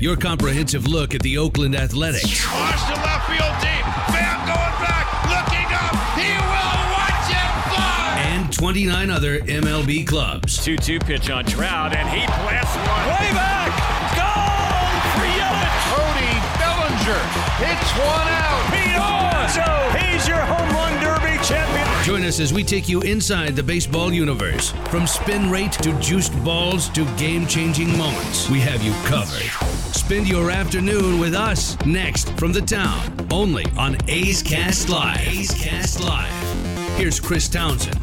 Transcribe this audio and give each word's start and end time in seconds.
your 0.00 0.16
comprehensive 0.16 0.86
look 0.86 1.14
at 1.14 1.22
the 1.22 1.38
Oakland 1.38 1.74
Athletics. 1.74 2.44
Watch 2.52 2.86
the 2.88 2.94
left 3.00 3.26
field 3.26 3.54
deep. 3.60 3.84
Pham 4.12 4.38
going 4.44 4.76
back, 4.82 5.06
looking 5.30 5.68
up. 5.72 5.94
He 6.16 6.32
will 6.36 6.82
watch 6.92 7.28
it 7.32 7.50
fly. 7.72 8.22
And 8.26 8.52
29 8.52 9.10
other 9.10 9.40
MLB 9.40 10.06
clubs. 10.06 10.62
2 10.64 10.76
2 10.76 10.98
pitch 11.00 11.30
on 11.30 11.44
Trout, 11.44 11.94
and 11.94 12.08
he 12.08 12.26
blasts 12.26 12.76
one. 12.76 13.06
Way 13.08 13.32
back. 13.32 13.72
Goal 14.16 14.86
for 15.16 15.26
Yelich. 15.38 15.84
Cody 15.92 16.32
Bellinger 16.60 17.22
hits 17.62 17.90
one 17.96 18.28
out. 18.28 18.46
Pete 18.72 18.96
Alonso, 18.96 19.98
he's 19.98 20.28
your 20.28 20.38
home 20.38 20.68
run 20.74 20.92
derby 21.02 21.42
champion. 21.44 21.86
Join 22.04 22.22
us 22.22 22.38
as 22.38 22.52
we 22.52 22.62
take 22.62 22.88
you 22.88 23.00
inside 23.02 23.56
the 23.56 23.62
baseball 23.62 24.12
universe. 24.12 24.72
From 24.90 25.06
spin 25.06 25.50
rate 25.50 25.72
to 25.72 25.98
juiced 26.00 26.32
balls 26.44 26.88
to 26.90 27.04
game 27.16 27.46
changing 27.46 27.96
moments, 27.96 28.48
we 28.50 28.60
have 28.60 28.82
you 28.82 28.92
covered. 29.06 29.75
Spend 29.96 30.28
your 30.28 30.52
afternoon 30.52 31.18
with 31.18 31.34
us 31.34 31.76
next 31.84 32.30
from 32.38 32.52
the 32.52 32.60
town, 32.60 33.26
only 33.32 33.64
on 33.76 33.96
A's 34.08 34.40
Cast 34.40 34.88
Live. 34.88 35.26
A's 35.26 35.52
Cast 35.52 36.00
Live. 36.00 36.96
Here's 36.96 37.18
Chris 37.18 37.48
Townsend. 37.48 37.98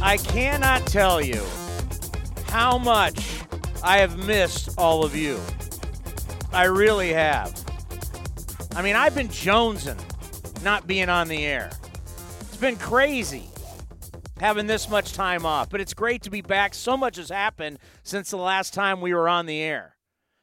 I 0.00 0.18
cannot 0.18 0.86
tell 0.86 1.20
you 1.20 1.42
how 2.46 2.78
much 2.78 3.40
I 3.82 3.96
have 3.98 4.24
missed 4.24 4.78
all 4.78 5.02
of 5.02 5.16
you. 5.16 5.40
I 6.52 6.64
really 6.64 7.12
have. 7.12 7.58
I 8.76 8.82
mean, 8.82 8.94
I've 8.94 9.14
been 9.14 9.28
jonesing 9.28 9.98
not 10.62 10.86
being 10.86 11.08
on 11.08 11.26
the 11.26 11.44
air. 11.44 11.70
It's 12.40 12.56
been 12.58 12.76
crazy 12.76 13.48
having 14.38 14.68
this 14.68 14.88
much 14.88 15.14
time 15.14 15.44
off, 15.44 15.70
but 15.70 15.80
it's 15.80 15.94
great 15.94 16.22
to 16.22 16.30
be 16.30 16.42
back. 16.42 16.72
So 16.72 16.96
much 16.96 17.16
has 17.16 17.30
happened 17.30 17.80
since 18.04 18.30
the 18.30 18.36
last 18.36 18.74
time 18.74 19.00
we 19.00 19.12
were 19.12 19.28
on 19.28 19.46
the 19.46 19.60
air. 19.60 19.96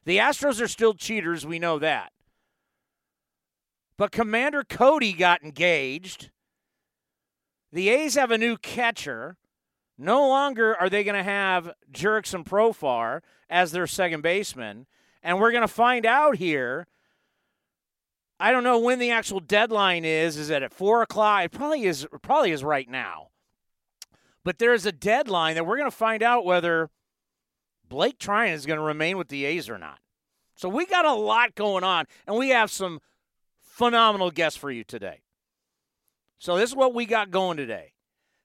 The 0.08 0.16
Astros 0.16 0.58
are 0.62 0.68
still 0.68 0.94
cheaters, 0.94 1.46
we 1.46 1.58
know 1.58 1.78
that. 1.80 2.12
But 3.98 4.10
Commander 4.10 4.64
Cody 4.64 5.12
got 5.12 5.42
engaged. 5.42 6.30
The 7.72 7.90
A's 7.90 8.14
have 8.14 8.30
a 8.30 8.38
new 8.38 8.56
catcher. 8.56 9.36
No 9.98 10.26
longer 10.26 10.74
are 10.80 10.88
they 10.88 11.04
going 11.04 11.14
to 11.14 11.22
have 11.22 11.74
Jurickson 11.92 12.42
Profar 12.42 13.20
as 13.50 13.72
their 13.72 13.86
second 13.86 14.22
baseman. 14.22 14.86
And 15.22 15.38
we're 15.38 15.52
going 15.52 15.60
to 15.60 15.68
find 15.68 16.06
out 16.06 16.36
here. 16.36 16.86
I 18.40 18.50
don't 18.50 18.64
know 18.64 18.78
when 18.78 19.00
the 19.00 19.10
actual 19.10 19.40
deadline 19.40 20.06
is. 20.06 20.38
Is 20.38 20.48
it 20.48 20.62
at 20.62 20.72
four 20.72 21.02
o'clock? 21.02 21.44
It 21.44 21.52
probably 21.52 21.84
is. 21.84 22.06
Probably 22.22 22.52
is 22.52 22.64
right 22.64 22.88
now. 22.88 23.28
But 24.42 24.58
there 24.58 24.72
is 24.72 24.86
a 24.86 24.92
deadline 24.92 25.56
that 25.56 25.66
we're 25.66 25.76
going 25.76 25.90
to 25.90 25.94
find 25.94 26.22
out 26.22 26.46
whether 26.46 26.88
Blake 27.88 28.18
Treinen 28.18 28.54
is 28.54 28.66
going 28.66 28.78
to 28.78 28.84
remain 28.84 29.16
with 29.16 29.28
the 29.28 29.44
A's 29.44 29.68
or 29.68 29.78
not. 29.78 29.98
So 30.54 30.68
we 30.68 30.86
got 30.86 31.04
a 31.04 31.12
lot 31.12 31.54
going 31.54 31.84
on, 31.84 32.06
and 32.26 32.36
we 32.36 32.48
have 32.50 32.70
some 32.70 33.00
phenomenal 33.60 34.30
guests 34.30 34.58
for 34.58 34.70
you 34.70 34.84
today. 34.84 35.20
So 36.38 36.56
this 36.56 36.70
is 36.70 36.76
what 36.76 36.94
we 36.94 37.06
got 37.06 37.30
going 37.30 37.56
today. 37.56 37.92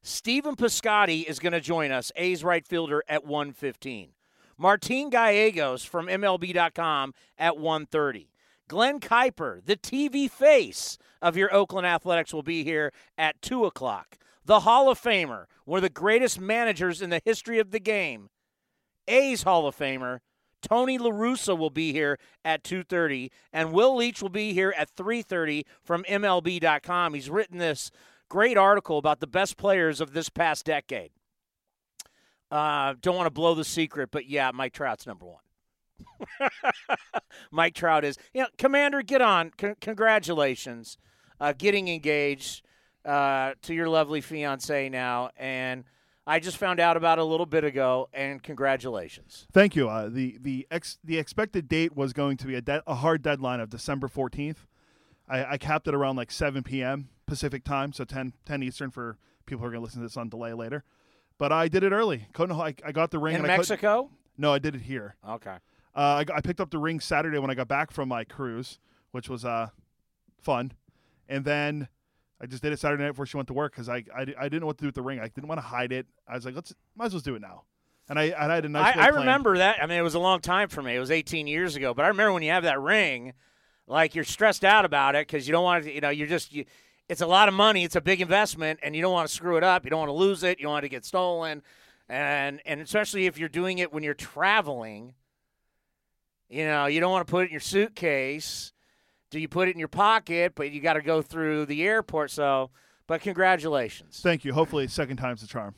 Stephen 0.02 0.56
Piscotty 0.56 1.26
is 1.26 1.40
going 1.40 1.54
to 1.54 1.62
join 1.62 1.92
us, 1.92 2.12
A's 2.16 2.44
right 2.44 2.68
fielder 2.68 3.04
at 3.08 3.26
115. 3.26 4.10
Martin 4.58 5.10
Gallegos 5.10 5.84
from 5.86 6.08
MLB.com 6.08 7.14
at 7.38 7.58
130. 7.58 8.30
Glenn 8.68 9.00
Kuiper, 9.00 9.64
the 9.66 9.76
TV 9.76 10.30
face 10.30 10.98
of 11.22 11.36
your 11.36 11.54
Oakland 11.54 11.88
Athletics, 11.88 12.34
will 12.34 12.44
be 12.44 12.64
here 12.64 12.92
at 13.18 13.42
2 13.42 13.66
o'clock. 13.66 14.18
The 14.46 14.62
Hall 14.62 14.90
of 14.90 15.02
Famer, 15.02 15.46
one 15.66 15.78
of 15.78 15.84
the 15.84 15.90
greatest 15.90 16.40
managers 16.40 17.02
in 17.02 17.10
the 17.10 17.22
history 17.24 17.60
of 17.60 17.72
the 17.72 17.80
game, 17.80 18.30
A's 19.08 19.44
Hall 19.44 19.68
of 19.68 19.76
Famer, 19.78 20.20
Tony 20.62 20.98
LaRussa 20.98 21.58
will 21.58 21.70
be 21.70 21.92
here 21.92 22.18
at 22.44 22.64
2.30, 22.64 23.30
and 23.52 23.74
Will 23.74 23.96
Leitch 23.96 24.22
will 24.22 24.30
be 24.30 24.54
here 24.54 24.74
at 24.78 24.96
3.30 24.96 25.64
from 25.84 26.04
MLB.com. 26.06 27.14
He's 27.14 27.30
written 27.30 27.58
this 27.58 27.92
great 28.30 28.58
article 28.58 28.98
about 28.98 29.20
the 29.20 29.28
best 29.28 29.58
players 29.58 30.00
of 30.02 30.14
this 30.14 30.30
past 30.30 30.66
decade. 30.66 31.12
Uh, 32.50 32.94
don't 33.02 33.16
want 33.16 33.28
to 33.28 33.32
blow 33.32 33.56
the 33.56 33.66
secret, 33.66 34.10
but 34.12 34.28
yeah, 34.28 34.52
Mike 34.54 34.74
Trout's 34.74 35.06
number 35.06 35.26
one. 35.26 36.50
Mike 37.52 37.74
Trout 37.74 38.06
is. 38.06 38.18
You 38.34 38.42
know, 38.42 38.48
Commander, 38.58 39.02
get 39.02 39.22
on. 39.22 39.52
C- 39.60 39.74
congratulations, 39.82 40.98
uh, 41.40 41.54
getting 41.58 41.88
engaged 41.88 42.64
uh, 43.06 43.54
to 43.64 43.74
your 43.74 43.90
lovely 43.90 44.22
fiance 44.22 44.88
now, 44.90 45.32
and 45.36 45.84
I 46.26 46.40
just 46.40 46.58
found 46.58 46.80
out 46.80 46.96
about 46.96 47.20
a 47.20 47.24
little 47.24 47.46
bit 47.46 47.64
ago. 47.64 48.10
And 48.14 48.42
congratulations. 48.42 49.48
Thank 49.52 49.76
you. 49.76 49.90
Uh, 49.90 50.10
the 50.10 50.38
the 50.42 50.68
ex 50.72 50.98
the 51.04 51.18
expected 51.18 51.68
date 51.68 51.96
was 51.96 52.14
going 52.14 52.38
to 52.38 52.48
be 52.48 52.56
a, 52.56 52.62
de- 52.62 52.84
a 52.88 52.96
hard 52.96 53.22
deadline 53.22 53.60
of 53.60 53.70
December 53.70 54.08
fourteenth. 54.08 54.66
I, 55.28 55.54
I 55.54 55.58
capped 55.58 55.88
it 55.88 55.94
around 55.94 56.16
like 56.16 56.32
seven 56.32 56.64
p.m. 56.64 57.10
Pacific 57.26 57.64
time, 57.64 57.94
so 57.94 58.04
10, 58.04 58.34
10 58.46 58.64
Eastern 58.64 58.92
for 58.92 59.18
people 59.46 59.62
who 59.62 59.68
are 59.68 59.72
going 59.72 59.82
to 59.82 59.86
listen 59.86 60.02
to 60.02 60.06
this 60.06 60.18
on 60.18 60.30
delay 60.30 60.54
later. 60.54 60.84
But 61.38 61.52
I 61.52 61.68
did 61.68 61.84
it 61.84 61.92
early. 61.92 62.28
Couldn't 62.34 62.60
I, 62.60 62.76
I 62.86 62.92
got 62.92 63.12
the 63.12 63.20
ring 63.20 63.36
In 63.36 63.42
and 63.42 63.52
I 63.52 63.58
Mexico? 63.58 64.12
No, 64.38 64.54
I 64.54 64.60
did 64.60 64.76
it 64.76 64.82
here. 64.82 65.16
Okay. 65.28 65.58
Uh, 65.96 66.24
I, 66.24 66.26
I 66.36 66.42
picked 66.42 66.60
up 66.60 66.70
the 66.70 66.78
ring 66.78 67.00
Saturday 67.00 67.40
when 67.40 67.50
I 67.50 67.56
got 67.56 67.68
back 67.68 67.92
from 67.92 68.10
my 68.10 68.24
cruise, 68.24 68.80
which 69.12 69.30
was 69.30 69.46
uh, 69.46 69.70
fun. 70.42 70.74
And 71.30 71.46
then 71.46 71.88
I 72.44 72.46
just 72.46 72.62
did 72.62 72.74
it 72.74 72.80
Saturday 72.80 73.02
night 73.04 73.12
before 73.12 73.26
she 73.26 73.38
went 73.38 73.48
to 73.48 73.54
work 73.54 73.72
because 73.72 73.88
I, 73.88 74.04
I, 74.14 74.26
I 74.38 74.44
didn't 74.44 74.60
know 74.60 74.68
what 74.68 74.78
to 74.80 74.82
do 74.82 74.88
with 74.90 74.96
the 74.96 75.02
ring. 75.02 75.18
I 75.22 75.30
didn't 75.30 75.48
want 75.48 75.60
to 75.60 75.66
hide 75.66 75.94
it. 75.94 76.06
I 76.28 76.36
was 76.36 76.44
like, 76.44 76.54
let's 76.54 76.76
might 76.94 77.06
as 77.06 77.14
well 77.14 77.22
do 77.22 77.36
it 77.36 77.42
now. 77.42 77.64
And 78.10 78.20
I, 78.20 78.34
I 78.38 78.54
had 78.54 78.66
a 78.66 78.70
nice. 78.70 78.98
I, 78.98 79.06
I 79.06 79.08
remember 79.08 79.58
that. 79.60 79.82
I 79.82 79.86
mean, 79.86 79.98
it 79.98 80.02
was 80.02 80.16
a 80.16 80.20
long 80.20 80.42
time 80.42 80.68
for 80.68 80.82
me. 80.82 80.94
It 80.94 81.00
was 81.00 81.10
18 81.10 81.48
years 81.48 81.78
ago. 81.78 81.94
But 81.94 82.04
I 82.04 82.10
remember 82.10 82.34
when 82.34 82.44
you 82.44 82.52
have 82.52 82.64
that 82.64 82.82
ring, 82.82 83.32
like 83.88 84.14
you're 84.14 84.26
stressed 84.26 84.66
out 84.66 84.84
about 84.84 85.16
it 85.16 85.26
because 85.26 85.48
you 85.48 85.54
don't 85.54 85.64
want 85.64 85.86
to, 85.86 85.94
you 85.94 86.02
know, 86.02 86.10
you're 86.10 86.28
just, 86.28 86.54
you, 86.54 86.66
it's 87.08 87.22
a 87.22 87.26
lot 87.26 87.48
of 87.48 87.54
money. 87.54 87.86
It's 87.86 87.96
a 87.96 88.02
big 88.02 88.20
investment 88.20 88.82
and 88.84 88.94
you 88.94 89.02
don't 89.02 89.14
want 89.14 89.30
to 89.30 89.34
screw 89.34 89.56
it 89.56 89.64
up. 89.64 89.86
You 89.86 89.90
don't 89.90 90.00
want 90.00 90.10
to 90.10 90.14
lose 90.14 90.44
it. 90.44 90.60
You 90.60 90.64
don't 90.64 90.74
want 90.74 90.84
to 90.84 90.90
get 90.90 91.06
stolen. 91.06 91.64
And, 92.10 92.60
and 92.66 92.82
especially 92.82 93.26
if 93.26 93.38
you're 93.38 93.48
doing 93.48 93.78
it 93.78 93.94
when 93.94 94.04
you're 94.04 94.14
traveling, 94.14 95.14
you 96.50 96.66
know, 96.66 96.88
you 96.88 97.00
don't 97.00 97.12
want 97.12 97.26
to 97.26 97.32
put 97.32 97.44
it 97.44 97.46
in 97.46 97.52
your 97.52 97.62
suitcase. 97.62 98.73
Do 99.34 99.40
you 99.40 99.48
put 99.48 99.68
it 99.68 99.72
in 99.72 99.80
your 99.80 99.88
pocket? 99.88 100.54
But 100.56 100.72
you 100.72 100.80
got 100.80 100.94
to 100.94 101.02
go 101.02 101.24
through 101.24 101.66
the 101.66 101.84
airport. 101.84 102.30
So, 102.30 102.70
but 103.08 103.22
congratulations. 103.22 104.20
Thank 104.22 104.46
you. 104.46 104.54
Hopefully, 104.54 104.88
second 104.88 105.18
time's 105.18 105.42
the 105.42 105.48
charm. 105.48 105.74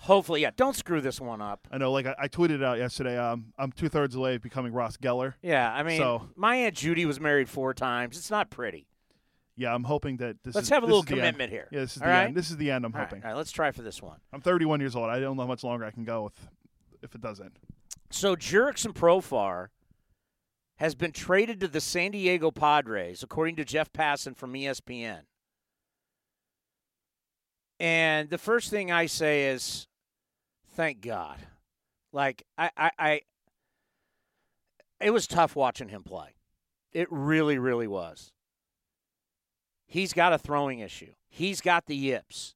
Hopefully, 0.00 0.40
yeah. 0.40 0.50
Don't 0.56 0.74
screw 0.74 1.00
this 1.02 1.20
one 1.20 1.42
up. 1.42 1.68
I 1.70 1.76
know, 1.78 1.92
like 1.92 2.06
I, 2.06 2.14
I 2.18 2.28
tweeted 2.28 2.64
out 2.64 2.78
yesterday. 2.78 3.18
Um, 3.18 3.52
I'm 3.58 3.70
two 3.70 3.88
thirds 3.90 4.14
away 4.14 4.36
of 4.36 4.42
becoming 4.42 4.72
Ross 4.72 4.96
Geller. 4.96 5.34
Yeah, 5.42 5.70
I 5.72 5.82
mean, 5.82 5.98
So- 5.98 6.28
my 6.36 6.56
aunt 6.56 6.74
Judy 6.74 7.04
was 7.06 7.20
married 7.20 7.48
four 7.50 7.74
times. 7.74 8.16
It's 8.16 8.30
not 8.30 8.48
pretty. 8.50 8.86
Yeah, 9.56 9.74
I'm 9.74 9.84
hoping 9.84 10.16
that 10.18 10.42
this. 10.42 10.54
Let's 10.54 10.66
is, 10.66 10.70
have 10.70 10.82
a 10.82 10.86
this 10.86 10.90
little 10.94 11.02
the 11.02 11.12
end. 11.12 11.20
commitment 11.20 11.50
here. 11.50 11.68
Yeah, 11.70 11.80
this 11.80 11.96
is 11.96 12.02
All 12.02 12.08
the 12.08 12.12
right? 12.12 12.24
end. 12.24 12.34
This 12.36 12.50
is 12.50 12.56
the 12.58 12.70
end. 12.70 12.84
I'm 12.86 12.94
All 12.94 12.98
right, 13.00 13.08
hoping. 13.08 13.22
all 13.24 13.30
right, 13.30 13.36
let's 13.36 13.50
try 13.52 13.70
for 13.72 13.80
this 13.82 14.02
one. 14.02 14.18
I'm 14.32 14.40
31 14.42 14.80
years 14.80 14.96
old. 14.96 15.08
I 15.10 15.18
don't 15.20 15.36
know 15.36 15.42
how 15.42 15.48
much 15.48 15.64
longer 15.64 15.84
I 15.86 15.90
can 15.90 16.04
go 16.04 16.24
with 16.24 16.48
if 17.02 17.14
it 17.14 17.20
doesn't. 17.22 17.56
So 18.10 18.36
Jurickson 18.36 18.92
Profar 18.92 19.68
has 20.76 20.94
been 20.94 21.12
traded 21.12 21.60
to 21.60 21.68
the 21.68 21.80
San 21.80 22.10
Diego 22.10 22.50
Padres, 22.50 23.22
according 23.22 23.56
to 23.56 23.64
Jeff 23.64 23.92
Passan 23.92 24.36
from 24.36 24.52
ESPN. 24.52 25.22
And 27.78 28.30
the 28.30 28.38
first 28.38 28.70
thing 28.70 28.90
I 28.90 29.06
say 29.06 29.48
is, 29.48 29.86
thank 30.74 31.00
God. 31.00 31.38
Like 32.12 32.44
I, 32.56 32.70
I, 32.76 32.90
I 32.98 33.20
it 35.00 35.10
was 35.10 35.26
tough 35.26 35.54
watching 35.54 35.88
him 35.88 36.02
play. 36.02 36.34
It 36.92 37.08
really, 37.10 37.58
really 37.58 37.86
was. 37.86 38.32
He's 39.86 40.12
got 40.12 40.32
a 40.32 40.38
throwing 40.38 40.80
issue. 40.80 41.12
He's 41.28 41.60
got 41.60 41.86
the 41.86 41.96
yips. 41.96 42.54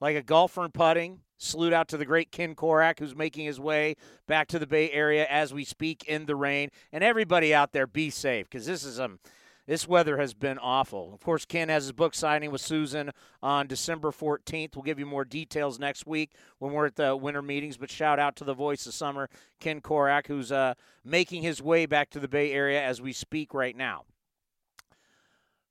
Like 0.00 0.16
a 0.16 0.22
golfer 0.22 0.64
in 0.64 0.70
putting, 0.70 1.20
salute 1.40 1.72
out 1.72 1.88
to 1.88 1.96
the 1.96 2.04
great 2.04 2.30
Ken 2.30 2.54
Korach, 2.54 2.98
who's 2.98 3.16
making 3.16 3.46
his 3.46 3.58
way 3.58 3.96
back 4.26 4.46
to 4.48 4.58
the 4.58 4.66
Bay 4.66 4.90
Area 4.90 5.26
as 5.28 5.52
we 5.52 5.64
speak 5.64 6.04
in 6.04 6.26
the 6.26 6.36
rain. 6.36 6.70
And 6.92 7.02
everybody 7.02 7.52
out 7.54 7.72
there, 7.72 7.86
be 7.86 8.10
safe 8.10 8.48
because 8.48 8.66
this 8.66 8.84
is 8.84 9.00
um, 9.00 9.18
This 9.66 9.86
weather 9.86 10.18
has 10.18 10.34
been 10.34 10.58
awful. 10.58 11.14
Of 11.14 11.20
course, 11.20 11.44
Ken 11.44 11.68
has 11.68 11.84
his 11.84 11.92
book 11.92 12.14
signing 12.14 12.50
with 12.50 12.60
Susan 12.60 13.10
on 13.42 13.66
December 13.68 14.10
14th. 14.10 14.74
We'll 14.74 14.82
give 14.82 14.98
you 14.98 15.06
more 15.06 15.24
details 15.24 15.78
next 15.78 16.06
week 16.06 16.32
when 16.58 16.72
we're 16.72 16.86
at 16.86 16.96
the 16.96 17.16
winter 17.16 17.40
meetings. 17.42 17.76
But 17.76 17.90
shout 17.90 18.18
out 18.18 18.36
to 18.36 18.44
the 18.44 18.54
voice 18.54 18.86
of 18.86 18.94
summer, 18.94 19.30
Ken 19.60 19.80
Korach, 19.80 20.26
who's 20.26 20.50
uh, 20.50 20.74
making 21.04 21.42
his 21.42 21.62
way 21.62 21.86
back 21.86 22.10
to 22.10 22.20
the 22.20 22.28
Bay 22.28 22.52
Area 22.52 22.82
as 22.82 23.00
we 23.00 23.12
speak 23.12 23.54
right 23.54 23.76
now. 23.76 24.04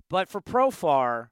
But 0.10 0.30
for 0.30 0.42
Profar, 0.42 1.27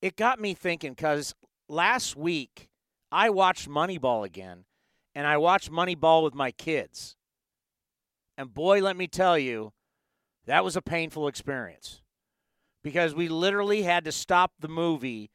it 0.00 0.16
got 0.16 0.40
me 0.40 0.54
thinking 0.54 0.92
because 0.92 1.34
last 1.68 2.16
week 2.16 2.68
I 3.16 3.30
watched 3.30 3.66
Moneyball 3.66 4.26
again, 4.26 4.66
and 5.14 5.26
I 5.26 5.38
watched 5.38 5.72
Moneyball 5.72 6.22
with 6.22 6.34
my 6.34 6.50
kids. 6.50 7.16
And 8.36 8.52
boy, 8.52 8.82
let 8.82 8.94
me 8.94 9.06
tell 9.06 9.38
you, 9.38 9.72
that 10.44 10.62
was 10.62 10.76
a 10.76 10.82
painful 10.82 11.26
experience 11.26 12.02
because 12.84 13.14
we 13.14 13.28
literally 13.28 13.80
had 13.80 14.04
to 14.04 14.12
stop 14.12 14.52
the 14.60 14.68
movie 14.68 15.30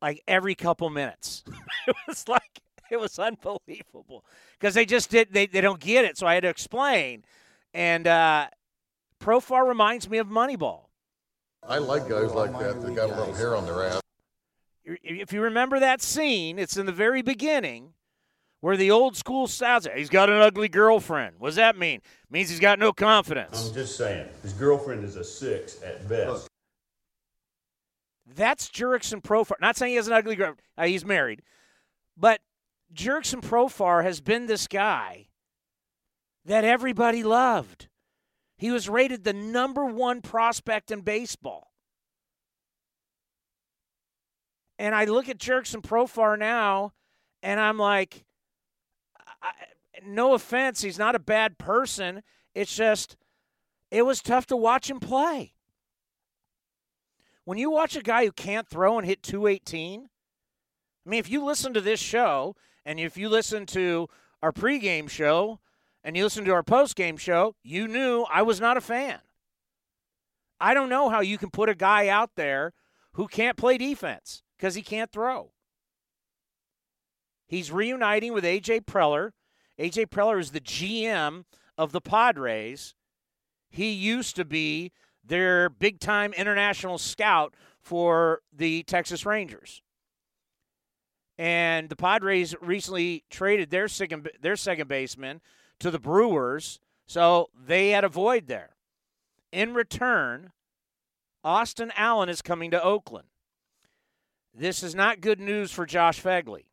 like 0.00 0.22
every 0.28 0.54
couple 0.54 0.88
minutes. 0.90 1.42
it 1.88 1.96
was 2.06 2.28
like 2.28 2.60
it 2.88 3.00
was 3.00 3.18
unbelievable 3.18 4.24
because 4.60 4.74
they 4.74 4.86
just 4.86 5.10
did 5.10 5.32
they, 5.32 5.46
they 5.46 5.60
don't 5.60 5.80
get 5.80 6.04
it, 6.04 6.16
so 6.16 6.28
I 6.28 6.34
had 6.34 6.44
to 6.44 6.50
explain. 6.50 7.24
And 7.74 8.06
uh, 8.06 8.46
Profar 9.20 9.66
reminds 9.66 10.08
me 10.08 10.18
of 10.18 10.28
Moneyball. 10.28 10.84
I 11.68 11.78
like 11.78 12.08
guys 12.08 12.32
like 12.32 12.52
that 12.60 12.80
that 12.80 12.94
got 12.94 13.10
a 13.10 13.16
little 13.16 13.34
hair 13.34 13.56
on 13.56 13.64
their 13.64 13.88
ass. 13.88 14.02
If 14.84 15.32
you 15.32 15.42
remember 15.42 15.78
that 15.78 16.02
scene, 16.02 16.58
it's 16.58 16.76
in 16.76 16.86
the 16.86 16.92
very 16.92 17.22
beginning 17.22 17.94
where 18.60 18.76
the 18.76 18.90
old 18.90 19.16
school 19.16 19.46
styles. 19.46 19.86
He's 19.94 20.08
got 20.08 20.30
an 20.30 20.40
ugly 20.40 20.68
girlfriend. 20.68 21.36
What 21.38 21.48
does 21.48 21.56
that 21.56 21.76
mean? 21.76 21.96
It 21.96 22.30
means 22.30 22.48
he's 22.48 22.60
got 22.60 22.78
no 22.78 22.92
confidence. 22.92 23.68
I'm 23.68 23.74
just 23.74 23.96
saying, 23.96 24.28
his 24.42 24.52
girlfriend 24.52 25.04
is 25.04 25.16
a 25.16 25.24
six 25.24 25.82
at 25.82 26.08
best. 26.08 26.48
That's 28.34 28.68
Jurickson 28.68 29.22
Profar. 29.22 29.60
Not 29.60 29.76
saying 29.76 29.90
he 29.90 29.96
has 29.96 30.06
an 30.06 30.14
ugly 30.14 30.36
girlfriend. 30.36 30.62
Uh, 30.78 30.84
he's 30.84 31.04
married, 31.04 31.42
but 32.16 32.40
Jurickson 32.94 33.42
Profar 33.42 34.02
has 34.04 34.20
been 34.20 34.46
this 34.46 34.66
guy 34.66 35.26
that 36.44 36.64
everybody 36.64 37.22
loved. 37.22 37.88
He 38.56 38.70
was 38.70 38.88
rated 38.88 39.24
the 39.24 39.32
number 39.32 39.84
one 39.84 40.22
prospect 40.22 40.90
in 40.90 41.00
baseball. 41.00 41.71
And 44.78 44.94
I 44.94 45.04
look 45.04 45.28
at 45.28 45.38
Jurickson 45.38 45.82
Profar 45.82 46.38
now, 46.38 46.92
and 47.42 47.60
I'm 47.60 47.78
like, 47.78 48.24
I, 49.42 49.50
no 50.06 50.34
offense, 50.34 50.82
he's 50.82 50.98
not 50.98 51.14
a 51.14 51.20
bad 51.20 51.58
person. 51.58 52.22
It's 52.54 52.74
just, 52.74 53.16
it 53.90 54.02
was 54.02 54.22
tough 54.22 54.46
to 54.46 54.56
watch 54.56 54.90
him 54.90 55.00
play. 55.00 55.54
When 57.44 57.58
you 57.58 57.70
watch 57.70 57.96
a 57.96 58.02
guy 58.02 58.24
who 58.24 58.32
can't 58.32 58.68
throw 58.68 58.98
and 58.98 59.06
hit 59.06 59.22
218, 59.22 60.08
I 61.04 61.10
mean, 61.10 61.18
if 61.18 61.28
you 61.28 61.44
listen 61.44 61.74
to 61.74 61.80
this 61.80 62.00
show 62.00 62.54
and 62.84 63.00
if 63.00 63.16
you 63.16 63.28
listen 63.28 63.66
to 63.66 64.08
our 64.42 64.52
pregame 64.52 65.08
show 65.10 65.58
and 66.04 66.16
you 66.16 66.24
listen 66.24 66.44
to 66.44 66.52
our 66.52 66.62
postgame 66.62 67.18
show, 67.18 67.56
you 67.62 67.88
knew 67.88 68.24
I 68.32 68.42
was 68.42 68.60
not 68.60 68.76
a 68.76 68.80
fan. 68.80 69.18
I 70.60 70.74
don't 70.74 70.88
know 70.88 71.08
how 71.08 71.20
you 71.20 71.38
can 71.38 71.50
put 71.50 71.68
a 71.68 71.74
guy 71.74 72.06
out 72.06 72.30
there 72.36 72.72
who 73.14 73.26
can't 73.26 73.56
play 73.56 73.78
defense 73.78 74.42
because 74.62 74.76
he 74.76 74.82
can't 74.82 75.10
throw. 75.10 75.50
He's 77.48 77.72
reuniting 77.72 78.32
with 78.32 78.44
A.J. 78.44 78.82
Preller. 78.82 79.32
A.J. 79.76 80.06
Preller 80.06 80.38
is 80.38 80.52
the 80.52 80.60
GM 80.60 81.46
of 81.76 81.90
the 81.90 82.00
Padres. 82.00 82.94
He 83.70 83.90
used 83.90 84.36
to 84.36 84.44
be 84.44 84.92
their 85.24 85.68
big 85.68 85.98
time 85.98 86.32
international 86.34 86.98
scout 86.98 87.54
for 87.80 88.42
the 88.52 88.84
Texas 88.84 89.26
Rangers. 89.26 89.82
And 91.36 91.88
the 91.88 91.96
Padres 91.96 92.54
recently 92.60 93.24
traded 93.30 93.70
their 93.70 93.88
second, 93.88 94.30
their 94.40 94.54
second 94.54 94.86
baseman 94.86 95.40
to 95.80 95.90
the 95.90 95.98
Brewers, 95.98 96.78
so 97.04 97.48
they 97.66 97.90
had 97.90 98.04
a 98.04 98.08
void 98.08 98.46
there. 98.46 98.76
In 99.50 99.74
return, 99.74 100.52
Austin 101.42 101.90
Allen 101.96 102.28
is 102.28 102.42
coming 102.42 102.70
to 102.70 102.80
Oakland. 102.80 103.26
This 104.54 104.82
is 104.82 104.94
not 104.94 105.20
good 105.20 105.40
news 105.40 105.72
for 105.72 105.86
Josh 105.86 106.22
Phegley. 106.22 106.64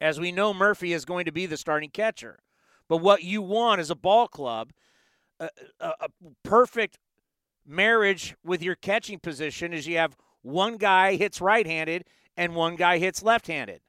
As 0.00 0.20
we 0.20 0.30
know, 0.30 0.54
Murphy 0.54 0.92
is 0.92 1.04
going 1.04 1.24
to 1.24 1.32
be 1.32 1.46
the 1.46 1.56
starting 1.56 1.90
catcher. 1.90 2.38
But 2.88 2.98
what 2.98 3.24
you 3.24 3.42
want 3.42 3.80
is 3.80 3.90
a 3.90 3.96
ball 3.96 4.28
club, 4.28 4.70
a, 5.40 5.48
a, 5.80 5.92
a 6.00 6.08
perfect 6.44 6.98
marriage 7.66 8.36
with 8.44 8.62
your 8.62 8.76
catching 8.76 9.18
position 9.18 9.72
is 9.72 9.86
you 9.86 9.96
have 9.96 10.16
one 10.42 10.76
guy 10.76 11.16
hits 11.16 11.40
right 11.40 11.66
handed 11.66 12.04
and 12.36 12.54
one 12.54 12.76
guy 12.76 12.98
hits 12.98 13.22
left 13.22 13.48
handed. 13.48 13.80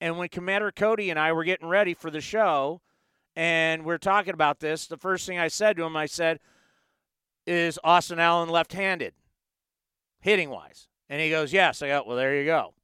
And 0.00 0.18
when 0.18 0.28
Commander 0.28 0.70
Cody 0.70 1.08
and 1.08 1.18
I 1.18 1.32
were 1.32 1.44
getting 1.44 1.68
ready 1.68 1.94
for 1.94 2.10
the 2.10 2.20
show 2.20 2.82
and 3.34 3.84
we 3.84 3.94
are 3.94 3.98
talking 3.98 4.34
about 4.34 4.60
this, 4.60 4.86
the 4.86 4.98
first 4.98 5.26
thing 5.26 5.38
I 5.38 5.48
said 5.48 5.76
to 5.76 5.84
him, 5.84 5.96
I 5.96 6.04
said, 6.04 6.40
Is 7.46 7.78
Austin 7.82 8.18
Allen 8.18 8.50
left 8.50 8.74
handed, 8.74 9.14
hitting 10.20 10.50
wise? 10.50 10.88
And 11.08 11.20
he 11.20 11.30
goes, 11.30 11.52
Yes. 11.52 11.82
I 11.82 11.88
go, 11.88 12.04
Well, 12.06 12.16
there 12.16 12.36
you 12.36 12.44
go. 12.44 12.74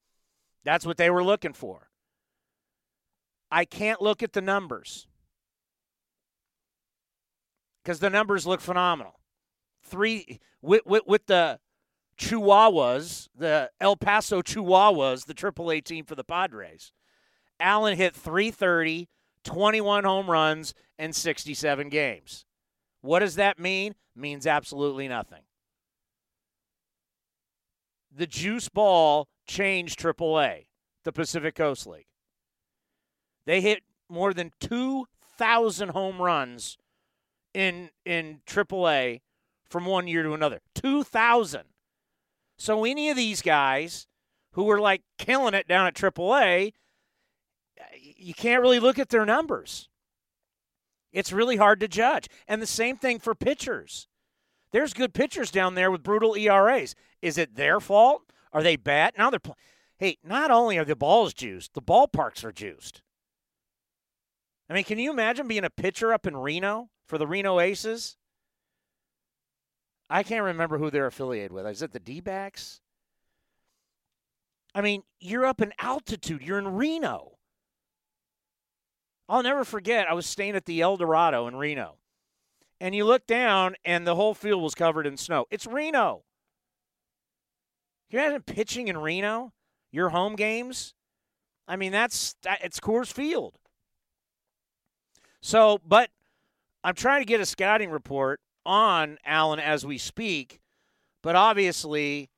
That's 0.65 0.87
what 0.87 0.97
they 0.97 1.11
were 1.11 1.25
looking 1.25 1.53
for. 1.53 1.89
I 3.51 3.65
can't 3.65 4.01
look 4.01 4.23
at 4.23 4.33
the 4.33 4.41
numbers 4.41 5.07
because 7.83 7.99
the 7.99 8.11
numbers 8.11 8.47
look 8.47 8.61
phenomenal. 8.61 9.21
Three 9.85 10.41
with, 10.63 10.83
with, 10.87 11.03
with 11.07 11.27
the 11.27 11.59
Chihuahuas, 12.19 13.29
the 13.37 13.71
El 13.81 13.97
Paso 13.97 14.41
Chihuahuas, 14.43 15.27
the 15.27 15.35
AAA 15.35 15.85
team 15.85 16.05
for 16.05 16.15
the 16.15 16.25
Padres. 16.25 16.93
Allen 17.59 17.97
hit 17.97 18.15
330, 18.15 19.09
21 19.45 20.05
home 20.05 20.31
runs, 20.31 20.75
and 20.99 21.15
67 21.15 21.89
games. 21.89 22.45
What 23.01 23.21
does 23.21 23.35
that 23.35 23.59
mean? 23.59 23.95
Means 24.15 24.47
absolutely 24.47 25.09
nothing 25.09 25.43
the 28.15 28.27
juice 28.27 28.69
ball 28.69 29.29
changed 29.47 29.99
AAA, 29.99 30.67
the 31.05 31.13
Pacific 31.13 31.55
Coast 31.55 31.87
League. 31.87 32.07
They 33.47 33.61
hit 33.61 33.83
more 34.09 34.33
than 34.35 34.53
2,000 34.61 35.89
home 35.91 36.21
runs 36.21 36.79
in 37.55 37.91
in 38.05 38.41
AAA 38.47 39.21
from 39.69 39.87
one 39.87 40.07
year 40.07 40.23
to 40.23 40.33
another. 40.33 40.61
2,000. 40.75 41.63
So 42.59 42.85
any 42.85 43.11
of 43.11 43.17
these 43.17 43.43
guys 43.43 44.07
who 44.53 44.65
were 44.65 44.81
like 44.81 45.03
killing 45.19 45.55
it 45.55 45.67
down 45.67 45.87
at 45.87 45.95
AAA, 45.95 46.73
you 47.97 48.35
can't 48.35 48.63
really 48.63 48.79
look 48.79 48.99
at 48.99 49.09
their 49.09 49.25
numbers. 49.25 49.89
It's 51.13 51.33
really 51.33 51.57
hard 51.57 51.81
to 51.81 51.89
judge. 51.89 52.29
And 52.47 52.63
the 52.63 52.67
same 52.67 52.97
thing 52.97 53.19
for 53.19 53.35
pitchers. 53.35 54.09
There's 54.73 54.95
good 54.95 55.13
pitchers 55.13 55.51
down 55.51 55.75
there 55.75 55.91
with 55.91 56.03
brutal 56.03 56.35
ERAs. 56.37 56.95
Is 57.23 57.39
it 57.39 57.55
their 57.55 57.81
fault? 57.81 58.23
Are 58.53 58.63
they 58.63 58.77
bad? 58.77 59.15
Now 59.17 59.31
they're 59.31 59.41
playing. 59.41 59.57
Hey, 59.97 60.19
not 60.25 60.51
only 60.51 60.77
are 60.77 60.85
the 60.85 60.97
balls 60.97 61.33
juiced, 61.33 61.75
the 61.75 61.81
ballparks 61.81 62.45
are 62.45 62.53
juiced. 62.53 63.01
I 64.69 64.75
mean, 64.75 64.85
can 64.85 64.99
you 64.99 65.11
imagine 65.11 65.47
being 65.47 65.65
a 65.65 65.71
pitcher 65.71 66.13
up 66.13 66.27
in 66.27 66.37
Reno 66.37 66.91
for 67.07 67.19
the 67.19 67.27
Reno 67.27 67.61
Aces? 67.61 68.17
I 70.11 70.23
can't 70.23 70.45
remember 70.45 70.79
who 70.79 70.91
they're 70.91 71.07
affiliated 71.07 71.53
with. 71.53 71.67
Is 71.67 71.83
it 71.83 71.93
the 71.93 72.01
D 72.01 72.21
backs? 72.21 72.81
I 74.75 74.81
mean, 74.81 75.03
you're 75.21 75.47
up 75.47 75.61
in 75.61 75.73
altitude, 75.79 76.43
you're 76.43 76.59
in 76.59 76.69
Reno. 76.69 77.33
I'll 79.29 79.43
never 79.43 79.65
forget, 79.65 80.11
I 80.11 80.15
was 80.15 80.27
staying 80.27 80.57
at 80.57 80.65
the 80.65 80.81
El 80.81 80.97
Dorado 80.97 81.47
in 81.47 81.57
Reno 81.57 81.97
and 82.83 82.97
you 82.97 83.05
look 83.05 83.29
down 83.29 83.77
and 83.85 84.05
the 84.05 84.17
whole 84.17 84.35
field 84.35 84.61
was 84.61 84.75
covered 84.75 85.07
in 85.07 85.17
snow. 85.17 85.47
It's 85.53 85.69
Reno. 85.69 86.25
Can 88.13 88.21
you 88.21 88.27
imagine 88.27 88.43
pitching 88.43 88.89
in 88.89 88.99
Reno? 88.99 89.55
Your 89.91 90.11
home 90.11 90.37
games? 90.37 90.93
I 91.67 91.77
mean, 91.77 91.93
that's 91.93 92.35
it's 92.63 92.79
Coors 92.79 93.11
Field. 93.11 93.55
So, 95.41 95.81
but 95.87 96.11
I'm 96.85 96.95
trying 96.95 97.23
to 97.23 97.27
get 97.27 97.41
a 97.41 97.47
scouting 97.47 97.91
report 97.91 98.41
on 98.67 99.17
Allen 99.25 99.61
as 99.61 99.87
we 99.87 99.97
speak, 99.97 100.61
but 101.23 101.37
obviously 101.37 102.29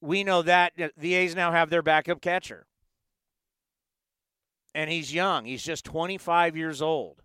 we 0.00 0.24
know 0.24 0.42
that 0.42 0.72
the 0.96 1.14
A's 1.14 1.36
now 1.36 1.52
have 1.52 1.70
their 1.70 1.82
backup 1.82 2.20
catcher. 2.20 2.66
And 4.74 4.90
he's 4.90 5.14
young. 5.14 5.44
He's 5.44 5.62
just 5.62 5.84
25 5.84 6.56
years 6.56 6.82
old. 6.82 7.22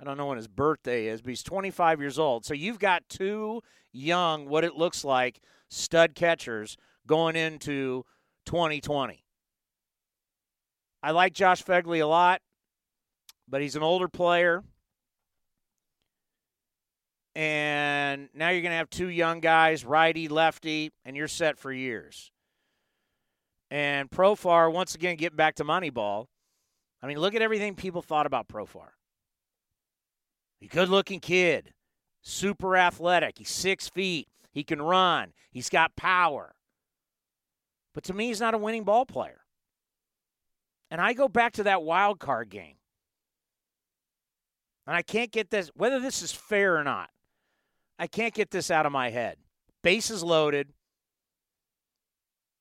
I 0.00 0.04
don't 0.04 0.16
know 0.16 0.26
when 0.26 0.38
his 0.38 0.48
birthday 0.48 1.08
is, 1.08 1.20
but 1.20 1.28
he's 1.28 1.42
25 1.42 2.00
years 2.00 2.18
old. 2.18 2.46
So 2.46 2.54
you've 2.54 2.78
got 2.78 3.06
two 3.10 3.62
young, 3.92 4.48
what 4.48 4.64
it 4.64 4.76
looks 4.76 5.04
like, 5.04 5.42
stud 5.68 6.14
catchers 6.14 6.76
going 7.06 7.36
into 7.36 8.04
2020. 8.46 9.24
I 11.02 11.10
like 11.10 11.32
Josh 11.32 11.64
Phegley 11.64 12.00
a 12.00 12.06
lot, 12.06 12.40
but 13.48 13.60
he's 13.60 13.76
an 13.76 13.82
older 13.82 14.08
player. 14.08 14.62
and 17.36 18.30
now 18.32 18.48
you're 18.48 18.62
going 18.62 18.72
to 18.72 18.78
have 18.78 18.88
two 18.88 19.08
young 19.08 19.40
guys, 19.40 19.84
righty, 19.84 20.26
lefty, 20.26 20.90
and 21.04 21.14
you're 21.14 21.28
set 21.28 21.58
for 21.58 21.70
years. 21.70 22.32
And 23.70 24.10
Profar, 24.10 24.72
once 24.72 24.94
again, 24.94 25.16
getting 25.16 25.36
back 25.36 25.56
to 25.56 25.64
Moneyball. 25.64 26.28
I 27.02 27.06
mean, 27.06 27.18
look 27.18 27.34
at 27.34 27.42
everything 27.42 27.74
people 27.74 28.00
thought 28.00 28.24
about 28.24 28.48
Profar. 28.48 28.88
He's 30.60 30.70
a 30.70 30.74
good 30.74 30.88
looking 30.88 31.20
kid, 31.20 31.74
super 32.22 32.74
athletic. 32.74 33.36
He's 33.36 33.50
six 33.50 33.86
feet. 33.86 34.28
He 34.56 34.64
can 34.64 34.80
run. 34.80 35.34
He's 35.50 35.68
got 35.68 35.96
power. 35.96 36.54
But 37.92 38.04
to 38.04 38.14
me, 38.14 38.28
he's 38.28 38.40
not 38.40 38.54
a 38.54 38.58
winning 38.58 38.84
ball 38.84 39.04
player. 39.04 39.42
And 40.90 40.98
I 40.98 41.12
go 41.12 41.28
back 41.28 41.52
to 41.54 41.64
that 41.64 41.82
wild 41.82 42.20
card 42.20 42.48
game. 42.48 42.76
And 44.86 44.96
I 44.96 45.02
can't 45.02 45.30
get 45.30 45.50
this, 45.50 45.70
whether 45.74 46.00
this 46.00 46.22
is 46.22 46.32
fair 46.32 46.78
or 46.78 46.84
not, 46.84 47.10
I 47.98 48.06
can't 48.06 48.32
get 48.32 48.50
this 48.50 48.70
out 48.70 48.86
of 48.86 48.92
my 48.92 49.10
head. 49.10 49.36
Bases 49.82 50.22
loaded. 50.24 50.68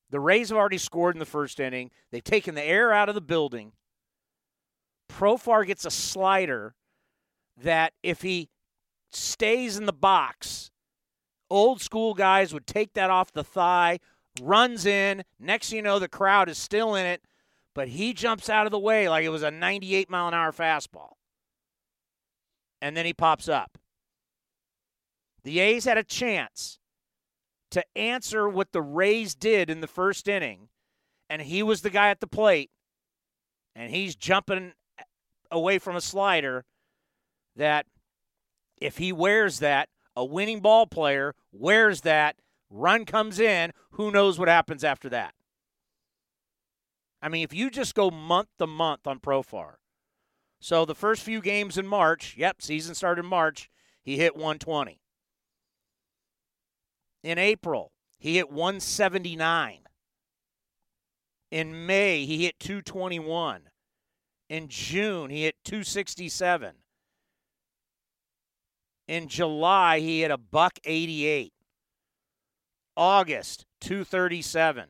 The 0.10 0.20
Rays 0.20 0.50
have 0.50 0.58
already 0.58 0.80
scored 0.80 1.16
in 1.16 1.20
the 1.20 1.26
first 1.26 1.62
inning. 1.62 1.92
They've 2.12 2.22
taken 2.22 2.56
the 2.56 2.64
air 2.64 2.92
out 2.92 3.08
of 3.08 3.16
the 3.16 3.22
building. 3.22 3.72
Profar 5.10 5.66
gets 5.66 5.86
a 5.86 5.92
slider 5.92 6.76
that 7.56 7.94
if 8.04 8.22
he 8.22 8.50
stays 9.14 9.78
in 9.78 9.86
the 9.86 9.94
box, 9.94 10.72
old 11.50 11.82
school 11.82 12.14
guys 12.14 12.54
would 12.54 12.68
take 12.68 12.94
that 12.94 13.10
off 13.10 13.32
the 13.32 13.44
thigh, 13.44 14.00
runs 14.42 14.86
in. 14.86 15.24
Next 15.40 15.72
you 15.72 15.82
know, 15.82 16.00
the 16.00 16.08
crowd 16.08 16.50
is 16.50 16.58
still 16.58 16.96
in 16.96 17.06
it, 17.06 17.22
but 17.74 17.90
he 17.90 18.14
jumps 18.14 18.50
out 18.50 18.66
of 18.66 18.72
the 18.72 18.80
way 18.80 19.10
like 19.10 19.26
it 19.26 19.30
was 19.30 19.44
a 19.44 19.52
98 19.52 20.10
mile 20.10 20.28
an 20.28 20.34
hour 20.34 20.52
fastball. 20.52 21.14
And 22.82 22.96
then 22.96 23.06
he 23.06 23.14
pops 23.14 23.48
up. 23.48 23.78
The 25.44 25.60
A's 25.60 25.86
had 25.86 25.98
a 25.98 26.04
chance 26.04 26.80
to 27.72 27.84
answer 27.96 28.48
what 28.48 28.72
the 28.72 28.82
Rays 28.82 29.36
did 29.36 29.70
in 29.70 29.82
the 29.82 29.88
first 29.88 30.28
inning, 30.28 30.70
and 31.30 31.42
he 31.42 31.62
was 31.62 31.82
the 31.82 31.90
guy 31.90 32.10
at 32.10 32.20
the 32.20 32.28
plate, 32.28 32.72
and 33.76 33.92
he's 33.92 34.16
jumping 34.16 34.74
away 35.52 35.78
from 35.78 35.96
a 35.96 36.02
slider 36.02 36.66
that 37.56 37.86
if 38.78 38.98
he 38.98 39.12
wears 39.12 39.60
that, 39.60 39.90
a 40.16 40.24
winning 40.26 40.60
ball 40.60 40.88
player 40.88 41.36
wears 41.52 42.02
that, 42.02 42.38
run 42.70 43.06
comes 43.06 43.40
in, 43.40 43.72
who 43.92 44.12
knows 44.12 44.40
what 44.40 44.48
happens 44.48 44.84
after 44.84 45.10
that? 45.10 45.34
I 47.22 47.30
mean, 47.30 47.44
if 47.44 47.54
you 47.54 47.70
just 47.70 47.96
go 47.96 48.12
month 48.12 48.50
to 48.60 48.68
month 48.68 49.08
on 49.08 49.20
Profar, 49.20 49.76
so 50.60 50.86
the 50.86 50.96
first 50.96 51.24
few 51.24 51.42
games 51.42 51.78
in 51.78 51.88
March, 51.88 52.36
yep, 52.38 52.62
season 52.62 52.96
started 52.96 53.24
in 53.24 53.30
March, 53.30 53.70
he 54.04 54.18
hit 54.18 54.36
120. 54.36 55.02
In 57.24 57.38
April, 57.38 57.92
he 58.18 58.36
hit 58.36 58.52
179. 58.52 59.80
In 61.52 61.86
May, 61.86 62.26
he 62.26 62.44
hit 62.44 62.60
221. 62.60 63.70
In 64.50 64.68
June, 64.68 65.30
he 65.30 65.44
hit 65.44 65.56
267. 65.64 66.76
In 69.08 69.28
July, 69.28 70.00
he 70.00 70.22
hit 70.22 70.32
a 70.32 70.38
buck 70.38 70.80
88. 70.84 71.54
August, 72.98 73.66
237. 73.82 74.86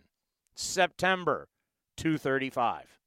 September, 0.55 1.47
235. 1.97 2.99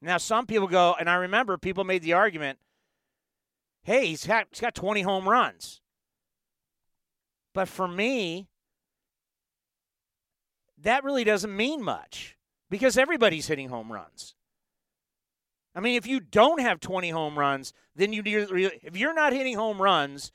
Now, 0.00 0.18
some 0.18 0.46
people 0.46 0.68
go, 0.68 0.94
and 0.98 1.10
I 1.10 1.16
remember 1.16 1.58
people 1.58 1.84
made 1.84 2.02
the 2.02 2.12
argument 2.14 2.58
hey, 3.86 4.06
he's 4.08 4.26
got, 4.26 4.48
he's 4.50 4.60
got 4.60 4.74
20 4.74 5.02
home 5.02 5.28
runs. 5.28 5.80
But 7.54 7.68
for 7.68 7.86
me, 7.86 8.48
that 10.76 11.04
really 11.04 11.24
doesn't 11.24 11.56
mean 11.56 11.82
much 11.82 12.36
because 12.68 12.98
everybody's 12.98 13.46
hitting 13.46 13.68
home 13.68 13.90
runs. 13.90 14.35
I 15.76 15.80
mean, 15.80 15.96
if 15.96 16.06
you 16.06 16.20
don't 16.20 16.60
have 16.60 16.80
20 16.80 17.10
home 17.10 17.38
runs, 17.38 17.74
then 17.94 18.14
you 18.14 18.22
if 18.24 18.96
you're 18.96 19.14
not 19.14 19.34
hitting 19.34 19.56
home 19.56 19.80
runs 19.80 20.32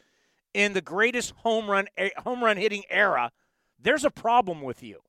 in 0.54 0.74
the 0.74 0.82
greatest 0.82 1.32
home 1.38 1.70
run 1.70 1.88
home 2.18 2.44
run 2.44 2.58
hitting 2.58 2.84
era, 2.92 3.32
there's 3.80 4.06
a 4.06 4.12
problem 4.12 4.62
with 4.62 4.84
you. 4.84 5.00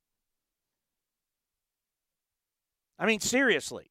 I 2.99 3.05
mean, 3.05 3.21
seriously. 3.21 3.91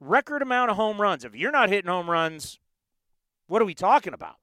Record 0.00 0.42
amount 0.42 0.72
of 0.72 0.76
home 0.76 1.00
runs. 1.00 1.24
If 1.24 1.36
you're 1.36 1.52
not 1.52 1.68
hitting 1.68 1.90
home 1.90 2.10
runs, 2.10 2.58
what 3.46 3.62
are 3.62 3.66
we 3.66 3.74
talking 3.74 4.14
about? 4.14 4.36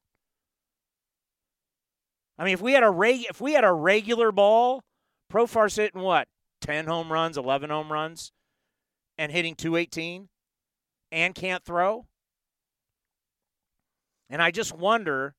I 2.37 2.45
mean, 2.45 2.53
if 2.53 2.61
we 2.61 2.71
had 2.71 2.83
a 2.83 2.89
reg- 2.89 3.25
if 3.29 3.41
we 3.41 3.51
had 3.51 3.65
a 3.65 3.73
regular 3.73 4.31
ball, 4.31 4.85
Profar's 5.29 5.75
hitting 5.75 6.01
what? 6.01 6.29
10 6.61 6.85
home 6.85 7.11
runs, 7.11 7.37
11 7.37 7.69
home 7.69 7.91
runs 7.91 8.31
and 9.17 9.33
hitting 9.33 9.55
218 9.55 10.29
and 11.11 11.33
can't 11.35 11.63
throw? 11.63 12.05
And 14.29 14.41
I 14.41 14.51
just 14.51 14.75
wonder 14.75 15.35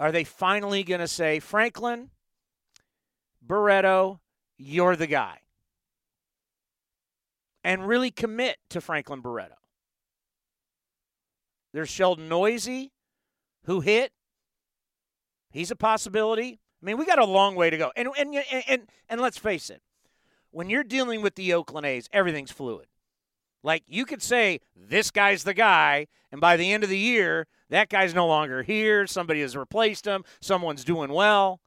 are 0.00 0.10
they 0.10 0.24
finally 0.24 0.82
going 0.82 1.00
to 1.00 1.06
say, 1.06 1.38
Franklin, 1.38 2.10
Barreto, 3.40 4.20
you're 4.58 4.96
the 4.96 5.06
guy? 5.06 5.38
And 7.62 7.86
really 7.86 8.10
commit 8.10 8.56
to 8.70 8.80
Franklin 8.80 9.20
Barreto. 9.20 9.54
There's 11.72 11.88
Sheldon 11.88 12.28
Neuse, 12.28 12.90
who 13.66 13.80
hit. 13.80 14.10
He's 15.52 15.70
a 15.70 15.76
possibility. 15.76 16.58
I 16.82 16.86
mean, 16.86 16.98
we 16.98 17.06
got 17.06 17.20
a 17.20 17.24
long 17.24 17.54
way 17.54 17.70
to 17.70 17.76
go. 17.76 17.92
And, 17.94 18.08
and, 18.18 18.34
and, 18.66 18.82
and, 19.08 19.20
let's 19.20 19.38
face 19.38 19.70
it, 19.70 19.82
when 20.50 20.68
you're 20.68 20.82
dealing 20.82 21.22
with 21.22 21.36
the 21.36 21.54
Oakland 21.54 21.86
A's, 21.86 22.08
everything's 22.12 22.50
fluid. 22.50 22.86
Like 23.62 23.84
you 23.86 24.04
could 24.04 24.22
say 24.22 24.60
this 24.74 25.10
guy's 25.10 25.44
the 25.44 25.54
guy, 25.54 26.08
and 26.30 26.40
by 26.40 26.56
the 26.56 26.72
end 26.72 26.82
of 26.82 26.90
the 26.90 26.98
year, 26.98 27.46
that 27.70 27.88
guy's 27.88 28.14
no 28.14 28.26
longer 28.26 28.62
here. 28.62 29.06
Somebody 29.06 29.40
has 29.40 29.56
replaced 29.56 30.06
him. 30.06 30.24
Someone's 30.40 30.84
doing 30.84 31.12
well. 31.12 31.60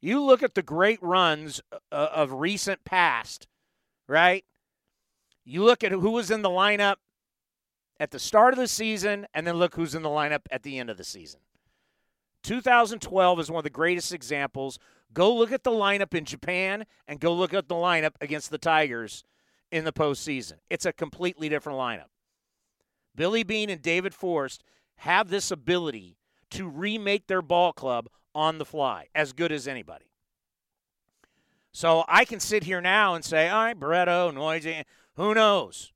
You 0.00 0.22
look 0.22 0.42
at 0.42 0.54
the 0.54 0.62
great 0.62 1.02
runs 1.02 1.60
uh, 1.92 2.08
of 2.12 2.32
recent 2.32 2.84
past, 2.84 3.46
right? 4.08 4.44
You 5.44 5.62
look 5.62 5.84
at 5.84 5.92
who 5.92 6.10
was 6.10 6.30
in 6.30 6.42
the 6.42 6.48
lineup 6.48 6.96
at 7.98 8.10
the 8.10 8.18
start 8.18 8.54
of 8.54 8.58
the 8.58 8.68
season, 8.68 9.26
and 9.34 9.46
then 9.46 9.56
look 9.56 9.74
who's 9.74 9.94
in 9.94 10.02
the 10.02 10.08
lineup 10.08 10.40
at 10.50 10.62
the 10.62 10.78
end 10.78 10.88
of 10.88 10.96
the 10.96 11.04
season. 11.04 11.40
2012 12.42 13.40
is 13.40 13.50
one 13.50 13.58
of 13.58 13.64
the 13.64 13.70
greatest 13.70 14.14
examples. 14.14 14.78
Go 15.12 15.34
look 15.34 15.52
at 15.52 15.64
the 15.64 15.70
lineup 15.70 16.14
in 16.14 16.24
Japan 16.24 16.86
and 17.06 17.20
go 17.20 17.34
look 17.34 17.52
at 17.52 17.68
the 17.68 17.74
lineup 17.74 18.14
against 18.22 18.50
the 18.50 18.58
Tigers 18.58 19.24
in 19.70 19.84
the 19.84 19.92
postseason. 19.92 20.54
It's 20.68 20.86
a 20.86 20.92
completely 20.92 21.48
different 21.48 21.78
lineup. 21.78 22.10
Billy 23.14 23.42
Beane 23.42 23.70
and 23.70 23.82
David 23.82 24.14
Forst 24.14 24.62
have 24.96 25.28
this 25.28 25.50
ability 25.50 26.16
to 26.50 26.68
remake 26.68 27.26
their 27.26 27.42
ball 27.42 27.72
club 27.72 28.08
on 28.34 28.58
the 28.58 28.64
fly 28.64 29.06
as 29.14 29.32
good 29.32 29.52
as 29.52 29.66
anybody. 29.66 30.06
So 31.72 32.04
I 32.08 32.24
can 32.24 32.40
sit 32.40 32.64
here 32.64 32.80
now 32.80 33.14
and 33.14 33.24
say, 33.24 33.48
all 33.48 33.64
right, 33.64 33.78
Barreto, 33.78 34.30
Neuse, 34.30 34.84
who 35.16 35.34
knows? 35.34 35.92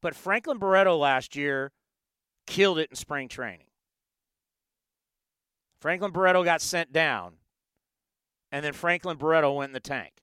But 0.00 0.14
Franklin 0.14 0.58
Barreto 0.58 0.96
last 0.96 1.36
year 1.36 1.72
killed 2.46 2.78
it 2.78 2.90
in 2.90 2.96
spring 2.96 3.28
training. 3.28 3.66
Franklin 5.80 6.12
Barreto 6.12 6.44
got 6.44 6.60
sent 6.60 6.92
down, 6.92 7.34
and 8.50 8.64
then 8.64 8.72
Franklin 8.72 9.16
Barreto 9.16 9.52
went 9.52 9.70
in 9.70 9.74
the 9.74 9.80
tank. 9.80 10.21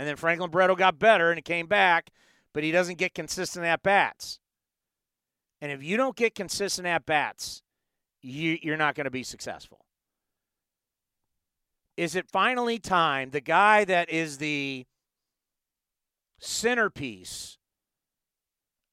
And 0.00 0.08
then 0.08 0.16
Franklin 0.16 0.50
Barreto 0.50 0.74
got 0.74 0.98
better 0.98 1.28
and 1.28 1.36
he 1.36 1.42
came 1.42 1.66
back, 1.66 2.08
but 2.54 2.64
he 2.64 2.70
doesn't 2.70 2.96
get 2.96 3.12
consistent 3.12 3.66
at 3.66 3.82
bats. 3.82 4.40
And 5.60 5.70
if 5.70 5.82
you 5.82 5.98
don't 5.98 6.16
get 6.16 6.34
consistent 6.34 6.86
at 6.86 7.04
bats, 7.04 7.60
you, 8.22 8.56
you're 8.62 8.78
not 8.78 8.94
going 8.94 9.04
to 9.04 9.10
be 9.10 9.22
successful. 9.22 9.84
Is 11.98 12.16
it 12.16 12.30
finally 12.30 12.78
time? 12.78 13.28
The 13.28 13.42
guy 13.42 13.84
that 13.84 14.08
is 14.08 14.38
the 14.38 14.86
centerpiece 16.38 17.58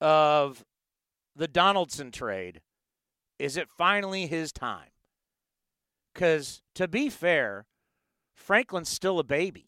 of 0.01 0.65
the 1.37 1.47
Donaldson 1.47 2.11
trade, 2.11 2.59
is 3.39 3.55
it 3.55 3.69
finally 3.77 4.27
his 4.27 4.51
time? 4.51 4.89
Because 6.13 6.61
to 6.75 6.85
be 6.85 7.09
fair, 7.09 7.65
Franklin's 8.35 8.89
still 8.89 9.19
a 9.19 9.23
baby. 9.23 9.66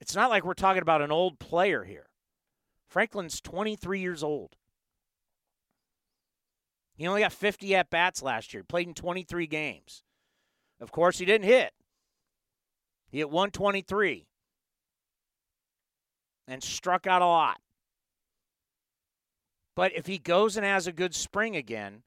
It's 0.00 0.14
not 0.14 0.30
like 0.30 0.44
we're 0.44 0.54
talking 0.54 0.82
about 0.82 1.02
an 1.02 1.12
old 1.12 1.38
player 1.38 1.84
here. 1.84 2.06
Franklin's 2.88 3.40
23 3.40 4.00
years 4.00 4.22
old. 4.22 4.56
He 6.96 7.06
only 7.06 7.22
got 7.22 7.32
50 7.32 7.74
at 7.74 7.90
bats 7.90 8.22
last 8.22 8.52
year. 8.52 8.62
He 8.62 8.66
played 8.66 8.86
in 8.86 8.94
23 8.94 9.46
games. 9.46 10.04
Of 10.80 10.92
course, 10.92 11.18
he 11.18 11.24
didn't 11.24 11.46
hit. 11.46 11.72
He 13.10 13.18
hit 13.18 13.30
123 13.30 14.26
and 16.46 16.62
struck 16.62 17.06
out 17.06 17.22
a 17.22 17.26
lot. 17.26 17.58
But 19.74 19.92
if 19.96 20.06
he 20.06 20.18
goes 20.18 20.56
and 20.56 20.64
has 20.64 20.86
a 20.86 20.92
good 20.92 21.14
spring 21.14 21.56
again, 21.56 22.02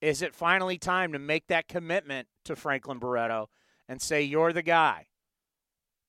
is 0.00 0.22
it 0.22 0.34
finally 0.34 0.78
time 0.78 1.12
to 1.12 1.18
make 1.18 1.48
that 1.48 1.68
commitment 1.68 2.28
to 2.44 2.56
Franklin 2.56 2.98
Barreto 2.98 3.50
and 3.88 4.00
say, 4.00 4.22
you're 4.22 4.52
the 4.52 4.62
guy? 4.62 5.07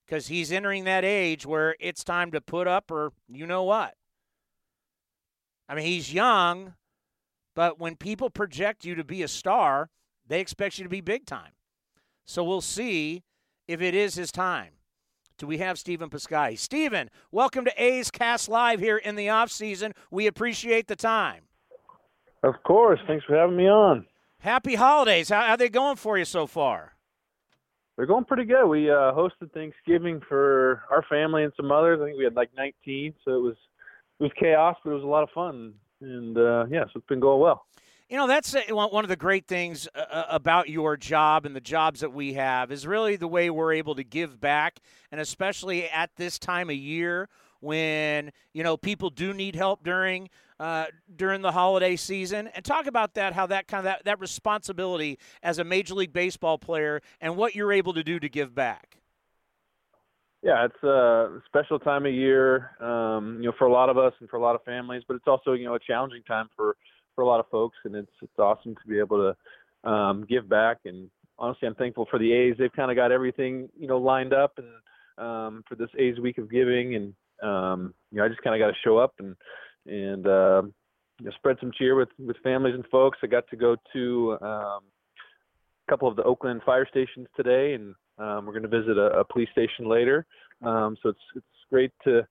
Because 0.10 0.28
he's 0.28 0.52
entering 0.52 0.86
that 0.86 1.06
age 1.06 1.46
where 1.46 1.76
it's 1.80 2.04
time 2.04 2.32
to 2.32 2.42
put 2.42 2.68
up 2.68 2.90
or 2.90 3.12
you 3.28 3.46
know 3.46 3.64
what. 3.64 3.94
I 5.68 5.76
mean, 5.76 5.86
he's 5.86 6.12
young, 6.12 6.74
but 7.54 7.80
when 7.80 7.96
people 7.96 8.32
project 8.32 8.84
you 8.84 8.96
to 8.96 9.04
be 9.04 9.22
a 9.22 9.28
star, 9.28 9.92
they 10.28 10.42
expect 10.42 10.80
you 10.80 10.84
to 10.84 10.90
be 10.90 11.02
big 11.02 11.28
time. 11.28 11.52
So 12.26 12.44
we'll 12.44 12.62
see 12.62 13.22
if 13.68 13.84
it 13.84 13.94
is 13.94 14.16
his 14.16 14.32
time. 14.32 14.72
Do 15.38 15.46
we 15.46 15.60
have 15.60 15.78
Stephen 15.78 16.10
Piscotty? 16.10 16.58
Stephen, 16.58 17.12
welcome 17.32 17.64
to 17.66 17.74
A's 17.78 18.10
Cast 18.10 18.50
Live 18.50 18.80
here 18.80 18.98
in 18.98 19.16
the 19.16 19.30
off 19.30 19.52
season. 19.52 19.94
We 20.10 20.26
appreciate 20.26 20.88
the 20.88 20.96
time. 20.96 21.44
Of 22.42 22.56
course. 22.64 23.00
Thanks 23.06 23.26
for 23.26 23.36
having 23.36 23.58
me 23.58 23.70
on. 23.70 24.08
Happy 24.40 24.74
holidays. 24.74 25.30
How 25.30 25.52
are 25.52 25.58
they 25.58 25.70
going 25.70 25.98
for 25.98 26.18
you 26.18 26.26
so 26.26 26.48
far? 26.48 26.96
They're 28.00 28.06
going 28.06 28.24
pretty 28.24 28.46
good. 28.46 28.66
We 28.66 28.90
uh, 28.90 29.12
hosted 29.12 29.52
Thanksgiving 29.54 30.22
for 30.26 30.84
our 30.90 31.04
family 31.10 31.44
and 31.44 31.52
some 31.58 31.70
others. 31.70 32.00
I 32.02 32.06
think 32.06 32.18
we 32.18 32.24
had 32.24 32.34
like 32.34 32.50
19, 32.56 33.14
so 33.26 33.32
it 33.32 33.42
was 33.42 33.58
it 34.22 34.24
was 34.24 34.32
chaos, 34.40 34.78
but 34.86 34.92
it 34.92 34.94
was 34.94 35.04
a 35.04 35.08
lot 35.08 35.24
of 35.24 35.30
fun. 35.32 35.74
And 36.00 36.38
uh, 36.38 36.64
yeah, 36.72 36.86
so 36.86 36.92
it's 36.96 37.08
been 37.08 37.20
going 37.20 37.42
well. 37.42 37.66
You 38.08 38.16
know, 38.16 38.26
that's 38.26 38.56
uh, 38.56 38.62
one 38.70 39.04
of 39.04 39.10
the 39.10 39.18
great 39.18 39.50
things 39.50 39.90
uh, 39.94 40.00
uh, 40.00 40.26
about 40.30 40.70
your 40.70 40.96
job 40.96 41.46
and 41.46 41.54
the 41.54 41.60
jobs 41.60 42.00
that 42.00 42.14
we 42.14 42.36
have 42.36 42.72
is 42.72 42.88
really 42.88 43.18
the 43.18 43.28
way 43.28 43.50
we're 43.50 43.74
able 43.74 43.96
to 43.96 44.04
give 44.06 44.40
back, 44.40 44.80
and 45.12 45.20
especially 45.20 45.90
at 45.90 46.16
this 46.16 46.40
time 46.40 46.70
of 46.70 46.78
year 46.78 47.28
when 47.60 48.32
you 48.54 48.64
know 48.64 48.78
people 48.78 49.10
do 49.10 49.34
need 49.34 49.58
help 49.58 49.84
during 49.84 50.30
uh, 50.60 50.86
during 51.16 51.42
the 51.42 51.52
holiday 51.52 51.96
season. 51.96 52.48
And 52.48 52.64
talk 52.64 52.88
about 52.88 53.14
that, 53.16 53.34
how 53.34 53.48
that 53.48 53.68
kind 53.68 53.80
of 53.80 53.84
that, 53.86 54.06
that 54.06 54.20
responsibility 54.20 55.18
as 55.42 55.60
a 55.60 55.64
major 55.64 55.94
league 55.94 56.14
baseball 56.14 56.58
player, 56.58 57.02
and 57.22 57.38
what 57.38 57.56
you're 57.56 57.72
able 57.72 57.94
to 57.94 58.04
do 58.04 58.20
to 58.20 58.30
give 58.30 58.54
back. 58.54 58.98
Yeah, 60.42 60.66
it's 60.66 60.84
a 60.84 61.42
special 61.48 61.80
time 61.80 62.06
of 62.06 62.14
year, 62.14 62.72
um, 62.80 63.40
you 63.42 63.48
know, 63.48 63.54
for 63.58 63.68
a 63.68 63.72
lot 63.72 63.90
of 63.90 63.98
us 63.98 64.14
and 64.22 64.30
for 64.30 64.38
a 64.38 64.42
lot 64.42 64.56
of 64.56 64.64
families, 64.64 65.04
but 65.08 65.16
it's 65.16 65.28
also 65.28 65.54
you 65.54 65.66
know 65.66 65.76
a 65.76 65.80
challenging 65.80 66.24
time 66.24 66.48
for 66.56 66.78
for 67.16 67.24
a 67.24 67.28
lot 67.28 67.42
of 67.42 67.48
folks, 67.50 67.78
and 67.84 67.96
it's 67.96 68.12
it's 68.22 68.40
awesome 68.40 68.76
to 68.76 68.88
be 68.88 69.00
able 69.00 69.34
to 69.84 69.90
um, 69.90 70.26
give 70.30 70.48
back. 70.48 70.78
And 70.86 71.10
honestly, 71.38 71.68
I'm 71.68 71.76
thankful 71.76 72.08
for 72.10 72.20
the 72.20 72.32
A's. 72.32 72.56
They've 72.58 72.72
kind 72.72 72.90
of 72.90 72.96
got 72.96 73.12
everything 73.12 73.68
you 73.78 73.88
know 73.88 73.98
lined 73.98 74.34
up, 74.34 74.58
and 74.58 74.68
um, 75.18 75.64
for 75.68 75.76
this 75.76 75.90
A's 75.98 76.20
Week 76.20 76.38
of 76.38 76.50
Giving, 76.50 76.96
and 76.96 77.14
um, 77.44 77.94
you 78.12 78.20
know, 78.20 78.26
I 78.26 78.30
just 78.30 78.42
kind 78.42 78.56
of 78.56 78.66
got 78.66 78.72
to 78.72 78.80
show 78.82 78.98
up 78.98 79.16
and 79.20 79.36
and 79.90 80.28
uh, 80.28 80.62
you 81.20 81.26
know, 81.26 81.32
spread 81.36 81.58
some 81.60 81.72
cheer 81.78 81.96
with 81.96 82.10
with 82.20 82.38
families 82.44 82.76
and 82.76 82.86
folks. 82.88 83.18
I 83.24 83.28
got 83.28 83.48
to 83.50 83.58
go 83.58 83.76
to 83.94 84.38
um, 84.42 84.82
a 85.88 85.90
couple 85.90 86.08
of 86.08 86.16
the 86.16 86.24
Oakland 86.24 86.62
fire 86.66 86.88
stations 86.90 87.28
today, 87.36 87.74
and 87.74 87.96
um, 88.18 88.46
we're 88.46 88.54
going 88.54 88.64
to 88.64 88.70
visit 88.70 88.98
a, 88.98 89.20
a 89.20 89.24
police 89.24 89.50
station 89.52 89.88
later. 89.88 90.26
Um, 90.62 90.98
so 91.02 91.10
it's 91.10 91.20
it's 91.36 91.46
great 91.70 91.92
to 92.04 92.26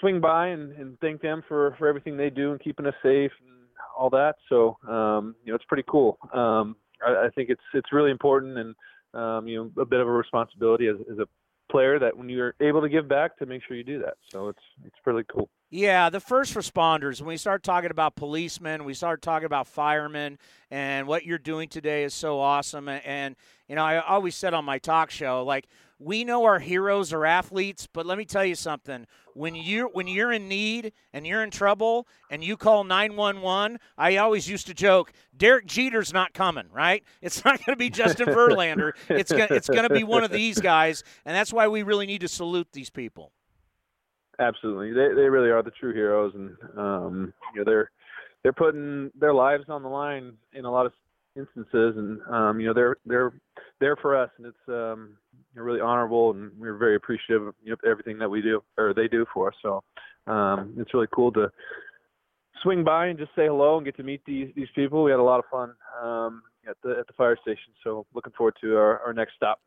swing 0.00 0.20
by 0.20 0.48
and, 0.48 0.72
and 0.72 0.98
thank 1.00 1.22
them 1.22 1.42
for, 1.46 1.74
for 1.78 1.86
everything 1.86 2.16
they 2.16 2.30
do 2.30 2.50
and 2.50 2.60
keeping 2.60 2.86
us 2.86 2.94
safe 3.02 3.30
and 3.46 3.58
all 3.96 4.10
that. 4.10 4.34
So 4.48 4.76
um, 4.88 5.34
you 5.44 5.52
know, 5.52 5.56
it's 5.56 5.64
pretty 5.66 5.84
cool. 5.88 6.18
Um, 6.34 6.76
I, 7.06 7.26
I 7.26 7.28
think 7.34 7.50
it's 7.50 7.62
it's 7.74 7.92
really 7.92 8.10
important 8.10 8.58
and 8.58 8.74
um, 9.14 9.46
you 9.46 9.56
know 9.56 9.82
a 9.82 9.86
bit 9.86 10.00
of 10.00 10.08
a 10.08 10.12
responsibility 10.12 10.88
as, 10.88 10.96
as 11.10 11.18
a 11.18 11.26
player 11.72 11.98
that 11.98 12.16
when 12.16 12.28
you're 12.28 12.54
able 12.60 12.82
to 12.82 12.88
give 12.88 13.08
back 13.08 13.36
to 13.38 13.46
make 13.46 13.62
sure 13.64 13.76
you 13.76 13.82
do 13.82 13.98
that. 14.00 14.14
So 14.30 14.48
it's 14.48 14.62
it's 14.84 14.96
really 15.04 15.24
cool. 15.24 15.48
Yeah, 15.70 16.10
the 16.10 16.20
first 16.20 16.54
responders, 16.54 17.20
when 17.20 17.28
we 17.28 17.38
start 17.38 17.62
talking 17.62 17.90
about 17.90 18.14
policemen, 18.14 18.84
we 18.84 18.92
start 18.92 19.22
talking 19.22 19.46
about 19.46 19.66
firemen, 19.66 20.38
and 20.70 21.06
what 21.06 21.24
you're 21.24 21.38
doing 21.38 21.70
today 21.70 22.04
is 22.04 22.12
so 22.12 22.40
awesome. 22.40 22.88
And, 22.88 23.02
and, 23.06 23.36
you 23.68 23.76
know, 23.76 23.82
I 23.82 23.98
always 24.00 24.34
said 24.34 24.52
on 24.52 24.66
my 24.66 24.78
talk 24.78 25.10
show, 25.10 25.44
like, 25.44 25.66
we 26.02 26.24
know 26.24 26.44
our 26.44 26.58
heroes 26.58 27.12
are 27.12 27.24
athletes, 27.24 27.86
but 27.92 28.06
let 28.06 28.18
me 28.18 28.24
tell 28.24 28.44
you 28.44 28.54
something. 28.54 29.06
When 29.34 29.54
you're 29.54 29.88
when 29.88 30.08
you're 30.08 30.32
in 30.32 30.48
need 30.48 30.92
and 31.12 31.26
you're 31.26 31.42
in 31.42 31.50
trouble 31.50 32.06
and 32.30 32.42
you 32.42 32.56
call 32.56 32.84
911, 32.84 33.78
I 33.96 34.16
always 34.16 34.48
used 34.48 34.66
to 34.66 34.74
joke, 34.74 35.12
Derek 35.36 35.66
Jeter's 35.66 36.12
not 36.12 36.34
coming, 36.34 36.66
right? 36.72 37.02
It's 37.20 37.44
not 37.44 37.64
going 37.64 37.74
to 37.74 37.76
be 37.76 37.88
Justin 37.90 38.26
Verlander. 38.28 38.92
It's 39.08 39.30
gonna, 39.30 39.48
it's 39.50 39.68
going 39.68 39.88
to 39.88 39.94
be 39.94 40.04
one 40.04 40.24
of 40.24 40.30
these 40.30 40.60
guys, 40.60 41.04
and 41.24 41.34
that's 41.34 41.52
why 41.52 41.68
we 41.68 41.82
really 41.82 42.06
need 42.06 42.22
to 42.22 42.28
salute 42.28 42.68
these 42.72 42.90
people. 42.90 43.32
Absolutely, 44.38 44.92
they 44.92 45.14
they 45.14 45.28
really 45.28 45.50
are 45.50 45.62
the 45.62 45.70
true 45.70 45.94
heroes, 45.94 46.32
and 46.34 46.56
um, 46.76 47.32
you 47.54 47.60
know 47.60 47.64
they're 47.64 47.90
they're 48.42 48.52
putting 48.52 49.10
their 49.18 49.34
lives 49.34 49.64
on 49.68 49.82
the 49.82 49.88
line 49.88 50.32
in 50.52 50.64
a 50.64 50.70
lot 50.70 50.86
of 50.86 50.92
instances, 51.36 51.96
and 51.96 52.20
um, 52.28 52.60
you 52.60 52.66
know 52.66 52.74
they're 52.74 52.96
they're 53.06 53.32
there 53.80 53.96
for 53.96 54.16
us, 54.16 54.30
and 54.38 54.46
it's 54.46 54.68
um, 54.68 55.16
really 55.54 55.80
honorable, 55.80 56.30
and 56.30 56.50
we're 56.58 56.76
very 56.76 56.96
appreciative 56.96 57.46
of 57.46 57.54
you 57.62 57.70
know, 57.70 57.76
everything 57.90 58.18
that 58.18 58.28
we 58.28 58.40
do 58.42 58.62
or 58.78 58.94
they 58.94 59.08
do 59.08 59.26
for 59.32 59.48
us. 59.48 59.54
So 59.62 59.82
um, 60.26 60.74
it's 60.78 60.94
really 60.94 61.08
cool 61.14 61.32
to 61.32 61.50
swing 62.62 62.84
by 62.84 63.06
and 63.06 63.18
just 63.18 63.34
say 63.34 63.46
hello 63.46 63.76
and 63.76 63.84
get 63.84 63.96
to 63.96 64.02
meet 64.02 64.22
these 64.24 64.50
these 64.54 64.68
people. 64.74 65.02
We 65.04 65.10
had 65.10 65.20
a 65.20 65.22
lot 65.22 65.38
of 65.38 65.44
fun 65.50 65.74
um, 66.02 66.42
at 66.68 66.76
the 66.82 66.96
at 66.98 67.06
the 67.06 67.12
fire 67.14 67.36
station, 67.42 67.72
so 67.82 68.06
looking 68.14 68.32
forward 68.36 68.54
to 68.60 68.76
our, 68.76 69.00
our 69.00 69.12
next 69.12 69.34
stop. 69.34 69.60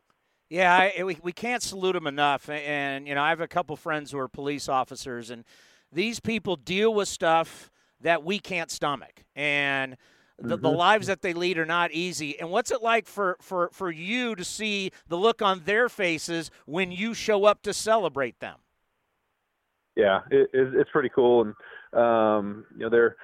Yeah, 0.50 0.92
I, 0.98 1.04
we, 1.04 1.18
we 1.24 1.32
can't 1.32 1.64
salute 1.64 1.94
them 1.94 2.06
enough. 2.06 2.50
And, 2.50 3.08
you 3.08 3.16
know, 3.16 3.22
I 3.24 3.30
have 3.30 3.42
a 3.42 3.48
couple 3.48 3.76
friends 3.76 4.12
who 4.12 4.20
are 4.20 4.28
police 4.28 4.70
officers, 4.70 5.32
and 5.32 5.44
these 5.92 6.20
people 6.20 6.56
deal 6.56 6.94
with 6.94 7.08
stuff 7.08 7.72
that 8.02 8.24
we 8.24 8.38
can't 8.38 8.70
stomach. 8.70 9.24
And 9.36 9.98
the, 10.38 10.56
mm-hmm. 10.56 10.64
the 10.64 10.72
lives 10.72 11.08
that 11.08 11.22
they 11.22 11.34
lead 11.34 11.58
are 11.58 11.66
not 11.66 11.92
easy. 11.92 12.40
And 12.40 12.50
what's 12.50 12.72
it 12.72 12.82
like 12.82 13.08
for, 13.08 13.38
for, 13.42 13.70
for 13.72 13.92
you 13.92 14.36
to 14.36 14.44
see 14.44 14.92
the 15.08 15.18
look 15.18 15.42
on 15.42 15.62
their 15.66 15.90
faces 15.90 16.52
when 16.66 16.92
you 16.92 17.14
show 17.14 17.46
up 17.46 17.62
to 17.64 17.74
celebrate 17.74 18.40
them? 18.40 18.58
Yeah, 19.96 20.20
it, 20.30 20.50
it's 20.54 20.90
pretty 20.92 21.10
cool. 21.10 21.42
And, 21.94 22.00
um, 22.00 22.66
you 22.74 22.84
know, 22.84 22.90
they're 22.90 23.16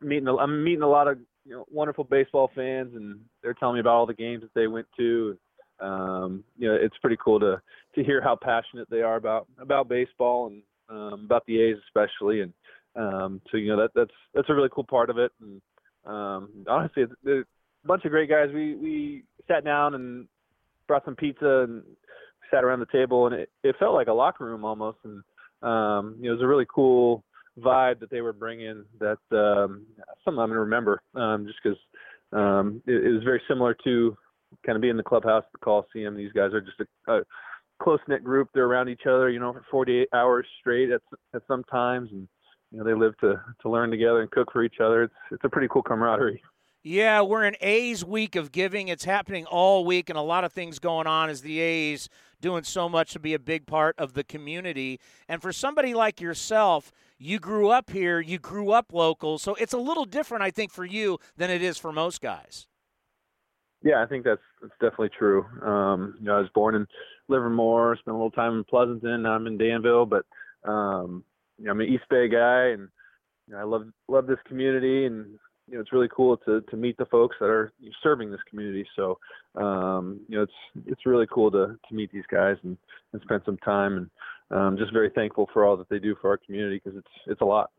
meeting, 0.00 0.28
I'm 0.28 0.64
meeting 0.64 0.82
a 0.82 0.88
lot 0.88 1.06
of, 1.06 1.18
you 1.44 1.52
know, 1.52 1.64
wonderful 1.70 2.02
baseball 2.02 2.50
fans, 2.54 2.96
and 2.96 3.20
they're 3.42 3.54
telling 3.54 3.74
me 3.74 3.80
about 3.80 3.94
all 3.94 4.06
the 4.06 4.14
games 4.14 4.42
that 4.42 4.52
they 4.54 4.66
went 4.66 4.88
to 4.96 5.38
um, 5.80 6.44
you 6.56 6.68
know, 6.68 6.74
it's 6.74 6.96
pretty 6.98 7.18
cool 7.22 7.40
to 7.40 7.60
to 7.94 8.04
hear 8.04 8.22
how 8.22 8.36
passionate 8.36 8.88
they 8.90 9.02
are 9.02 9.16
about 9.16 9.46
about 9.58 9.88
baseball 9.88 10.46
and 10.46 10.62
um, 10.88 11.24
about 11.24 11.44
the 11.46 11.60
A's 11.60 11.76
especially. 11.86 12.40
And 12.42 12.52
um, 12.94 13.40
so 13.50 13.56
you 13.56 13.68
know 13.68 13.82
that 13.82 13.90
that's 13.94 14.14
that's 14.34 14.48
a 14.48 14.54
really 14.54 14.70
cool 14.72 14.84
part 14.84 15.10
of 15.10 15.18
it. 15.18 15.32
And 15.40 15.60
um, 16.06 16.48
honestly, 16.68 17.04
a 17.04 17.42
bunch 17.84 18.04
of 18.04 18.10
great 18.10 18.30
guys. 18.30 18.48
We 18.52 18.74
we 18.76 19.24
sat 19.48 19.64
down 19.64 19.94
and 19.94 20.26
brought 20.86 21.04
some 21.04 21.16
pizza 21.16 21.66
and 21.68 21.82
sat 22.50 22.64
around 22.64 22.80
the 22.80 22.86
table, 22.86 23.26
and 23.26 23.34
it, 23.34 23.50
it 23.62 23.76
felt 23.78 23.94
like 23.94 24.08
a 24.08 24.12
locker 24.12 24.44
room 24.44 24.64
almost. 24.64 24.98
And 25.04 25.22
um, 25.62 26.16
you 26.18 26.24
know, 26.24 26.30
it 26.30 26.36
was 26.36 26.42
a 26.42 26.46
really 26.46 26.66
cool 26.72 27.24
vibe 27.58 28.00
that 28.00 28.10
they 28.10 28.20
were 28.20 28.32
bringing. 28.32 28.84
That 29.00 29.18
um, 29.32 29.86
something 30.24 30.40
I'm 30.40 30.48
gonna 30.48 30.60
remember, 30.60 31.02
um, 31.14 31.46
just 31.46 31.58
because 31.62 31.78
um, 32.32 32.82
it, 32.86 33.04
it 33.04 33.12
was 33.12 33.24
very 33.24 33.42
similar 33.48 33.76
to 33.84 34.16
kind 34.64 34.76
of 34.76 34.82
being 34.82 34.92
in 34.92 34.96
the 34.96 35.02
clubhouse, 35.02 35.44
the 35.52 35.58
Coliseum. 35.58 36.16
These 36.16 36.32
guys 36.32 36.52
are 36.52 36.60
just 36.60 36.80
a, 36.80 37.12
a 37.12 37.22
close 37.82 38.00
knit 38.08 38.24
group. 38.24 38.48
They're 38.54 38.66
around 38.66 38.88
each 38.88 39.06
other, 39.06 39.30
you 39.30 39.40
know, 39.40 39.52
for 39.52 39.64
48 39.70 40.08
hours 40.14 40.46
straight 40.60 40.90
at 40.90 41.02
at 41.34 41.42
some 41.48 41.64
times, 41.64 42.10
and 42.12 42.28
you 42.76 42.82
know 42.82 42.88
they 42.88 42.94
live 42.94 43.16
to 43.18 43.40
to 43.62 43.70
learn 43.70 43.90
together 43.90 44.20
and 44.20 44.30
cook 44.30 44.52
for 44.52 44.62
each 44.62 44.80
other. 44.80 45.04
It's 45.04 45.14
it's 45.30 45.44
a 45.44 45.48
pretty 45.48 45.68
cool 45.70 45.82
camaraderie. 45.82 46.42
Yeah, 46.82 47.22
we're 47.22 47.44
in 47.44 47.56
A's 47.62 48.04
week 48.04 48.36
of 48.36 48.52
giving. 48.52 48.88
It's 48.88 49.04
happening 49.04 49.46
all 49.46 49.84
week, 49.84 50.10
and 50.10 50.18
a 50.18 50.22
lot 50.22 50.44
of 50.44 50.52
things 50.52 50.78
going 50.78 51.06
on 51.06 51.30
as 51.30 51.40
the 51.40 51.58
A's 51.58 52.08
doing 52.40 52.62
so 52.64 52.88
much 52.88 53.12
to 53.14 53.18
be 53.18 53.34
a 53.34 53.38
big 53.38 53.66
part 53.66 53.96
of 53.98 54.12
the 54.12 54.22
community. 54.22 55.00
And 55.26 55.40
for 55.42 55.52
somebody 55.52 55.94
like 55.94 56.20
yourself, 56.20 56.92
you 57.18 57.40
grew 57.40 57.70
up 57.70 57.90
here, 57.90 58.20
you 58.20 58.38
grew 58.38 58.70
up 58.70 58.92
local, 58.92 59.38
so 59.38 59.54
it's 59.54 59.72
a 59.72 59.78
little 59.78 60.04
different, 60.04 60.44
I 60.44 60.50
think, 60.50 60.70
for 60.70 60.84
you 60.84 61.18
than 61.36 61.50
it 61.50 61.62
is 61.62 61.78
for 61.78 61.92
most 61.92 62.20
guys. 62.20 62.68
Yeah, 63.82 64.02
I 64.02 64.06
think 64.06 64.24
that's 64.24 64.42
that's 64.60 64.74
definitely 64.74 65.10
true. 65.18 65.46
Um, 65.62 66.14
you 66.20 66.26
know, 66.26 66.36
I 66.36 66.40
was 66.40 66.50
born 66.54 66.74
in 66.74 66.86
Livermore, 67.28 67.96
spent 67.96 68.14
a 68.14 68.18
little 68.18 68.30
time 68.30 68.58
in 68.58 68.64
Pleasanton. 68.64 69.22
Now 69.22 69.32
I'm 69.32 69.46
in 69.46 69.56
Danville, 69.56 70.06
but 70.06 70.26
um, 70.70 71.24
know, 71.64 71.70
I'm 71.72 71.80
an 71.80 71.88
East 71.88 72.04
Bay 72.10 72.28
guy, 72.28 72.68
and 72.68 72.88
you 73.46 73.54
know, 73.54 73.58
I 73.58 73.64
love 73.64 73.86
love 74.08 74.26
this 74.26 74.38
community, 74.46 75.06
and 75.06 75.38
you 75.68 75.74
know, 75.74 75.80
it's 75.80 75.92
really 75.92 76.08
cool 76.14 76.36
to 76.38 76.60
to 76.62 76.76
meet 76.76 76.96
the 76.96 77.06
folks 77.06 77.36
that 77.40 77.46
are 77.46 77.72
serving 78.02 78.30
this 78.30 78.40
community. 78.48 78.86
So, 78.94 79.18
um, 79.56 80.20
you 80.28 80.36
know, 80.36 80.42
it's 80.42 80.86
it's 80.86 81.06
really 81.06 81.26
cool 81.30 81.50
to 81.50 81.78
to 81.88 81.94
meet 81.94 82.12
these 82.12 82.26
guys 82.30 82.56
and 82.62 82.76
and 83.12 83.22
spend 83.22 83.42
some 83.44 83.56
time, 83.58 83.96
and 84.50 84.58
um, 84.58 84.76
just 84.76 84.92
very 84.92 85.10
thankful 85.10 85.48
for 85.52 85.64
all 85.64 85.76
that 85.76 85.88
they 85.88 85.98
do 85.98 86.14
for 86.20 86.30
our 86.30 86.38
community 86.38 86.80
because 86.82 86.98
it's 86.98 87.12
it's 87.26 87.40
a 87.40 87.44
lot. 87.44 87.70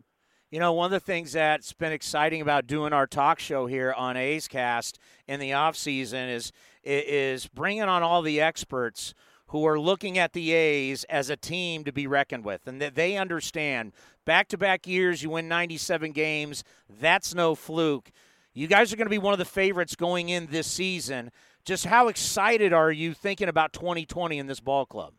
You 0.49 0.61
know, 0.61 0.71
one 0.71 0.85
of 0.85 0.91
the 0.91 1.01
things 1.01 1.33
that's 1.33 1.73
been 1.73 1.91
exciting 1.91 2.41
about 2.41 2.67
doing 2.67 2.93
our 2.93 3.05
talk 3.05 3.37
show 3.37 3.65
here 3.65 3.91
on 3.91 4.15
A's 4.15 4.47
Cast 4.47 4.97
in 5.27 5.41
the 5.41 5.53
off 5.53 5.75
season 5.75 6.29
is 6.29 6.53
is 6.83 7.47
bringing 7.47 7.83
on 7.83 8.01
all 8.01 8.21
the 8.21 8.39
experts 8.39 9.13
who 9.47 9.65
are 9.65 9.79
looking 9.79 10.17
at 10.17 10.33
the 10.33 10.51
A's 10.53 11.03
as 11.05 11.29
a 11.29 11.37
team 11.37 11.83
to 11.83 11.91
be 11.91 12.07
reckoned 12.07 12.43
with, 12.43 12.67
and 12.67 12.81
that 12.81 12.95
they 12.95 13.17
understand 13.17 13.93
back 14.25 14.47
to 14.49 14.57
back 14.57 14.85
years, 14.87 15.23
you 15.23 15.29
win 15.31 15.47
97 15.47 16.11
games. 16.11 16.63
That's 16.89 17.33
no 17.33 17.55
fluke. 17.55 18.11
You 18.53 18.67
guys 18.67 18.91
are 18.91 18.97
going 18.97 19.05
to 19.05 19.11
be 19.11 19.19
one 19.19 19.33
of 19.33 19.39
the 19.39 19.45
favorites 19.45 19.95
going 19.95 20.29
in 20.29 20.47
this 20.47 20.67
season. 20.67 21.31
Just 21.63 21.85
how 21.85 22.07
excited 22.07 22.73
are 22.73 22.91
you 22.91 23.13
thinking 23.13 23.49
about 23.49 23.73
2020 23.73 24.37
in 24.37 24.47
this 24.47 24.59
ball 24.59 24.85
club? 24.85 25.13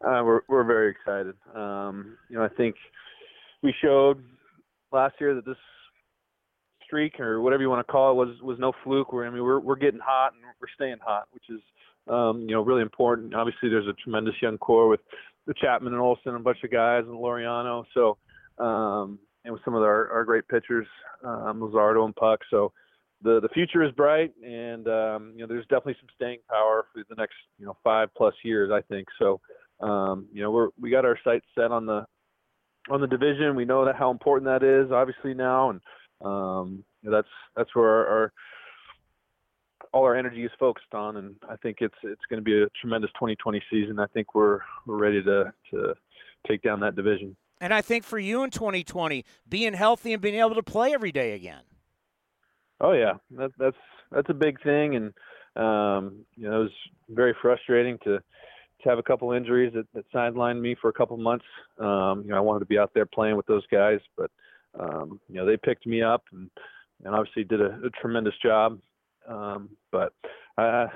Uh, 0.00 0.22
we're 0.24 0.42
we're 0.48 0.64
very 0.64 0.90
excited. 0.90 1.34
Um, 1.54 2.16
you 2.28 2.36
know, 2.36 2.44
I 2.44 2.48
think 2.48 2.76
we 3.62 3.74
showed 3.82 4.22
last 4.92 5.14
year 5.20 5.34
that 5.34 5.44
this 5.44 5.56
streak 6.86 7.18
or 7.20 7.40
whatever 7.40 7.62
you 7.62 7.68
want 7.68 7.84
to 7.86 7.90
call 7.90 8.12
it 8.12 8.14
was 8.14 8.40
was 8.42 8.58
no 8.58 8.72
fluke. 8.84 9.08
I 9.12 9.28
mean, 9.30 9.42
we're 9.42 9.58
we're 9.58 9.76
getting 9.76 10.00
hot 10.00 10.34
and 10.34 10.42
we're 10.60 10.68
staying 10.74 10.98
hot, 11.04 11.26
which 11.32 11.44
is 11.50 11.60
um, 12.08 12.40
you 12.42 12.54
know 12.54 12.62
really 12.62 12.82
important. 12.82 13.34
Obviously, 13.34 13.68
there's 13.68 13.86
a 13.86 13.92
tremendous 14.02 14.34
young 14.40 14.58
core 14.58 14.88
with 14.88 15.00
the 15.46 15.54
Chapman 15.54 15.92
and 15.92 16.02
Olson 16.02 16.28
and 16.28 16.36
a 16.36 16.40
bunch 16.40 16.58
of 16.64 16.70
guys 16.70 17.04
and 17.06 17.14
Laureano. 17.14 17.84
So 17.94 18.18
um, 18.62 19.18
and 19.44 19.54
with 19.54 19.64
some 19.64 19.74
of 19.74 19.82
our, 19.82 20.10
our 20.10 20.24
great 20.24 20.46
pitchers, 20.48 20.86
um, 21.24 21.60
Luzardo 21.60 22.04
and 22.04 22.14
Puk. 22.14 22.40
So 22.50 22.72
the 23.22 23.40
the 23.40 23.48
future 23.48 23.82
is 23.82 23.92
bright, 23.92 24.32
and 24.44 24.86
um, 24.88 25.32
you 25.34 25.40
know 25.40 25.46
there's 25.46 25.66
definitely 25.66 25.96
some 26.00 26.08
staying 26.14 26.38
power 26.48 26.86
for 26.92 27.02
the 27.08 27.14
next 27.16 27.34
you 27.58 27.66
know 27.66 27.76
five 27.82 28.08
plus 28.16 28.34
years, 28.44 28.70
I 28.72 28.82
think. 28.82 29.08
So 29.18 29.40
um, 29.80 30.26
you 30.32 30.42
know 30.42 30.50
we're 30.50 30.68
we 30.80 30.90
got 30.90 31.04
our 31.04 31.18
sights 31.24 31.46
set 31.56 31.72
on 31.72 31.86
the 31.86 32.04
on 32.90 33.00
the 33.00 33.06
division. 33.06 33.56
We 33.56 33.64
know 33.64 33.84
that 33.84 33.96
how 33.96 34.10
important 34.10 34.46
that 34.46 34.62
is, 34.62 34.92
obviously 34.92 35.34
now, 35.34 35.70
and 35.70 35.80
um, 36.24 36.84
you 37.02 37.10
know, 37.10 37.16
that's 37.16 37.28
that's 37.56 37.74
where 37.74 37.88
our, 37.88 38.06
our 38.06 38.32
all 39.92 40.04
our 40.04 40.16
energy 40.16 40.44
is 40.44 40.50
focused 40.58 40.94
on, 40.94 41.16
and 41.16 41.34
I 41.48 41.56
think 41.56 41.78
it's 41.80 41.94
it's 42.02 42.24
going 42.28 42.38
to 42.38 42.44
be 42.44 42.62
a 42.62 42.66
tremendous 42.80 43.10
2020 43.12 43.62
season. 43.70 43.98
I 43.98 44.06
think 44.06 44.34
we're 44.34 44.60
we're 44.86 44.96
ready 44.96 45.22
to 45.22 45.52
to 45.72 45.94
take 46.46 46.62
down 46.62 46.80
that 46.80 46.96
division. 46.96 47.36
And 47.60 47.74
I 47.74 47.80
think 47.80 48.04
for 48.04 48.18
you 48.18 48.44
in 48.44 48.50
2020, 48.50 49.24
being 49.48 49.74
healthy 49.74 50.12
and 50.12 50.22
being 50.22 50.36
able 50.36 50.54
to 50.54 50.62
play 50.62 50.92
every 50.92 51.10
day 51.10 51.32
again. 51.32 51.62
Oh 52.80 52.92
yeah, 52.92 53.14
that, 53.32 53.50
that's 53.58 53.76
that's 54.12 54.30
a 54.30 54.34
big 54.34 54.62
thing, 54.62 54.94
and 54.94 55.06
um, 55.56 56.24
you 56.36 56.48
know 56.48 56.60
it 56.60 56.64
was 56.64 56.72
very 57.08 57.34
frustrating 57.40 57.98
to 58.04 58.18
to 58.82 58.88
have 58.88 58.98
a 58.98 59.02
couple 59.02 59.32
injuries 59.32 59.72
that, 59.74 59.86
that 59.94 60.04
sidelined 60.12 60.60
me 60.60 60.76
for 60.80 60.88
a 60.88 60.92
couple 60.92 61.16
months. 61.16 61.44
Um, 61.78 62.22
you 62.24 62.30
know 62.30 62.36
I 62.36 62.40
wanted 62.40 62.60
to 62.60 62.66
be 62.66 62.78
out 62.78 62.92
there 62.94 63.06
playing 63.06 63.36
with 63.36 63.46
those 63.46 63.66
guys, 63.72 63.98
but 64.16 64.30
um, 64.78 65.20
you 65.28 65.36
know 65.36 65.46
they 65.46 65.56
picked 65.56 65.86
me 65.86 66.02
up 66.02 66.22
and 66.32 66.50
and 67.04 67.14
obviously 67.14 67.44
did 67.44 67.60
a, 67.60 67.78
a 67.84 67.90
tremendous 68.00 68.34
job. 68.42 68.78
Um, 69.26 69.70
but 69.90 70.12
uh, 70.56 70.86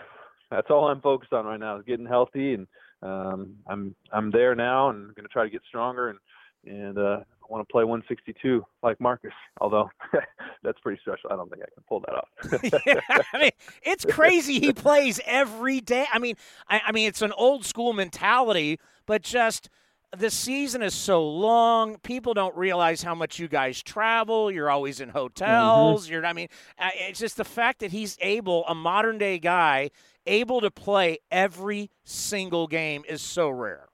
that's 0.50 0.70
all 0.70 0.88
I'm 0.88 1.00
focused 1.00 1.32
on 1.32 1.46
right 1.46 1.60
now 1.60 1.78
is 1.78 1.84
getting 1.86 2.06
healthy, 2.06 2.54
and 2.54 2.66
um, 3.02 3.56
I'm 3.66 3.94
I'm 4.12 4.30
there 4.30 4.54
now, 4.54 4.90
and 4.90 5.14
going 5.14 5.26
to 5.26 5.32
try 5.32 5.44
to 5.44 5.50
get 5.50 5.62
stronger 5.68 6.10
and 6.10 6.18
and 6.64 6.98
uh, 6.98 7.18
I 7.20 7.46
want 7.48 7.66
to 7.66 7.72
play 7.72 7.84
162 7.84 8.64
like 8.82 9.00
Marcus. 9.00 9.32
Although 9.60 9.90
that's 10.62 10.78
pretty 10.80 11.00
special. 11.00 11.30
I 11.30 11.36
don't 11.36 11.50
think 11.50 11.62
I 11.62 11.70
can 11.74 11.84
pull 11.88 12.00
that 12.00 12.14
off. 12.14 12.82
yeah, 12.86 13.22
I 13.32 13.38
mean, 13.38 13.50
it's 13.82 14.04
crazy. 14.04 14.60
He 14.60 14.72
plays 14.72 15.20
every 15.26 15.80
day. 15.80 16.06
I 16.12 16.18
mean, 16.18 16.36
I, 16.68 16.80
I 16.86 16.92
mean, 16.92 17.08
it's 17.08 17.22
an 17.22 17.32
old 17.32 17.64
school 17.64 17.92
mentality, 17.92 18.78
but 19.06 19.22
just 19.22 19.68
the 20.16 20.30
season 20.30 20.82
is 20.82 20.94
so 20.94 21.26
long. 21.26 21.98
People 21.98 22.34
don't 22.34 22.56
realize 22.56 23.02
how 23.02 23.14
much 23.14 23.38
you 23.38 23.48
guys 23.48 23.82
travel. 23.82 24.50
You're 24.50 24.70
always 24.70 25.00
in 25.00 25.08
hotels. 25.08 26.04
Mm-hmm. 26.04 26.12
You're, 26.12 26.26
I 26.26 26.32
mean, 26.32 26.48
uh, 26.78 26.90
it's 26.94 27.18
just 27.18 27.36
the 27.36 27.44
fact 27.44 27.80
that 27.80 27.92
he's 27.92 28.18
able, 28.20 28.64
a 28.66 28.74
modern 28.74 29.18
day 29.18 29.38
guy, 29.38 29.90
able 30.26 30.60
to 30.60 30.70
play 30.70 31.18
every 31.30 31.90
single 32.04 32.66
game 32.66 33.04
is 33.08 33.22
so 33.22 33.48
rare. 33.48 33.88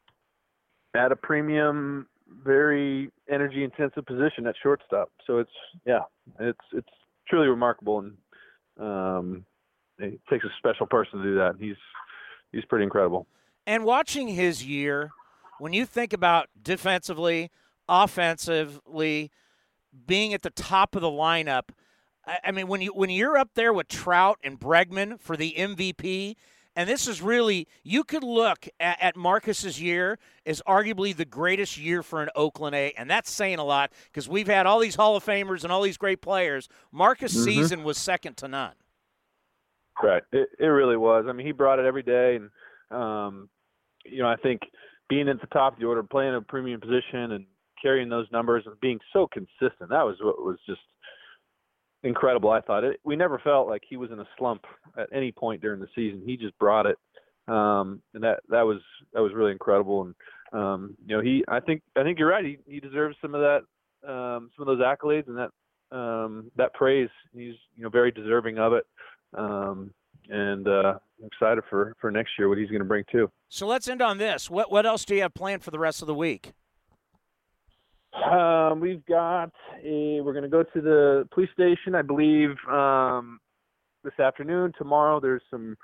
At 0.94 1.12
a 1.12 1.16
premium 1.16 2.07
very 2.44 3.11
energy 3.28 3.64
intensive 3.64 4.04
position 4.07 4.46
at 4.46 4.54
shortstop. 4.62 5.11
So 5.26 5.38
it's 5.38 5.50
yeah, 5.87 6.02
it's 6.40 6.59
it's 6.72 6.88
truly 7.28 7.48
remarkable, 7.48 7.98
and 7.98 8.16
um, 8.78 9.44
it 9.98 10.20
takes 10.31 10.44
a 10.44 10.50
special 10.59 10.87
person 10.87 11.20
to 11.20 11.24
do 11.24 11.35
that. 11.37 11.54
He's 11.59 11.76
he's 12.52 12.64
pretty 12.66 12.85
incredible. 12.85 13.26
And 13.66 13.85
watching 13.85 14.28
his 14.28 14.64
year, 14.64 15.11
when 15.58 15.72
you 15.72 15.84
think 15.84 16.12
about 16.12 16.48
defensively, 16.60 17.50
offensively, 17.88 19.30
being 20.06 20.34
at 20.34 20.42
the 20.42 20.50
top 20.50 20.94
of 20.94 21.02
the 21.02 21.08
lineup. 21.08 21.70
I 22.44 22.52
mean, 22.52 22.68
when 22.68 22.82
you 22.82 22.92
when 22.92 23.08
you're 23.08 23.38
up 23.38 23.50
there 23.54 23.72
with 23.72 23.88
Trout 23.88 24.38
and 24.44 24.60
Bregman 24.60 25.18
for 25.18 25.34
the 25.34 25.54
MVP, 25.56 26.36
and 26.78 26.88
this 26.88 27.08
is 27.08 27.20
really, 27.20 27.66
you 27.82 28.04
could 28.04 28.22
look 28.22 28.68
at, 28.78 29.02
at, 29.02 29.16
Marcus's 29.16 29.82
year 29.82 30.16
as 30.46 30.62
arguably 30.64 31.16
the 31.16 31.24
greatest 31.24 31.76
year 31.76 32.04
for 32.04 32.22
an 32.22 32.28
Oakland 32.36 32.76
A. 32.76 32.92
And 32.92 33.10
that's 33.10 33.32
saying 33.32 33.58
a 33.58 33.64
lot 33.64 33.90
because 34.04 34.28
we've 34.28 34.46
had 34.46 34.64
all 34.64 34.78
these 34.78 34.94
Hall 34.94 35.16
of 35.16 35.24
Famers 35.24 35.64
and 35.64 35.72
all 35.72 35.82
these 35.82 35.96
great 35.96 36.22
players. 36.22 36.68
Marcus' 36.92 37.34
mm-hmm. 37.34 37.44
season 37.44 37.82
was 37.82 37.98
second 37.98 38.36
to 38.36 38.46
none. 38.46 38.74
Right. 40.00 40.22
It, 40.30 40.50
it 40.60 40.66
really 40.66 40.96
was. 40.96 41.24
I 41.28 41.32
mean, 41.32 41.44
he 41.44 41.50
brought 41.50 41.80
it 41.80 41.84
every 41.84 42.04
day. 42.04 42.36
And, 42.36 42.50
um, 42.96 43.48
you 44.04 44.22
know, 44.22 44.28
I 44.28 44.36
think 44.36 44.60
being 45.08 45.28
at 45.28 45.40
the 45.40 45.46
top 45.48 45.74
of 45.74 45.78
the 45.78 45.86
order, 45.86 46.02
playing 46.02 46.34
a 46.34 46.40
premium 46.40 46.80
position 46.80 47.32
and 47.32 47.46
carrying 47.80 48.08
those 48.08 48.26
numbers 48.32 48.64
and 48.66 48.78
being 48.80 48.98
so 49.12 49.26
consistent, 49.26 49.90
that 49.90 50.04
was 50.04 50.16
what 50.20 50.42
was 50.42 50.58
just– 50.66 50.80
incredible. 52.02 52.50
I 52.50 52.60
thought 52.60 52.84
it. 52.84 53.00
We 53.04 53.16
never 53.16 53.38
felt 53.38 53.68
like 53.68 53.82
he 53.88 53.96
was 53.96 54.10
in 54.10 54.20
a 54.20 54.28
slump 54.36 54.64
at 54.96 55.08
any 55.12 55.32
point 55.32 55.60
during 55.60 55.80
the 55.80 55.88
season. 55.94 56.22
He 56.24 56.36
just 56.36 56.58
brought 56.58 56.86
it, 56.86 56.96
um, 57.46 58.02
and 58.14 58.22
that 58.22 58.40
that 58.48 58.62
was 58.62 58.80
that 59.12 59.20
was 59.20 59.32
really 59.34 59.52
incredible. 59.52 60.02
And 60.02 60.14
um, 60.52 60.96
you 61.06 61.16
know, 61.16 61.22
he. 61.22 61.44
I 61.48 61.60
think 61.60 61.82
I 61.96 62.02
think 62.02 62.18
you're 62.18 62.28
right. 62.28 62.44
He 62.44 62.58
he 62.66 62.80
deserves 62.80 63.16
some 63.20 63.34
of 63.34 63.40
that, 63.40 64.10
um, 64.10 64.50
some 64.56 64.66
of 64.66 64.78
those 64.78 64.84
accolades 64.84 65.28
and 65.28 65.38
that 65.38 65.96
um, 65.96 66.50
that 66.56 66.74
praise. 66.74 67.10
He's 67.32 67.54
you 67.76 67.82
know 67.82 67.90
very 67.90 68.10
deserving 68.10 68.58
of 68.58 68.72
it. 68.72 68.86
Um, 69.36 69.92
and 70.28 70.66
uh, 70.68 70.98
I'm 71.20 71.26
excited 71.26 71.64
for, 71.68 71.94
for 72.00 72.10
next 72.10 72.32
year 72.38 72.48
what 72.48 72.58
he's 72.58 72.68
going 72.68 72.80
to 72.80 72.84
bring 72.84 73.04
too. 73.10 73.30
So 73.48 73.66
let's 73.66 73.88
end 73.88 74.02
on 74.02 74.18
this. 74.18 74.50
What 74.50 74.70
what 74.70 74.86
else 74.86 75.04
do 75.04 75.14
you 75.14 75.22
have 75.22 75.34
planned 75.34 75.62
for 75.62 75.70
the 75.70 75.78
rest 75.78 76.02
of 76.02 76.06
the 76.06 76.14
week? 76.14 76.52
Um, 78.14 78.80
we've 78.80 79.04
got 79.06 79.52
a. 79.84 80.20
We're 80.20 80.32
going 80.32 80.42
to 80.42 80.48
go 80.48 80.62
to 80.62 80.80
the 80.80 81.28
police 81.32 81.50
station, 81.52 81.94
I 81.94 82.02
believe, 82.02 82.50
um, 82.70 83.38
this 84.02 84.18
afternoon. 84.18 84.72
Tomorrow, 84.78 85.20
there's 85.20 85.42
some. 85.50 85.76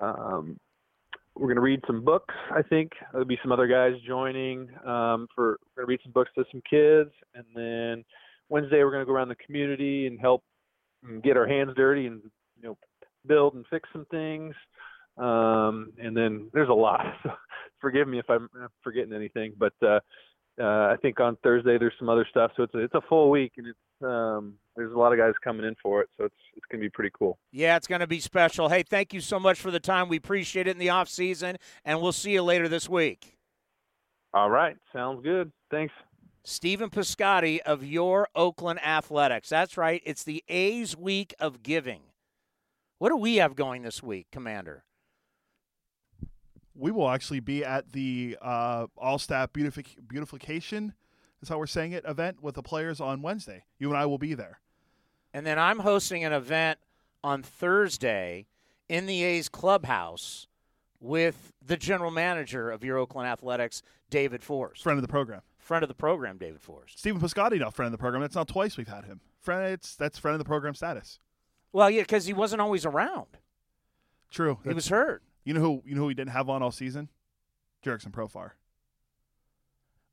Um, 0.00 0.58
we're 1.34 1.46
going 1.46 1.56
to 1.56 1.62
read 1.62 1.80
some 1.86 2.04
books. 2.04 2.34
I 2.54 2.62
think 2.62 2.92
there'll 3.10 3.26
be 3.26 3.38
some 3.42 3.52
other 3.52 3.66
guys 3.66 3.94
joining. 4.06 4.68
Um, 4.86 5.26
for 5.34 5.58
we're 5.76 5.84
going 5.84 5.86
to 5.86 5.86
read 5.86 6.00
some 6.02 6.12
books 6.12 6.30
to 6.36 6.44
some 6.50 6.62
kids, 6.68 7.10
and 7.34 7.44
then 7.54 8.04
Wednesday 8.48 8.84
we're 8.84 8.90
going 8.90 9.02
to 9.02 9.06
go 9.06 9.12
around 9.12 9.28
the 9.28 9.36
community 9.36 10.06
and 10.06 10.20
help 10.20 10.42
get 11.22 11.36
our 11.36 11.46
hands 11.46 11.72
dirty 11.76 12.06
and 12.06 12.22
you 12.56 12.62
know 12.62 12.76
build 13.26 13.54
and 13.54 13.64
fix 13.70 13.88
some 13.92 14.06
things. 14.10 14.54
Um, 15.18 15.92
and 15.98 16.16
then 16.16 16.50
there's 16.52 16.68
a 16.68 16.74
lot. 16.74 17.06
So 17.22 17.30
forgive 17.80 18.06
me 18.06 18.20
if 18.20 18.30
I'm 18.30 18.48
forgetting 18.84 19.12
anything, 19.12 19.54
but 19.58 19.72
uh, 19.82 19.98
uh, 20.60 20.64
I 20.92 20.96
think 21.02 21.18
on 21.18 21.36
Thursday 21.42 21.78
there's 21.78 21.94
some 21.98 22.08
other 22.08 22.26
stuff. 22.30 22.52
So 22.56 22.62
it's 22.62 22.74
a, 22.74 22.78
it's 22.78 22.94
a 22.94 23.00
full 23.08 23.30
week, 23.30 23.54
and 23.56 23.66
it's 23.66 23.78
um, 24.02 24.54
there's 24.76 24.92
a 24.92 24.96
lot 24.96 25.12
of 25.12 25.18
guys 25.18 25.32
coming 25.42 25.66
in 25.66 25.74
for 25.82 26.00
it. 26.02 26.08
So 26.16 26.24
it's 26.24 26.34
it's 26.56 26.66
gonna 26.70 26.80
be 26.80 26.90
pretty 26.90 27.10
cool. 27.18 27.38
Yeah, 27.50 27.76
it's 27.76 27.86
gonna 27.86 28.06
be 28.06 28.20
special. 28.20 28.68
Hey, 28.68 28.82
thank 28.82 29.12
you 29.12 29.20
so 29.20 29.40
much 29.40 29.60
for 29.60 29.70
the 29.70 29.80
time. 29.80 30.08
We 30.08 30.16
appreciate 30.16 30.66
it 30.66 30.70
in 30.70 30.78
the 30.78 30.90
off 30.90 31.08
season, 31.08 31.56
and 31.84 32.00
we'll 32.00 32.12
see 32.12 32.32
you 32.32 32.42
later 32.42 32.68
this 32.68 32.88
week. 32.88 33.36
All 34.34 34.50
right, 34.50 34.76
sounds 34.92 35.22
good. 35.22 35.50
Thanks. 35.70 35.92
Stephen 36.44 36.90
Piscotty 36.90 37.60
of 37.60 37.84
your 37.84 38.28
Oakland 38.34 38.80
Athletics. 38.84 39.48
That's 39.48 39.76
right. 39.76 40.02
It's 40.04 40.24
the 40.24 40.42
A's 40.48 40.96
week 40.96 41.34
of 41.38 41.62
giving. 41.62 42.00
What 43.02 43.08
do 43.08 43.16
we 43.16 43.38
have 43.38 43.56
going 43.56 43.82
this 43.82 44.00
week, 44.00 44.28
Commander? 44.30 44.84
we 46.72 46.92
will 46.92 47.10
actually 47.10 47.40
be 47.40 47.64
at 47.64 47.90
the 47.90 48.38
uh, 48.40 48.86
All 48.96 49.18
Staff 49.18 49.52
Beautific- 49.52 49.96
Beautification, 50.06 50.94
is 51.42 51.48
how 51.48 51.58
we're 51.58 51.66
saying 51.66 51.90
it, 51.90 52.04
event 52.06 52.44
with 52.44 52.54
the 52.54 52.62
players 52.62 53.00
on 53.00 53.20
Wednesday. 53.20 53.64
You 53.76 53.88
and 53.88 53.98
I 53.98 54.06
will 54.06 54.18
be 54.18 54.34
there. 54.34 54.60
And 55.34 55.44
then 55.44 55.58
I'm 55.58 55.80
hosting 55.80 56.22
an 56.22 56.32
event 56.32 56.78
on 57.24 57.42
Thursday 57.42 58.46
in 58.88 59.06
the 59.06 59.24
A's 59.24 59.48
clubhouse 59.48 60.46
with 61.00 61.52
the 61.60 61.76
general 61.76 62.12
manager 62.12 62.70
of 62.70 62.84
your 62.84 62.98
Oakland 62.98 63.26
Athletics, 63.26 63.82
David 64.10 64.44
Forst. 64.44 64.80
Friend 64.80 64.96
of 64.96 65.02
the 65.02 65.08
program. 65.08 65.40
Friend 65.58 65.82
of 65.82 65.88
the 65.88 65.94
program, 65.96 66.38
David 66.38 66.60
Forst. 66.60 67.00
Stephen 67.00 67.20
Piscotty, 67.20 67.58
now 67.58 67.70
friend 67.70 67.88
of 67.88 67.92
the 67.92 67.98
program. 67.98 68.22
That's 68.22 68.36
not 68.36 68.46
twice 68.46 68.76
we've 68.76 68.86
had 68.86 69.06
him. 69.06 69.20
Friend, 69.40 69.72
it's 69.72 69.96
that's 69.96 70.20
friend 70.20 70.36
of 70.36 70.38
the 70.38 70.44
program 70.44 70.76
status. 70.76 71.18
Well, 71.72 71.90
yeah, 71.90 72.02
because 72.02 72.26
he 72.26 72.32
wasn't 72.32 72.60
always 72.60 72.84
around. 72.84 73.26
True. 74.30 74.58
He 74.64 74.72
was 74.72 74.88
hurt. 74.88 75.22
You 75.44 75.54
know 75.54 75.60
who 75.60 75.82
you 75.84 75.94
know 75.94 76.02
who 76.02 76.08
he 76.08 76.14
didn't 76.14 76.32
have 76.32 76.48
on 76.48 76.62
all 76.62 76.70
season? 76.70 77.08
Jurickson 77.84 78.12
Profar. 78.12 78.50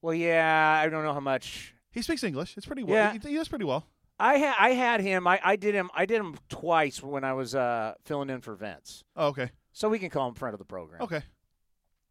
Well, 0.02 0.14
yeah, 0.14 0.82
I 0.84 0.90
don't 0.90 1.04
know 1.04 1.14
how 1.14 1.20
much. 1.20 1.74
He 1.92 2.02
speaks 2.02 2.24
English. 2.24 2.56
It's 2.58 2.66
pretty 2.66 2.84
well. 2.84 2.96
Yeah. 2.96 3.14
He, 3.14 3.30
he 3.30 3.36
does 3.36 3.48
pretty 3.48 3.66
well. 3.66 3.86
I 4.20 4.36
had 4.38 4.56
I 4.60 4.70
had 4.72 5.02
him. 5.02 5.28
I, 5.28 5.40
I 5.44 5.56
did 5.56 5.76
him. 5.76 5.90
I 5.94 6.06
did 6.06 6.20
him 6.20 6.38
twice 6.50 7.02
when 7.02 7.24
I 7.24 7.34
was 7.34 7.56
uh, 7.56 7.94
filling 8.06 8.30
in 8.30 8.42
for 8.42 8.56
Vince. 8.56 9.04
Oh, 9.16 9.28
okay. 9.28 9.52
So 9.72 9.88
we 9.90 10.00
can 10.00 10.10
call 10.10 10.28
him 10.28 10.34
friend 10.36 10.54
of 10.54 10.60
the 10.60 10.66
program. 10.66 11.02
Okay. 11.04 11.22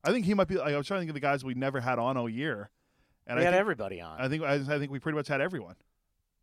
I 0.04 0.12
think 0.12 0.24
he 0.24 0.32
might 0.34 0.48
be. 0.48 0.56
Like, 0.56 0.72
I 0.74 0.78
was 0.78 0.86
trying 0.86 0.98
to 0.98 1.00
think 1.02 1.10
of 1.10 1.14
the 1.14 1.20
guys 1.20 1.44
we 1.44 1.54
never 1.54 1.80
had 1.80 1.98
on 1.98 2.16
all 2.16 2.28
year, 2.28 2.70
and 3.26 3.36
we 3.36 3.42
I 3.42 3.44
had 3.44 3.50
think, 3.52 3.60
everybody 3.60 4.00
on. 4.00 4.18
I 4.20 4.28
think 4.28 4.42
I, 4.42 4.54
I 4.54 4.78
think 4.78 4.90
we 4.90 4.98
pretty 5.00 5.16
much 5.16 5.28
had 5.28 5.40
everyone. 5.40 5.74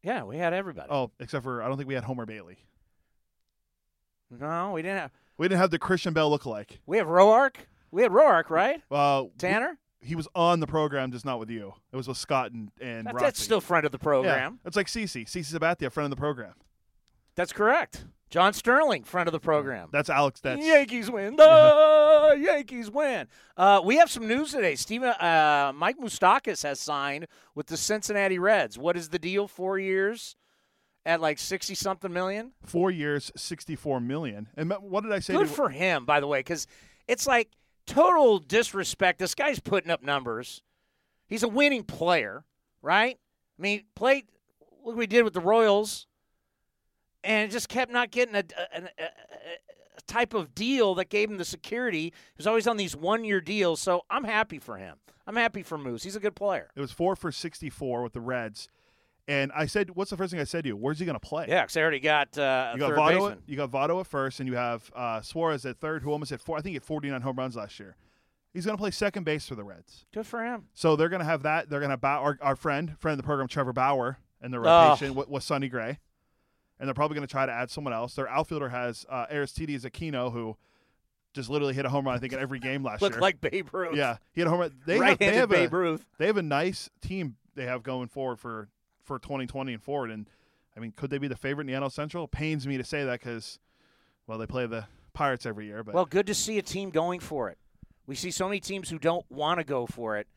yeah, 0.04 0.24
we 0.24 0.38
had 0.38 0.54
everybody. 0.54 0.90
Oh, 0.92 1.12
except 1.20 1.44
for 1.44 1.64
I 1.64 1.68
don't 1.68 1.78
think 1.78 1.88
we 1.88 1.96
had 1.96 2.04
Homer 2.04 2.26
Bailey. 2.26 2.58
No, 4.32 4.72
we 4.72 4.82
didn't 4.82 5.00
have. 5.00 5.12
We 5.38 5.48
didn't 5.48 5.60
have 5.60 5.72
the 5.72 5.80
Christian 5.80 6.14
Bale 6.14 6.30
lookalike. 6.36 6.78
We 6.86 6.98
have 6.98 7.08
Roark. 7.08 7.56
We 7.92 8.02
had 8.02 8.12
Roark, 8.12 8.50
right? 8.50 8.82
Uh, 8.92 9.26
Tanner. 9.38 9.78
he 10.02 10.16
was 10.16 10.28
on 10.36 10.60
the 10.60 10.68
program, 10.68 11.12
just 11.12 11.26
not 11.26 11.40
with 11.40 11.50
you. 11.50 11.74
It 11.92 11.96
was 11.96 12.08
with 12.08 12.18
Scott 12.18 12.52
and 12.52 12.72
and 12.82 13.08
That- 13.08 13.18
that's 13.20 13.42
still 13.42 13.62
friend 13.62 13.86
of 13.86 13.92
the 13.92 14.00
program. 14.00 14.60
Yeah, 14.64 14.68
it's 14.68 14.76
like 14.78 14.88
CC. 14.88 15.26
CC 15.26 15.58
Sabathia, 15.60 15.92
friend 15.92 16.06
of 16.06 16.10
the 16.12 16.20
program. 16.22 16.54
That's 17.36 17.52
correct. 17.54 18.06
John 18.30 18.54
Sterling, 18.54 19.04
friend 19.04 19.28
of 19.28 19.34
the 19.34 19.40
program. 19.40 19.90
That's 19.92 20.10
Alex. 20.10 20.40
That's 20.42 20.66
Yankees 20.66 21.12
win. 21.12 21.36
The 21.36 22.36
Yankees 22.40 22.90
win. 22.90 23.28
Uh, 23.56 23.82
we 23.84 23.98
have 23.98 24.10
some 24.10 24.28
news 24.28 24.52
today. 24.52 24.76
Steven, 24.76 25.10
uh, 25.10 25.72
Mike 25.76 25.98
Moustakas 26.00 26.64
has 26.64 26.80
signed 26.80 27.28
with 27.54 27.68
the 27.68 27.78
Cincinnati 27.78 28.40
Reds. 28.40 28.78
What 28.78 28.98
is 28.98 29.10
the 29.10 29.20
deal? 29.20 29.48
Four 29.48 29.80
years 29.80 30.36
at 31.06 31.22
like 31.22 31.38
sixty 31.40 31.76
something 31.76 32.12
million. 32.12 32.52
four 32.64 32.90
years, 32.92 33.32
sixty-four 33.36 34.00
million. 34.00 34.48
And 34.56 34.74
what 34.82 35.04
did 35.04 35.12
I 35.12 35.20
say? 35.20 35.34
Good 35.34 35.48
to- 35.48 35.54
for 35.54 35.70
him, 35.70 36.06
by 36.06 36.20
the 36.20 36.28
way, 36.28 36.40
because 36.40 36.68
it's 37.08 37.28
like 37.28 37.50
total 37.86 38.40
disrespect. 38.40 39.20
This 39.20 39.36
guy's 39.36 39.60
putting 39.60 39.92
up 39.92 40.02
numbers. 40.02 40.62
He's 41.28 41.44
a 41.44 41.48
winning 41.48 41.84
player, 41.84 42.46
right? 42.82 43.18
I 43.58 43.62
mean, 43.62 43.84
played. 43.96 44.26
Look 44.84 44.96
what 44.96 44.98
we 44.98 45.08
did 45.08 45.24
with 45.24 45.34
the 45.34 45.40
Royals, 45.42 46.08
and 47.24 47.52
just 47.52 47.70
kept 47.70 47.92
not 47.92 48.12
getting 48.12 48.36
a, 48.36 48.44
a, 48.74 48.82
a, 48.82 48.84
a 49.04 50.02
type 50.08 50.34
of 50.34 50.54
deal 50.54 50.94
that 50.96 51.10
gave 51.10 51.30
him 51.30 51.38
the 51.38 51.46
security. 51.46 52.04
He 52.04 52.14
was 52.38 52.46
always 52.46 52.68
on 52.68 52.78
these 52.78 52.96
one-year 52.96 53.42
deals, 53.42 53.82
so 53.82 54.02
I'm 54.10 54.24
happy 54.26 54.60
for 54.60 54.78
him. 54.78 54.98
I'm 55.26 55.36
happy 55.36 55.64
for 55.64 55.78
Moose. 55.80 56.04
He's 56.04 56.16
a 56.16 56.20
good 56.20 56.36
player. 56.36 56.70
It 56.76 56.82
was 56.82 56.92
four 56.92 57.16
for 57.16 57.32
sixty-four 57.32 58.04
with 58.04 58.14
the 58.14 58.22
Reds. 58.22 58.68
And 59.28 59.52
I 59.56 59.66
said, 59.66 59.90
"What's 59.96 60.12
the 60.12 60.18
first 60.18 60.32
thing 60.32 60.40
I 60.40 60.44
said 60.44 60.64
to 60.66 60.68
you? 60.70 60.76
Where's 60.78 61.00
he 61.00 61.06
going 61.06 61.16
to 61.20 61.28
play?" 61.28 61.46
Yeah, 61.50 61.62
because 61.64 61.74
they 61.74 61.82
already 61.82 62.00
got 62.00 62.38
uh, 62.38 62.72
You 62.76 62.80
got 62.80 62.90
third 62.90 62.98
Votto. 63.00 63.10
baseman. 63.20 63.38
You 63.48 63.58
got 63.58 63.72
Votto 63.72 64.00
at 64.00 64.06
first, 64.08 64.40
and 64.40 64.48
you 64.48 64.56
have 64.56 64.92
uh, 64.96 65.22
Suarez 65.22 65.66
at 65.66 65.78
third, 65.78 66.04
who 66.04 66.12
almost 66.12 66.30
hit 66.30 66.42
four. 66.42 66.58
I 66.58 66.62
think 66.62 66.72
he 66.72 66.76
had 66.76 66.84
forty-nine 66.84 67.22
home 67.22 67.36
runs 67.36 67.56
last 67.56 67.80
year. 67.80 67.96
He's 68.54 68.66
going 68.66 68.78
to 68.78 68.82
play 68.82 68.92
second 68.92 69.24
base 69.24 69.48
for 69.48 69.56
the 69.56 69.64
Reds. 69.64 70.06
Good 70.14 70.26
for 70.28 70.44
him. 70.44 70.68
So 70.76 70.96
they're 70.96 71.10
going 71.10 71.20
to 71.22 71.26
have 71.26 71.42
that. 71.44 71.70
They're 71.70 71.80
going 71.82 71.90
to 71.90 71.98
Bow- 71.98 72.22
our, 72.22 72.38
our 72.42 72.56
friend, 72.56 72.96
friend 73.00 73.14
of 73.14 73.18
the 73.18 73.24
program, 73.28 73.48
Trevor 73.50 73.74
Bauer, 73.74 74.18
in 74.42 74.52
the 74.52 74.60
Oh. 74.60 74.62
rotation 74.92 75.14
with, 75.16 75.28
with 75.28 75.44
Sonny 75.44 75.68
Gray. 75.68 76.00
And 76.80 76.88
they're 76.88 76.94
probably 76.94 77.16
going 77.16 77.28
to 77.28 77.32
try 77.32 77.46
to 77.46 77.52
add 77.52 77.70
someone 77.70 77.94
else. 77.94 78.16
Their 78.16 78.30
outfielder 78.30 78.70
has 78.70 79.06
uh, 79.10 79.26
Aristides 79.30 79.84
Aquino, 79.86 80.32
who 80.32 80.56
just 81.34 81.50
literally 81.50 81.74
hit 81.74 81.86
a 81.86 81.90
home 81.90 82.06
run, 82.06 82.16
I 82.16 82.20
think, 82.20 82.32
in 82.32 82.40
every 82.40 82.60
game 82.60 82.82
last 82.84 83.02
Looked 83.02 83.16
year. 83.16 83.22
like 83.22 83.42
Babe 83.42 83.68
Ruth. 83.74 83.96
yeah, 83.98 84.18
he 84.34 84.40
had 84.40 84.48
a 84.48 84.52
home 84.52 84.60
run. 84.62 84.72
They 84.86 84.98
have, 85.06 85.18
they 85.18 85.36
have 85.36 85.50
Babe 85.50 85.74
a, 85.74 85.76
Ruth. 85.78 86.06
they 86.18 86.28
have 86.28 86.38
a 86.38 86.42
nice 86.44 86.90
team 87.02 87.36
they 87.56 87.66
have 87.66 87.84
going 87.84 88.08
forward 88.08 88.40
for 88.40 88.70
for 89.06 89.20
2020 89.20 89.74
and 89.74 89.82
forward. 89.82 90.12
And 90.12 90.28
I 90.76 90.80
mean, 90.80 90.94
could 90.96 91.10
they 91.10 91.18
be 91.18 91.28
the 91.28 91.36
favorite 91.36 91.70
in 91.70 91.74
the 91.74 91.80
NL 91.80 91.92
Central? 91.92 92.26
It 92.26 92.32
pains 92.32 92.68
me 92.68 92.78
to 92.78 92.84
say 92.84 93.06
that 93.06 93.20
because, 93.20 93.60
well, 94.28 94.38
they 94.38 94.46
play 94.46 94.66
the 94.66 94.86
Pirates 95.14 95.46
every 95.46 95.68
year. 95.68 95.84
But 95.84 95.96
Well, 95.96 96.06
good 96.06 96.28
to 96.28 96.36
see 96.36 96.58
a 96.58 96.62
team 96.62 96.90
going 96.90 97.20
for 97.20 97.50
it. 97.50 97.58
We 98.08 98.16
see 98.16 98.32
so 98.32 98.48
many 98.48 98.60
teams 98.60 98.90
who 98.90 99.00
don't 99.00 99.26
want 99.32 99.60
to 99.60 99.64
go 99.64 99.86
for 99.86 100.18
it. 100.18 100.28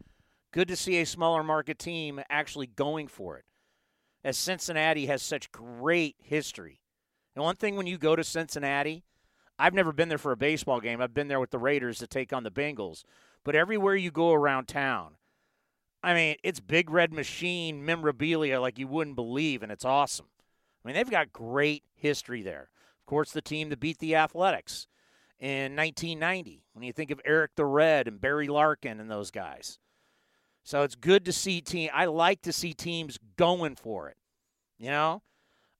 Good 0.53 0.69
to 0.69 0.77
see 0.77 1.01
a 1.01 1.07
smaller 1.07 1.43
market 1.43 1.79
team 1.79 2.21
actually 2.31 2.67
going 2.67 3.09
for 3.09 3.37
it. 3.37 3.45
As 4.25 4.37
Cincinnati 4.37 5.07
has 5.07 5.23
such 5.23 5.53
great 5.53 6.17
history. 6.19 6.81
And 7.35 7.45
one 7.45 7.57
thing 7.57 7.77
when 7.77 7.87
you 7.87 7.99
go 7.99 8.17
to 8.17 8.25
Cincinnati, 8.25 9.05
I've 9.59 9.75
never 9.75 9.93
been 9.93 10.09
there 10.09 10.19
for 10.19 10.33
a 10.33 10.37
baseball 10.37 10.81
game. 10.81 11.01
I've 11.01 11.15
been 11.15 11.29
there 11.29 11.41
with 11.41 11.51
the 11.51 11.59
Raiders 11.59 11.99
to 11.99 12.07
take 12.07 12.33
on 12.33 12.43
the 12.43 12.51
Bengals. 12.51 13.05
But 13.45 13.55
everywhere 13.55 13.97
you 13.97 14.11
go 14.11 14.33
around 14.33 14.67
town, 14.67 15.15
I 16.03 16.15
mean, 16.15 16.37
it's 16.43 16.61
big 16.61 16.91
red 16.91 17.13
machine 17.13 17.85
memorabilia 17.85 18.61
like 18.61 18.79
you 18.79 18.87
wouldn't 18.87 19.17
believe, 19.17 19.63
and 19.63 19.73
it's 19.73 19.85
awesome. 19.85 20.27
I 20.85 20.89
mean, 20.89 20.95
they've 20.95 21.11
got 21.11 21.33
great 21.33 21.83
history 21.95 22.43
there. 22.43 22.71
Of 23.01 23.07
course, 23.07 23.33
the 23.33 23.43
team 23.43 23.69
that 23.71 23.81
beat 23.81 23.99
the 23.99 24.15
Athletics 24.15 24.87
in 25.41 25.75
1990, 25.77 26.65
when 26.73 26.85
you 26.85 26.93
think 26.93 27.11
of 27.11 27.21
Eric 27.25 27.53
the 27.57 27.65
Red 27.65 28.07
and 28.07 28.21
Barry 28.21 28.49
Larkin 28.49 29.01
and 29.01 29.11
those 29.11 29.31
guys. 29.31 29.79
So 30.63 30.83
it's 30.83 30.95
good 30.95 31.25
to 31.25 31.33
see 31.33 31.61
team. 31.61 31.91
I 31.95 32.05
like 32.05 32.43
to 32.43 32.53
see 32.53 32.75
teams 32.75 33.19
going 33.37 33.75
for 33.75 34.09
it. 34.09 34.17
You 34.79 34.91
know, 34.91 35.23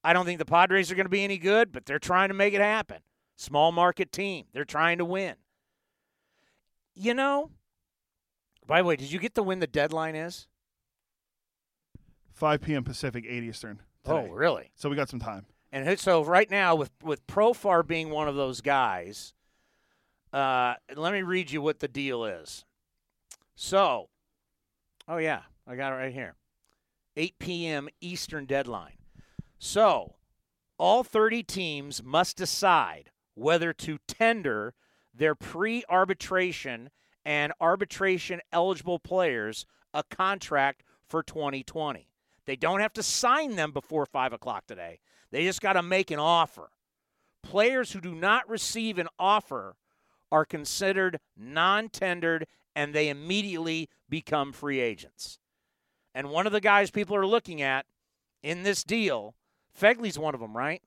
I 0.03 0.13
don't 0.13 0.25
think 0.25 0.39
the 0.39 0.45
Padres 0.45 0.91
are 0.91 0.95
going 0.95 1.07
to 1.07 1.11
be 1.11 1.25
any 1.25 1.39
good, 1.39 1.73
but 1.73 1.87
they're 1.87 1.99
trying 1.99 2.29
to 2.29 2.35
make 2.35 2.55
it 2.55 2.61
happen. 2.61 2.99
Small 3.37 3.71
market 3.71 4.11
team. 4.11 4.47
They're 4.53 4.65
trying 4.65 4.99
to 4.99 5.05
win. 5.05 5.35
You 6.95 7.15
know, 7.15 7.51
by 8.69 8.83
the 8.83 8.87
way, 8.87 8.97
did 8.97 9.11
you 9.11 9.19
get 9.19 9.35
to 9.35 9.43
when 9.43 9.59
the 9.59 9.67
deadline 9.67 10.15
is? 10.15 10.47
5 12.35 12.61
p.m. 12.61 12.85
Pacific, 12.85 13.25
8 13.27 13.43
Eastern. 13.43 13.81
Today. 14.05 14.29
Oh, 14.31 14.33
really? 14.33 14.71
So 14.77 14.89
we 14.89 14.95
got 14.95 15.09
some 15.09 15.19
time. 15.19 15.47
And 15.73 15.99
so 15.99 16.25
right 16.25 16.51
now, 16.51 16.75
with 16.77 16.91
with 17.03 17.27
Profar 17.27 17.87
being 17.87 18.09
one 18.11 18.29
of 18.29 18.37
those 18.37 18.61
guys, 18.61 19.35
uh, 20.33 20.75
let 20.95 21.13
me 21.13 21.23
read 21.23 21.51
you 21.51 21.61
what 21.61 21.81
the 21.81 21.89
deal 21.89 22.25
is. 22.25 22.65
So, 23.55 24.09
oh 25.07 25.19
yeah, 25.19 25.43
I 25.67 25.77
got 25.77 25.93
it 25.93 25.97
right 25.97 26.13
here. 26.13 26.37
8 27.17 27.39
p.m. 27.39 27.89
Eastern 28.01 28.47
deadline. 28.47 28.97
So, 29.59 30.15
all 30.79 31.03
30 31.03 31.43
teams 31.43 32.03
must 32.03 32.37
decide 32.37 33.11
whether 33.35 33.73
to 33.73 33.99
tender 34.07 34.75
their 35.13 35.35
pre-arbitration 35.35 36.91
and 37.29 37.53
arbitration 37.61 38.41
eligible 38.55 38.99
players 38.99 39.67
a 39.93 40.03
contract 40.03 40.83
for 41.07 41.23
2020. 41.23 42.09
They 42.47 42.57
don't 42.57 42.81
have 42.81 42.95
to 42.95 43.03
sign 43.03 43.55
them 43.55 43.71
before 43.71 44.07
5 44.07 44.33
o'clock 44.33 44.67
today. 44.67 45.01
They 45.31 45.45
just 45.45 45.61
got 45.61 45.75
to 45.75 45.83
make 45.83 46.11
an 46.11 46.19
offer. 46.19 46.71
Players 47.43 47.93
who 47.93 48.01
do 48.01 48.15
not 48.15 48.49
receive 48.49 48.99
an 48.99 49.09
offer 49.19 49.77
are 50.33 50.47
considered 50.47 51.21
non 51.37 51.91
tendered 51.91 52.47
and 52.75 52.95
they 52.95 53.11
immediately 53.11 53.91
become 54.09 54.51
free 54.51 54.81
agents. 54.81 55.39
And 56.15 56.31
one 56.31 56.47
of 56.47 56.53
the 56.55 56.63
guys 56.63 56.91
people 56.91 57.15
are 57.15 57.27
looking 57.27 57.61
at 57.61 57.85
in 58.43 58.63
this 58.63 58.83
deal, 58.83 59.35
Phegley's 59.79 60.19
one 60.19 60.33
of 60.33 60.41
them, 60.41 60.57
right? 60.57 60.81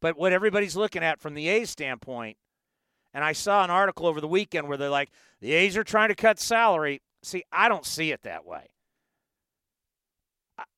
But 0.00 0.16
what 0.16 0.32
everybody's 0.32 0.76
looking 0.76 1.04
at 1.04 1.20
from 1.20 1.34
the 1.34 1.48
A's 1.48 1.68
standpoint, 1.68 2.38
and 3.16 3.24
I 3.24 3.32
saw 3.32 3.64
an 3.64 3.70
article 3.70 4.06
over 4.06 4.20
the 4.20 4.28
weekend 4.28 4.68
where 4.68 4.76
they're 4.76 4.90
like, 4.90 5.10
the 5.40 5.54
A's 5.54 5.74
are 5.78 5.82
trying 5.82 6.10
to 6.10 6.14
cut 6.14 6.38
salary. 6.38 7.00
See, 7.22 7.44
I 7.50 7.70
don't 7.70 7.86
see 7.86 8.12
it 8.12 8.24
that 8.24 8.44
way. 8.44 8.68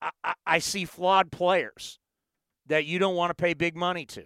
I, 0.00 0.10
I, 0.22 0.34
I 0.46 0.58
see 0.60 0.84
flawed 0.84 1.32
players 1.32 1.98
that 2.68 2.86
you 2.86 3.00
don't 3.00 3.16
want 3.16 3.30
to 3.30 3.34
pay 3.34 3.54
big 3.54 3.74
money 3.74 4.06
to. 4.06 4.24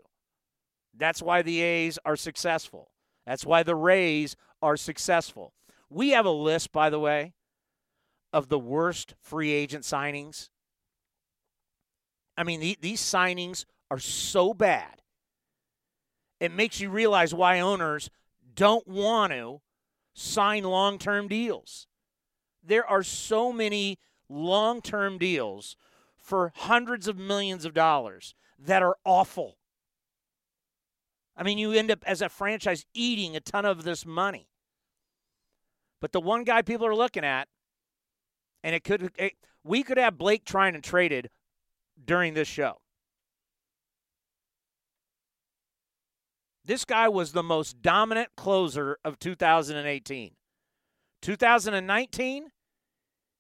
That's 0.94 1.22
why 1.22 1.40
the 1.40 1.62
A's 1.62 1.98
are 2.05 2.16
successful. 2.16 2.90
That's 3.27 3.46
why 3.46 3.62
the 3.62 3.75
Rays 3.75 4.37
are 4.61 4.77
successful. 4.77 5.55
We 5.88 6.11
have 6.11 6.27
a 6.27 6.31
list, 6.31 6.70
by 6.70 6.90
the 6.90 7.01
way, 7.01 7.33
of 8.31 8.51
the 8.51 8.59
worst 8.59 9.14
free 9.22 9.53
agent 9.53 9.85
signings. 9.85 10.51
I 12.37 12.44
mean, 12.44 12.61
the, 12.61 12.77
these 12.79 13.01
signings 13.01 13.64
are 13.90 13.98
so 13.98 14.53
bad. 14.53 15.01
It 16.42 16.50
makes 16.50 16.81
you 16.81 16.90
realize 16.90 17.33
why 17.33 17.61
owners 17.61 18.11
don't 18.57 18.85
want 18.88 19.33
to 19.33 19.61
sign 20.12 20.64
long 20.64 20.98
term 20.98 21.28
deals. 21.28 21.87
There 22.64 22.85
are 22.85 23.05
so 23.05 23.52
many 23.52 24.00
long 24.28 24.83
term 24.83 25.18
deals 25.18 25.76
for 26.16 26.52
hundreds 26.57 27.07
of 27.07 27.16
millions 27.16 27.64
of 27.64 27.74
dollars 27.74 28.35
that 28.59 28.83
are 28.83 28.96
awful. 29.05 29.57
I 31.37 31.44
mean, 31.44 31.59
you 31.59 31.70
end 31.70 31.92
up 31.92 32.02
as 32.09 32.20
a 32.20 32.28
franchise 32.28 32.87
eating 32.92 33.37
a 33.37 33.40
ton 33.40 33.64
of 33.64 33.85
this 33.85 34.05
money. 34.05 34.48
But 36.00 36.11
the 36.11 36.20
one 36.20 36.42
guy 36.42 36.62
people 36.62 36.88
are 36.88 36.96
looking 36.96 37.24
at, 37.24 37.46
and 38.64 38.74
it 38.74 38.83
could, 38.83 39.12
it, 39.16 39.35
we 39.62 39.85
could 39.85 39.96
have 39.96 40.18
Blake 40.18 40.44
Treinen 40.44 40.83
traded 40.83 41.31
during 42.05 42.35
this 42.35 42.48
show. 42.48 42.81
This 46.64 46.85
guy 46.85 47.09
was 47.09 47.33
the 47.33 47.42
most 47.42 47.83
dominant 47.83 48.31
closer 48.37 48.98
of 49.05 49.18
2018. 49.18 50.31
2019, 51.20 52.51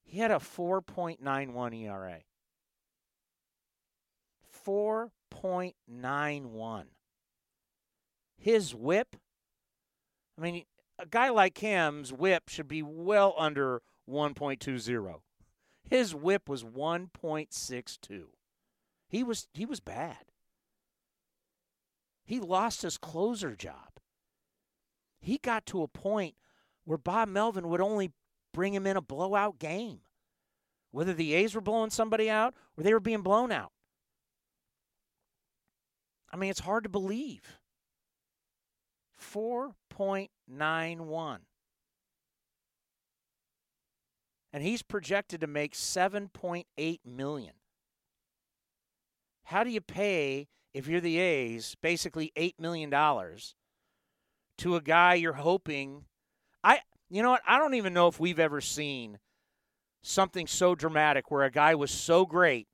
he 0.04 0.18
had 0.18 0.30
a 0.30 0.36
4.91 0.36 1.82
ERA. 1.82 2.18
4.91. 4.66 6.84
His 8.38 8.74
whip, 8.74 9.16
I 10.36 10.42
mean, 10.42 10.64
a 10.98 11.06
guy 11.06 11.30
like 11.30 11.58
him's 11.58 12.12
whip 12.12 12.48
should 12.48 12.68
be 12.68 12.82
well 12.82 13.34
under 13.38 13.82
1.20. 14.08 15.20
His 15.88 16.14
whip 16.14 16.48
was 16.48 16.64
1.62. 16.64 18.24
He 19.08 19.22
was 19.22 19.46
he 19.52 19.66
was 19.66 19.80
bad. 19.80 20.31
He 22.32 22.40
lost 22.40 22.80
his 22.80 22.96
closer 22.96 23.54
job. 23.54 24.00
He 25.20 25.36
got 25.36 25.66
to 25.66 25.82
a 25.82 25.86
point 25.86 26.34
where 26.86 26.96
Bob 26.96 27.28
Melvin 27.28 27.68
would 27.68 27.82
only 27.82 28.12
bring 28.54 28.72
him 28.72 28.86
in 28.86 28.96
a 28.96 29.02
blowout 29.02 29.58
game, 29.58 30.00
whether 30.92 31.12
the 31.12 31.34
A's 31.34 31.54
were 31.54 31.60
blowing 31.60 31.90
somebody 31.90 32.30
out 32.30 32.54
or 32.74 32.84
they 32.84 32.94
were 32.94 33.00
being 33.00 33.20
blown 33.20 33.52
out. 33.52 33.72
I 36.32 36.38
mean, 36.38 36.48
it's 36.48 36.60
hard 36.60 36.84
to 36.84 36.88
believe. 36.88 37.58
4.91. 39.20 41.38
And 44.54 44.62
he's 44.62 44.80
projected 44.80 45.42
to 45.42 45.46
make 45.46 45.74
7.8 45.74 46.98
million. 47.04 47.52
How 49.44 49.64
do 49.64 49.68
you 49.68 49.82
pay 49.82 50.48
if 50.74 50.86
you're 50.86 51.00
the 51.00 51.18
A's 51.18 51.76
basically 51.82 52.32
8 52.36 52.58
million 52.60 52.90
dollars 52.90 53.54
to 54.58 54.76
a 54.76 54.80
guy 54.80 55.14
you're 55.14 55.32
hoping 55.34 56.04
I 56.64 56.80
you 57.12 57.22
know 57.22 57.30
what? 57.30 57.42
I 57.46 57.58
don't 57.58 57.74
even 57.74 57.92
know 57.92 58.08
if 58.08 58.18
we've 58.18 58.38
ever 58.38 58.62
seen 58.62 59.18
something 60.02 60.46
so 60.46 60.74
dramatic 60.74 61.30
where 61.30 61.44
a 61.44 61.50
guy 61.50 61.74
was 61.74 61.90
so 61.90 62.24
great 62.24 62.68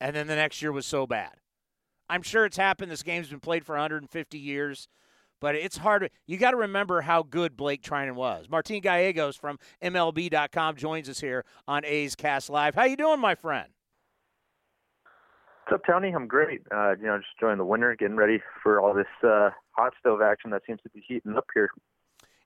and 0.00 0.14
then 0.14 0.28
the 0.28 0.36
next 0.36 0.62
year 0.62 0.70
was 0.70 0.86
so 0.86 1.06
bad. 1.06 1.32
I'm 2.08 2.22
sure 2.22 2.44
it's 2.44 2.56
happened. 2.56 2.92
This 2.92 3.02
game's 3.02 3.28
been 3.28 3.40
played 3.40 3.64
for 3.66 3.72
150 3.72 4.38
years, 4.38 4.86
but 5.40 5.56
it's 5.56 5.78
hard. 5.78 6.10
You 6.26 6.36
got 6.36 6.52
to 6.52 6.56
remember 6.56 7.00
how 7.00 7.22
good 7.22 7.56
Blake 7.56 7.82
Treinen 7.82 8.14
was. 8.14 8.48
Martin 8.48 8.80
Gallegos 8.80 9.36
from 9.36 9.58
MLB.com 9.82 10.76
joins 10.76 11.08
us 11.08 11.20
here 11.20 11.44
on 11.66 11.84
A's 11.84 12.14
Cast 12.14 12.50
Live. 12.50 12.74
How 12.76 12.84
you 12.84 12.96
doing, 12.96 13.18
my 13.18 13.34
friend? 13.34 13.73
What's 15.66 15.76
up, 15.76 15.86
Tony? 15.86 16.12
I'm 16.12 16.26
great. 16.26 16.60
Uh, 16.70 16.94
you 17.00 17.06
know, 17.06 17.16
just 17.16 17.30
enjoying 17.40 17.56
the 17.56 17.64
winter, 17.64 17.96
getting 17.98 18.16
ready 18.16 18.38
for 18.62 18.82
all 18.82 18.92
this 18.92 19.06
uh, 19.26 19.48
hot 19.70 19.94
stove 19.98 20.20
action 20.20 20.50
that 20.50 20.60
seems 20.66 20.78
to 20.82 20.90
be 20.90 21.02
heating 21.08 21.38
up 21.38 21.46
here. 21.54 21.70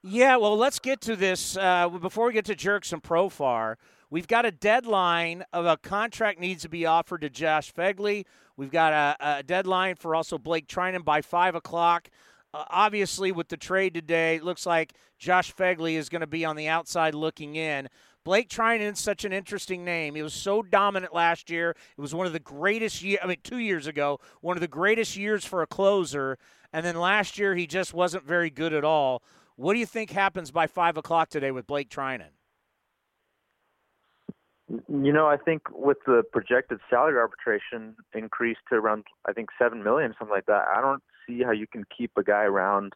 Yeah, 0.05 0.37
well, 0.37 0.57
let's 0.57 0.79
get 0.79 1.01
to 1.01 1.17
this 1.17 1.57
uh, 1.57 1.89
before 1.89 2.29
we 2.29 2.33
get 2.33 2.45
to 2.45 2.55
Jurickson 2.55 3.03
Profar. 3.03 3.75
We've 4.09 4.29
got 4.29 4.47
a 4.47 4.53
deadline 4.53 5.43
of 5.53 5.67
a 5.67 5.77
contract 5.77 6.39
needs 6.39 6.63
to 6.63 6.69
be 6.69 6.87
offered 6.87 7.23
to 7.23 7.29
Josh 7.29 7.75
Phegley. 7.75 8.25
We've 8.57 8.71
got 8.71 8.93
a, 8.93 9.39
a 9.39 9.43
deadline 9.43 9.97
for 9.97 10.15
also 10.15 10.39
Blake 10.39 10.69
Treinen 10.69 11.05
by 11.05 11.21
five 11.21 11.57
o'clock. 11.57 12.11
Uh, 12.55 12.67
obviously, 12.71 13.33
with 13.33 13.49
the 13.49 13.57
trade 13.57 13.95
today, 13.95 14.37
it 14.37 14.45
looks 14.45 14.65
like 14.65 14.93
Josh 15.19 15.53
Phegley 15.53 15.95
is 15.95 16.09
going 16.09 16.21
to 16.21 16.29
be 16.29 16.45
on 16.45 16.55
the 16.55 16.69
outside 16.69 17.17
looking 17.17 17.57
in. 17.57 17.89
Blake 18.25 18.49
Treinen 18.49 18.93
is 18.93 18.99
such 18.99 19.25
an 19.25 19.33
interesting 19.33 19.85
name. 19.85 20.15
He 20.15 20.23
was 20.23 20.35
so 20.35 20.63
dominant 20.63 21.15
last 21.15 21.51
year. 21.51 21.71
It 21.71 22.01
was 22.01 22.15
one 22.15 22.27
of 22.27 22.33
the 22.33 22.41
greatest 22.41 23.03
year. 23.03 23.19
I 23.23 23.27
mean, 23.27 23.39
two 23.43 23.59
years 23.59 23.87
ago, 23.87 24.21
one 24.41 24.57
of 24.57 24.61
the 24.61 24.69
greatest 24.69 25.17
years 25.17 25.45
for 25.45 25.63
a 25.63 25.67
closer. 25.67 26.39
And 26.73 26.85
then 26.85 26.97
last 26.97 27.39
year, 27.39 27.55
he 27.55 27.67
just 27.67 27.95
wasn't 27.95 28.25
very 28.25 28.51
good 28.51 28.73
at 28.73 28.85
all. 28.85 29.23
What 29.57 29.73
do 29.73 29.81
you 29.81 29.87
think 29.87 30.11
happens 30.11 30.51
by 30.51 30.67
five 30.67 30.97
o'clock 30.97 31.31
today 31.31 31.51
with 31.51 31.67
Blake 31.67 31.89
Treinen? 31.89 32.31
You 34.69 35.13
know, 35.13 35.27
I 35.27 35.39
think 35.39 35.63
with 35.73 35.97
the 36.07 36.23
projected 36.31 36.81
salary 36.91 37.17
arbitration 37.17 37.97
increase 38.15 38.59
to 38.69 38.75
around, 38.75 39.05
I 39.27 39.33
think 39.33 39.49
seven 39.59 39.83
million, 39.83 40.15
something 40.19 40.35
like 40.35 40.47
that. 40.47 40.67
I 40.77 40.83
don't 40.83 41.03
see 41.27 41.43
how 41.43 41.53
you 41.53 41.67
can 41.67 41.85
keep 41.97 42.11
a 42.19 42.23
guy 42.23 42.43
around 42.43 42.93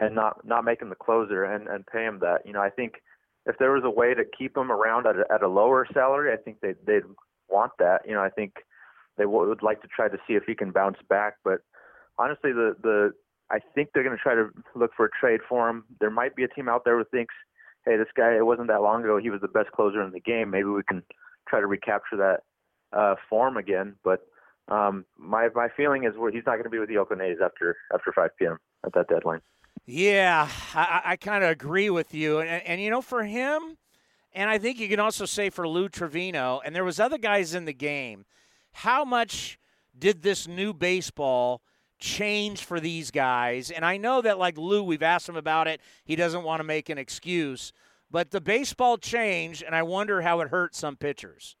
and 0.00 0.14
not 0.14 0.46
not 0.46 0.64
make 0.64 0.80
him 0.80 0.88
the 0.88 0.94
closer 0.94 1.44
and 1.44 1.68
and 1.68 1.86
pay 1.86 2.04
him 2.04 2.20
that. 2.20 2.46
You 2.46 2.54
know, 2.54 2.62
I 2.62 2.70
think 2.70 3.02
if 3.48 3.56
there 3.58 3.72
was 3.72 3.82
a 3.84 3.90
way 3.90 4.14
to 4.14 4.24
keep 4.24 4.56
him 4.56 4.70
around 4.70 5.06
at 5.06 5.16
a, 5.16 5.24
at 5.32 5.42
a 5.42 5.48
lower 5.48 5.86
salary, 5.92 6.32
I 6.32 6.36
think 6.36 6.60
they 6.60 6.74
they'd 6.86 7.02
want 7.48 7.72
that. 7.78 8.02
You 8.06 8.14
know, 8.14 8.22
I 8.22 8.28
think 8.28 8.52
they 9.16 9.26
would 9.26 9.62
like 9.62 9.80
to 9.82 9.88
try 9.88 10.08
to 10.08 10.18
see 10.26 10.34
if 10.34 10.44
he 10.46 10.54
can 10.54 10.70
bounce 10.70 10.98
back. 11.08 11.34
But 11.42 11.60
honestly, 12.18 12.52
the 12.52 12.76
the 12.82 13.12
I 13.50 13.58
think 13.74 13.90
they're 13.92 14.04
going 14.04 14.16
to 14.16 14.22
try 14.22 14.34
to 14.34 14.50
look 14.74 14.90
for 14.94 15.06
a 15.06 15.10
trade 15.10 15.40
for 15.48 15.68
him. 15.68 15.84
There 15.98 16.10
might 16.10 16.36
be 16.36 16.44
a 16.44 16.48
team 16.48 16.68
out 16.68 16.84
there 16.84 16.98
who 16.98 17.04
thinks, 17.04 17.34
hey, 17.86 17.96
this 17.96 18.08
guy 18.14 18.36
it 18.36 18.44
wasn't 18.44 18.68
that 18.68 18.82
long 18.82 19.02
ago 19.02 19.18
he 19.18 19.30
was 19.30 19.40
the 19.40 19.48
best 19.48 19.72
closer 19.72 20.02
in 20.02 20.12
the 20.12 20.20
game. 20.20 20.50
Maybe 20.50 20.68
we 20.68 20.82
can 20.82 21.02
try 21.48 21.60
to 21.60 21.66
recapture 21.66 22.16
that 22.18 22.40
uh, 22.92 23.14
form 23.30 23.56
again. 23.56 23.94
But 24.04 24.20
um, 24.68 25.06
my 25.16 25.48
my 25.54 25.68
feeling 25.74 26.04
is 26.04 26.12
he's 26.32 26.44
not 26.46 26.56
going 26.56 26.64
to 26.64 26.70
be 26.70 26.78
with 26.78 26.90
the 26.90 26.98
Oakland 26.98 27.22
A's 27.22 27.38
after 27.42 27.76
after 27.94 28.12
5 28.12 28.30
p.m. 28.38 28.58
at 28.84 28.92
that 28.92 29.08
deadline. 29.08 29.40
Yeah, 29.90 30.50
I, 30.74 31.00
I 31.02 31.16
kind 31.16 31.42
of 31.42 31.48
agree 31.48 31.88
with 31.88 32.12
you. 32.12 32.40
And, 32.40 32.62
and, 32.66 32.78
you 32.78 32.90
know, 32.90 33.00
for 33.00 33.24
him, 33.24 33.78
and 34.34 34.50
I 34.50 34.58
think 34.58 34.78
you 34.78 34.86
can 34.86 35.00
also 35.00 35.24
say 35.24 35.48
for 35.48 35.66
Lou 35.66 35.88
Trivino, 35.88 36.60
and 36.62 36.76
there 36.76 36.84
was 36.84 37.00
other 37.00 37.16
guys 37.16 37.54
in 37.54 37.64
the 37.64 37.72
game, 37.72 38.26
how 38.72 39.02
much 39.06 39.58
did 39.98 40.20
this 40.20 40.46
new 40.46 40.74
baseball 40.74 41.62
change 41.98 42.64
for 42.64 42.80
these 42.80 43.10
guys? 43.10 43.70
And 43.70 43.82
I 43.82 43.96
know 43.96 44.20
that, 44.20 44.38
like 44.38 44.58
Lou, 44.58 44.82
we've 44.82 45.02
asked 45.02 45.26
him 45.26 45.36
about 45.36 45.66
it. 45.66 45.80
He 46.04 46.16
doesn't 46.16 46.44
want 46.44 46.60
to 46.60 46.64
make 46.64 46.90
an 46.90 46.98
excuse. 46.98 47.72
But 48.10 48.30
the 48.30 48.42
baseball 48.42 48.98
changed, 48.98 49.62
and 49.62 49.74
I 49.74 49.84
wonder 49.84 50.20
how 50.20 50.40
it 50.40 50.48
hurt 50.50 50.74
some 50.74 50.96
pitchers. 50.96 51.56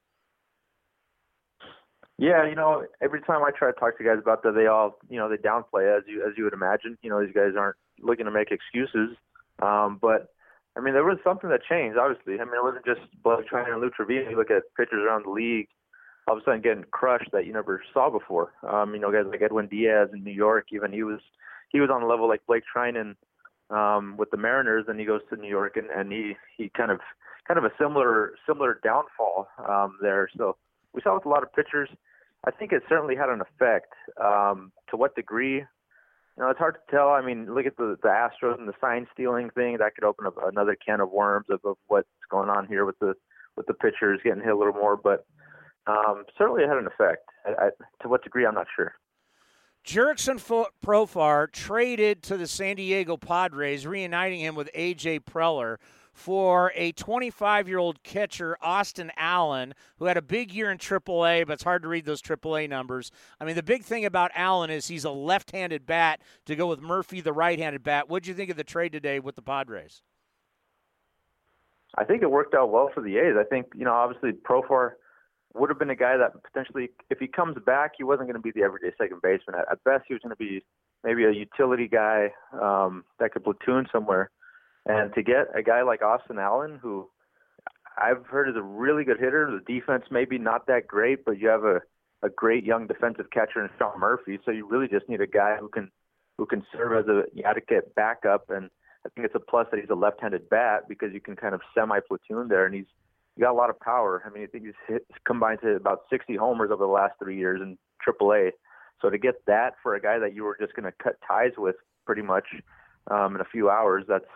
Yeah, 2.18 2.46
you 2.46 2.56
know, 2.56 2.84
every 3.00 3.22
time 3.22 3.42
I 3.42 3.52
try 3.52 3.72
to 3.72 3.80
talk 3.80 3.96
to 3.96 4.04
guys 4.04 4.18
about 4.18 4.42
that, 4.42 4.54
they 4.54 4.66
all, 4.66 4.98
you 5.08 5.18
know, 5.18 5.30
they 5.30 5.36
downplay 5.36 5.96
as 5.96 6.04
you 6.06 6.22
as 6.28 6.36
you 6.36 6.44
would 6.44 6.52
imagine. 6.52 6.98
You 7.00 7.08
know, 7.08 7.24
these 7.24 7.34
guys 7.34 7.52
aren't 7.56 7.76
looking 8.02 8.26
to 8.26 8.30
make 8.30 8.50
excuses. 8.50 9.16
Um, 9.60 9.98
but 10.00 10.28
I 10.76 10.80
mean, 10.80 10.94
there 10.94 11.04
was 11.04 11.18
something 11.24 11.50
that 11.50 11.60
changed. 11.68 11.98
Obviously, 11.98 12.34
I 12.34 12.44
mean, 12.44 12.54
it 12.54 12.62
wasn't 12.62 12.84
just 12.84 13.00
Blake 13.22 13.48
Treinen 13.50 13.72
and 13.72 13.80
Lou 13.80 13.90
Trivino. 13.90 14.30
You 14.30 14.36
look 14.36 14.50
at 14.50 14.62
pitchers 14.76 15.02
around 15.04 15.24
the 15.24 15.30
league, 15.30 15.68
all 16.26 16.36
of 16.36 16.42
a 16.42 16.44
sudden 16.44 16.60
getting 16.60 16.84
crushed 16.90 17.30
that 17.32 17.46
you 17.46 17.52
never 17.52 17.82
saw 17.92 18.10
before. 18.10 18.52
Um, 18.62 18.94
you 18.94 19.00
know, 19.00 19.10
guys 19.10 19.24
like 19.28 19.42
Edwin 19.42 19.66
Diaz 19.66 20.10
in 20.12 20.22
New 20.22 20.32
York, 20.32 20.66
even 20.72 20.92
he 20.92 21.02
was 21.02 21.20
he 21.70 21.80
was 21.80 21.90
on 21.92 22.02
a 22.02 22.06
level 22.06 22.28
like 22.28 22.46
Blake 22.46 22.62
Treinen 22.74 23.16
um, 23.70 24.16
with 24.16 24.30
the 24.30 24.36
Mariners, 24.36 24.84
and 24.88 25.00
he 25.00 25.06
goes 25.06 25.20
to 25.30 25.36
New 25.36 25.48
York, 25.48 25.76
and, 25.76 25.90
and 25.90 26.12
he 26.12 26.34
he 26.56 26.70
kind 26.76 26.90
of 26.90 27.00
kind 27.46 27.58
of 27.58 27.64
a 27.64 27.72
similar 27.80 28.34
similar 28.46 28.78
downfall 28.84 29.48
um, 29.68 29.98
there. 30.00 30.28
So 30.36 30.56
we 30.92 31.00
saw 31.02 31.14
with 31.14 31.26
a 31.26 31.28
lot 31.28 31.42
of 31.42 31.52
pitchers. 31.52 31.88
I 32.46 32.52
think 32.52 32.72
it 32.72 32.82
certainly 32.88 33.16
had 33.16 33.30
an 33.30 33.40
effect. 33.40 33.92
Um, 34.22 34.70
to 34.90 34.96
what 34.96 35.16
degree? 35.16 35.64
You 36.38 36.44
know, 36.44 36.50
it's 36.50 36.58
hard 36.60 36.76
to 36.76 36.96
tell. 36.96 37.08
I 37.08 37.20
mean, 37.20 37.52
look 37.52 37.66
at 37.66 37.76
the 37.76 37.96
the 38.00 38.08
Astros 38.08 38.56
and 38.56 38.68
the 38.68 38.74
sign 38.80 39.08
stealing 39.12 39.50
thing. 39.50 39.78
That 39.78 39.96
could 39.96 40.04
open 40.04 40.24
up 40.24 40.36
another 40.46 40.76
can 40.76 41.00
of 41.00 41.10
worms 41.10 41.46
of, 41.50 41.58
of 41.64 41.76
what's 41.88 42.06
going 42.30 42.48
on 42.48 42.68
here 42.68 42.84
with 42.84 42.96
the 43.00 43.14
with 43.56 43.66
the 43.66 43.74
pitchers 43.74 44.20
getting 44.22 44.44
hit 44.44 44.52
a 44.52 44.56
little 44.56 44.72
more. 44.72 44.96
But 44.96 45.26
um, 45.88 46.22
certainly, 46.38 46.62
it 46.62 46.68
had 46.68 46.78
an 46.78 46.86
effect. 46.86 47.28
I, 47.44 47.66
I, 47.66 47.68
to 48.02 48.08
what 48.08 48.22
degree, 48.22 48.46
I'm 48.46 48.54
not 48.54 48.68
sure. 48.76 48.94
Jurickson 49.84 50.38
Profar 50.84 51.50
traded 51.50 52.22
to 52.24 52.36
the 52.36 52.46
San 52.46 52.76
Diego 52.76 53.16
Padres, 53.16 53.84
reuniting 53.84 54.38
him 54.38 54.54
with 54.54 54.70
A.J. 54.74 55.20
Preller 55.20 55.78
for 56.18 56.72
a 56.74 56.90
25 56.92 57.68
year 57.68 57.78
old 57.78 58.02
catcher, 58.02 58.58
Austin 58.60 59.12
Allen, 59.16 59.72
who 59.98 60.06
had 60.06 60.16
a 60.16 60.22
big 60.22 60.52
year 60.52 60.70
in 60.70 60.76
AAA, 60.76 61.46
but 61.46 61.52
it's 61.52 61.62
hard 61.62 61.82
to 61.82 61.88
read 61.88 62.04
those 62.04 62.20
AAA 62.20 62.68
numbers. 62.68 63.12
I 63.40 63.44
mean, 63.44 63.54
the 63.54 63.62
big 63.62 63.84
thing 63.84 64.04
about 64.04 64.32
Allen 64.34 64.68
is 64.68 64.88
he's 64.88 65.04
a 65.04 65.10
left 65.10 65.52
handed 65.52 65.86
bat 65.86 66.20
to 66.46 66.56
go 66.56 66.66
with 66.66 66.80
Murphy, 66.80 67.20
the 67.20 67.32
right 67.32 67.58
handed 67.58 67.84
bat. 67.84 68.08
What'd 68.08 68.26
you 68.26 68.34
think 68.34 68.50
of 68.50 68.56
the 68.56 68.64
trade 68.64 68.90
today 68.90 69.20
with 69.20 69.36
the 69.36 69.42
Padres? 69.42 70.02
I 71.96 72.04
think 72.04 72.22
it 72.22 72.30
worked 72.30 72.54
out 72.54 72.70
well 72.70 72.90
for 72.92 73.00
the 73.00 73.16
A's. 73.16 73.36
I 73.38 73.44
think, 73.44 73.66
you 73.76 73.84
know, 73.84 73.92
obviously 73.92 74.32
Profar 74.32 74.94
would 75.54 75.70
have 75.70 75.78
been 75.78 75.90
a 75.90 75.96
guy 75.96 76.16
that 76.16 76.32
potentially, 76.42 76.90
if 77.10 77.18
he 77.20 77.28
comes 77.28 77.56
back, 77.64 77.92
he 77.96 78.02
wasn't 78.02 78.28
going 78.28 78.34
to 78.34 78.42
be 78.42 78.50
the 78.50 78.64
everyday 78.64 78.90
second 78.98 79.22
baseman. 79.22 79.56
At, 79.70 79.82
best, 79.84 80.04
he 80.08 80.14
was 80.14 80.22
going 80.22 80.30
to 80.30 80.36
be 80.36 80.64
maybe 81.04 81.24
a 81.24 81.30
utility 81.30 81.86
guy 81.86 82.32
um, 82.60 83.04
that 83.20 83.32
could 83.32 83.44
platoon 83.44 83.86
somewhere. 83.92 84.30
And 84.88 85.14
to 85.14 85.22
get 85.22 85.48
a 85.54 85.62
guy 85.62 85.82
like 85.82 86.02
Austin 86.02 86.38
Allen, 86.38 86.78
who 86.82 87.08
I've 88.00 88.24
heard 88.26 88.48
is 88.48 88.56
a 88.56 88.62
really 88.62 89.04
good 89.04 89.18
hitter, 89.20 89.50
the 89.50 89.72
defense 89.72 90.04
maybe 90.10 90.38
not 90.38 90.66
that 90.66 90.86
great, 90.86 91.24
but 91.24 91.38
you 91.38 91.48
have 91.48 91.64
a 91.64 91.80
a 92.22 92.28
great 92.28 92.64
young 92.64 92.86
defensive 92.86 93.30
catcher 93.30 93.62
in 93.62 93.70
Sean 93.78 93.98
Murphy, 94.00 94.38
so 94.44 94.50
you 94.50 94.66
really 94.66 94.88
just 94.88 95.08
need 95.08 95.20
a 95.20 95.26
guy 95.26 95.56
who 95.56 95.68
can 95.68 95.90
who 96.36 96.46
can 96.46 96.64
serve 96.72 97.04
as 97.04 97.08
a 97.08 97.46
adequate 97.46 97.94
backup. 97.94 98.50
And 98.50 98.70
I 99.04 99.08
think 99.10 99.26
it's 99.26 99.34
a 99.34 99.40
plus 99.40 99.66
that 99.70 99.80
he's 99.80 99.90
a 99.90 99.94
left-handed 99.94 100.48
bat 100.48 100.88
because 100.88 101.12
you 101.12 101.20
can 101.20 101.36
kind 101.36 101.54
of 101.54 101.60
semi-platoon 101.74 102.48
there, 102.48 102.66
and 102.66 102.74
he's 102.74 102.86
he 103.36 103.42
got 103.42 103.52
a 103.52 103.54
lot 103.54 103.70
of 103.70 103.78
power. 103.78 104.22
I 104.26 104.30
mean, 104.30 104.42
I 104.42 104.46
think 104.46 104.64
he's 104.64 104.74
hit, 104.88 105.06
combined 105.24 105.60
to 105.62 105.76
about 105.76 106.02
60 106.10 106.36
homers 106.36 106.70
over 106.72 106.84
the 106.84 106.90
last 106.90 107.14
three 107.20 107.36
years 107.36 107.60
in 107.62 107.78
AAA. 108.06 108.50
So 109.00 109.10
to 109.10 109.18
get 109.18 109.46
that 109.46 109.74
for 109.80 109.94
a 109.94 110.00
guy 110.00 110.18
that 110.18 110.34
you 110.34 110.42
were 110.42 110.56
just 110.60 110.74
going 110.74 110.90
to 110.90 110.92
cut 111.00 111.18
ties 111.26 111.52
with 111.56 111.76
pretty 112.04 112.22
much 112.22 112.46
um, 113.08 113.36
in 113.36 113.40
a 113.40 113.44
few 113.44 113.70
hours, 113.70 114.04
that's 114.08 114.26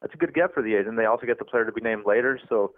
that's 0.00 0.14
a 0.14 0.18
good 0.18 0.34
get 0.34 0.52
for 0.52 0.62
the 0.62 0.74
A's, 0.74 0.86
and 0.86 0.98
they 0.98 1.06
also 1.06 1.26
get 1.26 1.38
the 1.38 1.44
player 1.44 1.64
to 1.64 1.72
be 1.72 1.80
named 1.80 2.04
later. 2.06 2.38
So 2.48 2.72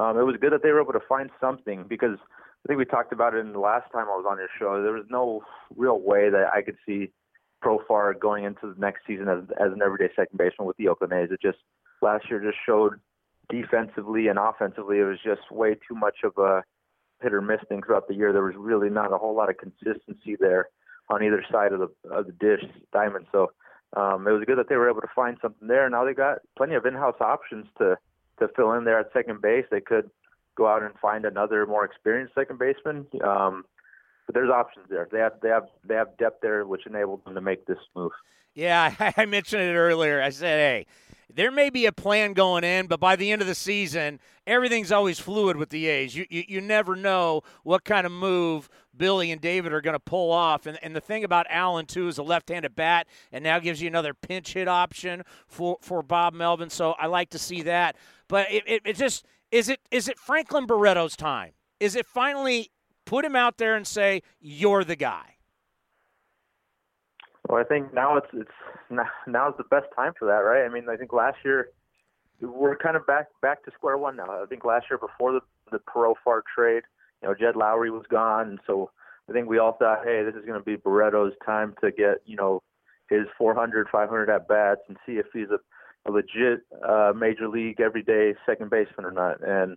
um, 0.00 0.18
it 0.18 0.22
was 0.22 0.36
good 0.40 0.52
that 0.52 0.62
they 0.62 0.70
were 0.70 0.82
able 0.82 0.92
to 0.92 1.06
find 1.08 1.30
something 1.40 1.84
because 1.88 2.18
I 2.64 2.68
think 2.68 2.78
we 2.78 2.84
talked 2.84 3.12
about 3.12 3.34
it 3.34 3.38
in 3.38 3.52
the 3.52 3.60
last 3.60 3.90
time 3.92 4.06
I 4.06 4.16
was 4.16 4.26
on 4.28 4.38
your 4.38 4.48
show. 4.58 4.82
There 4.82 4.92
was 4.92 5.06
no 5.10 5.42
real 5.76 6.00
way 6.00 6.30
that 6.30 6.46
I 6.54 6.62
could 6.62 6.76
see 6.86 7.10
Profar 7.62 8.18
going 8.18 8.44
into 8.44 8.72
the 8.72 8.80
next 8.80 9.02
season 9.06 9.28
as 9.28 9.44
as 9.60 9.72
an 9.72 9.82
everyday 9.84 10.12
second 10.14 10.36
baseman 10.36 10.66
with 10.66 10.76
the 10.76 10.88
Oakland 10.88 11.12
A's. 11.12 11.30
It 11.30 11.40
just 11.40 11.58
last 12.02 12.28
year 12.28 12.40
just 12.40 12.58
showed 12.66 13.00
defensively 13.48 14.28
and 14.28 14.38
offensively 14.38 14.98
it 14.98 15.04
was 15.04 15.18
just 15.22 15.50
way 15.50 15.74
too 15.74 15.94
much 15.94 16.18
of 16.24 16.32
a 16.38 16.62
hit 17.22 17.32
or 17.32 17.40
miss 17.40 17.60
thing 17.68 17.82
throughout 17.82 18.08
the 18.08 18.14
year. 18.14 18.32
There 18.32 18.42
was 18.42 18.56
really 18.56 18.90
not 18.90 19.12
a 19.12 19.18
whole 19.18 19.34
lot 19.34 19.50
of 19.50 19.56
consistency 19.58 20.36
there 20.38 20.68
on 21.10 21.22
either 21.22 21.44
side 21.50 21.72
of 21.72 21.80
the 21.80 22.10
of 22.10 22.26
the 22.26 22.32
dish 22.32 22.64
diamond. 22.92 23.26
So 23.32 23.52
um, 23.96 24.26
it 24.26 24.32
was 24.32 24.44
good 24.46 24.58
that 24.58 24.68
they 24.68 24.76
were 24.76 24.90
able 24.90 25.00
to 25.00 25.08
find 25.14 25.36
something 25.40 25.68
there. 25.68 25.88
Now 25.88 26.04
they 26.04 26.14
got 26.14 26.38
plenty 26.56 26.74
of 26.74 26.86
in-house 26.86 27.20
options 27.20 27.66
to 27.78 27.96
to 28.40 28.48
fill 28.56 28.72
in 28.72 28.84
there 28.84 28.98
at 28.98 29.12
second 29.12 29.40
base. 29.40 29.64
They 29.70 29.80
could 29.80 30.10
go 30.56 30.66
out 30.66 30.82
and 30.82 30.92
find 31.00 31.24
another 31.24 31.66
more 31.66 31.84
experienced 31.84 32.34
second 32.34 32.58
baseman. 32.58 33.06
Um, 33.22 33.64
but 34.26 34.34
there's 34.34 34.50
options 34.50 34.86
there. 34.88 35.08
They 35.10 35.18
have 35.18 35.34
they 35.42 35.48
have 35.48 35.68
they 35.84 35.94
have 35.94 36.16
depth 36.18 36.40
there, 36.40 36.66
which 36.66 36.86
enabled 36.86 37.24
them 37.24 37.34
to 37.34 37.40
make 37.40 37.66
this 37.66 37.78
move. 37.94 38.12
Yeah, 38.54 38.94
I 39.16 39.26
mentioned 39.26 39.62
it 39.62 39.74
earlier. 39.74 40.22
I 40.22 40.30
said, 40.30 40.58
hey, 40.58 40.86
there 41.34 41.50
may 41.50 41.68
be 41.68 41.86
a 41.86 41.92
plan 41.92 42.32
going 42.32 42.62
in, 42.64 42.86
but 42.86 43.00
by 43.00 43.16
the 43.16 43.32
end 43.32 43.42
of 43.42 43.48
the 43.48 43.54
season, 43.54 44.20
everything's 44.46 44.92
always 44.92 45.18
fluid 45.18 45.56
with 45.56 45.70
the 45.70 45.86
A's. 45.86 46.14
You, 46.14 46.26
you, 46.30 46.44
you 46.46 46.60
never 46.60 46.94
know 46.94 47.42
what 47.64 47.84
kind 47.84 48.06
of 48.06 48.12
move 48.12 48.68
Billy 48.96 49.32
and 49.32 49.40
David 49.40 49.72
are 49.72 49.80
going 49.80 49.94
to 49.94 50.00
pull 50.00 50.30
off. 50.30 50.66
And, 50.66 50.78
and 50.82 50.94
the 50.94 51.00
thing 51.00 51.24
about 51.24 51.46
Allen, 51.50 51.86
too, 51.86 52.06
is 52.06 52.18
a 52.18 52.22
left 52.22 52.50
handed 52.50 52.76
bat, 52.76 53.08
and 53.32 53.42
now 53.42 53.58
gives 53.58 53.82
you 53.82 53.88
another 53.88 54.14
pinch 54.14 54.52
hit 54.52 54.68
option 54.68 55.24
for, 55.48 55.78
for 55.80 56.02
Bob 56.02 56.34
Melvin. 56.34 56.70
So 56.70 56.92
I 56.92 57.06
like 57.06 57.30
to 57.30 57.38
see 57.38 57.62
that. 57.62 57.96
But 58.28 58.50
it, 58.50 58.62
it, 58.66 58.82
it 58.84 58.96
just 58.96 59.26
is 59.50 59.68
it 59.68 59.80
is 59.90 60.08
it 60.08 60.18
Franklin 60.18 60.66
Barreto's 60.66 61.16
time? 61.16 61.52
Is 61.80 61.96
it 61.96 62.06
finally 62.06 62.70
put 63.04 63.24
him 63.24 63.36
out 63.36 63.58
there 63.58 63.76
and 63.76 63.86
say, 63.86 64.22
you're 64.40 64.84
the 64.84 64.96
guy? 64.96 65.36
Well, 67.48 67.60
I 67.60 67.64
think 67.64 67.92
now 67.92 68.16
it's 68.16 68.26
it's 68.32 68.50
now 69.26 69.48
is 69.48 69.54
the 69.58 69.64
best 69.64 69.86
time 69.94 70.12
for 70.18 70.26
that, 70.26 70.38
right? 70.38 70.64
I 70.64 70.68
mean, 70.68 70.88
I 70.88 70.96
think 70.96 71.12
last 71.12 71.38
year 71.44 71.68
we're 72.40 72.76
kind 72.76 72.96
of 72.96 73.06
back 73.06 73.26
back 73.42 73.64
to 73.64 73.70
square 73.72 73.98
one 73.98 74.16
now. 74.16 74.42
I 74.42 74.46
think 74.46 74.64
last 74.64 74.86
year 74.90 74.98
before 74.98 75.32
the 75.32 75.40
the 75.70 75.78
Profar 75.78 76.42
trade, 76.54 76.82
you 77.22 77.28
know, 77.28 77.34
Jed 77.34 77.54
Lowrie 77.54 77.90
was 77.90 78.04
gone, 78.10 78.48
and 78.48 78.58
so 78.66 78.90
I 79.28 79.32
think 79.32 79.48
we 79.48 79.58
all 79.58 79.72
thought, 79.72 80.04
hey, 80.04 80.22
this 80.24 80.34
is 80.34 80.44
going 80.46 80.58
to 80.58 80.64
be 80.64 80.76
Barreto's 80.76 81.34
time 81.44 81.74
to 81.82 81.90
get 81.90 82.22
you 82.24 82.36
know 82.36 82.62
his 83.10 83.26
400, 83.36 83.88
500 83.92 84.30
at 84.30 84.48
bats 84.48 84.80
and 84.88 84.96
see 85.04 85.12
if 85.12 85.26
he's 85.32 85.48
a, 85.50 85.58
a 86.08 86.10
legit 86.10 86.60
uh, 86.86 87.12
major 87.14 87.48
league 87.48 87.80
everyday 87.80 88.34
second 88.46 88.70
baseman 88.70 89.04
or 89.04 89.10
not. 89.10 89.46
And 89.46 89.76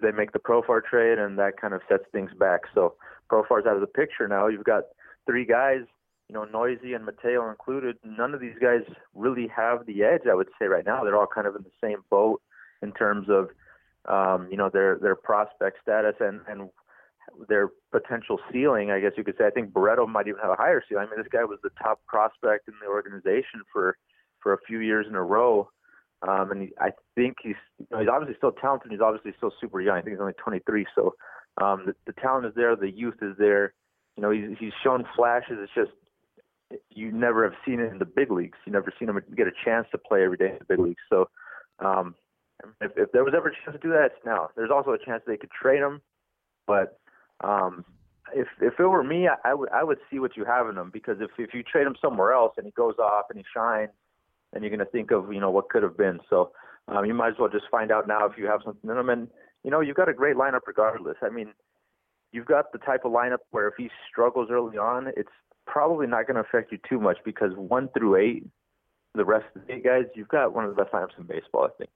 they 0.00 0.10
make 0.10 0.32
the 0.32 0.38
Profar 0.38 0.84
trade, 0.84 1.18
and 1.18 1.38
that 1.38 1.58
kind 1.58 1.72
of 1.72 1.80
sets 1.88 2.04
things 2.12 2.30
back. 2.38 2.62
So 2.74 2.94
Profar's 3.30 3.66
out 3.66 3.76
of 3.76 3.80
the 3.80 3.86
picture 3.86 4.28
now. 4.28 4.48
You've 4.48 4.64
got 4.64 4.84
three 5.26 5.46
guys 5.46 5.80
you 6.28 6.34
know, 6.34 6.44
Neuse 6.44 6.94
and 6.94 7.04
Mateo 7.04 7.48
included, 7.48 7.96
none 8.04 8.34
of 8.34 8.40
these 8.40 8.56
guys 8.60 8.82
really 9.14 9.48
have 9.48 9.86
the 9.86 10.04
edge. 10.04 10.22
I 10.30 10.34
would 10.34 10.48
say 10.58 10.66
right 10.66 10.84
now 10.84 11.02
they're 11.02 11.16
all 11.16 11.26
kind 11.26 11.46
of 11.46 11.56
in 11.56 11.62
the 11.62 11.70
same 11.82 12.04
boat 12.10 12.42
in 12.82 12.92
terms 12.92 13.28
of, 13.30 13.48
um, 14.06 14.48
you 14.50 14.56
know, 14.56 14.68
their 14.68 14.98
their 14.98 15.16
prospect 15.16 15.78
status 15.82 16.16
and 16.20 16.40
and 16.46 16.68
their 17.48 17.70
potential 17.92 18.38
ceiling. 18.52 18.90
I 18.90 19.00
guess 19.00 19.12
you 19.16 19.24
could 19.24 19.36
say. 19.38 19.46
I 19.46 19.50
think 19.50 19.72
Barreto 19.72 20.06
might 20.06 20.28
even 20.28 20.40
have 20.40 20.50
a 20.50 20.56
higher 20.56 20.82
ceiling. 20.86 21.06
I 21.06 21.10
mean, 21.10 21.22
this 21.22 21.32
guy 21.32 21.44
was 21.44 21.58
the 21.62 21.70
top 21.82 22.00
prospect 22.06 22.68
in 22.68 22.74
the 22.82 22.88
organization 22.88 23.62
for 23.72 23.96
for 24.40 24.52
a 24.52 24.58
few 24.66 24.80
years 24.80 25.06
in 25.08 25.14
a 25.14 25.22
row. 25.22 25.70
Um, 26.26 26.50
and 26.50 26.62
he, 26.62 26.68
I 26.80 26.90
think 27.14 27.36
he's 27.42 27.54
you 27.78 27.86
know, 27.90 28.00
he's 28.00 28.08
obviously 28.08 28.36
still 28.36 28.52
talented. 28.52 28.90
He's 28.90 29.00
obviously 29.00 29.32
still 29.36 29.52
super 29.60 29.80
young. 29.80 29.98
I 29.98 30.02
think 30.02 30.14
he's 30.14 30.20
only 30.20 30.32
23. 30.34 30.84
So 30.94 31.14
um, 31.62 31.84
the, 31.86 31.94
the 32.06 32.12
talent 32.20 32.46
is 32.46 32.52
there. 32.54 32.74
The 32.76 32.90
youth 32.90 33.22
is 33.22 33.36
there. 33.38 33.72
You 34.16 34.22
know, 34.22 34.30
he's 34.30 34.58
he's 34.58 34.72
shown 34.82 35.04
flashes. 35.16 35.58
It's 35.60 35.72
just 35.74 35.92
you 36.90 37.12
never 37.12 37.44
have 37.44 37.54
seen 37.64 37.80
it 37.80 37.90
in 37.90 37.98
the 37.98 38.04
big 38.04 38.30
leagues. 38.30 38.58
You 38.66 38.72
never 38.72 38.92
seen 38.98 39.08
him 39.08 39.20
get 39.36 39.46
a 39.46 39.52
chance 39.64 39.86
to 39.92 39.98
play 39.98 40.24
every 40.24 40.36
day 40.36 40.50
in 40.50 40.58
the 40.58 40.64
big 40.64 40.78
leagues. 40.78 41.02
So 41.08 41.28
um, 41.78 42.14
if, 42.80 42.92
if 42.96 43.12
there 43.12 43.24
was 43.24 43.34
ever 43.36 43.48
a 43.48 43.52
chance 43.52 43.76
to 43.76 43.78
do 43.78 43.90
that, 43.90 44.06
it's 44.06 44.26
now. 44.26 44.50
There's 44.56 44.70
also 44.70 44.90
a 44.92 45.04
chance 45.04 45.22
they 45.26 45.36
could 45.36 45.50
trade 45.50 45.80
him, 45.80 46.02
but 46.66 46.98
um, 47.42 47.84
if 48.34 48.48
if 48.60 48.74
it 48.78 48.86
were 48.86 49.04
me, 49.04 49.28
I, 49.28 49.50
I 49.50 49.54
would 49.54 49.70
I 49.70 49.84
would 49.84 49.98
see 50.10 50.18
what 50.18 50.36
you 50.36 50.44
have 50.44 50.68
in 50.68 50.76
him 50.76 50.90
because 50.92 51.18
if 51.20 51.30
if 51.38 51.54
you 51.54 51.62
trade 51.62 51.86
him 51.86 51.96
somewhere 52.00 52.32
else 52.32 52.54
and 52.56 52.66
he 52.66 52.72
goes 52.72 52.96
off 52.98 53.26
and 53.30 53.38
he 53.38 53.44
shines, 53.54 53.90
then 54.52 54.62
you're 54.62 54.70
going 54.70 54.80
to 54.80 54.84
think 54.86 55.10
of 55.10 55.32
you 55.32 55.40
know 55.40 55.50
what 55.50 55.70
could 55.70 55.82
have 55.82 55.96
been. 55.96 56.20
So 56.28 56.52
um, 56.88 57.04
you 57.04 57.14
might 57.14 57.28
as 57.28 57.34
well 57.38 57.48
just 57.48 57.66
find 57.70 57.90
out 57.90 58.08
now 58.08 58.26
if 58.26 58.36
you 58.36 58.46
have 58.46 58.60
something 58.64 58.90
in 58.90 58.96
him. 58.96 59.08
And 59.08 59.28
you 59.64 59.70
know 59.70 59.80
you've 59.80 59.96
got 59.96 60.08
a 60.08 60.14
great 60.14 60.36
lineup 60.36 60.66
regardless. 60.66 61.16
I 61.22 61.30
mean, 61.30 61.52
you've 62.32 62.46
got 62.46 62.72
the 62.72 62.78
type 62.78 63.04
of 63.04 63.12
lineup 63.12 63.38
where 63.50 63.68
if 63.68 63.74
he 63.78 63.88
struggles 64.10 64.48
early 64.50 64.76
on, 64.76 65.08
it's 65.16 65.30
probably 65.68 66.06
not 66.06 66.26
going 66.26 66.36
to 66.36 66.40
affect 66.40 66.72
you 66.72 66.78
too 66.88 66.98
much 66.98 67.18
because 67.24 67.52
one 67.54 67.88
through 67.96 68.16
eight, 68.16 68.46
the 69.14 69.24
rest 69.24 69.46
of 69.54 69.66
the 69.66 69.74
eight 69.74 69.84
guys, 69.84 70.04
you've 70.14 70.28
got 70.28 70.54
one 70.54 70.64
of 70.64 70.74
the 70.74 70.82
best 70.82 70.92
lineups 70.92 71.18
in 71.18 71.24
baseball, 71.24 71.64
I 71.64 71.76
think. 71.78 71.90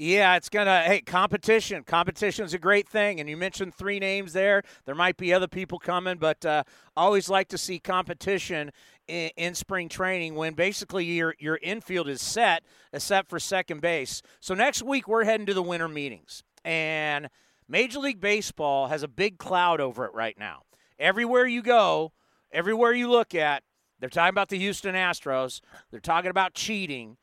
Yeah, 0.00 0.36
it's 0.36 0.48
gonna. 0.48 0.82
Hey, 0.82 1.00
competition. 1.00 1.82
Competition 1.82 2.44
is 2.44 2.54
a 2.54 2.58
great 2.58 2.88
thing, 2.88 3.18
and 3.18 3.28
you 3.28 3.36
mentioned 3.36 3.74
three 3.74 3.98
names 3.98 4.32
there. 4.32 4.62
There 4.84 4.94
might 4.94 5.16
be 5.16 5.34
other 5.34 5.48
people 5.48 5.80
coming, 5.80 6.18
but 6.18 6.46
uh, 6.46 6.62
always 6.96 7.28
like 7.28 7.48
to 7.48 7.58
see 7.58 7.80
competition 7.80 8.70
in, 9.08 9.30
in, 9.36 9.54
spring 9.56 9.88
training 9.88 10.36
when 10.36 10.54
basically 10.54 11.04
your 11.04 11.34
your 11.40 11.58
infield 11.64 12.08
is 12.08 12.22
set, 12.22 12.62
except 12.92 13.28
for 13.28 13.40
second 13.40 13.80
base. 13.80 14.22
So 14.38 14.54
next 14.54 14.84
week 14.84 15.08
we're 15.08 15.24
heading 15.24 15.46
to 15.46 15.54
the 15.54 15.64
winter 15.64 15.88
meetings, 15.88 16.44
and 16.64 17.28
Major 17.68 17.98
League 17.98 18.20
Baseball 18.20 18.86
has 18.86 19.02
a 19.02 19.08
big 19.08 19.36
cloud 19.38 19.80
over 19.80 20.04
it 20.04 20.14
right 20.14 20.38
now. 20.38 20.62
Everywhere 21.00 21.48
you 21.48 21.60
go, 21.60 22.12
Everywhere 22.52 22.92
you 22.92 23.10
look 23.10 23.34
at, 23.34 23.62
they're 24.00 24.08
talking 24.08 24.30
about 24.30 24.48
the 24.48 24.58
Houston 24.58 24.94
Astros. 24.94 25.60
They're 25.90 26.00
talking 26.00 26.30
about 26.30 26.54
cheating. 26.54 27.16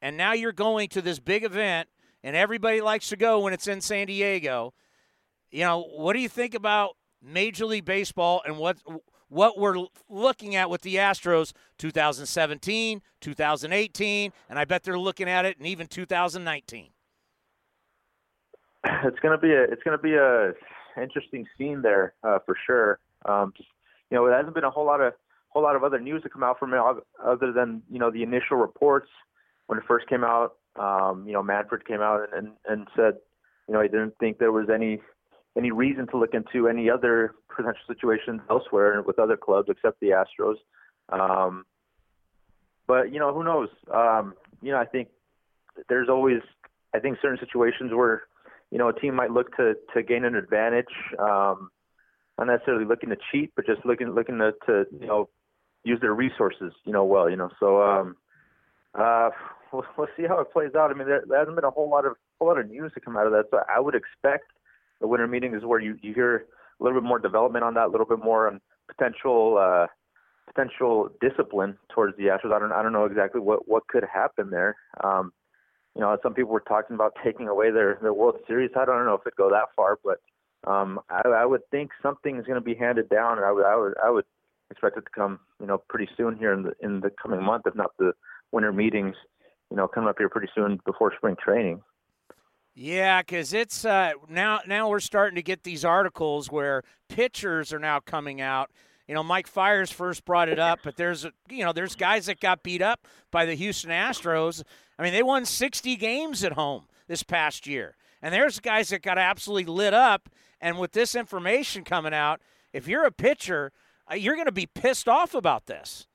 And 0.00 0.16
now 0.16 0.32
you're 0.32 0.52
going 0.52 0.88
to 0.90 1.02
this 1.02 1.20
big 1.20 1.44
event, 1.44 1.88
and 2.22 2.34
everybody 2.34 2.80
likes 2.80 3.08
to 3.10 3.16
go 3.16 3.40
when 3.40 3.52
it's 3.52 3.68
in 3.68 3.80
San 3.80 4.08
Diego. 4.08 4.74
You 5.50 5.64
know, 5.64 5.82
what 5.82 6.14
do 6.14 6.20
you 6.20 6.28
think 6.28 6.54
about 6.54 6.96
Major 7.22 7.66
League 7.66 7.84
Baseball 7.84 8.42
and 8.44 8.58
what 8.58 8.78
what 9.28 9.58
we're 9.58 9.86
looking 10.10 10.56
at 10.56 10.68
with 10.68 10.82
the 10.82 10.96
Astros 10.96 11.52
2017, 11.78 13.00
2018, 13.22 14.32
and 14.50 14.58
I 14.58 14.66
bet 14.66 14.82
they're 14.82 14.98
looking 14.98 15.26
at 15.26 15.46
it 15.46 15.56
in 15.58 15.64
even 15.64 15.86
2019. 15.86 16.90
It's 18.84 19.18
to 19.20 19.38
be 19.38 19.52
a 19.52 19.62
it's 19.62 19.82
to 19.84 19.98
be 19.98 20.14
a 20.14 20.52
interesting 21.00 21.46
scene 21.56 21.80
there 21.82 22.14
uh, 22.24 22.40
for 22.44 22.56
sure. 22.66 22.98
Um, 23.24 23.52
just 23.56 23.68
you 24.12 24.18
know, 24.18 24.26
there 24.26 24.36
hasn't 24.36 24.54
been 24.54 24.62
a 24.62 24.70
whole 24.70 24.84
lot 24.84 25.00
of 25.00 25.14
whole 25.48 25.62
lot 25.62 25.74
of 25.74 25.82
other 25.82 25.98
news 25.98 26.22
to 26.22 26.28
come 26.28 26.42
out 26.42 26.58
from 26.58 26.74
it 26.74 26.80
other 27.24 27.50
than 27.50 27.82
you 27.90 27.98
know 27.98 28.10
the 28.10 28.22
initial 28.22 28.58
reports 28.58 29.08
when 29.68 29.78
it 29.78 29.84
first 29.88 30.06
came 30.06 30.22
out. 30.22 30.56
Um, 30.78 31.24
you 31.26 31.32
know, 31.32 31.42
Manfred 31.42 31.86
came 31.86 32.02
out 32.02 32.20
and, 32.20 32.32
and 32.34 32.52
and 32.68 32.88
said, 32.94 33.14
you 33.66 33.72
know, 33.72 33.80
he 33.80 33.88
didn't 33.88 34.12
think 34.20 34.38
there 34.38 34.52
was 34.52 34.68
any 34.68 35.00
any 35.56 35.70
reason 35.70 36.06
to 36.08 36.18
look 36.18 36.34
into 36.34 36.68
any 36.68 36.90
other 36.90 37.36
potential 37.48 37.80
situations 37.88 38.42
elsewhere 38.50 39.00
with 39.00 39.18
other 39.18 39.38
clubs 39.38 39.70
except 39.70 39.98
the 40.00 40.10
Astros. 40.10 40.56
Um, 41.08 41.64
but 42.86 43.14
you 43.14 43.18
know, 43.18 43.32
who 43.32 43.44
knows? 43.44 43.70
Um, 43.94 44.34
you 44.60 44.72
know, 44.72 44.78
I 44.78 44.84
think 44.84 45.08
there's 45.88 46.10
always, 46.10 46.40
I 46.94 46.98
think 46.98 47.16
certain 47.22 47.38
situations 47.38 47.92
where, 47.94 48.24
you 48.70 48.76
know, 48.76 48.90
a 48.90 49.00
team 49.00 49.14
might 49.14 49.30
look 49.30 49.56
to 49.56 49.72
to 49.94 50.02
gain 50.02 50.26
an 50.26 50.34
advantage. 50.34 50.92
Um, 51.18 51.70
not 52.38 52.46
necessarily 52.46 52.84
looking 52.84 53.10
to 53.10 53.16
cheat, 53.30 53.52
but 53.56 53.66
just 53.66 53.84
looking 53.84 54.14
looking 54.14 54.38
to, 54.38 54.52
to 54.66 54.84
you 54.98 55.06
know 55.06 55.28
use 55.84 56.00
their 56.00 56.14
resources, 56.14 56.72
you 56.84 56.92
know, 56.92 57.04
well, 57.04 57.28
you 57.28 57.36
know. 57.36 57.50
So 57.58 57.82
um, 57.82 58.16
uh, 58.98 59.30
we'll, 59.72 59.84
we'll 59.96 60.08
see 60.16 60.24
how 60.28 60.40
it 60.40 60.52
plays 60.52 60.74
out. 60.76 60.90
I 60.90 60.94
mean, 60.94 61.06
there, 61.08 61.22
there 61.28 61.38
hasn't 61.38 61.56
been 61.56 61.64
a 61.64 61.70
whole 61.70 61.90
lot 61.90 62.06
of 62.06 62.14
whole 62.38 62.48
lot 62.48 62.58
of 62.58 62.68
news 62.68 62.92
to 62.94 63.00
come 63.00 63.16
out 63.16 63.26
of 63.26 63.32
that, 63.32 63.44
so 63.50 63.60
I 63.68 63.80
would 63.80 63.94
expect 63.94 64.44
the 65.00 65.06
winter 65.06 65.26
meeting 65.26 65.54
is 65.54 65.64
where 65.64 65.80
you 65.80 65.96
you 66.02 66.14
hear 66.14 66.46
a 66.80 66.84
little 66.84 67.00
bit 67.00 67.06
more 67.06 67.18
development 67.18 67.64
on 67.64 67.74
that, 67.74 67.86
a 67.86 67.90
little 67.90 68.06
bit 68.06 68.18
more 68.18 68.48
on 68.48 68.60
potential 68.88 69.58
uh, 69.58 69.86
potential 70.46 71.08
discipline 71.20 71.78
towards 71.94 72.16
the 72.16 72.24
Astros. 72.24 72.54
I 72.54 72.58
don't 72.58 72.72
I 72.72 72.82
don't 72.82 72.92
know 72.92 73.04
exactly 73.04 73.40
what 73.40 73.68
what 73.68 73.86
could 73.88 74.04
happen 74.12 74.50
there. 74.50 74.76
Um, 75.02 75.32
you 75.94 76.00
know, 76.00 76.16
some 76.22 76.34
people 76.34 76.52
were 76.52 76.60
talking 76.60 76.94
about 76.94 77.12
taking 77.22 77.48
away 77.48 77.70
their 77.70 77.98
their 78.00 78.14
World 78.14 78.36
Series. 78.46 78.70
I 78.76 78.84
don't 78.84 79.04
know 79.04 79.14
if 79.14 79.22
it'd 79.26 79.36
go 79.36 79.50
that 79.50 79.68
far, 79.76 79.98
but 80.02 80.18
um, 80.66 81.00
I, 81.10 81.28
I 81.28 81.46
would 81.46 81.62
think 81.70 81.90
something 82.02 82.36
is 82.38 82.46
going 82.46 82.56
to 82.56 82.64
be 82.64 82.74
handed 82.74 83.08
down, 83.08 83.38
and 83.38 83.46
I 83.46 83.52
would, 83.52 83.64
I 83.64 83.76
would, 83.76 83.94
I 84.04 84.10
would 84.10 84.24
expect 84.70 84.96
it 84.96 85.02
to 85.02 85.10
come, 85.14 85.40
you 85.60 85.66
know, 85.66 85.82
pretty 85.88 86.08
soon 86.16 86.36
here 86.36 86.52
in 86.52 86.62
the 86.62 86.72
in 86.80 87.00
the 87.00 87.10
coming 87.10 87.42
month, 87.42 87.64
if 87.66 87.74
not 87.74 87.90
the 87.98 88.12
winter 88.52 88.72
meetings, 88.72 89.16
you 89.70 89.76
know, 89.76 89.88
coming 89.88 90.08
up 90.08 90.16
here 90.18 90.28
pretty 90.28 90.48
soon 90.54 90.78
before 90.84 91.12
spring 91.16 91.36
training. 91.42 91.82
Yeah, 92.74 93.20
because 93.20 93.52
it's 93.52 93.84
uh, 93.84 94.12
now 94.28 94.60
now 94.66 94.88
we're 94.88 95.00
starting 95.00 95.36
to 95.36 95.42
get 95.42 95.62
these 95.62 95.84
articles 95.84 96.50
where 96.50 96.82
pitchers 97.08 97.72
are 97.72 97.78
now 97.78 98.00
coming 98.00 98.40
out. 98.40 98.70
You 99.06 99.14
know, 99.14 99.22
Mike 99.22 99.46
Fiers 99.46 99.90
first 99.90 100.24
brought 100.24 100.48
it 100.48 100.58
up, 100.58 100.78
but 100.82 100.96
there's 100.96 101.26
you 101.50 101.64
know 101.64 101.72
there's 101.72 101.94
guys 101.94 102.26
that 102.26 102.40
got 102.40 102.62
beat 102.62 102.80
up 102.80 103.06
by 103.30 103.44
the 103.44 103.54
Houston 103.54 103.90
Astros. 103.90 104.62
I 104.98 105.02
mean, 105.02 105.12
they 105.12 105.22
won 105.22 105.44
60 105.44 105.96
games 105.96 106.44
at 106.44 106.52
home 106.52 106.86
this 107.08 107.22
past 107.22 107.66
year, 107.66 107.96
and 108.22 108.32
there's 108.32 108.60
guys 108.60 108.90
that 108.90 109.02
got 109.02 109.18
absolutely 109.18 109.72
lit 109.72 109.92
up. 109.92 110.28
And 110.60 110.78
with 110.78 110.92
this 110.92 111.14
information 111.14 111.82
coming 111.82 112.14
out, 112.14 112.40
if 112.72 112.86
you're 112.86 113.04
a 113.04 113.10
pitcher, 113.10 113.72
uh, 114.10 114.14
you're 114.14 114.36
going 114.36 114.46
to 114.46 114.52
be 114.52 114.66
pissed 114.66 115.08
off 115.08 115.34
about 115.34 115.66
this. 115.66 116.06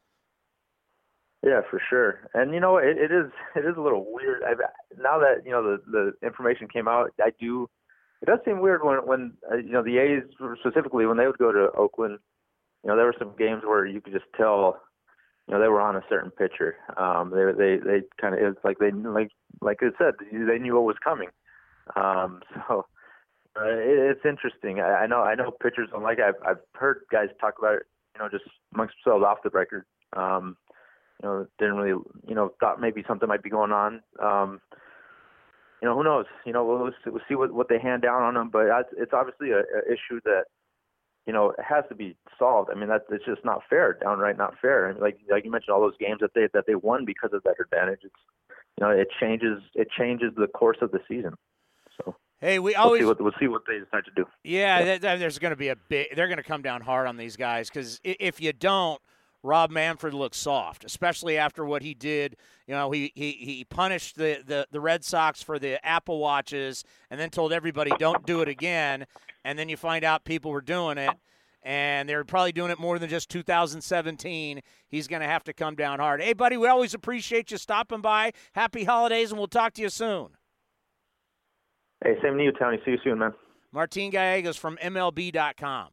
Yeah, 1.44 1.62
for 1.70 1.82
sure. 1.90 2.30
And 2.34 2.54
you 2.54 2.60
know, 2.60 2.78
it, 2.78 2.98
it 2.98 3.12
is 3.12 3.32
it 3.56 3.66
is 3.66 3.78
a 3.78 3.82
little 3.82 4.06
weird. 4.10 4.44
I've, 4.44 4.58
now 4.98 5.20
that 5.20 5.44
you 5.46 5.52
know 5.52 5.62
the 5.64 5.78
the 5.92 6.28
information 6.28 6.68
came 6.68 6.88
out, 6.88 7.12
I 7.22 7.32
do. 7.40 7.70
It 8.22 8.26
does 8.26 8.40
seem 8.46 8.60
weird 8.60 8.84
when 8.84 9.06
when 9.06 9.34
uh, 9.52 9.58
you 9.58 9.72
know 9.72 9.84
the 9.84 9.98
A's 10.00 10.24
specifically 10.60 11.06
when 11.06 11.18
they 11.18 11.28
would 11.28 11.38
go 11.38 11.52
to 11.52 11.70
Oakland. 11.78 12.20
You 12.84 12.90
know, 12.90 12.96
there 12.96 13.06
were 13.06 13.16
some 13.20 13.36
games 13.38 13.64
where 13.64 13.86
you 13.86 14.02
could 14.02 14.14
just 14.14 14.26
tell 14.36 14.82
you 15.48 15.54
know 15.54 15.62
they 15.62 15.68
were 15.68 15.82
on 15.82 15.96
a 15.96 16.04
certain 16.10 16.32
pitcher. 16.32 16.78
Um, 16.98 17.32
they 17.32 17.46
they 17.52 17.78
they 17.78 18.02
kind 18.20 18.34
of 18.34 18.42
it's 18.42 18.64
like 18.64 18.80
they 18.80 18.92
like 18.92 19.30
like 19.62 19.78
I 19.82 19.90
said 19.98 20.16
they 20.32 20.58
knew 20.58 20.76
what 20.76 20.86
was 20.86 20.98
coming. 21.04 21.30
Um, 21.96 22.42
so 22.68 22.86
uh, 23.60 23.66
it, 23.66 24.18
it's 24.18 24.26
interesting. 24.26 24.80
I, 24.80 25.04
I 25.04 25.08
know 25.08 25.22
I 25.22 25.36
know 25.36 25.52
pitchers 25.52 25.90
don't 25.92 26.04
like. 26.04 26.20
It. 26.20 26.26
I've 26.26 26.48
I've 26.48 26.62
heard 26.74 27.02
guys 27.12 27.30
talk 27.40 27.56
about 27.60 27.76
it. 27.76 27.84
You 28.16 28.24
know, 28.24 28.30
just 28.30 28.46
amongst 28.74 28.96
themselves 29.04 29.26
off 29.26 29.44
the 29.44 29.50
record. 29.50 29.86
Um, 30.16 30.58
you 31.22 31.30
know, 31.30 31.48
didn't 31.60 31.76
really 31.76 32.02
you 32.28 32.36
know 32.36 32.54
thought 32.60 32.82
maybe 32.82 33.04
something 33.08 33.28
might 33.28 33.44
be 33.44 33.50
going 33.50 33.72
on. 33.72 34.02
Um, 34.22 34.62
you 35.82 35.88
know, 35.88 35.96
who 35.96 36.04
knows? 36.04 36.26
You 36.46 36.54
know, 36.54 36.66
we'll, 36.66 36.92
we'll 37.06 37.22
see 37.28 37.36
what 37.36 37.54
what 37.54 37.70
they 37.70 37.80
hand 37.80 38.02
down 38.02 38.24
on 38.24 38.34
them. 38.34 38.50
But 38.50 38.68
it's 38.98 39.14
obviously 39.14 39.52
a, 39.52 39.60
issue 39.88 40.20
that 40.26 40.46
you 41.28 41.34
know, 41.34 41.54
has 41.62 41.84
to 41.90 41.96
be 41.96 42.16
solved. 42.40 42.70
I 42.74 42.80
mean, 42.80 42.88
that 42.88 43.04
it's 43.12 43.26
just 43.26 43.44
not 43.44 43.62
fair, 43.70 43.98
downright 44.02 44.38
not 44.38 44.56
fair. 44.62 44.92
Mean, 44.92 45.02
like 45.02 45.18
like 45.30 45.44
you 45.44 45.52
mentioned, 45.52 45.74
all 45.74 45.82
those 45.82 45.98
games 46.00 46.20
that 46.22 46.32
they 46.34 46.48
that 46.54 46.64
they 46.66 46.76
won 46.76 47.04
because 47.06 47.32
of 47.34 47.44
that 47.44 47.56
advantage. 47.60 48.00
It's 48.04 48.16
you 48.80 48.86
know, 48.86 48.92
it 48.92 49.10
changes 49.20 49.62
it 49.76 49.90
changes 49.92 50.32
the 50.38 50.48
course 50.48 50.78
of 50.82 50.92
the 50.92 51.00
season. 51.08 51.34
Hey, 52.40 52.60
we 52.60 52.76
always 52.76 53.04
we'll 53.04 53.16
see 53.16 53.24
what, 53.24 53.24
we'll 53.24 53.40
see 53.40 53.48
what 53.48 53.62
they 53.68 53.80
decide 53.80 54.06
to 54.06 54.12
do. 54.16 54.26
Yeah, 54.44 54.98
yeah. 55.02 55.16
there's 55.16 55.40
going 55.40 55.52
to 55.52 55.58
be 55.58 55.70
a 55.70 55.76
big. 55.76 56.16
They're 56.16 56.28
going 56.28 56.38
to 56.38 56.44
come 56.44 56.62
down 56.62 56.82
hard 56.82 57.08
on 57.08 57.18
these 57.18 57.36
guys 57.36 57.70
because 57.70 58.00
if 58.04 58.40
you 58.40 58.54
don't, 58.54 59.02
Rob 59.42 59.72
Manfred 59.72 60.14
looks 60.14 60.38
soft, 60.38 60.84
especially 60.84 61.38
after 61.38 61.66
what 61.66 61.82
he 61.82 61.94
did. 61.94 62.36
You 62.68 62.76
know, 62.76 62.92
he 62.92 63.12
he, 63.16 63.32
he 63.32 63.64
punished 63.64 64.18
the, 64.18 64.44
the, 64.46 64.68
the 64.72 64.80
Red 64.80 65.04
Sox 65.04 65.42
for 65.42 65.58
the 65.58 65.84
Apple 65.86 66.20
Watches 66.20 66.84
and 67.10 67.20
then 67.20 67.30
told 67.30 67.54
everybody 67.54 67.92
don't 67.98 68.26
do 68.26 68.42
it 68.42 68.50
again 68.50 69.08
and 69.48 69.58
then 69.58 69.70
you 69.70 69.78
find 69.78 70.04
out 70.04 70.26
people 70.26 70.52
were 70.52 70.60
doing 70.60 70.98
it 70.98 71.16
and 71.64 72.08
they're 72.08 72.26
probably 72.26 72.52
doing 72.52 72.70
it 72.70 72.78
more 72.80 73.00
than 73.00 73.10
just 73.10 73.30
2017. 73.30 74.62
He's 74.90 75.08
going 75.08 75.22
to 75.22 75.28
have 75.28 75.46
to 75.46 75.54
come 75.54 75.76
down 75.76 76.00
hard. 76.00 76.22
Hey, 76.22 76.34
buddy, 76.34 76.58
we 76.58 76.68
always 76.68 76.94
appreciate 76.94 77.50
you 77.50 77.58
stopping 77.58 78.02
by. 78.02 78.34
Happy 78.54 78.84
holidays, 78.84 79.32
and 79.32 79.38
we'll 79.38 79.48
talk 79.48 79.74
to 79.76 79.82
you 79.82 79.90
soon. 79.90 80.30
Hey, 82.04 82.16
same 82.22 82.38
to 82.38 82.44
you, 82.44 82.52
Tony. 82.52 82.80
See 82.86 82.92
you 82.92 82.98
soon, 83.04 83.20
man. 83.20 83.34
Martin 83.72 84.10
Gallegos 84.10 84.58
from 84.58 84.78
MLB.com. 84.78 85.90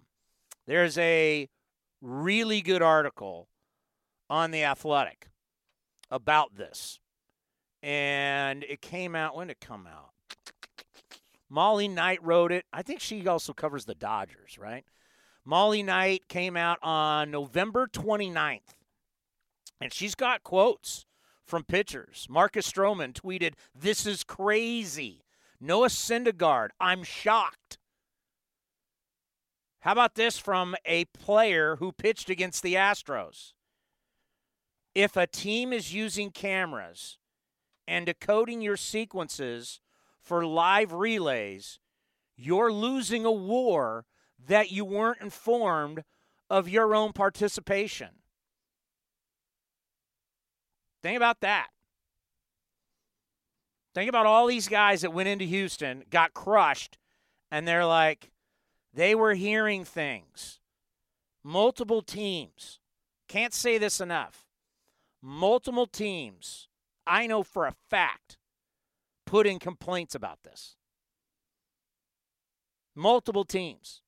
There's 0.66 0.96
a 0.98 1.48
really 2.00 2.60
good 2.60 2.82
article 2.82 3.48
on 4.30 4.50
The 4.50 4.64
Athletic 4.64 5.28
about 6.10 6.56
this. 6.56 7.00
And 7.82 8.64
it 8.64 8.80
came 8.80 9.14
out, 9.14 9.36
when 9.36 9.48
did 9.48 9.58
it 9.60 9.66
come 9.66 9.86
out? 9.86 10.10
Molly 11.50 11.88
Knight 11.88 12.22
wrote 12.22 12.52
it. 12.52 12.64
I 12.72 12.82
think 12.82 13.00
she 13.00 13.26
also 13.26 13.52
covers 13.52 13.84
the 13.84 13.94
Dodgers, 13.94 14.58
right? 14.58 14.84
Molly 15.44 15.82
Knight 15.82 16.22
came 16.28 16.56
out 16.56 16.78
on 16.82 17.30
November 17.30 17.86
29th, 17.86 18.74
and 19.80 19.92
she's 19.92 20.14
got 20.14 20.42
quotes 20.42 21.04
from 21.44 21.64
pitchers. 21.64 22.26
Marcus 22.30 22.70
Stroman 22.70 23.12
tweeted, 23.12 23.52
This 23.74 24.06
is 24.06 24.24
crazy. 24.24 25.23
Noah 25.64 25.88
Syndergaard, 25.88 26.68
I'm 26.78 27.02
shocked. 27.02 27.78
How 29.80 29.92
about 29.92 30.14
this 30.14 30.36
from 30.36 30.76
a 30.84 31.06
player 31.06 31.76
who 31.76 31.90
pitched 31.90 32.28
against 32.28 32.62
the 32.62 32.74
Astros? 32.74 33.54
If 34.94 35.16
a 35.16 35.26
team 35.26 35.72
is 35.72 35.94
using 35.94 36.32
cameras 36.32 37.16
and 37.88 38.04
decoding 38.04 38.60
your 38.60 38.76
sequences 38.76 39.80
for 40.20 40.44
live 40.44 40.92
relays, 40.92 41.80
you're 42.36 42.70
losing 42.70 43.24
a 43.24 43.32
war 43.32 44.04
that 44.46 44.70
you 44.70 44.84
weren't 44.84 45.22
informed 45.22 46.04
of 46.50 46.68
your 46.68 46.94
own 46.94 47.14
participation. 47.14 48.10
Think 51.02 51.16
about 51.16 51.40
that. 51.40 51.68
Think 53.94 54.08
about 54.08 54.26
all 54.26 54.46
these 54.46 54.68
guys 54.68 55.02
that 55.02 55.12
went 55.12 55.28
into 55.28 55.44
Houston, 55.44 56.04
got 56.10 56.34
crushed, 56.34 56.98
and 57.50 57.66
they're 57.66 57.86
like, 57.86 58.32
they 58.92 59.14
were 59.14 59.34
hearing 59.34 59.84
things. 59.84 60.58
Multiple 61.44 62.02
teams. 62.02 62.80
Can't 63.28 63.54
say 63.54 63.78
this 63.78 64.00
enough. 64.00 64.46
Multiple 65.22 65.86
teams. 65.86 66.68
I 67.06 67.26
know 67.26 67.42
for 67.42 67.66
a 67.66 67.74
fact 67.90 68.38
put 69.26 69.46
in 69.46 69.58
complaints 69.58 70.14
about 70.14 70.42
this. 70.42 70.76
Multiple 72.94 73.44
teams. 73.44 74.02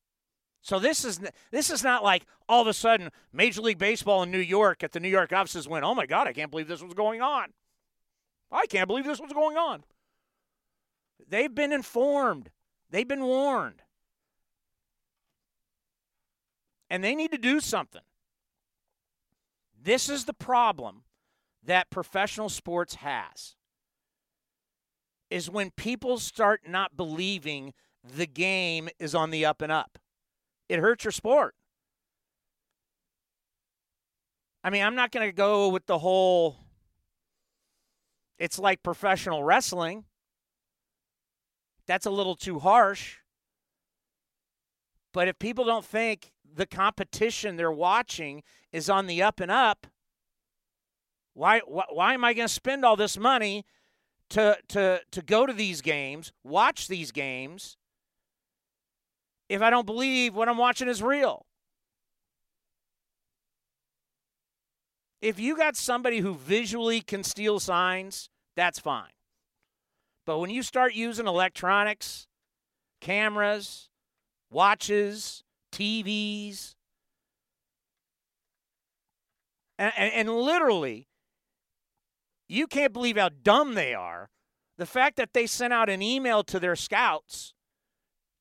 So 0.62 0.78
this 0.78 1.04
is 1.04 1.20
this 1.50 1.70
is 1.70 1.84
not 1.84 2.02
like 2.02 2.26
all 2.48 2.60
of 2.60 2.66
a 2.66 2.74
sudden 2.74 3.10
Major 3.32 3.60
League 3.60 3.78
Baseball 3.78 4.22
in 4.22 4.30
New 4.30 4.38
York 4.38 4.82
at 4.82 4.92
the 4.92 5.00
New 5.00 5.08
York 5.08 5.32
offices 5.32 5.68
went, 5.68 5.84
"Oh 5.84 5.94
my 5.94 6.06
God, 6.06 6.26
I 6.26 6.32
can't 6.32 6.50
believe 6.50 6.68
this 6.68 6.82
was 6.82 6.94
going 6.94 7.22
on." 7.22 7.52
I 8.50 8.66
can't 8.66 8.86
believe 8.86 9.04
this 9.04 9.20
was 9.20 9.32
going 9.32 9.56
on. 9.56 9.84
They've 11.28 11.54
been 11.54 11.72
informed. 11.72 12.50
They've 12.90 13.08
been 13.08 13.24
warned. 13.24 13.82
And 16.88 17.02
they 17.02 17.14
need 17.14 17.32
to 17.32 17.38
do 17.38 17.60
something. 17.60 18.02
This 19.80 20.08
is 20.08 20.24
the 20.24 20.34
problem 20.34 21.02
that 21.64 21.90
professional 21.90 22.48
sports 22.48 22.96
has 22.96 23.56
is 25.30 25.50
when 25.50 25.70
people 25.72 26.18
start 26.18 26.62
not 26.68 26.96
believing 26.96 27.74
the 28.04 28.26
game 28.26 28.88
is 29.00 29.14
on 29.14 29.30
the 29.30 29.44
up 29.44 29.60
and 29.60 29.72
up. 29.72 29.98
It 30.68 30.78
hurts 30.78 31.04
your 31.04 31.12
sport. 31.12 31.54
I 34.62 34.70
mean, 34.70 34.84
I'm 34.84 34.94
not 34.94 35.10
going 35.10 35.28
to 35.28 35.32
go 35.32 35.68
with 35.68 35.86
the 35.86 35.98
whole 35.98 36.56
it's 38.38 38.58
like 38.58 38.82
professional 38.82 39.42
wrestling. 39.42 40.04
That's 41.86 42.06
a 42.06 42.10
little 42.10 42.34
too 42.34 42.58
harsh. 42.58 43.16
But 45.12 45.28
if 45.28 45.38
people 45.38 45.64
don't 45.64 45.84
think 45.84 46.32
the 46.44 46.66
competition 46.66 47.56
they're 47.56 47.72
watching 47.72 48.42
is 48.72 48.90
on 48.90 49.06
the 49.06 49.22
up 49.22 49.40
and 49.40 49.50
up, 49.50 49.86
why 51.32 51.60
why, 51.60 51.84
why 51.90 52.14
am 52.14 52.24
I 52.24 52.34
going 52.34 52.48
to 52.48 52.52
spend 52.52 52.84
all 52.84 52.96
this 52.96 53.16
money 53.16 53.64
to 54.30 54.58
to 54.68 55.00
to 55.10 55.22
go 55.22 55.46
to 55.46 55.52
these 55.52 55.80
games, 55.80 56.32
watch 56.44 56.88
these 56.88 57.12
games 57.12 57.76
if 59.48 59.62
I 59.62 59.70
don't 59.70 59.86
believe 59.86 60.34
what 60.34 60.48
I'm 60.48 60.58
watching 60.58 60.88
is 60.88 61.02
real. 61.02 61.46
If 65.26 65.40
you 65.40 65.56
got 65.56 65.74
somebody 65.76 66.20
who 66.20 66.34
visually 66.34 67.00
can 67.00 67.24
steal 67.24 67.58
signs, 67.58 68.30
that's 68.54 68.78
fine. 68.78 69.10
But 70.24 70.38
when 70.38 70.50
you 70.50 70.62
start 70.62 70.94
using 70.94 71.26
electronics, 71.26 72.28
cameras, 73.00 73.90
watches, 74.52 75.42
TVs, 75.72 76.76
and, 79.76 79.92
and, 79.96 80.12
and 80.14 80.30
literally 80.30 81.08
you 82.46 82.68
can't 82.68 82.92
believe 82.92 83.16
how 83.16 83.30
dumb 83.30 83.74
they 83.74 83.94
are. 83.94 84.30
The 84.78 84.86
fact 84.86 85.16
that 85.16 85.32
they 85.32 85.48
sent 85.48 85.72
out 85.72 85.90
an 85.90 86.02
email 86.02 86.44
to 86.44 86.60
their 86.60 86.76
scouts 86.76 87.52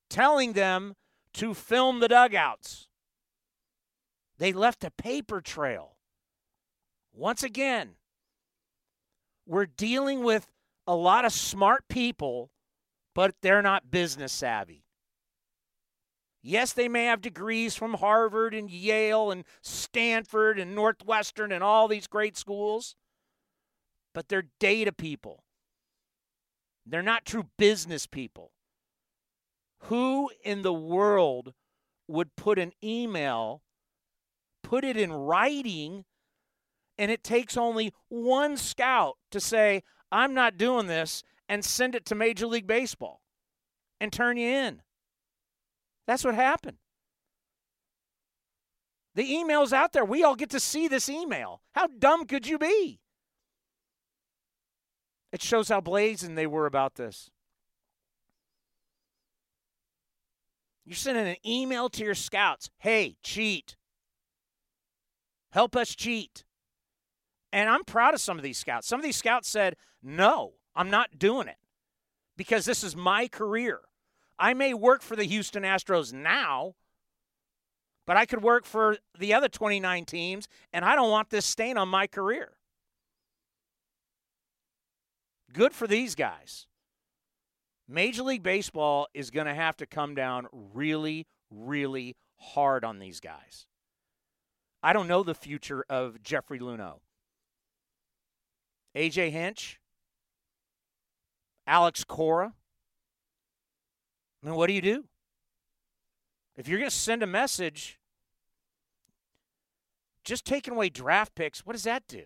telling 0.08 0.52
them 0.52 0.94
to 1.34 1.52
film 1.52 1.98
the 1.98 2.06
dugouts. 2.06 2.86
They 4.38 4.52
left 4.52 4.84
a 4.84 4.92
paper 4.92 5.40
trail. 5.40 5.95
Once 7.16 7.42
again, 7.42 7.96
we're 9.44 9.66
dealing 9.66 10.22
with 10.22 10.46
a 10.86 10.94
lot 10.94 11.24
of 11.24 11.32
smart 11.32 11.82
people, 11.88 12.50
but 13.12 13.34
they're 13.42 13.62
not 13.62 13.90
business 13.90 14.32
savvy. 14.32 14.84
Yes, 16.42 16.72
they 16.72 16.88
may 16.88 17.06
have 17.06 17.20
degrees 17.20 17.74
from 17.74 17.94
Harvard 17.94 18.54
and 18.54 18.70
Yale 18.70 19.32
and 19.32 19.44
Stanford 19.62 20.60
and 20.60 20.76
Northwestern 20.76 21.50
and 21.50 21.64
all 21.64 21.88
these 21.88 22.06
great 22.06 22.36
schools 22.36 22.94
but 24.16 24.30
they're 24.30 24.48
data 24.58 24.92
people. 24.92 25.44
They're 26.86 27.02
not 27.02 27.26
true 27.26 27.50
business 27.58 28.06
people. 28.06 28.50
Who 29.90 30.30
in 30.42 30.62
the 30.62 30.72
world 30.72 31.52
would 32.08 32.34
put 32.34 32.58
an 32.58 32.72
email, 32.82 33.60
put 34.62 34.84
it 34.84 34.96
in 34.96 35.12
writing, 35.12 36.06
and 36.98 37.10
it 37.10 37.22
takes 37.22 37.56
only 37.56 37.92
one 38.08 38.56
scout 38.56 39.16
to 39.30 39.40
say, 39.40 39.82
I'm 40.10 40.34
not 40.34 40.56
doing 40.56 40.86
this, 40.86 41.22
and 41.48 41.64
send 41.64 41.94
it 41.94 42.04
to 42.06 42.14
Major 42.14 42.46
League 42.46 42.66
Baseball 42.66 43.22
and 44.00 44.12
turn 44.12 44.36
you 44.36 44.48
in? 44.48 44.82
That's 46.06 46.24
what 46.24 46.34
happened. 46.34 46.78
The 49.14 49.32
email's 49.32 49.72
out 49.72 49.92
there. 49.92 50.04
We 50.04 50.22
all 50.22 50.36
get 50.36 50.50
to 50.50 50.60
see 50.60 50.88
this 50.88 51.08
email. 51.08 51.62
How 51.72 51.86
dumb 51.86 52.26
could 52.26 52.46
you 52.46 52.58
be? 52.58 53.00
It 55.32 55.42
shows 55.42 55.68
how 55.68 55.80
blazing 55.80 56.34
they 56.34 56.46
were 56.46 56.66
about 56.66 56.94
this. 56.94 57.30
You're 60.84 60.94
sending 60.94 61.26
an 61.26 61.36
email 61.44 61.88
to 61.88 62.04
your 62.04 62.14
scouts 62.14 62.70
hey, 62.78 63.16
cheat. 63.22 63.76
Help 65.50 65.74
us 65.74 65.94
cheat. 65.94 66.44
And 67.52 67.70
I'm 67.70 67.84
proud 67.84 68.14
of 68.14 68.20
some 68.20 68.36
of 68.36 68.42
these 68.42 68.58
scouts. 68.58 68.86
Some 68.86 69.00
of 69.00 69.04
these 69.04 69.16
scouts 69.16 69.48
said, 69.48 69.76
no, 70.02 70.54
I'm 70.74 70.90
not 70.90 71.18
doing 71.18 71.48
it 71.48 71.56
because 72.36 72.64
this 72.64 72.84
is 72.84 72.94
my 72.94 73.28
career. 73.28 73.80
I 74.38 74.52
may 74.54 74.74
work 74.74 75.02
for 75.02 75.16
the 75.16 75.24
Houston 75.24 75.62
Astros 75.62 76.12
now, 76.12 76.74
but 78.06 78.16
I 78.16 78.26
could 78.26 78.42
work 78.42 78.66
for 78.66 78.98
the 79.18 79.32
other 79.32 79.48
29 79.48 80.04
teams, 80.04 80.46
and 80.72 80.84
I 80.84 80.94
don't 80.94 81.10
want 81.10 81.30
this 81.30 81.46
stain 81.46 81.78
on 81.78 81.88
my 81.88 82.06
career. 82.06 82.52
Good 85.52 85.72
for 85.72 85.86
these 85.86 86.14
guys. 86.14 86.66
Major 87.88 88.24
League 88.24 88.42
Baseball 88.42 89.08
is 89.14 89.30
going 89.30 89.46
to 89.46 89.54
have 89.54 89.76
to 89.78 89.86
come 89.86 90.14
down 90.14 90.48
really, 90.52 91.26
really 91.50 92.16
hard 92.36 92.84
on 92.84 92.98
these 92.98 93.20
guys. 93.20 93.66
I 94.82 94.92
don't 94.92 95.08
know 95.08 95.22
the 95.22 95.34
future 95.34 95.84
of 95.88 96.22
Jeffrey 96.22 96.58
Luhnow. 96.58 96.98
AJ 98.96 99.30
Hinch, 99.30 99.78
Alex 101.66 102.02
Cora. 102.02 102.54
I 104.42 104.46
mean, 104.46 104.56
what 104.56 104.68
do 104.68 104.72
you 104.72 104.80
do? 104.80 105.04
If 106.56 106.66
you're 106.66 106.78
going 106.78 106.90
to 106.90 106.96
send 106.96 107.22
a 107.22 107.26
message, 107.26 107.98
just 110.24 110.46
taking 110.46 110.74
away 110.74 110.88
draft 110.88 111.34
picks, 111.34 111.66
what 111.66 111.74
does 111.74 111.84
that 111.84 112.04
do? 112.08 112.22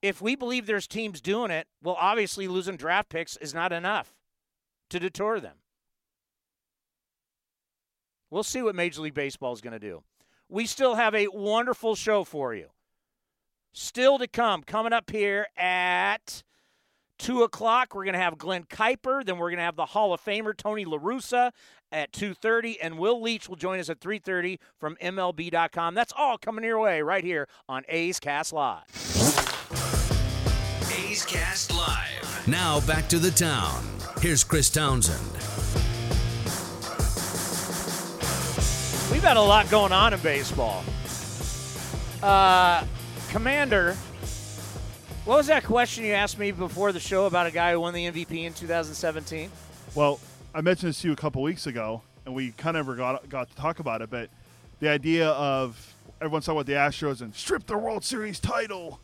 If 0.00 0.22
we 0.22 0.34
believe 0.34 0.66
there's 0.66 0.86
teams 0.86 1.20
doing 1.20 1.50
it, 1.50 1.66
well, 1.82 1.96
obviously 2.00 2.48
losing 2.48 2.76
draft 2.76 3.10
picks 3.10 3.36
is 3.36 3.52
not 3.52 3.72
enough 3.72 4.14
to 4.90 4.98
deter 4.98 5.40
them. 5.40 5.56
We'll 8.30 8.42
see 8.42 8.62
what 8.62 8.74
Major 8.74 9.02
League 9.02 9.14
Baseball 9.14 9.52
is 9.52 9.60
going 9.60 9.72
to 9.72 9.78
do. 9.78 10.02
We 10.48 10.66
still 10.66 10.94
have 10.94 11.14
a 11.14 11.28
wonderful 11.28 11.94
show 11.94 12.24
for 12.24 12.54
you. 12.54 12.68
Still 13.80 14.18
to 14.18 14.26
come, 14.26 14.64
coming 14.64 14.92
up 14.92 15.08
here 15.08 15.46
at 15.56 16.42
2 17.20 17.44
o'clock, 17.44 17.94
we're 17.94 18.02
going 18.02 18.14
to 18.14 18.18
have 18.18 18.36
Glenn 18.36 18.64
Kuiper. 18.64 19.24
Then 19.24 19.38
we're 19.38 19.50
going 19.50 19.58
to 19.58 19.62
have 19.62 19.76
the 19.76 19.86
Hall 19.86 20.12
of 20.12 20.20
Famer 20.20 20.56
Tony 20.56 20.84
LaRussa 20.84 21.52
at 21.92 22.10
2.30. 22.10 22.78
And 22.82 22.98
Will 22.98 23.22
Leitch 23.22 23.48
will 23.48 23.54
join 23.54 23.78
us 23.78 23.88
at 23.88 24.00
3.30 24.00 24.58
from 24.80 24.96
MLB.com. 24.96 25.94
That's 25.94 26.12
all 26.16 26.38
coming 26.38 26.64
your 26.64 26.80
way 26.80 27.02
right 27.02 27.22
here 27.22 27.46
on 27.68 27.84
A's 27.88 28.18
Cast 28.18 28.52
Live. 28.52 28.82
A's 30.92 31.24
Cast 31.24 31.72
Live. 31.72 32.48
Now 32.48 32.80
back 32.80 33.08
to 33.10 33.20
the 33.20 33.30
town. 33.30 33.86
Here's 34.20 34.42
Chris 34.42 34.70
Townsend. 34.70 35.24
We've 39.12 39.22
had 39.22 39.36
a 39.36 39.40
lot 39.40 39.70
going 39.70 39.92
on 39.92 40.14
in 40.14 40.18
baseball. 40.18 40.82
Uh, 42.20 42.82
Commander, 43.28 43.94
what 45.26 45.36
was 45.36 45.46
that 45.48 45.62
question 45.62 46.04
you 46.04 46.14
asked 46.14 46.38
me 46.38 46.50
before 46.50 46.92
the 46.92 47.00
show 47.00 47.26
about 47.26 47.46
a 47.46 47.50
guy 47.50 47.72
who 47.72 47.80
won 47.80 47.92
the 47.92 48.06
MVP 48.06 48.44
in 48.44 48.54
2017? 48.54 49.50
Well, 49.94 50.18
I 50.54 50.62
mentioned 50.62 50.88
this 50.90 51.02
to 51.02 51.08
you 51.08 51.12
a 51.12 51.16
couple 51.16 51.42
weeks 51.42 51.66
ago, 51.66 52.00
and 52.24 52.34
we 52.34 52.52
kind 52.52 52.78
of 52.78 52.86
got, 52.96 53.28
got 53.28 53.50
to 53.50 53.56
talk 53.56 53.80
about 53.80 54.00
it, 54.00 54.08
but 54.08 54.30
the 54.80 54.88
idea 54.88 55.28
of 55.28 55.94
everyone's 56.22 56.46
talking 56.46 56.58
about 56.58 56.66
the 56.66 56.72
Astros 56.72 57.20
and 57.20 57.34
strip 57.34 57.66
their 57.66 57.76
World 57.76 58.02
Series 58.02 58.40
title. 58.40 58.98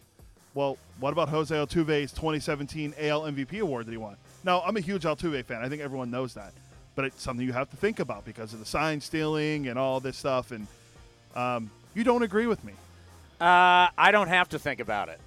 Well, 0.55 0.79
what 1.01 1.13
about 1.13 1.29
Jose 1.29 1.55
Altuve's 1.55 2.13
2017 2.13 2.95
AL 2.99 3.23
MVP 3.23 3.61
award 3.61 3.85
that 3.87 3.93
he 3.93 3.99
won? 3.99 4.17
Now, 4.43 4.63
I'm 4.63 4.79
a 4.79 4.81
huge 4.81 5.03
Altuve 5.03 5.45
fan. 5.45 5.63
I 5.63 5.69
think 5.69 5.83
everyone 5.83 6.11
knows 6.11 6.33
that. 6.35 6.55
But 6.95 7.07
it's 7.07 7.23
something 7.23 7.45
you 7.45 7.53
have 7.53 7.69
to 7.71 7.77
think 7.77 7.99
about 7.99 8.25
because 8.25 8.55
of 8.55 8.61
the 8.61 8.65
sign 8.65 9.01
stealing 9.01 9.69
and 9.69 9.79
all 9.79 10.01
this 10.01 10.17
stuff. 10.17 10.51
And 10.53 10.67
um, 11.35 11.71
you 11.95 12.05
don't 12.05 12.23
agree 12.23 12.47
with 12.47 12.65
me. 12.65 12.73
Uh, 13.41 13.89
I 13.99 14.11
don't 14.13 14.29
have 14.29 14.49
to 14.51 14.59
think 14.59 14.81
about 14.81 15.09
it. 15.09 15.21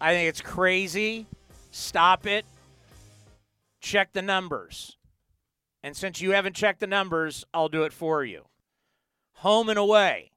I 0.00 0.12
think 0.12 0.28
it's 0.28 0.40
crazy. 0.40 1.26
Stop 1.70 2.26
it. 2.26 2.44
Check 3.80 4.12
the 4.12 4.22
numbers. 4.22 4.96
And 5.82 5.96
since 5.96 6.20
you 6.20 6.32
haven't 6.32 6.56
checked 6.56 6.80
the 6.80 6.86
numbers, 6.86 7.44
I'll 7.52 7.68
do 7.68 7.84
it 7.84 7.92
for 7.92 8.24
you. 8.24 8.46
Home 9.34 9.68
and 9.68 9.78
away. 9.78 10.32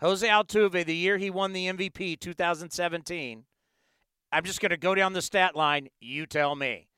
Jose 0.00 0.26
Altuve, 0.26 0.84
the 0.84 0.96
year 0.96 1.18
he 1.18 1.30
won 1.30 1.52
the 1.52 1.66
MVP, 1.66 2.18
2017. 2.18 3.44
I'm 4.32 4.44
just 4.44 4.60
going 4.60 4.70
to 4.70 4.76
go 4.76 4.94
down 4.94 5.12
the 5.12 5.22
stat 5.22 5.54
line. 5.54 5.88
You 6.00 6.26
tell 6.26 6.56
me. 6.56 6.88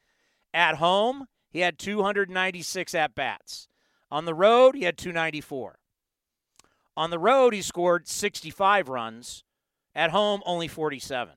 At 0.55 0.77
home, 0.77 1.27
he 1.51 1.61
had 1.61 1.79
296 1.79 2.95
at 2.95 3.15
bats. 3.15 3.69
On 4.11 4.25
the 4.25 4.35
road, 4.35 4.75
he 4.75 4.85
had 4.85 4.97
294. 4.97 5.79
On 6.97 7.11
the 7.11 7.19
road, 7.19 7.55
he 7.55 7.63
scored 7.63 8.09
65 8.09 8.89
runs. 8.89 9.45
At 9.97 10.11
home, 10.11 10.43
only 10.45 10.67
47. 10.67 11.35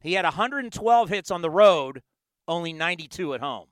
He 0.00 0.12
had 0.12 0.24
112 0.24 1.08
hits 1.08 1.30
on 1.30 1.42
the 1.42 1.50
road, 1.50 2.02
only 2.46 2.72
92 2.72 3.34
at 3.34 3.40
home. 3.40 3.66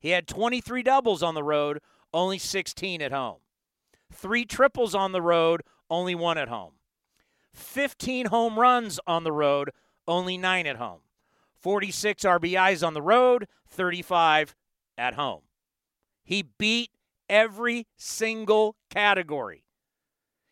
He 0.00 0.10
had 0.10 0.26
23 0.26 0.82
doubles 0.82 1.22
on 1.22 1.34
the 1.34 1.44
road, 1.44 1.80
only 2.12 2.38
16 2.38 3.00
at 3.02 3.12
home. 3.12 3.38
Three 4.12 4.44
triples 4.44 4.94
on 4.94 5.12
the 5.12 5.22
road, 5.22 5.62
only 5.88 6.14
one 6.14 6.38
at 6.38 6.48
home. 6.48 6.72
15 7.54 8.26
home 8.26 8.58
runs 8.58 8.98
on 9.06 9.24
the 9.24 9.32
road, 9.32 9.70
only 10.08 10.36
nine 10.36 10.66
at 10.66 10.76
home. 10.76 11.00
46 11.54 12.24
RBIs 12.24 12.86
on 12.86 12.94
the 12.94 13.02
road, 13.02 13.46
35 13.68 14.54
at 14.98 15.14
home. 15.14 15.42
He 16.24 16.42
beat 16.42 16.90
every 17.28 17.86
single 17.96 18.76
category. 18.90 19.64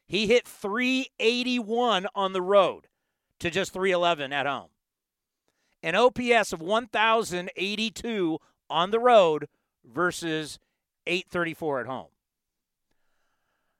He 0.07 0.27
hit 0.27 0.47
381 0.47 2.07
on 2.14 2.33
the 2.33 2.43
road 2.43 2.89
to 3.41 3.51
just 3.51 3.72
311 3.72 4.33
at 4.33 4.47
home. 4.47 4.68
An 5.83 5.95
OPS 5.95 6.53
of 6.53 6.61
1,082 6.61 8.39
on 8.70 8.91
the 8.91 8.99
road 9.01 9.49
versus 9.85 10.59
834 11.07 11.81
at 11.81 11.87
home. 11.87 12.07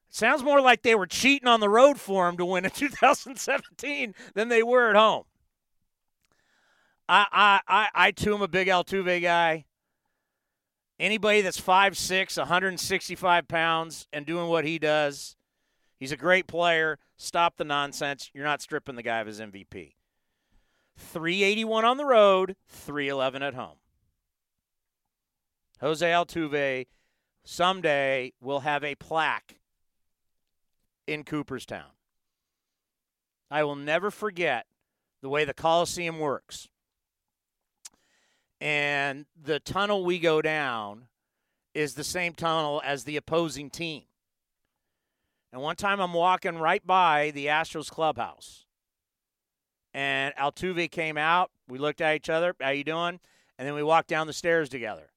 Sounds 0.09 0.45
more 0.45 0.61
like 0.61 0.82
they 0.82 0.95
were 0.95 1.07
cheating 1.07 1.49
on 1.49 1.61
the 1.61 1.68
road 1.68 1.99
for 1.99 2.28
him 2.28 2.36
to 2.36 2.45
win 2.45 2.64
in 2.64 2.70
2017 2.74 4.14
than 4.34 4.49
they 4.49 4.62
were 4.62 4.90
at 4.90 4.97
home. 4.97 5.24
I 7.09 7.26
I 7.32 7.61
I, 7.66 7.88
I 7.95 8.11
too 8.12 8.34
am 8.34 8.42
a 8.42 8.49
big 8.49 8.68
Altuve 8.68 9.20
guy. 9.20 9.64
Anybody 10.99 11.40
that's 11.40 11.61
5'6", 11.61 12.38
165 12.38 13.49
pounds, 13.49 14.07
and 14.12 14.24
doing 14.24 14.49
what 14.49 14.64
he 14.64 14.78
does, 14.78 15.36
he's 15.99 16.12
a 16.12 16.16
great 16.16 16.47
player. 16.47 16.99
Stop 17.16 17.57
the 17.57 17.64
nonsense. 17.64 18.30
You're 18.32 18.45
not 18.45 18.62
stripping 18.62 18.95
the 18.95 19.03
guy 19.03 19.18
of 19.18 19.26
his 19.26 19.40
MVP. 19.40 19.95
381 20.97 21.84
on 21.84 21.97
the 21.97 22.05
road, 22.05 22.57
311 22.68 23.42
at 23.42 23.55
home. 23.55 23.78
Jose 25.80 26.07
Altuve 26.07 26.86
someday 27.45 28.32
will 28.40 28.61
have 28.61 28.84
a 28.84 28.95
plaque 28.95 29.59
in 31.07 31.24
Cooperstown. 31.24 31.90
I 33.51 33.64
will 33.64 33.76
never 33.76 34.11
forget 34.11 34.66
the 35.20 35.28
way 35.28 35.45
the 35.45 35.55
Coliseum 35.55 36.18
works. 36.18 36.68
And 38.61 39.26
the 39.40 39.61
tunnel 39.61 40.05
we 40.05 40.18
go 40.18 40.40
down 40.40 41.09
is 41.74 41.94
the 41.94 42.05
same 42.05 42.32
tunnel 42.32 42.80
as 42.84 43.05
the 43.05 43.16
opposing 43.16 43.70
team. 43.70 44.05
And 45.52 45.62
one 45.62 45.76
time 45.76 46.00
I'm 46.00 46.12
walking 46.12 46.59
right 46.59 46.84
by 46.84 47.30
the 47.32 47.46
Astros 47.46 47.90
clubhouse. 47.90 48.64
And 49.92 50.34
Altuve 50.34 50.90
came 50.90 51.16
out. 51.16 51.50
We 51.68 51.78
looked 51.78 52.00
at 52.00 52.16
each 52.16 52.28
other. 52.30 52.57
How 52.61 52.70
you 52.70 52.84
doing? 52.84 53.20
And 53.59 53.68
then 53.68 53.74
we 53.74 53.82
walked 53.82 54.09
down 54.09 54.26
the 54.26 54.32
stairs 54.32 54.68
together. 54.68 55.11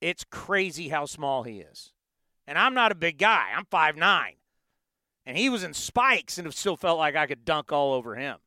It's 0.00 0.24
crazy 0.30 0.88
how 0.88 1.04
small 1.04 1.42
he 1.42 1.60
is. 1.60 1.92
And 2.46 2.56
I'm 2.56 2.72
not 2.72 2.92
a 2.92 2.94
big 2.94 3.18
guy. 3.18 3.48
I'm 3.54 3.66
five 3.66 3.96
nine 3.96 4.34
and 5.26 5.36
he 5.36 5.48
was 5.48 5.62
in 5.62 5.74
spikes 5.74 6.38
and 6.38 6.46
it 6.48 6.54
still 6.54 6.76
felt 6.76 6.98
like 6.98 7.16
I 7.16 7.26
could 7.26 7.44
dunk 7.44 7.72
all 7.72 7.92
over 7.92 8.16
him. 8.16 8.38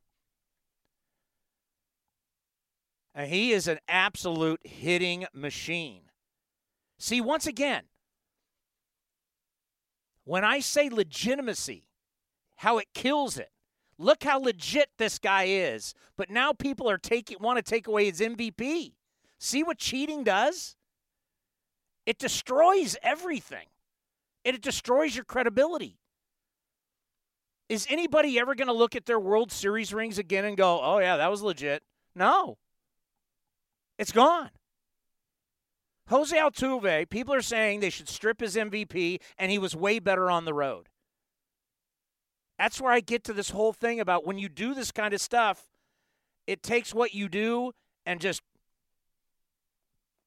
And 3.14 3.30
he 3.30 3.52
is 3.52 3.68
an 3.68 3.78
absolute 3.88 4.60
hitting 4.64 5.26
machine. 5.32 6.02
See, 6.98 7.20
once 7.20 7.46
again, 7.46 7.84
when 10.24 10.44
I 10.44 10.60
say 10.60 10.88
legitimacy, 10.88 11.88
how 12.56 12.78
it 12.78 12.86
kills 12.94 13.38
it. 13.38 13.50
Look 13.98 14.24
how 14.24 14.38
legit 14.38 14.88
this 14.98 15.18
guy 15.18 15.44
is. 15.44 15.94
But 16.16 16.30
now 16.30 16.52
people 16.52 16.88
are 16.90 16.98
taking 16.98 17.38
want 17.40 17.58
to 17.58 17.62
take 17.62 17.86
away 17.86 18.06
his 18.06 18.20
MVP. 18.20 18.94
See 19.38 19.62
what 19.62 19.78
cheating 19.78 20.24
does? 20.24 20.76
It 22.06 22.18
destroys 22.18 22.96
everything. 23.02 23.66
It 24.44 24.60
destroys 24.60 25.14
your 25.14 25.24
credibility. 25.24 25.98
Is 27.68 27.86
anybody 27.88 28.38
ever 28.38 28.54
going 28.54 28.68
to 28.68 28.74
look 28.74 28.94
at 28.94 29.06
their 29.06 29.18
World 29.18 29.50
Series 29.50 29.94
rings 29.94 30.18
again 30.18 30.44
and 30.44 30.56
go, 30.56 30.80
oh, 30.82 30.98
yeah, 30.98 31.16
that 31.16 31.30
was 31.30 31.40
legit? 31.40 31.82
No. 32.14 32.58
It's 33.98 34.12
gone. 34.12 34.50
Jose 36.08 36.36
Altuve, 36.36 37.08
people 37.08 37.32
are 37.32 37.42
saying 37.42 37.80
they 37.80 37.90
should 37.90 38.08
strip 38.08 38.40
his 38.40 38.56
MVP, 38.56 39.20
and 39.38 39.50
he 39.50 39.58
was 39.58 39.74
way 39.74 39.98
better 39.98 40.30
on 40.30 40.44
the 40.44 40.52
road. 40.52 40.88
That's 42.58 42.80
where 42.80 42.92
I 42.92 43.00
get 43.00 43.24
to 43.24 43.32
this 43.32 43.50
whole 43.50 43.72
thing 43.72 44.00
about 44.00 44.26
when 44.26 44.38
you 44.38 44.48
do 44.48 44.74
this 44.74 44.92
kind 44.92 45.14
of 45.14 45.20
stuff, 45.20 45.62
it 46.46 46.62
takes 46.62 46.94
what 46.94 47.14
you 47.14 47.28
do 47.28 47.72
and 48.04 48.20
just 48.20 48.42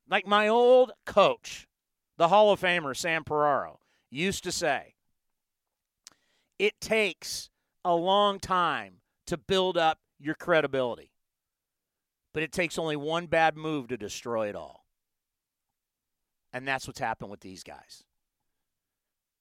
like 0.10 0.26
my 0.26 0.48
old 0.48 0.92
coach, 1.06 1.68
the 2.18 2.30
Hall 2.30 2.52
of 2.52 2.60
Famer 2.60 2.96
Sam 2.96 3.24
Ferraro, 3.24 3.80
used 4.10 4.44
to 4.46 4.52
say, 4.52 4.96
it 6.58 6.80
takes 6.82 7.50
a 7.86 7.94
long 7.94 8.40
time 8.40 8.96
to 9.28 9.38
build 9.38 9.78
up 9.78 10.00
your 10.20 10.36
credibility. 10.36 11.12
But 12.38 12.44
it 12.44 12.52
takes 12.52 12.78
only 12.78 12.96
one 12.96 13.26
bad 13.26 13.58
move 13.58 13.88
to 13.88 13.98
destroy 13.98 14.48
it 14.48 14.56
all. 14.56 14.86
And 16.54 16.68
that's 16.68 16.86
what's 16.86 17.00
happened 17.00 17.32
with 17.32 17.40
these 17.40 17.64
guys. 17.64 18.04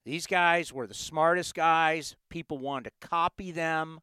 These 0.06 0.26
guys 0.26 0.72
were 0.72 0.86
the 0.86 0.94
smartest 0.94 1.54
guys. 1.54 2.16
People 2.30 2.56
wanted 2.56 2.84
to 2.98 3.06
copy 3.06 3.52
them. 3.52 4.00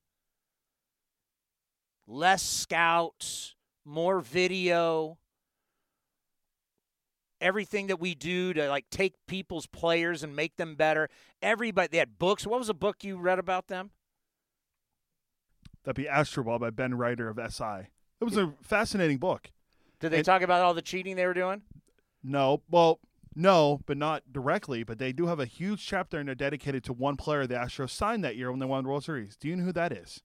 Less 2.05 2.43
scouts, 2.43 3.55
more 3.83 4.19
video. 4.19 5.17
Everything 7.41 7.87
that 7.87 7.99
we 7.99 8.13
do 8.13 8.53
to 8.53 8.69
like 8.69 8.91
take 8.91 9.15
people's 9.27 9.65
players 9.65 10.21
and 10.21 10.35
make 10.35 10.57
them 10.57 10.75
better. 10.75 11.09
Everybody 11.41 11.87
they 11.87 11.97
had 11.97 12.19
books. 12.19 12.45
What 12.45 12.59
was 12.59 12.69
a 12.69 12.75
book 12.75 13.03
you 13.03 13.17
read 13.17 13.39
about 13.39 13.69
them? 13.69 13.89
That'd 15.83 15.95
be 15.95 16.07
Astroball 16.07 16.59
by 16.59 16.69
Ben 16.69 16.93
Reiter 16.93 17.27
of 17.27 17.39
SI. 17.51 17.87
It 18.23 18.25
was 18.25 18.37
a 18.37 18.53
fascinating 18.61 19.17
book. 19.17 19.51
Did 19.99 20.11
they 20.11 20.17
And- 20.17 20.25
talk 20.25 20.41
about 20.41 20.61
all 20.61 20.73
the 20.73 20.81
cheating 20.81 21.15
they 21.17 21.25
were 21.25 21.33
doing? 21.33 21.61
No, 22.23 22.61
well, 22.69 22.99
no, 23.35 23.81
but 23.85 23.97
not 23.97 24.31
directly. 24.31 24.83
But 24.83 24.97
they 24.97 25.11
do 25.11 25.27
have 25.27 25.39
a 25.41 25.45
huge 25.45 25.85
chapter 25.85 26.17
and 26.19 26.27
they're 26.27 26.35
dedicated 26.35 26.83
to 26.85 26.93
one 26.93 27.17
player 27.17 27.45
the 27.45 27.55
Astros 27.55 27.89
signed 27.89 28.23
that 28.23 28.37
year 28.37 28.49
when 28.49 28.59
they 28.61 28.65
won 28.65 28.83
the 28.85 28.89
World 28.89 29.03
Series. 29.03 29.35
Do 29.35 29.49
you 29.49 29.57
know 29.57 29.65
who 29.65 29.73
that 29.73 29.91
is? 29.91 30.23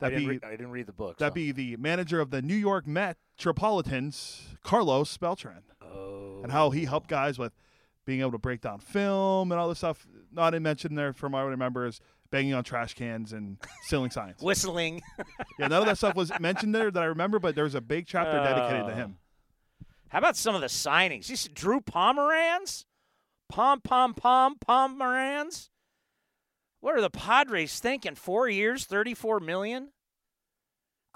I 0.00 0.06
That'd 0.06 0.18
didn't, 0.18 0.28
be 0.28 0.34
read, 0.34 0.44
I 0.44 0.50
didn't 0.52 0.70
read 0.70 0.86
the 0.86 0.92
book. 0.92 1.18
that'd 1.18 1.32
so- 1.32 1.34
be 1.34 1.50
the 1.52 1.76
manager 1.78 2.20
of 2.20 2.30
the 2.30 2.42
New 2.42 2.54
York 2.56 2.86
Metropolitans, 2.86 4.56
Carlos 4.62 5.16
Beltran, 5.16 5.62
Oh. 5.80 6.40
and 6.42 6.52
how 6.52 6.70
he 6.70 6.84
helped 6.84 7.10
oh. 7.10 7.16
guys 7.16 7.38
with 7.38 7.52
being 8.04 8.20
able 8.20 8.32
to 8.32 8.38
break 8.38 8.60
down 8.60 8.78
film 8.80 9.50
and 9.52 9.60
all 9.60 9.68
this 9.68 9.78
stuff. 9.78 10.06
Not 10.32 10.60
mentioned 10.60 10.96
there 10.96 11.12
from 11.12 11.32
what 11.32 11.40
I 11.40 11.42
remember 11.42 11.86
is 11.86 12.00
banging 12.32 12.54
on 12.54 12.64
trash 12.64 12.94
cans 12.94 13.32
and 13.32 13.58
stealing 13.82 14.10
signs. 14.10 14.40
whistling. 14.42 15.00
yeah, 15.60 15.68
none 15.68 15.82
of 15.82 15.86
that 15.86 15.98
stuff 15.98 16.16
was 16.16 16.32
mentioned 16.40 16.74
there 16.74 16.90
that 16.90 17.00
I 17.00 17.06
remember, 17.06 17.38
but 17.38 17.54
there 17.54 17.62
was 17.64 17.76
a 17.76 17.80
big 17.80 18.06
chapter 18.08 18.32
dedicated 18.42 18.86
to 18.88 18.92
Oh. 18.92 18.96
him. 18.96 19.18
How 20.08 20.18
about 20.18 20.36
some 20.36 20.54
of 20.56 20.60
the 20.60 20.66
signings? 20.66 21.28
You 21.30 21.36
see 21.36 21.50
Drew 21.54 21.80
Pomeranz? 21.80 22.84
Pom 23.48 23.80
Pom 23.80 24.14
Pom 24.14 24.56
Pomeranz? 24.58 25.68
What 26.80 26.96
are 26.96 27.00
the 27.00 27.10
Padres 27.10 27.78
thinking? 27.78 28.14
Four 28.16 28.48
years, 28.48 28.84
thirty-four 28.86 29.38
million. 29.40 29.92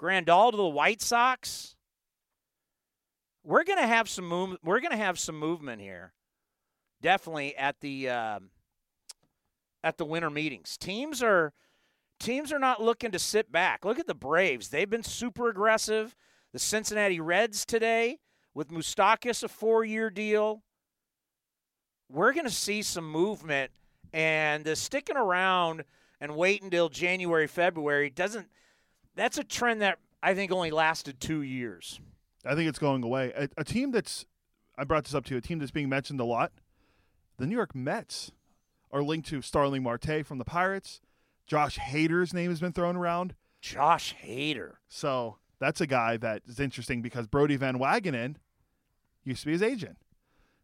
Grandal 0.01 0.51
to 0.51 0.57
the 0.57 0.65
White 0.67 1.01
Sox. 1.01 1.75
We're 3.43 3.63
gonna 3.63 3.87
have 3.87 4.07
some 4.09 4.27
move. 4.27 4.57
We're 4.63 4.79
gonna 4.81 4.97
have 4.97 5.19
some 5.19 5.37
movement 5.37 5.81
here. 5.81 6.13
Definitely 7.01 7.55
at 7.55 7.79
the 7.81 8.09
um, 8.09 8.49
at 9.87 9.97
the 9.97 10.05
winter 10.05 10.29
meetings. 10.29 10.77
Teams 10.77 11.23
are 11.23 11.53
teams 12.19 12.51
are 12.51 12.59
not 12.59 12.81
looking 12.81 13.11
to 13.11 13.19
sit 13.19 13.51
back. 13.51 13.85
Look 13.85 13.99
at 13.99 14.07
the 14.07 14.13
Braves. 14.13 14.69
They've 14.69 14.89
been 14.89 15.03
super 15.03 15.49
aggressive. 15.49 16.15
The 16.51 16.59
Cincinnati 16.59 17.19
Reds 17.19 17.65
today 17.65 18.19
with 18.53 18.69
Moustakas 18.69 19.43
a 19.43 19.47
four-year 19.47 20.09
deal. 20.09 20.63
We're 22.09 22.33
going 22.33 22.45
to 22.45 22.51
see 22.51 22.81
some 22.81 23.09
movement, 23.09 23.71
and 24.13 24.63
the 24.63 24.75
sticking 24.75 25.17
around 25.17 25.83
and 26.19 26.35
waiting 26.35 26.65
until 26.65 26.89
January, 26.89 27.47
February 27.47 28.09
doesn't. 28.09 28.47
That's 29.15 29.37
a 29.37 29.43
trend 29.43 29.81
that 29.81 29.99
I 30.23 30.33
think 30.33 30.51
only 30.51 30.71
lasted 30.71 31.19
two 31.19 31.41
years. 31.41 31.99
I 32.45 32.55
think 32.55 32.69
it's 32.69 32.79
going 32.79 33.03
away. 33.03 33.31
A, 33.35 33.49
a 33.57 33.63
team 33.63 33.91
that's 33.91 34.25
I 34.77 34.83
brought 34.83 35.05
this 35.05 35.13
up 35.13 35.25
to 35.25 35.33
you, 35.33 35.37
a 35.37 35.41
team 35.41 35.59
that's 35.59 35.71
being 35.71 35.89
mentioned 35.89 36.19
a 36.19 36.25
lot. 36.25 36.51
The 37.37 37.45
New 37.45 37.55
York 37.55 37.75
Mets 37.75 38.31
are 38.91 39.03
linked 39.03 39.27
to 39.29 39.41
Starling 39.41 39.83
Marte 39.83 40.25
from 40.25 40.37
the 40.37 40.45
Pirates. 40.45 41.01
Josh 41.45 41.77
Hader's 41.77 42.33
name 42.33 42.49
has 42.49 42.59
been 42.59 42.73
thrown 42.73 42.95
around. 42.95 43.35
Josh 43.61 44.15
Hader. 44.23 44.75
So 44.87 45.37
that's 45.59 45.81
a 45.81 45.87
guy 45.87 46.17
that 46.17 46.43
is 46.47 46.59
interesting 46.59 47.01
because 47.01 47.27
Brodie 47.27 47.55
Van 47.55 47.79
Wagenen 47.79 48.35
used 49.23 49.41
to 49.41 49.47
be 49.47 49.53
his 49.53 49.63
agent. 49.63 49.97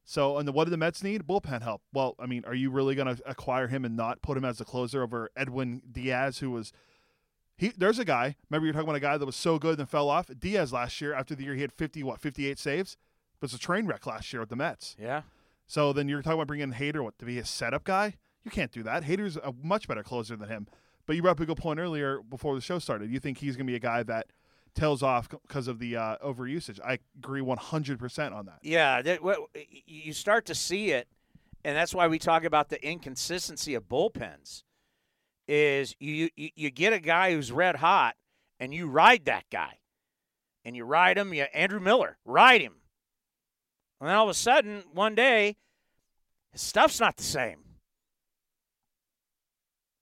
So, 0.06 0.38
and 0.38 0.48
the, 0.48 0.52
what 0.52 0.66
do 0.66 0.72
the 0.72 0.78
Mets 0.78 1.02
need? 1.02 1.26
Bullpen 1.26 1.62
help. 1.62 1.82
Well, 1.94 2.16
I 2.20 2.26
mean, 2.26 2.44
are 2.46 2.54
you 2.54 2.70
really 2.70 2.94
going 2.96 3.16
to 3.16 3.22
acquire 3.26 3.68
him 3.68 3.86
and 3.86 3.96
not 3.96 4.22
put 4.22 4.38
him 4.38 4.44
as 4.44 4.58
the 4.58 4.66
closer 4.66 5.02
over 5.02 5.30
Edwin 5.36 5.82
Diaz, 5.90 6.40
who 6.40 6.52
was 6.52 6.74
he? 7.58 7.70
There's 7.70 8.00
a 8.00 8.06
guy. 8.06 8.36
Remember, 8.50 8.66
you're 8.66 8.74
talking 8.74 8.90
about 8.90 8.98
a 8.98 9.02
guy 9.02 9.18
that 9.18 9.26
was 9.26 9.36
so 9.36 9.58
good 9.58 9.80
and 9.80 9.88
fell 9.88 10.10
off. 10.10 10.30
Diaz 10.38 10.74
last 10.74 11.00
year, 11.00 11.14
after 11.14 11.36
the 11.36 11.46
year 11.46 11.56
he 11.56 11.62
had 11.62 11.72
50, 11.72 12.04
what, 12.04 12.20
58 12.20 12.60
saves, 12.60 12.98
but 13.40 13.46
it's 13.46 13.56
a 13.56 13.60
train 13.60 13.86
wreck 13.86 14.06
last 14.06 14.34
year 14.34 14.42
with 14.42 14.50
the 14.50 14.58
Mets. 14.58 14.98
Yeah. 15.00 15.22
So 15.68 15.93
then 15.93 16.07
you're 16.07 16.22
talking 16.22 16.39
about 16.39 16.47
bringing 16.47 16.70
in 16.70 16.74
Hader 16.74 17.03
what 17.03 17.18
to 17.20 17.26
be 17.26 17.39
a 17.39 17.45
setup 17.45 17.84
guy. 17.84 18.16
You 18.43 18.51
can't 18.51 18.72
do 18.72 18.84
that. 18.84 19.03
Hader's 19.03 19.38
a 19.38 19.53
much 19.61 19.88
better 19.88 20.03
closer 20.03 20.36
than 20.36 20.49
him. 20.49 20.68
But 21.05 21.16
you 21.16 21.22
brought 21.22 21.32
up 21.32 21.39
a 21.41 21.45
good 21.45 21.57
point 21.57 21.80
earlier 21.80 22.20
before 22.22 22.55
the 22.55 22.61
show 22.61 22.80
started. 22.80 23.11
You 23.11 23.20
think 23.20 23.38
he's 23.38 23.55
going 23.55 23.66
to 23.68 23.72
be 23.72 23.76
a 23.76 23.80
guy 23.80 24.03
that 24.03 24.28
tails 24.74 25.03
off 25.03 25.30
because 25.30 25.68
of 25.68 25.80
the 25.80 25.95
uh, 25.95 26.18
overusage. 26.18 26.80
I 26.84 26.99
agree 27.18 27.41
100% 27.41 28.34
on 28.34 28.45
that. 28.45 28.59
Yeah, 28.61 29.01
that, 29.01 29.20
you 29.86 30.14
start 30.14 30.45
to 30.47 30.55
see 30.55 30.91
it, 30.91 31.07
and 31.64 31.76
that's 31.76 31.93
why 31.93 32.07
we 32.07 32.20
talk 32.20 32.43
about 32.43 32.70
the 32.70 32.86
inconsistency 32.86 33.76
of 33.76 33.88
bullpens. 33.88 34.64
Is 35.45 35.93
you 35.99 36.30
you, 36.38 36.49
you 36.55 36.70
get 36.72 36.93
a 36.93 36.99
guy 36.99 37.34
who's 37.34 37.51
red 37.51 37.76
hot, 37.76 38.16
and 38.61 38.74
you 38.74 38.88
ride 38.88 39.26
that 39.26 39.43
guy, 39.51 39.80
and 40.64 40.74
you 40.74 40.86
ride 40.86 41.18
him. 41.18 41.34
You 41.34 41.43
Andrew 41.53 41.82
Miller, 41.82 42.18
ride 42.24 42.61
him, 42.61 42.76
and 44.04 44.10
then 44.10 44.18
all 44.18 44.26
of 44.26 44.30
a 44.30 44.34
sudden, 44.34 44.84
one 44.91 45.16
day, 45.16 45.56
his 46.51 46.60
stuff's 46.60 46.99
not 46.99 47.16
the 47.16 47.24
same. 47.24 47.60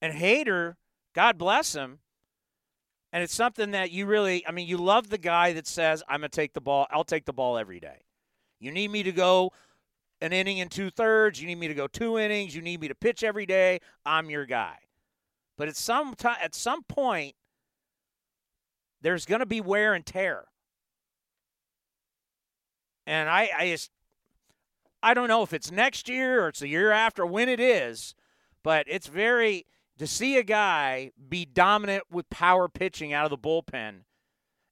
And 0.00 0.12
Hader, 0.12 0.74
God 1.14 1.38
bless 1.38 1.72
him, 1.72 2.00
and 3.12 3.22
it's 3.22 3.32
something 3.32 3.70
that 3.70 3.92
you 3.92 4.06
really, 4.06 4.44
I 4.44 4.50
mean, 4.50 4.66
you 4.66 4.76
love 4.76 5.08
the 5.08 5.18
guy 5.18 5.52
that 5.52 5.68
says, 5.68 6.02
I'm 6.08 6.22
going 6.22 6.30
to 6.30 6.34
take 6.34 6.52
the 6.52 6.60
ball, 6.60 6.88
I'll 6.90 7.04
take 7.04 7.26
the 7.26 7.32
ball 7.32 7.56
every 7.56 7.78
day. 7.78 8.00
You 8.58 8.72
need 8.72 8.90
me 8.90 9.04
to 9.04 9.12
go 9.12 9.52
an 10.20 10.32
inning 10.32 10.60
and 10.60 10.68
two 10.68 10.90
thirds. 10.90 11.40
You 11.40 11.46
need 11.46 11.60
me 11.60 11.68
to 11.68 11.74
go 11.74 11.86
two 11.86 12.18
innings. 12.18 12.56
You 12.56 12.62
need 12.62 12.80
me 12.80 12.88
to 12.88 12.96
pitch 12.96 13.22
every 13.22 13.46
day. 13.46 13.78
I'm 14.04 14.30
your 14.30 14.46
guy. 14.46 14.78
But 15.56 15.68
at 15.68 15.76
some 15.76 16.16
time, 16.16 16.38
at 16.42 16.56
some 16.56 16.82
point, 16.82 17.36
there's 19.00 19.26
going 19.26 19.38
to 19.38 19.46
be 19.46 19.60
wear 19.60 19.94
and 19.94 20.04
tear. 20.04 20.46
And 23.12 23.28
I, 23.28 23.50
I 23.54 23.66
just, 23.68 23.90
I 25.02 25.12
don't 25.12 25.28
know 25.28 25.42
if 25.42 25.52
it's 25.52 25.70
next 25.70 26.08
year 26.08 26.44
or 26.44 26.48
it's 26.48 26.60
the 26.60 26.68
year 26.68 26.90
after, 26.90 27.26
when 27.26 27.50
it 27.50 27.60
is, 27.60 28.14
but 28.62 28.86
it's 28.88 29.06
very 29.06 29.66
to 29.98 30.06
see 30.06 30.38
a 30.38 30.42
guy 30.42 31.10
be 31.28 31.44
dominant 31.44 32.04
with 32.10 32.30
power 32.30 32.70
pitching 32.70 33.12
out 33.12 33.26
of 33.26 33.30
the 33.30 33.36
bullpen 33.36 34.04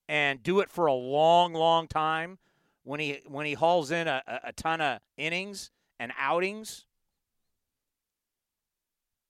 and 0.09 0.43
do 0.43 0.61
it 0.61 0.70
for 0.70 0.86
a 0.86 0.95
long, 0.95 1.53
long 1.53 1.86
time 1.86 2.38
when 2.82 2.99
he 2.99 3.20
when 3.26 3.45
he 3.45 3.53
hauls 3.53 3.91
in 3.91 4.09
a, 4.09 4.22
a, 4.26 4.41
a 4.45 4.53
ton 4.55 4.80
of 4.80 5.01
innings 5.18 5.70
and 5.99 6.11
outings. 6.18 6.86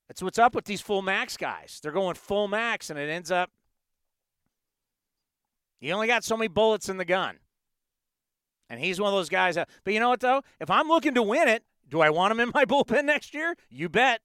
That's 0.06 0.22
what's 0.22 0.38
up 0.38 0.54
with 0.54 0.66
these 0.66 0.80
full 0.80 1.02
max 1.02 1.36
guys. 1.36 1.80
They're 1.82 1.90
going 1.90 2.14
full 2.14 2.46
max, 2.46 2.90
and 2.90 2.98
it 2.98 3.11
ends 3.11 3.32
up 3.32 3.50
you 5.80 5.92
only 5.94 6.06
got 6.06 6.22
so 6.22 6.36
many 6.36 6.46
bullets 6.46 6.88
in 6.88 6.96
the 6.96 7.04
gun. 7.04 7.38
And 8.71 8.81
he's 8.81 9.01
one 9.01 9.12
of 9.12 9.18
those 9.18 9.29
guys. 9.29 9.57
That, 9.57 9.68
but 9.85 9.93
you 9.93 10.01
know 10.01 10.09
what 10.09 10.21
though? 10.21 10.43
If 10.61 10.71
I'm 10.71 10.89
looking 10.89 11.14
to 11.14 11.23
win 11.23 11.49
it, 11.49 11.64
do 11.89 12.01
I 12.01 12.09
want 12.09 12.31
him 12.31 12.41
in 12.41 12.53
my 12.55 12.64
bullpen 12.66 13.05
next 13.05 13.35
year? 13.35 13.57
You 13.68 13.89
bet. 13.89 14.21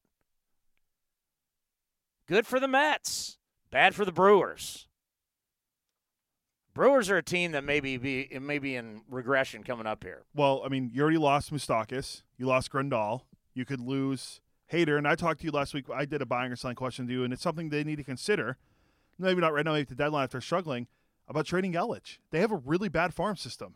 Good 2.28 2.48
for 2.48 2.60
the 2.60 2.68
Mets. 2.68 3.38
Bad 3.72 3.96
for 3.96 4.06
the 4.06 4.12
Brewers. 4.12 4.88
Brewers 6.74 7.10
are 7.10 7.18
a 7.18 7.24
team 7.24 7.54
that 7.54 7.64
maybe 7.64 7.98
be 7.98 8.38
maybe 8.40 8.76
in 8.76 9.02
regression 9.10 9.64
coming 9.64 9.88
up 9.88 10.04
here. 10.04 10.24
Well, 10.36 10.62
I 10.64 10.70
mean, 10.70 10.92
you 10.94 11.02
already 11.02 11.18
lost 11.18 11.52
Moustakas. 11.52 12.22
You 12.38 12.46
lost 12.46 12.72
Grandal. 12.72 13.22
You 13.54 13.66
could 13.66 13.80
lose 13.80 14.42
Hader. 14.72 14.98
And 14.98 15.08
I 15.08 15.16
talked 15.16 15.40
to 15.40 15.46
you 15.46 15.52
last 15.52 15.74
week. 15.74 15.86
I 15.94 16.06
did 16.06 16.22
a 16.22 16.26
buying 16.26 16.52
or 16.52 16.56
selling 16.56 16.76
question 16.76 17.08
to 17.08 17.14
you, 17.14 17.24
and 17.24 17.34
it's 17.34 17.42
something 17.42 17.70
they 17.70 17.84
need 17.84 17.96
to 17.96 18.04
consider. 18.04 18.58
Maybe 19.18 19.40
not 19.40 19.54
right 19.54 19.64
now, 19.64 19.74
maybe 19.74 19.86
the 19.86 19.96
deadline 19.96 20.26
if 20.26 20.32
they're 20.32 20.42
struggling, 20.42 20.88
about 21.30 21.46
trading 21.46 21.74
Yelich. 21.74 22.18
They 22.32 22.42
have 22.42 22.52
a 22.52 22.58
really 22.58 22.90
bad 22.90 23.14
farm 23.14 23.38
system. 23.38 23.76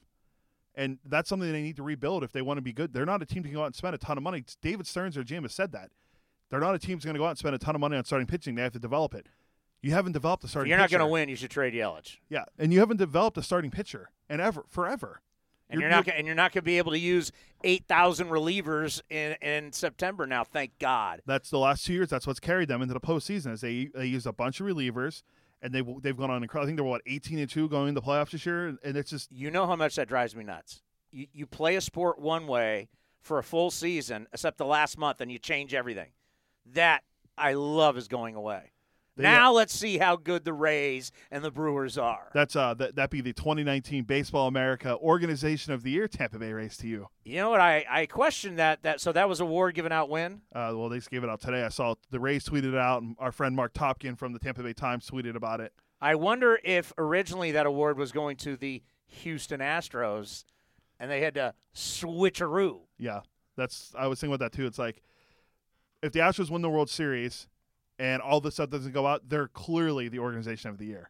And 0.80 0.98
that's 1.04 1.28
something 1.28 1.52
they 1.52 1.62
need 1.62 1.76
to 1.76 1.84
rebuild 1.84 2.24
if 2.24 2.32
they 2.32 2.42
want 2.42 2.58
to 2.58 2.62
be 2.62 2.72
good. 2.72 2.94
They're 2.94 3.06
not 3.06 3.22
a 3.22 3.26
team 3.26 3.44
to 3.44 3.50
go 3.50 3.64
out 3.64 3.66
and 3.66 3.76
spend 3.76 3.94
a 3.96 3.98
ton 3.98 4.16
of 4.18 4.24
money. 4.24 4.46
David 4.62 4.88
Stearns, 4.88 5.16
their 5.16 5.26
GM, 5.26 5.42
has 5.42 5.54
said 5.54 5.74
that. 5.74 5.90
They're 6.50 6.62
not 6.62 6.74
a 6.74 6.80
team 6.80 6.96
that's 6.98 7.04
going 7.06 7.16
to 7.16 7.20
go 7.20 7.26
out 7.26 7.32
and 7.32 7.38
spend 7.38 7.54
a 7.54 7.58
ton 7.60 7.76
of 7.76 7.82
money 7.82 7.98
on 7.98 8.06
starting 8.06 8.26
pitching. 8.28 8.56
They 8.56 8.62
have 8.62 8.72
to 8.74 8.80
develop 8.80 9.14
it. 9.14 9.28
You 9.82 9.92
haven't 9.92 10.14
developed 10.14 10.44
a 10.44 10.48
If 10.48 10.52
starting 10.52 10.70
you're 10.70 10.80
not 10.80 10.90
going 10.90 11.02
to 11.02 11.08
win, 11.08 11.28
you 11.28 11.36
should 11.36 11.52
trade 11.52 11.74
Yelich. 11.74 12.18
Yeah, 12.30 12.46
and 12.58 12.74
you 12.74 12.80
haven't 12.80 12.98
developed 12.98 13.38
a 13.38 13.44
starting 13.44 13.72
pitcher 13.72 14.10
and 14.30 14.40
ever 14.42 14.64
forever. 14.70 15.22
And 15.70 15.80
you're, 15.82 15.90
You're- 15.90 16.04
not 16.06 16.08
and 16.16 16.26
you're 16.26 16.36
not 16.36 16.52
going 16.54 16.64
to 16.64 16.66
be 16.66 16.78
able 16.80 16.94
to 16.94 17.00
use 17.00 17.32
8,000 17.64 18.30
relievers 18.30 19.02
in, 19.10 19.34
in 19.42 19.72
September 19.72 20.26
now, 20.26 20.44
thank 20.44 20.80
God. 20.80 21.22
That's 21.26 21.50
the 21.50 21.60
last 21.60 21.86
two 21.86 21.94
years. 21.94 22.10
That's 22.10 22.26
what's 22.26 22.40
carried 22.40 22.70
them 22.70 22.82
into 22.82 22.94
the 22.94 23.00
postseason. 23.00 23.52
Is 23.52 23.62
they 23.62 23.90
they 23.94 24.08
used 24.08 24.26
a 24.26 24.34
bunch 24.34 24.60
of 24.60 24.66
relievers, 24.66 25.24
and 25.62 25.74
they 25.74 25.84
they've 26.02 26.18
gone 26.18 26.32
on. 26.32 26.44
I 26.44 26.66
think 26.66 26.78
they're 26.78 26.84
what 26.84 27.02
eighteen 27.06 27.40
and 27.40 27.50
two 27.50 27.70
going 27.70 27.94
to 27.94 28.02
the 28.02 28.06
playoffs 28.06 28.32
this 28.32 28.46
year, 28.46 28.78
and 28.84 28.98
it's 28.98 29.10
just 29.10 29.32
You 29.32 29.52
know 29.52 29.66
how 29.66 29.76
much 29.76 29.96
that 29.96 30.08
drives 30.08 30.36
me 30.36 30.44
nuts. 30.44 30.82
You, 31.12 31.28
you 31.34 31.46
play 31.46 31.76
a 31.76 31.82
sport 31.82 32.20
one 32.20 32.48
way 32.48 32.90
for 33.22 33.40
a 33.40 33.44
full 33.44 33.72
season, 33.72 34.28
except 34.32 34.58
the 34.58 34.66
last 34.66 34.98
month, 34.98 35.22
and 35.22 35.32
you 35.32 35.40
change 35.40 35.74
everything. 35.74 36.10
That 36.74 37.04
I 37.38 37.54
love 37.54 37.98
is 37.98 38.08
going 38.08 38.36
away. 38.36 38.72
They- 39.20 39.24
now 39.24 39.52
let's 39.54 39.74
see 39.74 39.98
how 39.98 40.16
good 40.16 40.46
the 40.46 40.54
Rays 40.54 41.12
and 41.30 41.44
the 41.44 41.52
Brewers 41.52 41.98
are. 41.98 42.30
that's 42.34 42.56
uh 42.56 42.74
that 42.76 42.96
that 42.96 43.10
be 43.10 43.22
the 43.22 43.34
2019 43.34 44.06
Baseball 44.06 44.48
America 44.48 44.98
Organization 44.98 45.74
of 45.74 45.84
the 45.84 45.92
Year 45.92 46.08
Tampa 46.08 46.40
Bay 46.40 46.52
Rays 46.54 46.78
to 46.78 46.88
you. 46.88 47.08
You 47.24 47.36
know 47.38 47.50
what? 47.52 47.60
I, 47.62 47.86
I 47.90 48.06
questioned 48.06 48.58
that. 48.60 48.82
That 48.84 49.00
so 49.02 49.12
that 49.12 49.28
was 49.30 49.40
award 49.40 49.76
given 49.76 49.92
out 49.92 50.10
when? 50.10 50.42
Uh, 50.54 50.72
well, 50.74 50.90
they 50.90 50.98
just 50.98 51.12
gave 51.12 51.24
it 51.24 51.30
out 51.30 51.42
today. 51.42 51.64
I 51.64 51.70
saw 51.70 51.96
the 52.10 52.20
Rays 52.20 52.46
tweeted 52.46 52.74
it 52.74 52.78
out, 52.80 53.02
and 53.04 53.16
our 53.20 53.32
friend 53.32 53.56
Marc 53.56 53.74
Topkin 53.74 54.18
from 54.18 54.34
the 54.34 54.40
Tampa 54.40 54.64
Bay 54.64 54.74
Times 54.74 55.08
tweeted 55.10 55.36
about 55.36 55.60
it. 55.60 55.74
I 56.02 56.16
wonder 56.16 56.58
if 56.64 56.94
originally 56.98 57.52
that 57.52 57.66
award 57.66 57.98
was 57.98 58.12
going 58.14 58.38
to 58.38 58.56
the 58.56 58.82
Houston 59.06 59.60
Astros, 59.60 60.46
and 61.00 61.12
they 61.12 61.22
had 61.22 61.34
to 61.36 61.54
switcheroo. 61.76 62.80
Yeah, 62.98 63.22
that's 63.58 63.94
I 63.98 64.08
was 64.08 64.20
thinking 64.20 64.34
about 64.34 64.52
that 64.52 64.56
too. 64.58 64.66
It's 64.66 64.80
like 64.80 65.02
if 66.02 66.12
the 66.14 66.20
Astros 66.20 66.50
win 66.50 66.62
the 66.62 66.70
World 66.70 66.90
Series 66.90 67.48
and 68.00 68.22
all 68.22 68.40
this 68.40 68.56
stuff 68.56 68.70
doesn't 68.70 68.94
go 68.94 69.06
out, 69.06 69.28
they're 69.28 69.50
clearly 69.50 70.08
the 70.08 70.20
organization 70.20 70.70
of 70.70 70.78
the 70.78 70.86
year. 70.86 71.10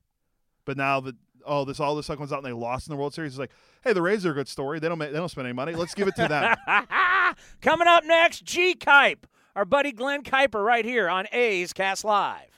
But 0.65 0.75
now 0.75 0.99
that 1.01 1.15
oh 1.45 1.63
this 1.63 1.79
all 1.79 1.95
this 1.95 2.07
stuff 2.07 2.17
comes 2.17 2.33
out 2.33 2.37
and 2.37 2.45
they 2.45 2.51
lost 2.51 2.87
in 2.87 2.91
the 2.91 2.97
World 2.97 3.13
Series, 3.13 3.33
it's 3.33 3.39
like 3.39 3.51
hey 3.83 3.93
the 3.93 4.01
Rays 4.01 4.25
are 4.25 4.31
a 4.31 4.33
good 4.33 4.47
story. 4.47 4.79
They 4.79 4.89
don't 4.89 4.97
make, 4.97 5.11
they 5.11 5.17
don't 5.17 5.29
spend 5.29 5.47
any 5.47 5.53
money. 5.53 5.73
Let's 5.73 5.93
give 5.93 6.07
it 6.07 6.15
to 6.17 6.27
them. 6.27 6.55
Coming 7.61 7.87
up 7.87 8.03
next, 8.03 8.43
G 8.43 8.75
Kipe, 8.75 9.25
our 9.55 9.65
buddy 9.65 9.91
Glenn 9.91 10.23
Kuiper, 10.23 10.65
right 10.65 10.83
here 10.83 11.07
on 11.07 11.27
A's 11.31 11.71
Cast 11.71 12.03
Live. 12.03 12.49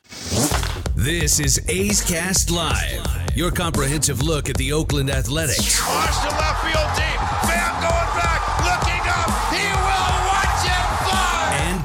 This 0.95 1.39
is 1.39 1.59
A's 1.69 2.01
Cast 2.01 2.51
Live, 2.51 3.35
your 3.35 3.51
comprehensive 3.51 4.21
look 4.21 4.49
at 4.49 4.57
the 4.57 4.71
Oakland 4.71 5.09
Athletics 5.09 5.81
Watch 5.81 6.21
the 6.21 6.35
left 6.35 6.63
field 6.63 6.95
deep. 6.95 7.10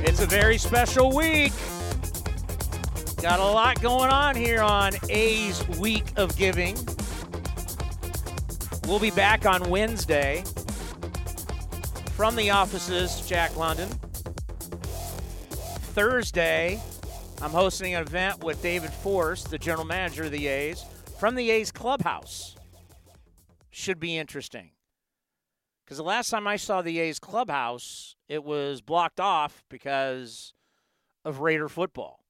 It's 0.00 0.20
a 0.20 0.26
very 0.26 0.58
special 0.58 1.14
week. 1.14 1.52
Got 3.20 3.40
a 3.40 3.44
lot 3.44 3.80
going 3.82 4.10
on 4.10 4.36
here 4.36 4.60
on 4.60 4.92
A's 5.08 5.66
Week 5.78 6.06
of 6.16 6.36
Giving. 6.36 6.76
We'll 8.86 9.00
be 9.00 9.10
back 9.10 9.44
on 9.44 9.68
Wednesday 9.68 10.44
from 12.12 12.36
the 12.36 12.50
offices, 12.50 13.26
Jack 13.28 13.56
London. 13.56 13.88
Thursday, 15.94 16.80
I'm 17.42 17.50
hosting 17.50 17.94
an 17.94 18.02
event 18.02 18.42
with 18.44 18.62
David 18.62 18.90
Forst, 18.90 19.50
the 19.50 19.58
general 19.58 19.84
manager 19.84 20.24
of 20.24 20.30
the 20.30 20.46
A's, 20.46 20.84
from 21.18 21.34
the 21.34 21.50
A's 21.50 21.72
clubhouse. 21.72 22.56
Should 23.70 23.98
be 23.98 24.16
interesting. 24.16 24.70
Because 25.84 25.98
the 25.98 26.04
last 26.04 26.30
time 26.30 26.46
I 26.46 26.56
saw 26.56 26.82
the 26.82 27.00
A's 27.00 27.18
clubhouse, 27.18 28.14
it 28.28 28.44
was 28.44 28.80
blocked 28.80 29.20
off 29.20 29.64
because 29.68 30.52
of 31.24 31.40
Raider 31.40 31.68
football. 31.68 32.24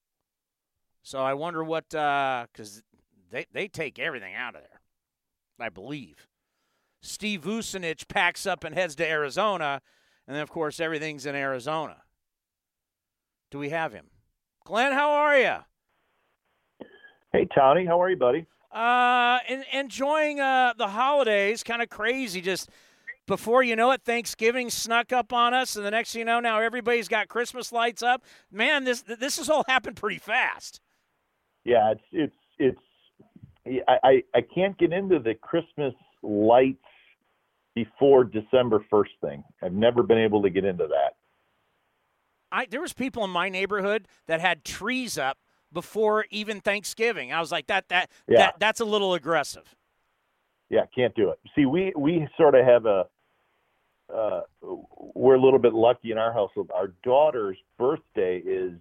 So 1.02 1.20
I 1.20 1.34
wonder 1.34 1.64
what, 1.64 1.88
because 1.90 2.82
they, 3.30 3.46
they 3.52 3.68
take 3.68 3.98
everything 3.98 4.34
out 4.34 4.54
of 4.54 4.62
there, 4.62 4.80
I 5.58 5.68
believe. 5.68 6.28
Steve 7.00 7.42
Vucinich 7.42 8.08
packs 8.08 8.46
up 8.46 8.64
and 8.64 8.74
heads 8.74 8.94
to 8.96 9.08
Arizona, 9.08 9.80
and 10.26 10.34
then, 10.34 10.42
of 10.42 10.50
course, 10.50 10.80
everything's 10.80 11.26
in 11.26 11.34
Arizona. 11.34 12.02
Do 13.50 13.58
we 13.58 13.70
have 13.70 13.92
him? 13.92 14.06
Glenn, 14.64 14.92
how 14.92 15.10
are 15.10 15.38
you? 15.38 15.56
Hey, 17.32 17.46
Tony, 17.54 17.86
how 17.86 18.02
are 18.02 18.10
you, 18.10 18.16
buddy? 18.16 18.46
Uh, 18.70 19.38
en- 19.46 19.64
enjoying 19.72 20.40
uh, 20.40 20.74
the 20.76 20.88
holidays, 20.88 21.62
kind 21.62 21.80
of 21.80 21.88
crazy. 21.88 22.40
Just 22.42 22.68
before 23.28 23.62
you 23.62 23.76
know 23.76 23.92
it, 23.92 24.02
Thanksgiving 24.02 24.70
snuck 24.70 25.12
up 25.12 25.32
on 25.32 25.54
us, 25.54 25.76
and 25.76 25.86
the 25.86 25.90
next 25.92 26.12
thing 26.12 26.20
you 26.20 26.24
know, 26.24 26.40
now 26.40 26.58
everybody's 26.60 27.06
got 27.06 27.28
Christmas 27.28 27.70
lights 27.70 28.02
up. 28.02 28.24
Man, 28.50 28.82
this 28.82 29.02
this 29.02 29.36
has 29.36 29.48
all 29.48 29.64
happened 29.68 29.96
pretty 29.96 30.18
fast. 30.18 30.80
Yeah, 31.64 31.92
it's 31.92 32.34
it's 32.58 32.78
it's. 33.66 33.84
I 33.86 33.98
I, 34.02 34.22
I 34.34 34.40
can't 34.40 34.76
get 34.76 34.92
into 34.92 35.20
the 35.20 35.34
Christmas 35.34 35.94
lights 36.22 36.82
before 37.76 38.24
December 38.24 38.84
first 38.90 39.12
thing. 39.20 39.44
I've 39.62 39.72
never 39.72 40.02
been 40.02 40.18
able 40.18 40.42
to 40.42 40.50
get 40.50 40.64
into 40.64 40.88
that. 40.88 41.14
I 42.50 42.66
there 42.66 42.80
was 42.80 42.92
people 42.92 43.22
in 43.24 43.30
my 43.30 43.48
neighborhood 43.48 44.08
that 44.26 44.40
had 44.40 44.64
trees 44.64 45.16
up 45.16 45.38
before 45.72 46.24
even 46.30 46.60
Thanksgiving. 46.60 47.32
I 47.32 47.40
was 47.40 47.52
like, 47.52 47.66
that 47.66 47.88
that 47.90 48.10
Yeah. 48.26 48.38
that 48.38 48.54
that's 48.58 48.80
a 48.80 48.84
little 48.84 49.14
aggressive. 49.14 49.76
Yeah, 50.70 50.86
can't 50.94 51.14
do 51.14 51.30
it. 51.30 51.38
See, 51.54 51.66
we 51.66 51.92
we 51.96 52.26
sort 52.36 52.54
of 52.54 52.64
have 52.64 52.86
a. 52.86 53.06
Uh, 54.14 54.40
we're 55.14 55.34
a 55.34 55.40
little 55.40 55.58
bit 55.58 55.74
lucky 55.74 56.12
in 56.12 56.18
our 56.18 56.32
household. 56.32 56.70
Our 56.74 56.88
daughter's 57.04 57.58
birthday 57.78 58.38
is 58.38 58.72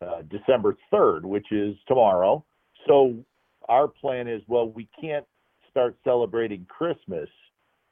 uh, 0.00 0.22
December 0.30 0.76
third, 0.90 1.24
which 1.24 1.50
is 1.50 1.76
tomorrow. 1.88 2.44
So 2.86 3.24
our 3.68 3.88
plan 3.88 4.28
is, 4.28 4.42
well, 4.46 4.68
we 4.68 4.88
can't 5.00 5.26
start 5.70 5.96
celebrating 6.04 6.66
Christmas 6.68 7.28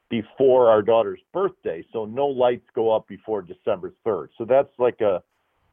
before 0.08 0.68
our 0.68 0.82
daughter's 0.82 1.20
birthday, 1.32 1.84
so 1.92 2.04
no 2.04 2.26
lights 2.26 2.66
go 2.74 2.94
up 2.94 3.06
before 3.06 3.42
December 3.42 3.94
third. 4.04 4.30
So 4.38 4.44
that's 4.44 4.72
like 4.78 5.00
a 5.00 5.22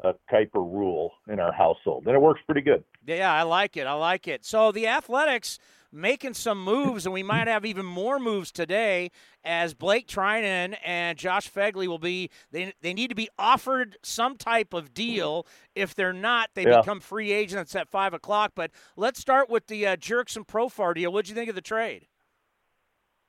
a 0.03 0.13
Kuiper 0.31 0.55
rule 0.55 1.11
in 1.27 1.39
our 1.39 1.51
household, 1.51 2.05
and 2.05 2.15
it 2.15 2.19
works 2.19 2.39
pretty 2.45 2.61
good. 2.61 2.83
Yeah, 3.05 3.33
I 3.33 3.41
like 3.41 3.77
it. 3.77 3.87
I 3.87 3.93
like 3.93 4.27
it. 4.27 4.45
So 4.45 4.71
the 4.71 4.85
Athletics 4.85 5.57
making 5.91 6.33
some 6.33 6.63
moves, 6.63 7.05
and 7.05 7.13
we 7.13 7.23
might 7.23 7.47
have 7.47 7.65
even 7.65 7.85
more 7.85 8.19
moves 8.19 8.51
today 8.51 9.11
as 9.43 9.73
Blake 9.73 10.07
Treinen 10.07 10.77
and 10.83 11.17
Josh 11.17 11.51
Phegley 11.51 11.87
will 11.87 11.99
be. 11.99 12.29
They 12.51 12.73
they 12.81 12.93
need 12.93 13.07
to 13.09 13.15
be 13.15 13.29
offered 13.37 13.97
some 14.03 14.37
type 14.37 14.73
of 14.73 14.93
deal. 14.93 15.45
If 15.75 15.95
they're 15.95 16.13
not, 16.13 16.49
they 16.53 16.63
Yeah. 16.63 16.79
become 16.81 16.99
free 16.99 17.31
agents 17.31 17.75
at 17.75 17.87
five 17.87 18.13
o'clock. 18.13 18.51
But 18.55 18.71
let's 18.95 19.19
start 19.19 19.49
with 19.49 19.67
the 19.67 19.87
uh, 19.87 19.95
Jurickson 19.97 20.45
Profar 20.45 20.93
deal. 20.93 21.11
What'd 21.11 21.29
you 21.29 21.35
think 21.35 21.49
of 21.49 21.55
the 21.55 21.61
trade? 21.61 22.07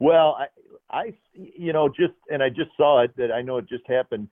Well, 0.01 0.37
I, 0.39 0.47
I, 0.97 1.15
you 1.33 1.73
know, 1.73 1.89
just 1.89 2.15
and 2.31 2.43
I 2.43 2.49
just 2.49 2.71
saw 2.77 3.03
it 3.03 3.17
that 3.17 3.33
I 3.33 3.43
know 3.43 3.59
it 3.59 3.69
just 3.69 3.87
happened. 3.89 4.29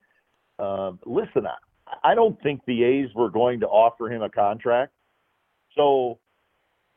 Um, 0.59 0.99
listen, 1.05 1.45
I, 1.45 2.11
I 2.11 2.15
don't 2.15 2.41
think 2.41 2.61
the 2.65 2.83
A's 2.83 3.09
were 3.15 3.29
going 3.29 3.59
to 3.61 3.67
offer 3.67 4.09
him 4.11 4.21
a 4.21 4.29
contract. 4.29 4.93
So, 5.75 6.19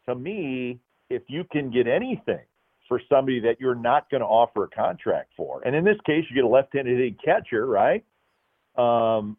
to 0.06 0.14
me, 0.14 0.78
if 1.10 1.22
you 1.28 1.44
can 1.50 1.70
get 1.70 1.86
anything 1.86 2.40
for 2.88 3.00
somebody 3.08 3.40
that 3.40 3.60
you're 3.60 3.74
not 3.74 4.10
going 4.10 4.20
to 4.20 4.26
offer 4.26 4.64
a 4.64 4.68
contract 4.68 5.32
for, 5.36 5.62
and 5.64 5.76
in 5.76 5.84
this 5.84 5.98
case, 6.06 6.24
you 6.28 6.34
get 6.34 6.44
a 6.44 6.48
left-handed 6.48 6.96
hitting 6.96 7.16
catcher, 7.22 7.66
right? 7.66 8.04
Um, 8.76 9.36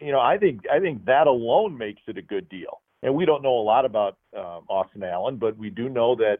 you 0.00 0.10
know, 0.10 0.20
I 0.20 0.38
think 0.38 0.62
I 0.70 0.80
think 0.80 1.04
that 1.04 1.26
alone 1.26 1.78
makes 1.78 2.02
it 2.06 2.18
a 2.18 2.22
good 2.22 2.48
deal. 2.48 2.80
And 3.02 3.14
we 3.14 3.26
don't 3.26 3.42
know 3.42 3.58
a 3.58 3.62
lot 3.62 3.84
about 3.84 4.16
um, 4.34 4.64
Austin 4.68 5.02
Allen, 5.02 5.36
but 5.36 5.56
we 5.58 5.68
do 5.68 5.90
know 5.90 6.16
that 6.16 6.38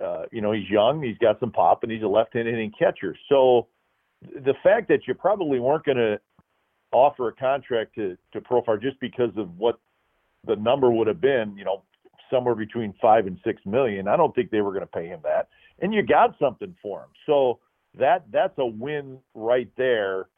uh, 0.00 0.22
you 0.30 0.40
know, 0.40 0.52
he's 0.52 0.68
young, 0.68 1.02
he's 1.02 1.18
got 1.18 1.38
some 1.40 1.52
pop, 1.52 1.82
and 1.82 1.92
he's 1.92 2.02
a 2.02 2.08
left-handed 2.08 2.50
hitting 2.50 2.72
catcher. 2.78 3.14
So 3.28 3.66
the 4.22 4.54
fact 4.62 4.88
that 4.88 5.00
you 5.06 5.14
probably 5.14 5.60
weren't 5.60 5.84
going 5.84 5.98
to 5.98 6.18
offer 6.92 7.28
a 7.28 7.32
contract 7.32 7.94
to 7.94 8.16
to 8.32 8.40
Profar 8.40 8.80
just 8.80 8.98
because 9.00 9.30
of 9.36 9.58
what 9.58 9.78
the 10.46 10.56
number 10.56 10.90
would 10.90 11.06
have 11.06 11.20
been, 11.20 11.56
you 11.56 11.64
know, 11.64 11.82
somewhere 12.30 12.54
between 12.54 12.94
five 13.00 13.26
and 13.26 13.38
six 13.44 13.60
million, 13.64 14.08
I 14.08 14.16
don't 14.16 14.34
think 14.34 14.50
they 14.50 14.60
were 14.60 14.72
going 14.72 14.82
to 14.82 14.86
pay 14.86 15.06
him 15.06 15.20
that. 15.24 15.48
And 15.80 15.92
you 15.92 16.02
got 16.02 16.36
something 16.38 16.74
for 16.82 17.00
him, 17.00 17.08
so 17.26 17.58
that 17.98 18.24
that's 18.30 18.56
a 18.58 18.66
win 18.66 19.18
right 19.34 19.70
there. 19.76 20.28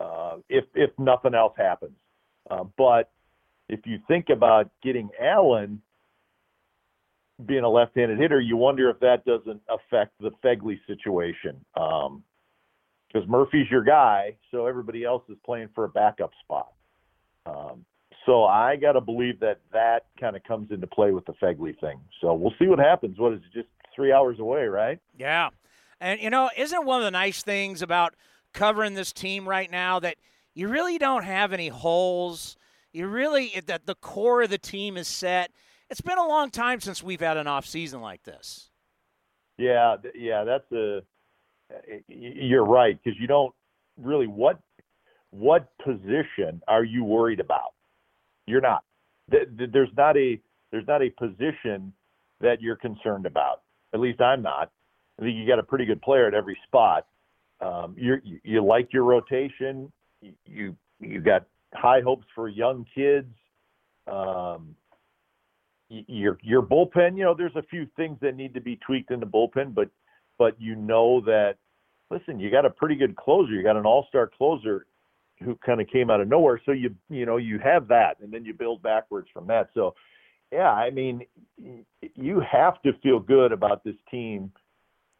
Uh, 0.00 0.36
if 0.48 0.64
if 0.74 0.90
nothing 0.98 1.34
else 1.34 1.54
happens, 1.56 1.96
uh, 2.50 2.64
but 2.76 3.10
if 3.68 3.80
you 3.84 3.98
think 4.08 4.28
about 4.30 4.70
getting 4.82 5.10
Allen 5.20 5.80
being 7.46 7.62
a 7.62 7.68
left-handed 7.68 8.18
hitter, 8.18 8.40
you 8.40 8.56
wonder 8.56 8.90
if 8.90 8.98
that 9.00 9.24
doesn't 9.24 9.60
affect 9.68 10.12
the 10.20 10.30
Phegley 10.42 10.78
situation. 10.86 11.64
Um, 11.76 12.24
because 13.12 13.26
Murphy's 13.28 13.70
your 13.70 13.82
guy, 13.82 14.36
so 14.50 14.66
everybody 14.66 15.04
else 15.04 15.22
is 15.30 15.36
playing 15.44 15.70
for 15.74 15.84
a 15.84 15.88
backup 15.88 16.30
spot. 16.44 16.72
Um, 17.46 17.86
so 18.28 18.44
I 18.44 18.76
got 18.76 18.92
to 18.92 19.00
believe 19.00 19.40
that 19.40 19.60
that 19.72 20.04
kind 20.20 20.36
of 20.36 20.44
comes 20.44 20.70
into 20.70 20.86
play 20.86 21.12
with 21.12 21.24
the 21.24 21.32
Phegley 21.32 21.78
thing. 21.80 21.98
So 22.20 22.34
we'll 22.34 22.52
see 22.58 22.66
what 22.66 22.78
happens. 22.78 23.18
What 23.18 23.32
is 23.32 23.38
it, 23.38 23.54
just 23.54 23.68
three 23.96 24.12
hours 24.12 24.38
away, 24.38 24.66
right? 24.66 24.98
Yeah. 25.16 25.48
And, 25.98 26.20
you 26.20 26.28
know, 26.28 26.50
isn't 26.54 26.84
one 26.84 27.00
of 27.00 27.04
the 27.04 27.10
nice 27.10 27.42
things 27.42 27.80
about 27.80 28.14
covering 28.52 28.92
this 28.92 29.14
team 29.14 29.48
right 29.48 29.70
now 29.70 29.98
that 30.00 30.16
you 30.52 30.68
really 30.68 30.98
don't 30.98 31.24
have 31.24 31.54
any 31.54 31.68
holes? 31.68 32.58
You 32.92 33.06
really, 33.06 33.62
that 33.64 33.86
the 33.86 33.94
core 33.94 34.42
of 34.42 34.50
the 34.50 34.58
team 34.58 34.98
is 34.98 35.08
set. 35.08 35.50
It's 35.88 36.02
been 36.02 36.18
a 36.18 36.28
long 36.28 36.50
time 36.50 36.82
since 36.82 37.02
we've 37.02 37.20
had 37.20 37.38
an 37.38 37.46
off 37.46 37.64
season 37.64 38.02
like 38.02 38.24
this. 38.24 38.68
Yeah, 39.56 39.96
yeah, 40.14 40.44
that's 40.44 40.70
a. 40.72 41.00
You're 42.08 42.64
right 42.64 42.98
because 43.02 43.18
you 43.18 43.26
don't 43.26 43.54
really 43.96 44.26
what 44.26 44.58
what 45.30 45.68
position 45.84 46.62
are 46.68 46.84
you 46.84 47.04
worried 47.04 47.40
about? 47.40 47.74
You're 48.48 48.60
not. 48.60 48.84
There's 49.28 49.90
not 49.96 50.16
a 50.16 50.40
there's 50.70 50.86
not 50.86 51.02
a 51.02 51.10
position 51.10 51.92
that 52.40 52.60
you're 52.60 52.76
concerned 52.76 53.26
about. 53.26 53.62
At 53.92 54.00
least 54.00 54.20
I'm 54.20 54.42
not. 54.42 54.70
I 55.18 55.22
think 55.22 55.36
you 55.36 55.46
got 55.46 55.58
a 55.58 55.62
pretty 55.62 55.84
good 55.84 56.00
player 56.00 56.26
at 56.26 56.34
every 56.34 56.58
spot. 56.66 57.06
Um, 57.60 57.94
you 57.98 58.16
you 58.44 58.64
like 58.64 58.92
your 58.92 59.04
rotation. 59.04 59.92
You 60.46 60.76
you 61.00 61.20
got 61.20 61.44
high 61.74 62.00
hopes 62.00 62.26
for 62.34 62.48
young 62.48 62.86
kids. 62.94 63.32
Um, 64.06 64.74
your 65.88 66.38
your 66.42 66.62
bullpen, 66.62 67.16
you 67.16 67.24
know, 67.24 67.34
there's 67.34 67.56
a 67.56 67.62
few 67.62 67.86
things 67.96 68.18
that 68.20 68.36
need 68.36 68.54
to 68.54 68.60
be 68.60 68.76
tweaked 68.76 69.10
in 69.10 69.20
the 69.20 69.26
bullpen, 69.26 69.74
but 69.74 69.88
but 70.38 70.60
you 70.60 70.76
know 70.76 71.20
that 71.22 71.56
listen, 72.10 72.38
you 72.38 72.50
got 72.50 72.64
a 72.64 72.70
pretty 72.70 72.94
good 72.94 73.16
closer. 73.16 73.52
You 73.52 73.62
got 73.62 73.76
an 73.76 73.86
all-star 73.86 74.30
closer 74.36 74.86
who 75.42 75.56
kind 75.64 75.80
of 75.80 75.88
came 75.88 76.10
out 76.10 76.20
of 76.20 76.28
nowhere. 76.28 76.60
So 76.64 76.72
you 76.72 76.94
you 77.08 77.26
know 77.26 77.36
you 77.36 77.58
have 77.58 77.88
that, 77.88 78.16
and 78.20 78.32
then 78.32 78.44
you 78.44 78.54
build 78.54 78.82
backwards 78.82 79.28
from 79.32 79.46
that. 79.48 79.70
So 79.74 79.94
yeah, 80.52 80.70
I 80.70 80.90
mean, 80.90 81.26
you 82.14 82.40
have 82.40 82.80
to 82.82 82.92
feel 83.02 83.18
good 83.18 83.52
about 83.52 83.84
this 83.84 83.96
team, 84.10 84.50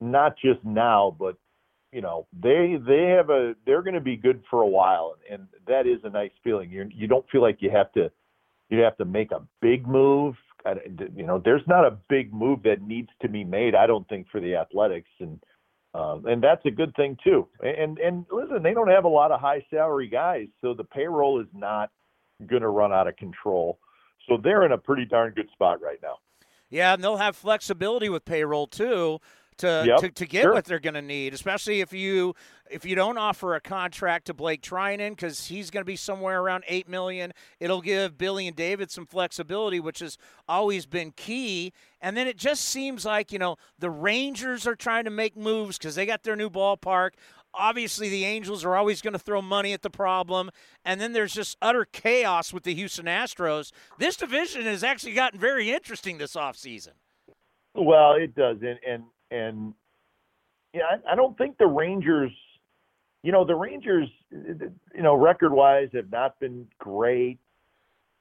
not 0.01 0.37
just 0.39 0.65
now, 0.65 1.15
but 1.19 1.37
you 1.93 2.01
know 2.01 2.27
they 2.39 2.79
they 2.87 3.15
have 3.17 3.31
a 3.31 3.55
they're 3.67 3.83
going 3.83 3.95
to 3.95 4.01
be 4.01 4.17
good 4.17 4.43
for 4.51 4.63
a 4.63 4.67
while, 4.67 5.17
and 5.31 5.47
that 5.67 5.87
is 5.87 6.01
a 6.05 6.11
nice 6.11 6.33
feeling. 6.43 6.71
You 6.71 6.89
you 6.95 7.07
don't 7.07 7.29
feel 7.31 7.43
like 7.43 7.59
you 7.61 7.71
have 7.71 7.93
to 7.93 8.11
you 8.71 8.81
have 8.81 8.97
to 8.99 9.05
make 9.05 9.33
a 9.33 9.43
big 9.61 9.87
move. 9.87 10.35
You 11.15 11.25
know, 11.25 11.41
there's 11.43 11.63
not 11.67 11.87
a 11.87 11.97
big 12.09 12.33
move 12.33 12.63
that 12.65 12.83
needs 12.83 13.09
to 13.23 13.29
be 13.29 13.45
made. 13.45 13.75
I 13.75 13.87
don't 13.87 14.07
think 14.09 14.27
for 14.31 14.41
the 14.41 14.57
Athletics, 14.57 15.09
and 15.21 15.41
um, 15.95 16.27
and 16.27 16.43
that's 16.43 16.65
a 16.67 16.71
good 16.71 16.95
thing 16.97 17.17
too. 17.25 17.49
And 17.63 17.99
and 17.99 18.27
listen, 18.31 18.63
they 18.63 18.75
don't 18.75 18.89
have 18.89 19.05
a 19.05 19.09
lot 19.09 19.33
of 19.33 19.41
high 19.41 19.65
salary 19.71 20.09
guys, 20.09 20.47
so 20.61 20.75
the 20.75 20.85
payroll 20.85 21.41
is 21.41 21.49
not 21.55 21.91
going 22.47 22.63
to 22.63 22.69
run 22.69 22.93
out 22.93 23.09
of 23.09 23.17
control. 23.17 23.79
So 24.29 24.37
they're 24.43 24.65
in 24.65 24.73
a 24.73 24.79
pretty 24.79 25.07
darn 25.07 25.33
good 25.35 25.49
spot 25.53 25.81
right 25.81 25.99
now. 26.03 26.17
Yeah, 26.71 26.95
and 26.95 27.03
they'll 27.03 27.17
have 27.17 27.35
flexibility 27.37 28.09
with 28.09 28.25
payroll 28.25 28.67
too 28.67 29.21
to 29.59 29.85
yep, 29.87 30.01
to, 30.01 30.11
to, 30.11 30.27
get 30.27 30.43
sure. 30.43 30.53
what 30.53 30.65
they're 30.65 30.79
going 30.79 30.95
to 30.95 31.03
need, 31.03 31.35
especially 31.35 31.81
if 31.81 31.93
you 31.93 32.35
if 32.71 32.85
you 32.85 32.95
don't 32.95 33.19
offer 33.19 33.55
a 33.55 33.61
contract 33.61 34.27
to 34.27 34.35
Blake 34.35 34.63
Treinen 34.63 35.11
because 35.11 35.47
he's 35.47 35.71
going 35.71 35.83
to 35.83 35.87
be 35.87 35.97
somewhere 35.97 36.41
around 36.41 36.65
eight 36.69 36.89
million. 36.89 37.33
It'll 37.61 37.81
give 37.81 38.19
Billy 38.19 38.47
and 38.47 38.57
David 38.57 38.91
some 38.91 39.07
flexibility, 39.07 39.81
which 39.81 40.01
has 40.01 40.19
always 40.49 40.87
been 40.87 41.13
key. 41.13 41.73
And 42.01 42.17
then 42.17 42.27
it 42.27 42.37
just 42.37 42.65
seems 42.65 43.05
like 43.05 43.33
you 43.33 43.39
know 43.39 43.57
the 43.79 43.91
Rangers 43.91 44.67
are 44.67 44.77
trying 44.77 45.05
to 45.05 45.11
make 45.11 45.37
moves 45.37 45.79
because 45.79 45.95
they 45.95 46.07
got 46.07 46.23
their 46.23 46.37
new 46.37 46.51
ballpark. 46.51 47.11
Obviously, 47.55 48.09
the 48.09 48.25
Angels 48.25 48.65
are 48.65 48.77
always 48.77 49.01
going 49.01 49.15
to 49.15 49.19
throw 49.19 49.43
money 49.43 49.73
at 49.73 49.83
the 49.83 49.91
problem. 49.91 50.51
And 50.85 51.01
then 51.01 51.13
there's 51.13 51.33
just 51.33 51.57
utter 51.61 51.85
chaos 51.85 52.53
with 52.53 52.63
the 52.63 52.75
Houston 52.75 53.07
Astros. 53.07 53.73
This 53.99 54.17
division 54.17 54.63
has 54.63 54.85
actually 54.85 55.15
gotten 55.15 55.41
very 55.41 55.71
interesting 55.71 56.19
this 56.19 56.35
offseason. 56.35 56.93
Well, 57.75 58.15
it 58.15 58.35
does. 58.35 58.59
And, 58.61 58.79
and 58.87 59.05
and 59.31 59.75
yeah, 60.73 60.83
I, 60.91 61.13
I 61.13 61.15
don't 61.15 61.37
think 61.39 61.59
the 61.59 61.67
Rangers, 61.67 62.33
you 63.23 63.33
know, 63.33 63.45
the 63.45 63.55
Rangers, 63.55 64.09
you 64.31 65.03
know, 65.03 65.15
record 65.15 65.53
wise 65.53 65.89
have 65.95 66.11
not 66.11 66.39
been 66.41 66.67
great 66.79 67.39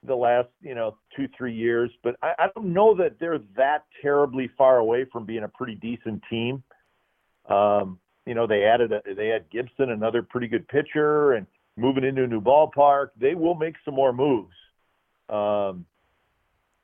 the 0.03 0.15
last, 0.15 0.49
you 0.61 0.75
know, 0.75 0.95
two, 1.15 1.27
three 1.37 1.53
years, 1.53 1.91
but 2.03 2.15
I, 2.21 2.33
I 2.39 2.47
don't 2.55 2.73
know 2.73 2.95
that 2.95 3.19
they're 3.19 3.39
that 3.57 3.85
terribly 4.01 4.49
far 4.57 4.77
away 4.77 5.05
from 5.11 5.25
being 5.25 5.43
a 5.43 5.47
pretty 5.47 5.75
decent 5.75 6.23
team. 6.29 6.63
Um, 7.49 7.99
you 8.25 8.33
know, 8.33 8.47
they 8.47 8.63
added, 8.63 8.91
a, 8.91 9.01
they 9.15 9.27
had 9.27 9.49
Gibson, 9.49 9.91
another 9.91 10.21
pretty 10.21 10.47
good 10.47 10.67
pitcher, 10.67 11.33
and 11.33 11.47
moving 11.77 12.03
into 12.03 12.23
a 12.23 12.27
new 12.27 12.41
ballpark. 12.41 13.09
They 13.19 13.35
will 13.35 13.55
make 13.55 13.75
some 13.83 13.95
more 13.95 14.13
moves. 14.13 14.53
Um, 15.29 15.85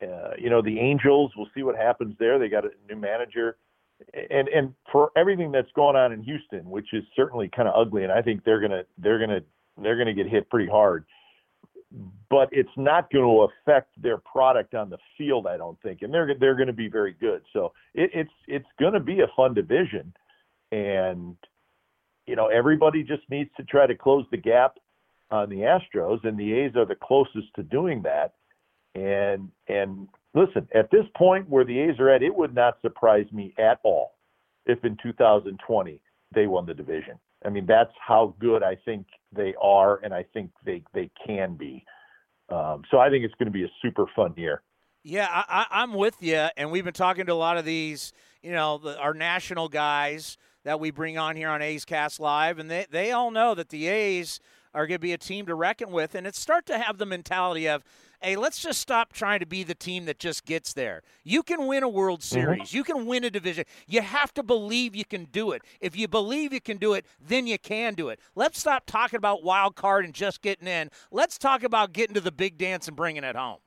uh, 0.02 0.32
you 0.38 0.50
know, 0.50 0.62
the 0.62 0.80
Angels, 0.80 1.32
we'll 1.38 1.50
see 1.56 1.64
what 1.64 1.76
happens 1.76 2.16
there. 2.20 2.40
They 2.40 2.50
got 2.50 2.66
a 2.66 2.72
new 2.90 3.00
manager 3.00 3.58
and 4.30 4.48
and 4.50 4.74
for 4.92 5.12
everything 5.16 5.52
that's 5.52 5.72
going 5.76 5.96
on 5.96 6.12
in 6.12 6.24
Houston, 6.24 6.70
which 6.70 6.94
is 6.94 7.04
certainly 7.16 7.50
kind 7.56 7.68
of 7.68 7.76
ugly, 7.76 8.04
and 8.04 8.12
I 8.12 8.22
think 8.22 8.44
they're 8.44 8.62
gonna 8.62 8.84
they're 8.98 9.20
gonna 9.20 9.42
they're 9.82 9.98
gonna 9.98 10.14
get 10.14 10.28
hit 10.28 10.50
pretty 10.50 10.70
hard. 10.70 11.06
But 12.30 12.50
it's 12.52 12.76
not 12.76 13.12
going 13.12 13.24
to 13.24 13.48
affect 13.54 14.02
their 14.02 14.18
product 14.18 14.74
on 14.74 14.90
the 14.90 14.98
field, 15.16 15.46
I 15.46 15.58
don't 15.58 15.80
think, 15.82 16.02
and 16.02 16.12
they're 16.12 16.34
they're 16.40 16.56
going 16.56 16.68
to 16.68 16.74
be 16.74 16.88
very 16.88 17.14
good. 17.14 17.44
So 17.54 17.74
it, 17.94 18.10
it's 18.14 18.32
it's 18.48 18.66
going 18.80 18.94
to 18.94 19.00
be 19.00 19.20
a 19.20 19.28
fun 19.36 19.54
division, 19.54 20.12
and 20.72 21.36
you 22.26 22.36
know 22.36 22.48
everybody 22.48 23.04
just 23.04 23.22
needs 23.30 23.52
to 23.58 23.64
try 23.64 23.86
to 23.86 23.96
close 23.96 24.26
the 24.32 24.38
gap 24.38 24.78
on 25.30 25.50
the 25.50 25.58
Astros, 25.58 26.24
and 26.24 26.38
the 26.38 26.54
A's 26.54 26.76
are 26.76 26.86
the 26.86 26.96
closest 26.96 27.54
to 27.56 27.64
doing 27.64 28.02
that. 28.04 28.34
And 28.96 29.50
and 29.68 30.08
listen, 30.34 30.68
at 30.74 30.90
this 30.92 31.06
point 31.16 31.50
where 31.50 31.66
the 31.66 31.80
A's 31.80 32.00
are 32.00 32.10
at, 32.10 32.24
it 32.24 32.36
would 32.36 32.56
not 32.56 32.78
surprise 32.82 33.26
me 33.32 33.54
at 33.58 33.80
all 33.84 34.16
if 34.66 34.84
in 34.84 34.98
2020 35.04 36.00
they 36.34 36.48
won 36.48 36.66
the 36.66 36.74
division. 36.74 37.20
I 37.46 37.50
mean, 37.50 37.66
that's 37.66 37.92
how 38.06 38.36
good 38.40 38.64
I 38.64 38.76
think 38.86 39.06
they 39.36 39.54
are, 39.62 40.00
and 40.04 40.14
I 40.14 40.26
think 40.34 40.52
they 40.66 40.84
they 40.94 41.12
can 41.26 41.56
be. 41.56 41.84
Um, 42.50 42.84
so 42.90 43.00
I 43.00 43.10
think 43.10 43.26
it's 43.26 43.34
going 43.36 43.48
to 43.48 43.52
be 43.52 43.64
a 43.64 43.72
super 43.82 44.06
fun 44.16 44.34
year. 44.38 44.62
Yeah, 45.04 45.28
I, 45.30 45.84
am 45.84 45.94
with 45.94 46.16
you, 46.22 46.48
and 46.56 46.72
we've 46.72 46.86
been 46.86 46.94
talking 46.94 47.26
to 47.26 47.34
a 47.34 47.36
lot 47.36 47.58
of 47.58 47.66
these, 47.66 48.14
you 48.42 48.54
know, 48.54 48.78
the, 48.78 48.98
our 48.98 49.14
national 49.14 49.68
guys 49.68 50.38
that 50.64 50.80
we 50.80 50.92
bring 50.92 51.18
on 51.18 51.36
here 51.36 51.50
on 51.50 51.62
A's 51.62 51.84
Cast 51.84 52.22
Live, 52.22 52.58
and 52.58 52.72
they 52.72 52.86
they 52.90 53.12
all 53.12 53.30
know 53.30 53.54
that 53.54 53.70
the 53.70 53.88
A's 53.88 54.40
are 54.74 54.88
going 54.88 54.96
to 54.96 55.00
be 55.00 55.12
a 55.12 55.18
team 55.18 55.46
to 55.46 55.56
reckon 55.56 55.92
with, 55.92 56.16
and 56.16 56.26
it's 56.26 56.40
start 56.40 56.66
to 56.68 56.78
have 56.78 56.98
the 56.98 57.06
mentality 57.06 57.68
of 57.68 57.84
hey, 58.24 58.38
let's 58.38 58.60
just 58.60 58.80
stop 58.80 59.12
trying 59.12 59.42
to 59.42 59.46
be 59.46 59.64
the 59.64 59.76
team 59.76 60.06
that 60.06 60.18
just 60.18 60.46
gets 60.46 60.74
there. 60.74 61.04
You 61.24 61.44
can 61.44 61.68
win 61.68 61.84
a 61.84 61.90
World 61.90 62.22
mm-hmm. 62.22 62.34
Series. 62.34 62.62
Mm-hmm. 62.64 62.78
You 62.78 62.84
can 62.84 63.06
win 63.06 63.24
a 63.26 63.30
division. 63.30 63.66
You 63.88 64.02
have 64.02 64.34
to 64.36 64.44
believe 64.44 64.96
you 64.96 65.06
can 65.06 65.26
do 65.26 65.52
it. 65.52 65.62
If 65.82 65.96
you 65.96 66.08
believe 66.08 66.54
you 66.54 66.62
can 66.62 66.78
do 66.78 66.94
it, 66.94 67.06
then 67.20 67.46
you 67.46 67.60
can 67.60 67.94
do 67.94 68.10
it. 68.10 68.20
Let's 68.36 68.60
stop 68.60 68.86
talking 68.86 69.18
about 69.18 69.44
wild 69.44 69.76
card 69.76 70.06
and 70.06 70.14
just 70.14 70.42
getting 70.42 70.68
in. 70.68 70.90
Let's 71.12 71.38
talk 71.38 71.64
about 71.64 71.94
getting 71.94 72.16
to 72.16 72.22
the 72.22 72.32
big 72.32 72.58
dance 72.58 72.88
and 72.88 72.96
bringing 72.96 73.24
it 73.24 73.36
home. 73.36 73.60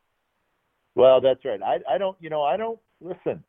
Well, 0.94 1.20
that's 1.20 1.44
right. 1.44 1.62
I, 1.62 1.94
I 1.94 1.98
don't, 1.98 2.16
you 2.20 2.30
know, 2.30 2.42
I 2.42 2.56
don't 2.56 2.78
listen. 3.02 3.44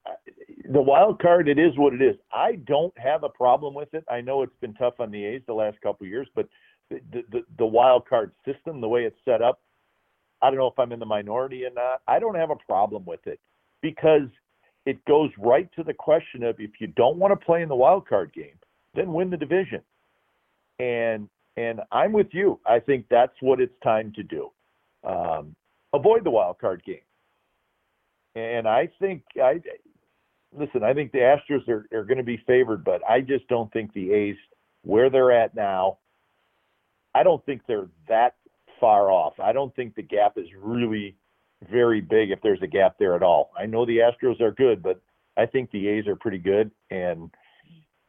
The 0.69 0.81
wild 0.81 1.21
card, 1.21 1.47
it 1.47 1.57
is 1.57 1.77
what 1.77 1.93
it 1.93 2.01
is. 2.01 2.17
I 2.33 2.55
don't 2.65 2.93
have 2.97 3.23
a 3.23 3.29
problem 3.29 3.73
with 3.73 3.93
it. 3.93 4.03
I 4.11 4.19
know 4.19 4.43
it's 4.43 4.51
been 4.59 4.73
tough 4.73 4.95
on 4.99 5.11
the 5.11 5.23
A's 5.23 5.41
the 5.47 5.53
last 5.53 5.79
couple 5.79 6.05
of 6.05 6.09
years, 6.09 6.27
but 6.35 6.49
the, 6.89 6.99
the, 7.31 7.43
the 7.57 7.65
wild 7.65 8.05
card 8.05 8.33
system, 8.45 8.81
the 8.81 8.89
way 8.89 9.03
it's 9.03 9.15
set 9.23 9.41
up, 9.41 9.61
I 10.41 10.49
don't 10.49 10.59
know 10.59 10.67
if 10.67 10.77
I'm 10.77 10.91
in 10.91 10.99
the 10.99 11.05
minority 11.05 11.65
or 11.65 11.71
not. 11.71 12.01
I 12.07 12.19
don't 12.19 12.35
have 12.35 12.51
a 12.51 12.55
problem 12.67 13.03
with 13.05 13.25
it 13.25 13.39
because 13.81 14.29
it 14.85 15.03
goes 15.05 15.29
right 15.37 15.69
to 15.75 15.83
the 15.83 15.93
question 15.93 16.43
of 16.43 16.55
if 16.59 16.71
you 16.79 16.87
don't 16.87 17.17
want 17.17 17.37
to 17.37 17.45
play 17.45 17.61
in 17.61 17.69
the 17.69 17.75
wild 17.75 18.07
card 18.07 18.31
game, 18.33 18.57
then 18.95 19.13
win 19.13 19.29
the 19.29 19.37
division. 19.37 19.81
And 20.79 21.29
and 21.57 21.81
I'm 21.91 22.13
with 22.13 22.27
you. 22.31 22.59
I 22.65 22.79
think 22.79 23.05
that's 23.09 23.33
what 23.41 23.59
it's 23.59 23.73
time 23.83 24.13
to 24.15 24.23
do. 24.23 24.51
Um, 25.03 25.55
avoid 25.93 26.23
the 26.23 26.29
wild 26.29 26.59
card 26.59 26.83
game. 26.85 27.01
And 28.35 28.67
I 28.67 28.89
think 28.99 29.23
I 29.41 29.59
listen. 30.55 30.83
I 30.83 30.93
think 30.93 31.11
the 31.11 31.19
Astros 31.19 31.67
are, 31.67 31.87
are 31.91 32.03
going 32.03 32.19
to 32.19 32.23
be 32.23 32.41
favored, 32.45 32.83
but 32.83 33.01
I 33.09 33.21
just 33.21 33.47
don't 33.47 33.71
think 33.73 33.91
the 33.93 34.13
A's 34.13 34.35
where 34.83 35.09
they're 35.09 35.31
at 35.31 35.55
now. 35.55 35.97
I 37.15 37.23
don't 37.23 37.43
think 37.45 37.63
they're 37.67 37.89
that 38.07 38.35
far 38.79 39.11
off. 39.11 39.39
I 39.39 39.51
don't 39.53 39.75
think 39.75 39.95
the 39.95 40.01
gap 40.01 40.37
is 40.37 40.47
really 40.61 41.15
very 41.71 42.01
big 42.01 42.31
if 42.31 42.41
there's 42.41 42.61
a 42.61 42.67
gap 42.67 42.97
there 42.99 43.15
at 43.15 43.23
all. 43.23 43.51
I 43.57 43.65
know 43.65 43.85
the 43.85 43.99
Astros 43.99 44.41
are 44.41 44.51
good, 44.51 44.83
but 44.83 45.01
I 45.35 45.45
think 45.45 45.71
the 45.71 45.87
A's 45.87 46.07
are 46.07 46.15
pretty 46.15 46.37
good 46.37 46.71
and 46.91 47.31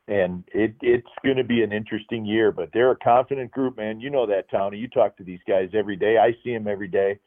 and 0.09 0.45
it 0.55 0.75
it's 0.81 1.07
going 1.23 1.37
to 1.37 1.45
be 1.45 1.63
an 1.63 1.73
interesting 1.73 2.25
year, 2.25 2.51
but 2.51 2.71
they're 2.73 2.91
a 2.91 2.97
confident 2.97 3.51
group, 3.51 3.77
man. 3.77 4.01
You 4.01 4.11
know 4.11 4.27
that, 4.27 4.51
Tony. 4.51 4.79
You 4.79 4.89
talk 4.89 5.17
to 5.19 5.25
these 5.25 5.41
guys 5.47 5.69
every 5.75 5.97
day. 5.97 6.17
I 6.17 6.33
see 6.43 6.55
them 6.55 6.67
every 6.67 6.89
day. 6.89 7.21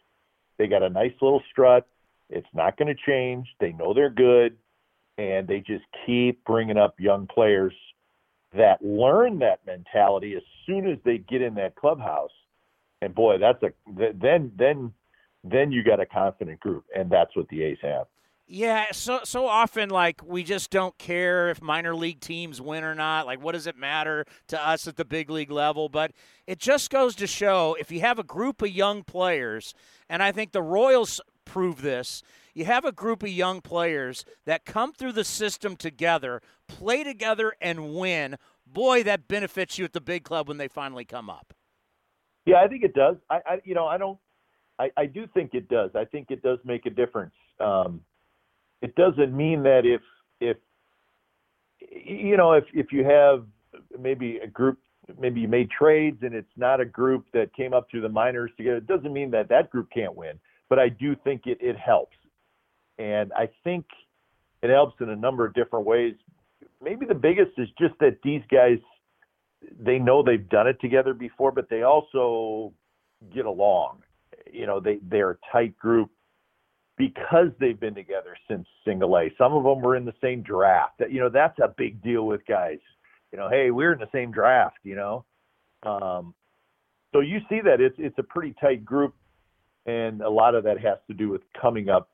They 0.58 0.68
got 0.68 0.84
a 0.84 0.90
nice 0.90 1.14
little 1.22 1.44
strut. 1.52 1.88
It's 2.30 2.48
not 2.54 2.78
going 2.78 2.88
to 2.88 3.02
change. 3.06 3.48
They 3.60 3.72
know 3.74 3.94
they're 3.94 4.10
good, 4.10 4.58
and 5.18 5.48
they 5.48 5.60
just 5.60 5.84
keep 6.06 6.44
bringing 6.44 6.78
up 6.78 6.96
young 7.00 7.28
players 7.28 7.74
that 8.54 8.84
learn 8.84 9.40
that 9.40 9.66
mentality 9.66 10.36
as 10.36 10.44
soon 10.66 10.90
as 10.90 10.98
they 11.06 11.20
get 11.20 11.42
in 11.42 11.54
that 11.56 11.76
clubhouse. 11.76 12.32
And 13.02 13.16
boy, 13.16 13.38
that's 13.38 13.62
a 13.64 13.72
then 13.88 14.52
then 14.56 14.94
then 15.44 15.72
you 15.72 15.84
got 15.84 16.00
a 16.00 16.06
confident 16.06 16.60
group, 16.60 16.86
and 16.96 17.10
that's 17.10 17.36
what 17.36 17.48
the 17.50 17.64
A's 17.64 17.78
have. 17.82 18.08
Yeah, 18.54 18.88
so 18.92 19.22
so 19.24 19.48
often 19.48 19.90
like 19.90 20.22
we 20.26 20.44
just 20.44 20.70
don't 20.72 20.98
care 20.98 21.50
if 21.50 21.62
minor 21.62 21.96
league 21.96 22.20
teams 22.20 22.60
win 22.60 22.84
or 22.84 22.94
not. 22.94 23.26
Like 23.26 23.42
what 23.42 23.54
does 23.54 23.66
it 23.66 23.78
matter 23.78 24.26
to 24.48 24.68
us 24.68 24.88
at 24.88 24.98
the 24.98 25.06
big 25.06 25.30
league 25.30 25.52
level? 25.52 25.88
But 25.88 26.12
it 26.46 26.60
just 26.60 26.90
goes 26.90 27.16
to 27.16 27.28
show 27.28 27.78
if 27.80 27.92
you 27.92 28.02
have 28.02 28.20
a 28.20 28.24
group 28.24 28.62
of 28.62 28.70
young 28.70 29.04
players, 29.04 29.74
and 30.10 30.22
I 30.22 30.32
think 30.32 30.52
the 30.52 30.62
Royals 30.62 31.22
prove 31.46 31.82
this, 31.82 32.24
you 32.54 32.66
have 32.66 32.86
a 32.86 32.92
group 32.92 33.24
of 33.24 33.30
young 33.30 33.62
players 33.62 34.26
that 34.46 34.66
come 34.66 34.92
through 34.94 35.14
the 35.14 35.24
system 35.24 35.76
together, 35.76 36.42
play 36.68 37.04
together 37.04 37.54
and 37.62 37.96
win. 37.96 38.36
Boy, 38.68 39.04
that 39.04 39.28
benefits 39.28 39.78
you 39.78 39.86
at 39.86 39.94
the 39.94 40.02
big 40.02 40.24
club 40.24 40.48
when 40.48 40.58
they 40.58 40.68
finally 40.68 41.06
come 41.06 41.30
up. 41.30 41.54
Yeah, 42.46 42.58
I 42.58 42.68
think 42.68 42.84
it 42.84 42.94
does. 42.94 43.18
I, 43.30 43.40
I 43.46 43.62
you 43.64 43.76
know, 43.76 43.88
I 43.88 43.98
don't 43.98 44.18
I, 44.80 44.90
I 44.98 45.06
do 45.06 45.28
think 45.34 45.54
it 45.54 45.70
does. 45.70 45.92
I 45.96 46.06
think 46.06 46.32
it 46.32 46.42
does 46.42 46.58
make 46.64 46.86
a 46.86 46.90
difference. 46.90 47.34
Um, 47.60 48.02
it 48.82 48.96
doesn't 48.96 49.36
mean 49.36 49.64
that 49.64 49.82
if 49.86 50.02
if 50.40 50.58
you 51.80 52.38
know 52.38 52.54
if 52.54 52.66
if 52.74 52.92
you 52.92 53.04
have 53.04 53.46
maybe 54.00 54.38
a 54.38 54.48
group 54.48 54.80
maybe 55.20 55.42
you 55.42 55.48
made 55.48 55.70
trades 55.70 56.18
and 56.22 56.34
it's 56.34 56.52
not 56.58 56.80
a 56.80 56.86
group 56.86 57.26
that 57.34 57.54
came 57.54 57.74
up 57.74 57.88
through 57.90 58.02
the 58.02 58.10
minors 58.10 58.52
together 58.58 58.78
it 58.78 58.88
doesn't 58.88 59.14
mean 59.14 59.32
that 59.32 59.50
that 59.50 59.70
group 59.70 59.90
can't 59.94 60.16
win 60.16 60.40
but 60.70 60.80
i 60.80 60.88
do 60.88 61.16
think 61.24 61.42
it, 61.46 61.58
it 61.60 61.76
helps 61.78 62.16
and 63.00 63.32
i 63.34 63.50
think 63.64 63.86
it 64.62 64.70
helps 64.70 64.96
in 65.02 65.10
a 65.10 65.16
number 65.16 65.46
of 65.46 65.54
different 65.54 65.86
ways 65.86 66.14
maybe 66.82 67.06
the 67.06 67.16
biggest 67.16 67.52
is 67.58 67.68
just 67.80 67.94
that 68.00 68.18
these 68.24 68.42
guys 68.50 68.78
they 69.80 70.00
know 70.00 70.24
they've 70.24 70.50
done 70.50 70.68
it 70.68 70.80
together 70.82 71.14
before 71.14 71.52
but 71.52 71.70
they 71.70 71.84
also 71.84 72.74
get 73.34 73.46
along 73.46 74.02
you 74.52 74.66
know 74.66 74.80
they 74.80 75.00
they're 75.10 75.32
a 75.32 75.38
tight 75.52 75.78
group 75.78 76.10
because 76.98 77.48
they've 77.60 77.80
been 77.80 77.96
together 77.96 78.38
since 78.48 78.68
single 78.86 79.18
A. 79.18 79.30
Some 79.36 79.54
of 79.54 79.64
them 79.64 79.82
were 79.82 79.96
in 79.96 80.06
the 80.06 80.14
same 80.22 80.44
draft. 80.44 81.02
You 81.10 81.20
know 81.20 81.30
that's 81.30 81.58
a 81.60 81.74
big 81.76 82.02
deal 82.04 82.28
with 82.28 82.46
guys. 82.46 82.78
You 83.32 83.40
know, 83.40 83.50
hey, 83.50 83.72
we're 83.72 83.94
in 83.94 84.00
the 84.00 84.10
same 84.12 84.32
draft. 84.32 84.78
You 84.84 84.96
know, 84.96 85.26
um, 85.84 86.36
so 87.12 87.22
you 87.22 87.40
see 87.50 87.60
that 87.62 87.82
it's 87.82 87.96
it's 87.98 88.18
a 88.20 88.24
pretty 88.24 88.54
tight 88.62 88.86
group, 88.86 89.16
and 89.86 90.22
a 90.22 90.30
lot 90.30 90.54
of 90.54 90.64
that 90.66 90.80
has 90.80 90.98
to 91.08 91.16
do 91.16 91.30
with 91.30 91.42
coming 91.60 91.90
up 91.90 92.10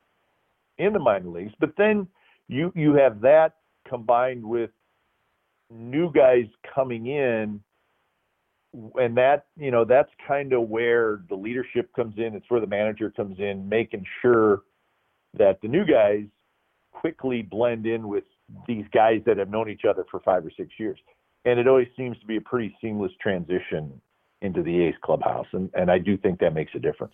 in 0.77 0.93
the 0.93 0.99
minor 0.99 1.29
leagues. 1.29 1.53
But 1.59 1.71
then 1.77 2.07
you 2.47 2.71
you 2.75 2.93
have 2.93 3.19
that 3.21 3.55
combined 3.89 4.43
with 4.43 4.69
new 5.69 6.11
guys 6.11 6.45
coming 6.73 7.07
in 7.07 7.61
and 8.99 9.17
that 9.17 9.45
you 9.57 9.71
know 9.71 9.85
that's 9.85 10.09
kind 10.27 10.53
of 10.53 10.69
where 10.69 11.21
the 11.29 11.35
leadership 11.35 11.89
comes 11.95 12.15
in 12.17 12.35
it's 12.35 12.45
where 12.49 12.61
the 12.61 12.67
manager 12.67 13.09
comes 13.09 13.37
in 13.39 13.67
making 13.67 14.05
sure 14.21 14.61
that 15.37 15.59
the 15.61 15.67
new 15.67 15.85
guys 15.85 16.25
quickly 16.91 17.41
blend 17.41 17.85
in 17.85 18.07
with 18.07 18.23
these 18.67 18.85
guys 18.93 19.21
that 19.25 19.37
have 19.37 19.49
known 19.49 19.69
each 19.69 19.83
other 19.87 20.05
for 20.09 20.19
five 20.21 20.45
or 20.45 20.51
six 20.55 20.69
years. 20.77 20.97
And 21.45 21.59
it 21.59 21.67
always 21.67 21.87
seems 21.95 22.17
to 22.19 22.25
be 22.25 22.37
a 22.37 22.41
pretty 22.41 22.75
seamless 22.81 23.11
transition 23.21 24.01
into 24.41 24.63
the 24.63 24.83
A's 24.83 24.95
clubhouse. 25.03 25.47
And, 25.53 25.69
and 25.73 25.89
I 25.91 25.99
do 25.99 26.17
think 26.17 26.39
that 26.39 26.53
makes 26.53 26.71
a 26.75 26.79
difference. 26.79 27.13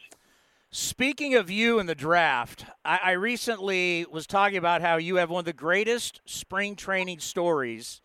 Speaking 0.71 1.35
of 1.35 1.51
you 1.51 1.79
in 1.79 1.85
the 1.85 1.95
draft, 1.95 2.65
I, 2.83 2.99
I 3.03 3.11
recently 3.11 4.05
was 4.09 4.25
talking 4.25 4.57
about 4.57 4.81
how 4.81 4.97
you 4.97 5.17
have 5.17 5.29
one 5.29 5.39
of 5.39 5.45
the 5.45 5.53
greatest 5.53 6.21
spring 6.25 6.75
training 6.75 7.19
stories. 7.19 8.01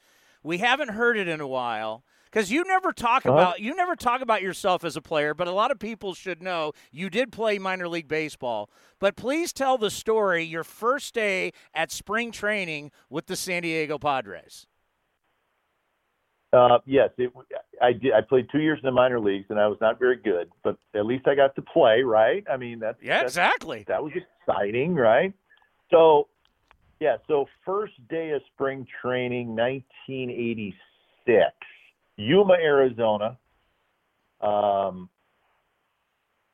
We 0.49 0.57
haven't 0.57 0.89
heard 0.89 1.19
it 1.19 1.29
in 1.29 1.43
a 1.43 1.47
while 1.47 2.05
because 2.25 2.51
you 2.51 2.65
never 2.65 2.91
talk 2.91 3.27
uh-huh. 3.27 3.35
about 3.35 3.61
you 3.61 3.77
never 3.77 3.95
talk 3.95 4.23
about 4.23 4.41
yourself 4.41 4.83
as 4.83 4.97
a 4.97 5.03
player, 5.03 5.35
but 5.35 5.47
a 5.47 5.53
lot 5.53 5.71
of 5.71 5.79
people 5.79 6.15
should 6.15 6.43
know 6.43 6.73
you 6.91 7.11
did 7.11 7.31
play 7.33 7.59
minor 7.59 7.87
league 7.87 8.09
baseball. 8.09 8.71
But 8.99 9.15
please 9.15 9.53
tell 9.53 9.77
the 9.77 9.91
story 9.91 10.45
your 10.45 10.65
first 10.65 11.13
day 11.13 11.53
at 11.75 11.93
spring 11.93 12.33
training 12.33 12.93
with 13.11 13.27
the 13.27 13.37
San 13.37 13.61
Diego 13.61 13.99
Padres. 13.99 14.67
Uh, 16.55 16.79
yes, 16.87 17.11
it, 17.19 17.31
I 17.83 17.93
did. 17.93 18.15
I 18.15 18.23
played 18.23 18.49
two 18.51 18.61
years 18.61 18.79
in 18.83 18.87
the 18.87 18.93
minor 18.93 19.21
leagues, 19.21 19.49
and 19.51 19.61
I 19.61 19.67
was 19.67 19.77
not 19.83 19.99
very 19.99 20.17
good, 20.17 20.49
but 20.65 20.79
at 20.95 21.05
least 21.05 21.29
I 21.29 21.35
got 21.35 21.57
to 21.57 21.63
play. 21.63 22.01
Right? 22.01 22.43
I 22.51 22.57
mean, 22.57 22.79
that's 22.79 22.97
yeah, 23.03 23.19
that's, 23.19 23.33
exactly. 23.33 23.85
That 23.87 24.03
was 24.03 24.15
exciting, 24.47 24.95
right? 24.95 25.35
So, 25.91 26.29
yeah. 27.01 27.17
So 27.27 27.47
first 27.65 27.95
day 28.09 28.31
of 28.31 28.43
spring 28.55 28.87
training, 29.03 29.49
1986 29.57 30.75
Yuma, 32.17 32.55
Arizona. 32.55 33.39
Um, 34.41 35.09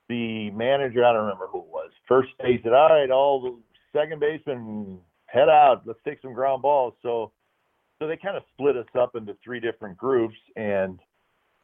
the 0.08 0.50
manager, 0.50 1.04
I 1.04 1.12
don't 1.12 1.22
remember 1.22 1.46
who 1.46 1.60
it 1.60 1.66
was. 1.66 1.90
First 2.06 2.36
day 2.38 2.60
said, 2.62 2.72
"All 2.72 2.90
right, 2.90 3.10
all 3.10 3.40
the 3.40 3.98
second 3.98 4.20
basemen 4.20 5.00
head 5.26 5.48
out. 5.48 5.86
Let's 5.86 6.02
take 6.04 6.20
some 6.20 6.34
ground 6.34 6.62
balls." 6.62 6.94
So, 7.02 7.32
so 7.98 8.06
they 8.06 8.16
kind 8.16 8.36
of 8.36 8.42
split 8.52 8.76
us 8.76 8.86
up 8.94 9.16
into 9.16 9.34
three 9.42 9.60
different 9.60 9.96
groups, 9.96 10.36
and 10.56 11.00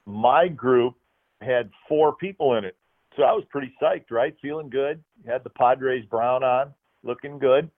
my 0.07 0.49
group 0.49 0.95
had 1.43 1.71
four 1.89 2.17
people 2.17 2.57
in 2.57 2.65
it. 2.65 2.77
So 3.17 3.25
I 3.25 3.33
was 3.33 3.45
pretty 3.51 3.75
psyched, 3.83 4.11
right? 4.11 4.35
Feeling 4.41 4.71
good. 4.71 5.03
Had 5.27 5.45
the 5.45 5.51
Padres 5.51 6.07
brown 6.07 6.43
on, 6.43 6.73
looking 7.03 7.39
good. 7.39 7.71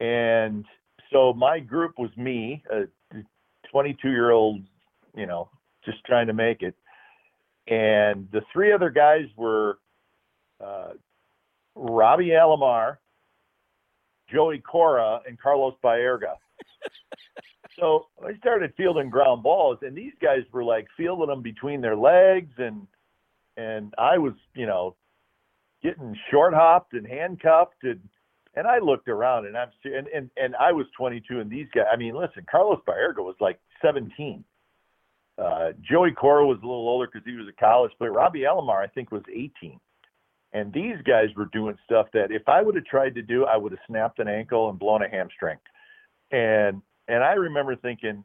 And 0.00 0.64
so 1.12 1.32
my 1.32 1.58
group 1.60 1.98
was 1.98 2.10
me, 2.16 2.62
a 2.70 2.84
22 3.70 4.08
year 4.10 4.30
old 4.30 4.62
you 5.14 5.26
know, 5.26 5.48
just 5.84 6.04
trying 6.04 6.26
to 6.26 6.32
make 6.32 6.62
it. 6.62 6.74
And 7.66 8.28
the 8.32 8.42
three 8.52 8.72
other 8.72 8.90
guys 8.90 9.26
were 9.36 9.78
uh, 10.64 10.90
Robbie 11.74 12.30
Alomar, 12.30 12.98
Joey 14.30 14.58
Cora, 14.58 15.20
and 15.26 15.40
Carlos 15.40 15.74
Baerga. 15.82 16.34
so 17.78 18.06
I 18.24 18.36
started 18.38 18.72
fielding 18.76 19.10
ground 19.10 19.42
balls, 19.42 19.78
and 19.82 19.96
these 19.96 20.12
guys 20.20 20.42
were 20.52 20.64
like 20.64 20.86
fielding 20.96 21.28
them 21.28 21.42
between 21.42 21.80
their 21.80 21.96
legs, 21.96 22.52
and 22.58 22.86
and 23.56 23.94
I 23.98 24.18
was, 24.18 24.32
you 24.54 24.66
know, 24.66 24.96
getting 25.82 26.16
short 26.30 26.54
hopped 26.54 26.94
and 26.94 27.06
handcuffed, 27.06 27.82
and 27.82 28.00
and 28.54 28.66
I 28.66 28.78
looked 28.78 29.08
around, 29.08 29.46
and 29.46 29.56
I'm 29.56 29.68
and 29.84 30.08
and 30.08 30.30
and 30.36 30.56
I 30.56 30.72
was 30.72 30.86
22, 30.96 31.40
and 31.40 31.50
these 31.50 31.66
guys. 31.74 31.86
I 31.92 31.96
mean, 31.96 32.14
listen, 32.14 32.44
Carlos 32.50 32.80
Baerga 32.86 33.18
was 33.18 33.36
like 33.40 33.60
17. 33.82 34.44
Uh, 35.38 35.70
Joey 35.80 36.12
Cora 36.12 36.46
was 36.46 36.58
a 36.58 36.66
little 36.66 36.88
older 36.88 37.08
because 37.10 37.24
he 37.24 37.36
was 37.36 37.46
a 37.48 37.60
college 37.60 37.92
player. 37.98 38.12
Robbie 38.12 38.40
Alomar, 38.40 38.82
I 38.82 38.88
think, 38.88 39.10
was 39.10 39.22
18. 39.34 39.80
And 40.52 40.72
these 40.72 40.96
guys 41.06 41.28
were 41.36 41.48
doing 41.52 41.76
stuff 41.84 42.08
that 42.12 42.30
if 42.30 42.48
I 42.48 42.60
would 42.60 42.74
have 42.74 42.84
tried 42.84 43.14
to 43.14 43.22
do, 43.22 43.46
I 43.46 43.56
would 43.56 43.72
have 43.72 43.78
snapped 43.86 44.18
an 44.18 44.28
ankle 44.28 44.68
and 44.68 44.78
blown 44.78 45.02
a 45.02 45.08
hamstring. 45.08 45.58
And 46.32 46.82
and 47.08 47.24
I 47.24 47.32
remember 47.32 47.76
thinking, 47.76 48.24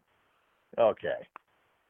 okay, 0.77 1.27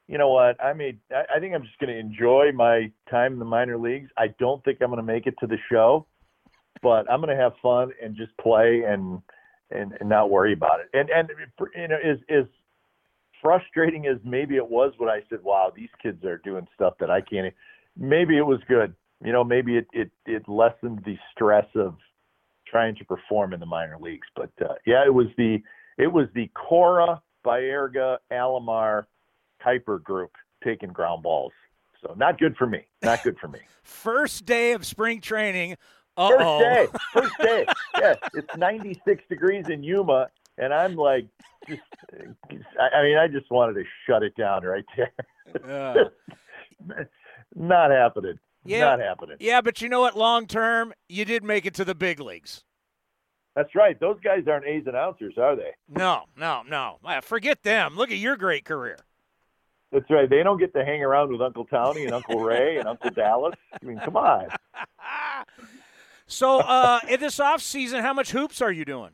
you 0.07 0.18
know 0.18 0.30
what? 0.30 0.61
I 0.64 0.73
made. 0.73 0.99
I, 1.11 1.38
I 1.38 1.39
think 1.39 1.55
I'm 1.55 1.64
just 1.64 1.80
going 1.80 1.93
to 1.93 1.99
enjoy 1.99 2.51
my 2.53 2.91
time 3.10 3.34
in 3.34 3.39
the 3.39 3.45
minor 3.45 3.77
leagues. 3.77 4.10
I 4.18 4.27
don't 4.39 4.64
think 4.64 4.80
I'm 4.81 4.89
going 4.89 4.97
to 4.97 5.03
make 5.03 5.26
it 5.26 5.35
to 5.39 5.47
the 5.47 5.57
show, 5.72 6.05
but 6.81 7.10
I'm 7.10 7.22
going 7.22 7.35
to 7.35 7.41
have 7.41 7.53
fun 7.61 7.91
and 8.02 8.15
just 8.15 8.35
play 8.38 8.84
and 8.88 9.22
and, 9.72 9.93
and 9.99 10.07
not 10.07 10.30
worry 10.30 10.53
about 10.53 10.80
it. 10.80 10.89
And 10.93 11.10
and 11.10 11.30
you 11.76 11.88
know, 11.88 11.97
is 12.03 12.19
is 12.30 12.45
frustrating 13.41 14.07
as 14.07 14.18
maybe 14.23 14.56
it 14.56 14.68
was 14.68 14.93
when 14.97 15.10
I 15.10 15.22
said, 15.30 15.43
"Wow, 15.43 15.72
these 15.76 15.89
kids 16.02 16.23
are 16.26 16.38
doing 16.38 16.68
stuff 16.76 16.93
that 16.99 17.10
I 17.10 17.22
can't." 17.22 17.53
Maybe 17.97 18.38
it 18.38 18.45
was 18.45 18.60
good. 18.68 18.93
You 19.23 19.31
know, 19.31 19.43
maybe 19.43 19.77
it 19.77 19.88
it 19.93 20.11
it 20.26 20.47
lessened 20.47 21.03
the 21.06 21.18
stress 21.31 21.68
of 21.76 21.95
trying 22.68 22.95
to 22.95 23.06
perform 23.06 23.53
in 23.53 23.60
the 23.60 23.65
minor 23.65 23.97
leagues. 23.99 24.27
But 24.35 24.52
uh, 24.61 24.76
yeah, 24.85 25.06
it 25.06 25.14
was 25.14 25.27
the 25.38 25.61
it 25.97 26.07
was 26.07 26.27
the 26.34 26.49
Cora, 26.53 27.22
Baerga, 27.45 28.18
Alomar, 28.31 29.06
Kuiper 29.65 30.03
group 30.03 30.31
taking 30.64 30.89
ground 30.89 31.23
balls. 31.23 31.53
So 32.02 32.14
not 32.18 32.38
good 32.38 32.56
for 32.57 32.68
me. 32.68 32.85
Not 33.02 33.23
good 33.23 33.38
for 33.39 33.47
me. 33.47 33.60
First 33.84 34.45
day 34.45 34.73
of 34.73 34.85
spring 34.85 35.22
training. 35.22 35.77
Uh-oh. 36.17 36.59
First 36.59 36.63
day. 36.63 36.87
First 37.13 37.33
day. 37.41 37.65
yeah, 37.99 38.13
it's 38.33 38.55
96 38.57 39.23
degrees 39.29 39.69
in 39.69 39.83
Yuma, 39.83 40.29
and 40.57 40.73
I'm 40.73 40.95
like, 40.95 41.27
just, 41.67 41.81
I 42.79 43.01
mean, 43.03 43.17
I 43.17 43.27
just 43.27 43.49
wanted 43.51 43.73
to 43.73 43.83
shut 44.07 44.23
it 44.23 44.35
down 44.35 44.63
right 44.63 44.85
there. 44.95 46.11
Not 47.55 47.91
happening. 47.91 48.37
Yeah, 48.63 48.81
Not 48.81 48.99
happening. 48.99 49.37
Yeah, 49.39 49.61
but 49.61 49.81
you 49.81 49.89
know 49.89 50.01
what? 50.01 50.17
Long 50.17 50.47
term, 50.47 50.93
you 51.07 51.23
did 51.25 51.43
make 51.43 51.65
it 51.65 51.73
to 51.75 51.85
the 51.85 51.95
big 51.95 52.19
leagues. 52.19 52.63
That's 53.55 53.73
right. 53.73 53.97
Those 53.99 54.17
guys 54.23 54.43
aren't 54.49 54.65
A's 54.65 54.83
announcers, 54.85 55.35
are 55.37 55.55
they? 55.55 55.71
No, 55.87 56.23
no, 56.37 56.63
no. 56.67 56.97
Ah, 57.05 57.21
forget 57.21 57.63
them. 57.63 57.95
Look 57.95 58.11
at 58.11 58.17
your 58.17 58.35
great 58.35 58.65
career. 58.65 58.97
That's 59.91 60.09
right. 60.09 60.29
They 60.29 60.43
don't 60.43 60.59
get 60.59 60.73
to 60.73 60.83
hang 60.83 61.01
around 61.03 61.31
with 61.31 61.41
Uncle 61.41 61.63
Tony 61.65 62.03
and 62.03 62.13
Uncle 62.13 62.39
Ray 62.41 62.77
and 62.77 62.87
Uncle 62.87 63.09
Dallas. 63.15 63.53
I 63.71 63.85
mean, 63.85 63.99
come 64.03 64.17
on. 64.17 64.47
So, 66.27 66.60
uh, 66.60 66.99
in 67.07 67.19
this 67.19 67.39
off 67.39 67.61
season, 67.61 68.02
how 68.02 68.14
much 68.14 68.31
hoops 68.31 68.61
are 68.61 68.72
you 68.72 68.85
doing? 68.85 69.11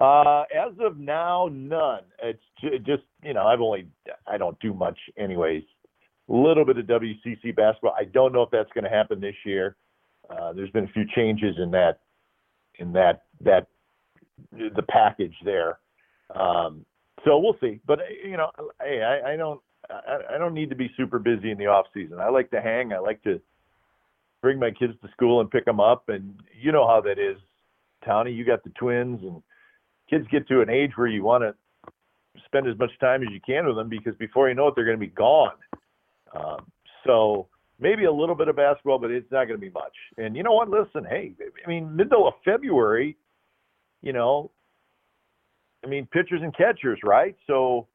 Uh, 0.00 0.44
as 0.54 0.72
of 0.80 0.98
now, 0.98 1.48
none. 1.52 2.02
It's 2.22 2.42
ju- 2.60 2.78
just 2.78 3.02
you 3.22 3.34
know 3.34 3.46
I've 3.46 3.60
only 3.60 3.88
I 4.26 4.38
don't 4.38 4.58
do 4.60 4.72
much 4.72 4.98
anyways. 5.16 5.64
A 6.28 6.32
little 6.32 6.64
bit 6.64 6.78
of 6.78 6.86
WCC 6.86 7.54
basketball. 7.56 7.94
I 7.98 8.04
don't 8.04 8.32
know 8.32 8.42
if 8.42 8.50
that's 8.50 8.70
going 8.74 8.84
to 8.84 8.90
happen 8.90 9.20
this 9.20 9.34
year. 9.44 9.76
Uh, 10.30 10.52
there's 10.52 10.70
been 10.70 10.84
a 10.84 10.92
few 10.92 11.04
changes 11.16 11.56
in 11.58 11.70
that 11.72 12.00
in 12.78 12.92
that 12.92 13.24
that 13.40 13.66
the 14.52 14.82
package 14.88 15.34
there. 15.44 15.78
Um, 16.34 16.84
so 17.24 17.38
we'll 17.38 17.56
see. 17.60 17.80
But 17.86 18.00
you 18.24 18.36
know, 18.36 18.50
hey, 18.80 19.02
I, 19.02 19.32
I 19.32 19.36
don't 19.36 19.60
I 19.90 20.38
don't 20.38 20.54
need 20.54 20.70
to 20.70 20.76
be 20.76 20.90
super 20.96 21.18
busy 21.18 21.50
in 21.50 21.58
the 21.58 21.66
off 21.66 21.86
season. 21.94 22.20
I 22.20 22.28
like 22.28 22.50
to 22.50 22.60
hang. 22.60 22.92
I 22.92 22.98
like 22.98 23.22
to 23.22 23.40
bring 24.42 24.58
my 24.58 24.70
kids 24.70 24.94
to 25.02 25.10
school 25.12 25.40
and 25.40 25.50
pick 25.50 25.64
them 25.64 25.80
up, 25.80 26.08
and 26.08 26.34
you 26.60 26.72
know 26.72 26.86
how 26.86 27.00
that 27.00 27.18
is, 27.18 27.38
Tony. 28.04 28.32
You 28.32 28.44
got 28.44 28.62
the 28.64 28.70
twins, 28.70 29.20
and 29.22 29.42
kids 30.08 30.26
get 30.30 30.48
to 30.48 30.60
an 30.60 30.70
age 30.70 30.92
where 30.96 31.06
you 31.06 31.24
want 31.24 31.44
to 31.44 31.54
spend 32.44 32.66
as 32.66 32.78
much 32.78 32.90
time 33.00 33.22
as 33.22 33.28
you 33.32 33.40
can 33.44 33.66
with 33.66 33.76
them 33.76 33.88
because 33.88 34.14
before 34.16 34.48
you 34.48 34.54
know 34.54 34.68
it, 34.68 34.74
they're 34.74 34.84
going 34.84 34.98
to 34.98 35.06
be 35.06 35.12
gone. 35.12 35.56
Um, 36.34 36.70
so 37.04 37.48
maybe 37.80 38.04
a 38.04 38.12
little 38.12 38.34
bit 38.34 38.48
of 38.48 38.56
basketball, 38.56 38.98
but 38.98 39.10
it's 39.10 39.30
not 39.30 39.46
going 39.46 39.58
to 39.60 39.66
be 39.66 39.70
much. 39.70 39.94
And 40.16 40.36
you 40.36 40.42
know 40.42 40.52
what? 40.52 40.68
Listen, 40.68 41.04
hey, 41.08 41.32
I 41.64 41.68
mean, 41.68 41.94
middle 41.94 42.26
of 42.26 42.34
February, 42.44 43.16
you 44.02 44.12
know, 44.12 44.50
I 45.84 45.88
mean, 45.88 46.06
pitchers 46.12 46.40
and 46.42 46.56
catchers, 46.56 46.98
right? 47.04 47.36
So 47.46 47.86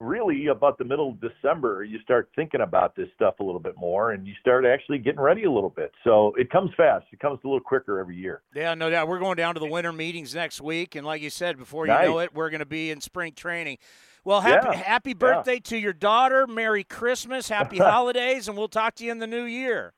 really 0.00 0.46
about 0.46 0.78
the 0.78 0.84
middle 0.84 1.10
of 1.10 1.20
December, 1.20 1.84
you 1.84 1.98
start 2.00 2.30
thinking 2.34 2.62
about 2.62 2.96
this 2.96 3.08
stuff 3.14 3.34
a 3.40 3.44
little 3.44 3.60
bit 3.60 3.74
more 3.76 4.12
and 4.12 4.26
you 4.26 4.32
start 4.40 4.64
actually 4.64 4.98
getting 4.98 5.20
ready 5.20 5.44
a 5.44 5.50
little 5.50 5.70
bit. 5.70 5.92
So 6.04 6.32
it 6.38 6.50
comes 6.50 6.70
fast. 6.76 7.04
It 7.12 7.20
comes 7.20 7.38
a 7.44 7.46
little 7.46 7.60
quicker 7.60 7.98
every 8.00 8.16
year. 8.16 8.42
Yeah, 8.54 8.74
no 8.74 8.88
doubt. 8.90 9.08
We're 9.08 9.18
going 9.18 9.36
down 9.36 9.54
to 9.54 9.60
the 9.60 9.66
winter 9.68 9.92
meetings 9.92 10.34
next 10.34 10.60
week. 10.60 10.94
And 10.96 11.06
like 11.06 11.20
you 11.22 11.30
said, 11.30 11.58
before 11.58 11.86
you 11.86 11.92
Nice. 11.92 12.06
know 12.06 12.18
it, 12.20 12.34
we're 12.34 12.50
going 12.50 12.60
to 12.60 12.66
be 12.66 12.90
in 12.90 13.00
spring 13.00 13.34
training. 13.34 13.78
Well, 14.24 14.40
happy, 14.40 14.68
Yeah, 14.72 14.76
happy 14.82 15.10
yeah. 15.10 15.14
birthday 15.14 15.60
to 15.60 15.76
your 15.78 15.92
daughter. 15.92 16.46
Merry 16.46 16.82
Christmas. 16.84 17.48
Happy 17.48 17.76
holidays. 17.78 18.48
And 18.48 18.56
we'll 18.56 18.68
talk 18.68 18.94
to 18.96 19.04
you 19.04 19.12
in 19.12 19.18
the 19.18 19.26
new 19.26 19.44
year. 19.44 19.92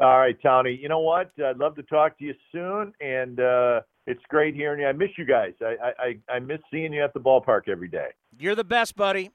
All 0.00 0.16
right, 0.18 0.36
Tony. 0.40 0.78
You 0.80 0.88
know 0.88 1.00
what? 1.00 1.32
I'd 1.44 1.56
love 1.58 1.74
to 1.74 1.82
talk 1.82 2.16
to 2.18 2.24
you 2.24 2.32
soon, 2.52 2.92
and 3.00 3.40
uh, 3.40 3.80
it's 4.08 4.22
great 4.28 4.54
hearing 4.54 4.80
you. 4.80 4.86
I 4.86 4.92
miss 4.92 5.10
you 5.18 5.24
guys. 5.24 5.52
I, 5.60 5.92
I 5.98 6.34
I 6.36 6.38
miss 6.38 6.60
seeing 6.70 6.92
you 6.92 7.04
at 7.04 7.12
the 7.12 7.20
ballpark 7.20 7.68
every 7.68 7.88
day. 7.88 8.08
You're 8.38 8.54
the 8.54 8.64
best, 8.64 8.96
buddy. 8.96 9.30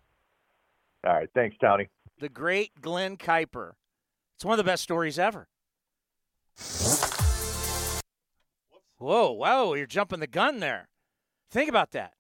All 1.06 1.14
right, 1.14 1.30
thanks, 1.36 1.56
Tony. 1.62 1.90
The 2.20 2.30
great 2.30 2.82
Glenn 2.82 3.18
Kuiper. 3.18 3.74
It's 4.36 4.46
one 4.46 4.54
of 4.54 4.66
the 4.66 4.70
best 4.70 4.84
stories 4.84 5.20
ever. 5.20 5.48
Whoa, 8.98 9.32
whoa, 9.32 9.74
you're 9.74 9.86
jumping 9.86 10.22
the 10.22 10.28
gun 10.28 10.60
there. 10.60 10.88
Think 11.52 11.70
about 11.70 11.92
that. 11.92 12.14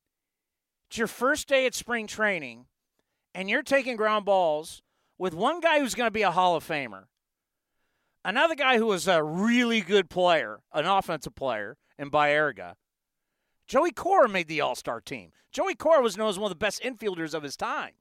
It's 0.90 0.98
your 0.98 1.08
first 1.08 1.48
day 1.48 1.66
at 1.66 1.74
spring 1.74 2.08
training, 2.08 2.66
and 3.34 3.50
you're 3.50 3.64
taking 3.64 3.96
ground 3.96 4.26
balls 4.26 4.82
with 5.18 5.34
one 5.34 5.60
guy 5.60 5.80
who's 5.80 5.96
going 5.96 6.08
to 6.08 6.12
be 6.12 6.24
a 6.24 6.32
Hall 6.32 6.56
of 6.56 6.68
Famer, 6.68 7.06
another 8.26 8.56
guy 8.56 8.78
who 8.78 8.88
was 8.88 9.08
a 9.08 9.24
really 9.24 9.82
good 9.82 10.10
player, 10.10 10.60
an 10.74 10.86
offensive 10.86 11.36
player, 11.36 11.78
in 12.04 12.12
Baerga. 12.12 12.76
Joey 13.68 13.92
Cora 13.92 14.30
made 14.30 14.48
the 14.48 14.62
All 14.62 14.76
Star 14.76 15.02
team. 15.02 15.32
Joey 15.52 15.74
Cora 15.74 16.02
was 16.02 16.16
known 16.16 16.30
as 16.30 16.38
one 16.38 16.52
of 16.52 16.58
the 16.58 16.64
best 16.64 16.84
infielders 16.84 17.34
of 17.34 17.42
his 17.42 17.58
time. 17.58 17.94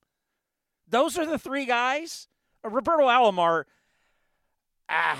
Those 0.86 1.16
are 1.16 1.24
the 1.24 1.38
three 1.38 1.64
guys. 1.64 2.28
Uh, 2.62 2.68
Roberto 2.68 3.04
Alomar. 3.04 3.64
Ah, 4.90 5.18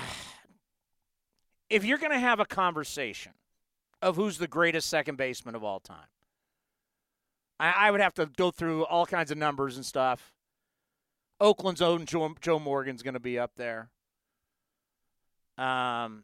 if 1.69 1.83
you're 1.83 1.97
going 1.97 2.11
to 2.11 2.19
have 2.19 2.39
a 2.39 2.45
conversation 2.45 3.31
of 4.01 4.15
who's 4.17 4.37
the 4.37 4.47
greatest 4.47 4.87
second 4.89 5.15
baseman 5.15 5.55
of 5.55 5.63
all 5.63 5.79
time, 5.79 6.09
I, 7.59 7.87
I 7.87 7.91
would 7.91 8.01
have 8.01 8.13
to 8.15 8.27
go 8.27 8.51
through 8.51 8.85
all 8.85 9.07
kinds 9.07 9.31
of 9.31 9.37
numbers 9.37 9.77
and 9.77 9.85
stuff. 9.85 10.33
Oakland's 11.39 11.81
own 11.81 12.05
Joe, 12.05 12.35
Joe 12.41 12.59
Morgan's 12.59 13.01
going 13.01 13.15
to 13.15 13.19
be 13.19 13.39
up 13.39 13.51
there. 13.55 13.89
Um, 15.57 16.23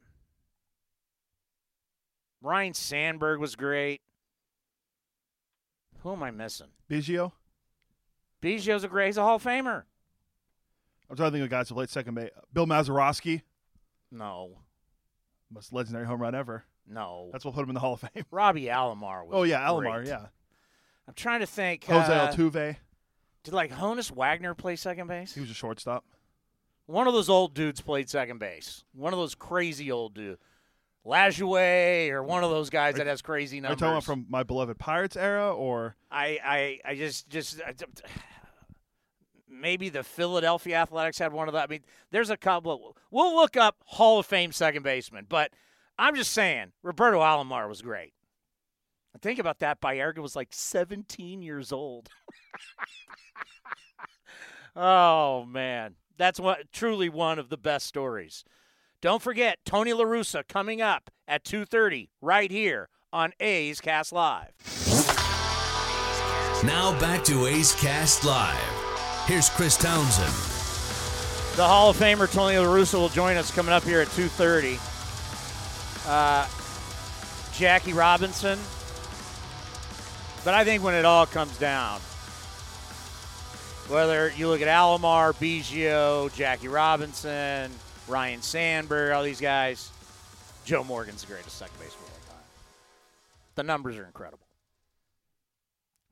Ryne 2.41 2.73
Sandberg 2.73 3.39
was 3.39 3.55
great. 3.55 4.01
Who 6.01 6.13
am 6.13 6.23
I 6.23 6.31
missing? 6.31 6.67
Biggio. 6.89 7.33
Biggio's 8.41 8.83
a 8.83 8.87
great. 8.87 9.07
He's 9.07 9.17
a 9.17 9.21
Hall 9.23 9.35
of 9.35 9.43
Famer. 9.43 9.83
I'm 11.09 11.15
trying 11.17 11.31
to 11.31 11.37
think 11.37 11.43
of 11.43 11.49
guys 11.49 11.67
who 11.69 11.75
played 11.75 11.89
second 11.89 12.13
base. 12.15 12.29
Bill 12.53 12.65
Mazeroski, 12.67 13.41
No, 14.11 14.59
most 15.51 15.73
legendary 15.73 16.05
home 16.05 16.21
run 16.21 16.35
ever. 16.35 16.63
no. 16.87 17.29
That's 17.31 17.43
what 17.43 17.55
put 17.55 17.63
him 17.63 17.69
in 17.69 17.73
the 17.73 17.79
Hall 17.81 17.93
of 17.93 18.01
Fame. 18.01 18.25
Robbie 18.31 18.65
Alomar 18.65 19.25
was. 19.25 19.31
Oh 19.33 19.43
yeah, 19.43 19.59
Alomar. 19.67 19.95
great. 19.97 20.07
Yeah, 20.07 20.27
I'm 21.07 21.13
trying 21.15 21.39
to 21.41 21.47
think. 21.47 21.83
Jose 21.85 22.13
uh, 22.13 22.31
Altuve. 22.31 22.77
Did 23.43 23.53
like 23.53 23.71
Honus 23.71 24.11
Wagner 24.11 24.53
play 24.53 24.75
second 24.75 25.07
base? 25.07 25.33
He 25.33 25.41
was 25.41 25.49
a 25.49 25.53
shortstop. 25.55 26.05
One 26.85 27.07
of 27.07 27.13
those 27.13 27.29
old 27.29 27.53
dudes 27.53 27.81
played 27.81 28.09
second 28.09 28.39
base. 28.39 28.83
One 28.93 29.11
of 29.13 29.19
those 29.19 29.35
crazy 29.35 29.91
old 29.91 30.13
dudes. 30.13 30.39
Lajoie 31.05 32.09
or 32.09 32.23
one 32.23 32.43
of 32.43 32.49
those 32.49 32.69
guys 32.69 32.95
that 32.95 33.07
has 33.07 33.21
crazy 33.21 33.55
Are 33.55 33.57
you 33.57 33.61
numbers. 33.61 33.79
talking 33.79 33.91
about 33.93 34.03
from 34.03 34.25
my 34.29 34.43
beloved 34.43 34.77
Pirates 34.77 35.15
era, 35.15 35.53
or 35.53 35.95
I, 36.11 36.39
I, 36.43 36.91
I 36.91 36.95
just, 36.95 37.29
just 37.29 37.61
I, 37.65 37.73
maybe 39.49 39.89
the 39.89 40.03
Philadelphia 40.03 40.77
Athletics 40.77 41.19
had 41.19 41.33
one 41.33 41.47
of 41.47 41.53
that. 41.53 41.63
I 41.63 41.67
mean, 41.67 41.83
there's 42.11 42.29
a 42.29 42.37
couple. 42.37 42.95
We'll 43.11 43.35
look 43.35 43.57
up 43.57 43.77
Hall 43.85 44.19
of 44.19 44.25
Fame 44.25 44.51
second 44.51 44.83
baseman, 44.83 45.25
but 45.27 45.51
I'm 45.97 46.15
just 46.15 46.31
saying 46.31 46.71
Roberto 46.83 47.19
Alomar 47.19 47.67
was 47.67 47.81
great. 47.81 48.13
And 49.13 49.21
think 49.21 49.39
about 49.39 49.59
that. 49.59 49.81
Baerga 49.81 50.19
was 50.19 50.35
like 50.35 50.49
17 50.51 51.41
years 51.41 51.71
old. 51.71 52.09
oh 54.75 55.45
man, 55.45 55.95
that's 56.17 56.39
what 56.39 56.71
truly 56.71 57.09
one 57.09 57.39
of 57.39 57.49
the 57.49 57.57
best 57.57 57.85
stories. 57.85 58.43
Don't 59.01 59.21
forget 59.21 59.59
Tony 59.63 59.93
La 59.93 60.03
Russa 60.03 60.45
coming 60.45 60.81
up 60.81 61.09
at 61.25 61.45
2:30 61.45 62.09
right 62.21 62.51
here 62.51 62.89
on 63.13 63.31
A's 63.39 63.79
Cast 63.79 64.11
Live. 64.11 64.51
Now 66.65 66.99
back 66.99 67.23
to 67.23 67.45
A's 67.45 67.73
Cast 67.75 68.25
Live. 68.25 68.59
Here's 69.25 69.49
Chris 69.49 69.77
Townsend. 69.77 70.33
The 71.55 71.65
Hall 71.65 71.91
of 71.91 71.97
Famer 71.97 72.29
Tony 72.29 72.57
La 72.57 72.65
Russa 72.65 72.95
will 72.95 73.07
join 73.07 73.37
us 73.37 73.51
coming 73.51 73.71
up 73.71 73.83
here 73.83 74.01
at 74.01 74.09
2:30. 74.09 74.77
Uh, 76.05 76.45
Jackie 77.53 77.93
Robinson. 77.93 78.59
But 80.43 80.55
I 80.55 80.65
think 80.65 80.83
when 80.83 80.95
it 80.95 81.05
all 81.05 81.25
comes 81.25 81.57
down, 81.57 82.01
whether 83.87 84.29
you 84.35 84.49
look 84.49 84.61
at 84.61 84.67
Alomar, 84.67 85.33
Biggio, 85.35 86.33
Jackie 86.33 86.67
Robinson, 86.67 87.71
Ryne 88.09 88.41
Sandberg, 88.41 89.13
all 89.13 89.23
these 89.23 89.39
guys, 89.39 89.91
Joe 90.65 90.83
Morgan's 90.83 91.21
the 91.21 91.27
greatest 91.27 91.57
second 91.57 91.77
baseman 91.79 92.03
of 92.05 92.29
all 92.29 92.33
time. 92.35 92.43
The 93.55 93.63
numbers 93.63 93.97
are 93.97 94.05
incredible. 94.05 94.47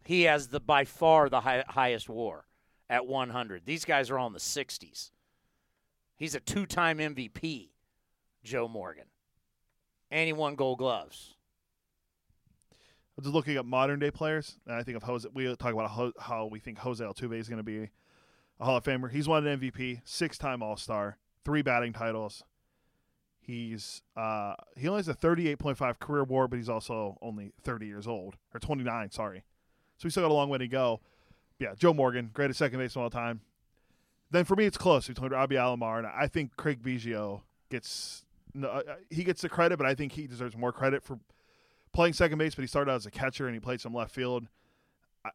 He 0.05 0.23
has 0.23 0.47
the 0.47 0.59
by 0.59 0.85
far 0.85 1.27
the 1.27 1.41
high, 1.41 1.63
highest 1.67 2.07
WAR 2.07 2.45
at 2.89 3.05
100. 3.07 3.65
These 3.65 3.83
guys 3.83 4.09
are 4.09 4.17
all 4.17 4.27
in 4.27 4.33
the 4.33 4.39
60s. 4.39 5.11
He's 6.15 6.33
a 6.33 6.39
two-time 6.39 6.99
MVP, 6.99 7.69
Joe 8.43 8.67
Morgan, 8.67 9.05
and 10.09 10.25
he 10.27 10.33
won 10.33 10.55
Gold 10.55 10.79
Gloves. 10.79 11.35
I'm 13.17 13.23
just 13.23 13.33
looking 13.33 13.57
at 13.57 13.65
modern 13.65 13.99
day 13.99 14.11
players, 14.11 14.57
and 14.65 14.75
I 14.75 14.83
think 14.83 14.97
of 14.97 15.03
Jose. 15.03 15.27
We 15.33 15.47
talk 15.55 15.73
about 15.73 16.13
how, 16.19 16.45
we 16.45 16.59
think 16.59 16.77
Jose 16.77 17.03
Altuve 17.03 17.39
is 17.39 17.49
going 17.49 17.57
to 17.57 17.63
be 17.63 17.89
a 18.59 18.65
Hall 18.65 18.77
of 18.77 18.83
Famer. 18.83 19.11
He's 19.11 19.27
won 19.27 19.45
an 19.45 19.59
MVP, 19.59 20.01
six 20.05 20.37
time 20.37 20.61
All 20.61 20.77
Star, 20.77 21.17
three 21.47 21.61
batting 21.61 21.93
titles. 21.93 22.43
He's 23.39 24.01
uh, 24.17 24.55
he 24.75 24.89
only 24.89 24.99
has 24.99 25.07
a 25.07 25.13
38.5 25.13 25.97
career 25.99 26.25
WAR, 26.25 26.49
but 26.49 26.57
he's 26.57 26.67
also 26.67 27.17
only 27.21 27.53
30 27.63 27.87
years 27.87 28.05
old 28.05 28.35
or 28.53 28.59
29. 28.59 29.11
Sorry, 29.11 29.45
so 29.97 30.03
we 30.03 30.09
still 30.09 30.23
got 30.23 30.31
a 30.31 30.33
long 30.33 30.49
way 30.49 30.57
to 30.57 30.67
go. 30.67 30.99
Yeah, 31.57 31.73
Joe 31.73 31.93
Morgan, 31.93 32.31
greatest 32.33 32.59
second 32.59 32.79
baseman 32.79 33.05
of 33.05 33.15
all 33.15 33.21
time. 33.21 33.39
Then 34.29 34.43
for 34.43 34.57
me, 34.57 34.65
it's 34.65 34.77
close 34.77 35.07
between 35.07 35.31
Robbie 35.31 35.55
Alomar 35.55 35.99
and 35.99 36.07
I 36.07 36.27
think 36.27 36.57
Craig 36.57 36.83
Biggio 36.83 37.43
gets 37.69 38.25
no, 38.53 38.67
uh, 38.67 38.81
he 39.09 39.23
gets 39.23 39.41
the 39.41 39.47
credit, 39.47 39.77
but 39.77 39.87
I 39.87 39.95
think 39.95 40.11
he 40.11 40.27
deserves 40.27 40.57
more 40.57 40.73
credit 40.73 41.01
for 41.01 41.17
playing 41.93 42.11
second 42.11 42.39
base. 42.39 42.55
But 42.55 42.63
he 42.63 42.67
started 42.67 42.91
out 42.91 42.97
as 42.97 43.05
a 43.05 43.11
catcher 43.11 43.45
and 43.45 43.55
he 43.55 43.61
played 43.61 43.79
some 43.79 43.93
left 43.93 44.13
field. 44.13 44.47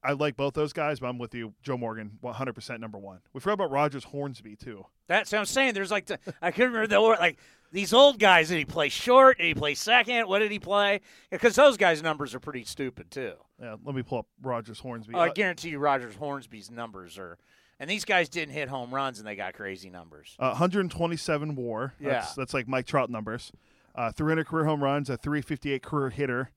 I, 0.03 0.11
I 0.11 0.13
like 0.13 0.37
both 0.37 0.55
those 0.55 0.73
guys, 0.73 1.01
but 1.01 1.09
I'm 1.09 1.19
with 1.19 1.35
you, 1.35 1.53
Joe 1.63 1.77
Morgan, 1.77 2.19
100 2.21 2.53
percent 2.53 2.81
number 2.81 2.99
one. 2.99 3.19
We 3.33 3.41
forgot 3.41 3.55
about 3.55 3.71
Rogers 3.71 4.05
Hornsby 4.05 4.57
too. 4.57 4.85
That's 5.09 5.33
what 5.33 5.39
I'm 5.39 5.45
saying. 5.47 5.75
There's 5.75 5.91
like 5.91 6.07
the, 6.07 6.19
I 6.41 6.51
couldn't 6.51 6.73
remember 6.73 6.89
the 6.89 6.97
order. 6.97 7.21
Like 7.21 7.39
these 7.73 7.93
old 7.93 8.19
guys. 8.19 8.49
Did 8.49 8.59
he 8.59 8.65
play 8.65 8.89
short? 8.89 9.39
Did 9.39 9.47
he 9.47 9.55
play 9.55 9.75
second? 9.75 10.29
What 10.29 10.39
did 10.41 10.51
he 10.53 10.59
play? 10.59 11.01
Because 11.31 11.55
those 11.55 11.77
guys' 11.77 12.03
numbers 12.03 12.35
are 12.35 12.41
pretty 12.41 12.65
stupid 12.65 13.11
too. 13.11 13.35
Yeah, 13.61 13.77
let 13.85 13.95
me 13.95 14.03
pull 14.03 14.19
up 14.19 14.27
Rogers 14.43 14.79
Hornsby. 14.81 15.15
Oh, 15.15 15.19
I 15.21 15.29
Uh, 15.29 15.33
guarantee 15.33 15.71
you, 15.71 15.79
Rogers 15.79 16.15
Hornsby's 16.17 16.71
numbers 16.71 17.19
are. 17.19 17.39
And 17.81 17.91
these 17.91 18.05
guys 18.05 18.29
didn't 18.29 18.55
hit 18.55 18.69
home 18.69 18.95
runs, 18.95 19.19
and 19.19 19.27
they 19.27 19.35
got 19.35 19.55
crazy 19.55 19.91
numbers. 19.91 20.37
Uh, 20.39 20.51
127 20.51 21.57
WAR. 21.57 21.95
That's, 22.01 22.29
Yeah. 22.29 22.33
that's 22.37 22.55
like 22.55 22.69
Mike 22.69 22.87
Trout 22.87 23.11
numbers. 23.11 23.51
Uh, 23.95 24.13
300 24.13 24.47
career 24.47 24.65
home 24.67 24.83
runs, 24.83 25.11
a 25.11 25.17
358 25.17 25.83
career 25.83 26.11
hitter, 26.11 26.51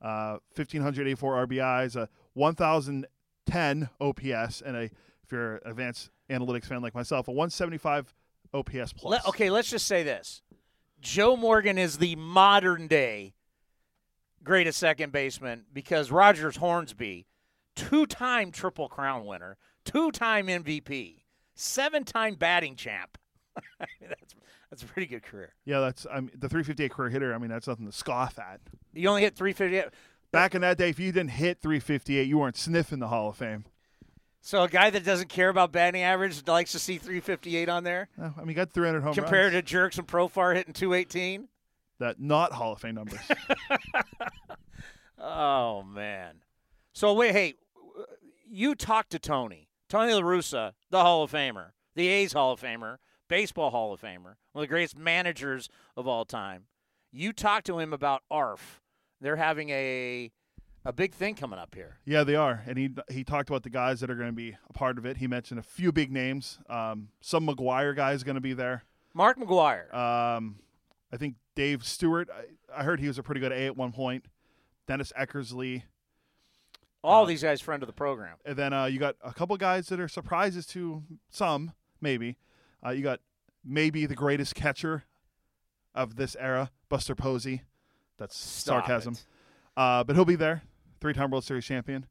uh, 0.00 0.38
1584 0.54 1.46
RBIs, 1.46 1.94
a 1.96 2.08
1010 2.34 3.88
OPS, 4.00 4.62
and 4.62 4.76
a 4.76 4.82
if 4.82 5.30
you're 5.30 5.56
an 5.56 5.70
advanced 5.70 6.10
analytics 6.30 6.64
fan 6.64 6.82
like 6.82 6.94
myself, 6.94 7.28
a 7.28 7.30
175 7.30 8.14
OPS 8.54 8.92
plus. 8.92 9.04
Let- 9.04 9.26
okay, 9.26 9.50
let's 9.50 9.70
just 9.70 9.86
say 9.86 10.02
this: 10.02 10.42
Joe 11.00 11.36
Morgan 11.36 11.78
is 11.78 11.98
the 11.98 12.16
modern 12.16 12.86
day 12.86 13.34
greatest 14.42 14.78
second 14.78 15.12
baseman 15.12 15.64
because 15.72 16.10
Rogers 16.10 16.56
Hornsby, 16.56 17.26
two-time 17.76 18.50
Triple 18.50 18.88
Crown 18.88 19.24
winner, 19.24 19.56
two-time 19.84 20.48
MVP, 20.48 21.22
seven-time 21.54 22.34
batting 22.34 22.76
champ. 22.76 23.18
I 23.80 23.86
mean, 24.00 24.08
that's 24.10 24.34
that's 24.70 24.82
a 24.82 24.86
pretty 24.86 25.06
good 25.06 25.22
career. 25.22 25.52
Yeah, 25.66 25.80
that's 25.80 26.06
I 26.10 26.20
mean, 26.20 26.30
the 26.34 26.48
358 26.48 26.90
career 26.90 27.10
hitter. 27.10 27.34
I 27.34 27.38
mean, 27.38 27.50
that's 27.50 27.66
nothing 27.68 27.84
to 27.86 27.92
scoff 27.92 28.38
at. 28.38 28.60
You 28.94 29.08
only 29.08 29.22
hit 29.22 29.36
358. 29.36 29.92
Back 30.32 30.54
in 30.54 30.62
that 30.62 30.78
day, 30.78 30.88
if 30.88 30.98
you 30.98 31.12
didn't 31.12 31.30
hit 31.32 31.60
358, 31.60 32.26
you 32.26 32.38
weren't 32.38 32.56
sniffing 32.56 32.98
the 33.00 33.08
Hall 33.08 33.28
of 33.28 33.36
Fame. 33.36 33.64
So 34.40 34.62
a 34.64 34.68
guy 34.68 34.90
that 34.90 35.04
doesn't 35.04 35.28
care 35.28 35.50
about 35.50 35.70
batting 35.72 36.02
average 36.02 36.46
likes 36.48 36.72
to 36.72 36.78
see 36.80 36.98
358 36.98 37.68
on 37.68 37.84
there 37.84 38.08
I 38.18 38.40
mean, 38.40 38.48
you 38.48 38.54
got 38.54 38.72
300 38.72 39.00
home 39.02 39.14
compared 39.14 39.52
runs. 39.52 39.68
to 39.70 39.76
Jurickson 39.76 40.04
Profar 40.06 40.56
hitting 40.56 40.72
218. 40.72 41.48
that 42.00 42.18
not 42.20 42.52
Hall 42.52 42.72
of 42.72 42.80
Fame 42.80 42.96
numbers. 42.96 43.20
Oh 45.24 45.84
man. 45.84 46.42
So 46.92 47.14
wait, 47.14 47.30
hey, 47.32 47.54
you 48.50 48.74
talked 48.74 49.10
to 49.10 49.20
Tony, 49.20 49.68
Tony 49.88 50.12
La 50.12 50.20
Russa, 50.20 50.72
the 50.90 51.00
Hall 51.02 51.22
of 51.22 51.30
Famer, 51.30 51.70
the 51.94 52.08
A's 52.08 52.32
Hall 52.32 52.52
of 52.52 52.60
Famer, 52.60 52.96
baseball 53.28 53.70
Hall 53.70 53.92
of 53.92 54.00
Famer, 54.00 54.34
one 54.52 54.56
of 54.56 54.60
the 54.62 54.66
greatest 54.66 54.98
managers 54.98 55.68
of 55.96 56.08
all 56.08 56.24
time. 56.24 56.64
You 57.12 57.32
talked 57.32 57.66
to 57.66 57.78
him 57.78 57.92
about 57.92 58.22
ARF. 58.32 58.81
They're 59.22 59.36
having 59.36 59.70
a 59.70 60.30
a 60.84 60.92
big 60.92 61.14
thing 61.14 61.36
coming 61.36 61.58
up 61.58 61.74
here. 61.74 61.98
Yeah, 62.04 62.24
they 62.24 62.34
are, 62.34 62.62
and 62.66 62.76
he 62.76 62.90
he 63.08 63.22
talked 63.24 63.48
about 63.48 63.62
the 63.62 63.70
guys 63.70 64.00
that 64.00 64.10
are 64.10 64.16
going 64.16 64.28
to 64.30 64.34
be 64.36 64.56
a 64.68 64.72
part 64.72 64.98
of 64.98 65.06
it. 65.06 65.16
He 65.18 65.26
mentioned 65.28 65.60
a 65.60 65.62
few 65.62 65.92
big 65.92 66.10
names. 66.10 66.58
Um, 66.68 67.08
some 67.20 67.46
McGwire 67.46 67.94
guys 67.96 68.22
going 68.24 68.34
to 68.34 68.40
be 68.40 68.52
there. 68.52 68.82
Mark 69.14 69.38
McGwire. 69.38 69.92
Um, 69.94 70.56
I 71.12 71.16
think 71.16 71.36
Dave 71.54 71.84
Stewart. 71.84 72.28
I, 72.30 72.80
I 72.80 72.84
heard 72.84 72.98
he 73.00 73.06
was 73.06 73.18
a 73.18 73.22
pretty 73.22 73.40
good 73.40 73.52
A 73.52 73.66
at 73.66 73.76
one 73.76 73.92
point. 73.92 74.24
Dennis 74.88 75.12
Eckersley, 75.18 75.84
All 77.04 77.24
these 77.24 77.42
guys 77.42 77.60
friend 77.60 77.82
of 77.82 77.86
the 77.86 77.92
program. 77.92 78.36
and 78.44 78.56
then 78.56 78.72
uh, 78.72 78.86
you 78.86 78.98
got 78.98 79.14
a 79.22 79.32
couple 79.32 79.56
guys 79.56 79.86
that 79.88 80.00
are 80.00 80.08
surprises 80.08 80.66
to 80.68 81.04
some, 81.30 81.72
maybe. 82.00 82.36
Uh, 82.84 82.90
you 82.90 83.02
got 83.02 83.20
maybe 83.64 84.06
the 84.06 84.16
greatest 84.16 84.56
catcher 84.56 85.04
of 85.94 86.16
this 86.16 86.34
era, 86.40 86.70
Buster 86.88 87.14
Posey. 87.14 87.62
That's 88.18 88.36
Stop 88.36 88.86
sarcasm. 88.86 89.16
Uh, 89.76 90.04
but 90.04 90.16
he'll 90.16 90.24
be 90.24 90.36
there, 90.36 90.62
three-time 91.00 91.30
World 91.30 91.44
Series 91.44 91.64
champion. 91.64 92.06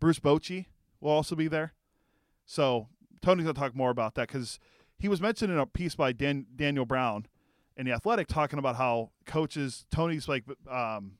Bruce 0.00 0.18
Bochy 0.18 0.66
will 1.00 1.10
also 1.10 1.34
be 1.34 1.48
there. 1.48 1.74
So 2.44 2.88
Tony's 3.22 3.44
gonna 3.44 3.54
talk 3.54 3.74
more 3.74 3.90
about 3.90 4.14
that 4.14 4.28
because 4.28 4.58
he 4.98 5.08
was 5.08 5.20
mentioned 5.20 5.52
in 5.52 5.58
a 5.58 5.66
piece 5.66 5.94
by 5.94 6.12
Dan, 6.12 6.46
Daniel 6.54 6.84
Brown 6.84 7.26
in 7.76 7.86
the 7.86 7.92
Athletic 7.92 8.28
talking 8.28 8.58
about 8.58 8.76
how 8.76 9.10
coaches. 9.26 9.86
Tony's 9.90 10.28
like 10.28 10.44
um, 10.70 11.12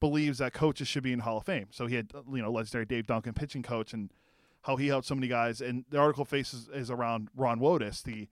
believes 0.00 0.38
that 0.38 0.52
coaches 0.52 0.88
should 0.88 1.02
be 1.02 1.12
in 1.12 1.20
Hall 1.20 1.38
of 1.38 1.44
Fame. 1.44 1.68
So 1.70 1.86
he 1.86 1.94
had 1.94 2.10
you 2.32 2.42
know 2.42 2.50
legendary 2.50 2.86
Dave 2.86 3.06
Duncan 3.06 3.32
pitching 3.32 3.62
coach 3.62 3.92
and 3.92 4.10
how 4.62 4.76
he 4.76 4.88
helped 4.88 5.06
so 5.06 5.14
many 5.14 5.28
guys. 5.28 5.60
And 5.60 5.84
the 5.90 5.98
article 5.98 6.24
faces 6.24 6.68
is 6.72 6.90
around 6.90 7.28
Ron 7.36 7.60
Wotus, 7.60 8.02
the 8.02 8.28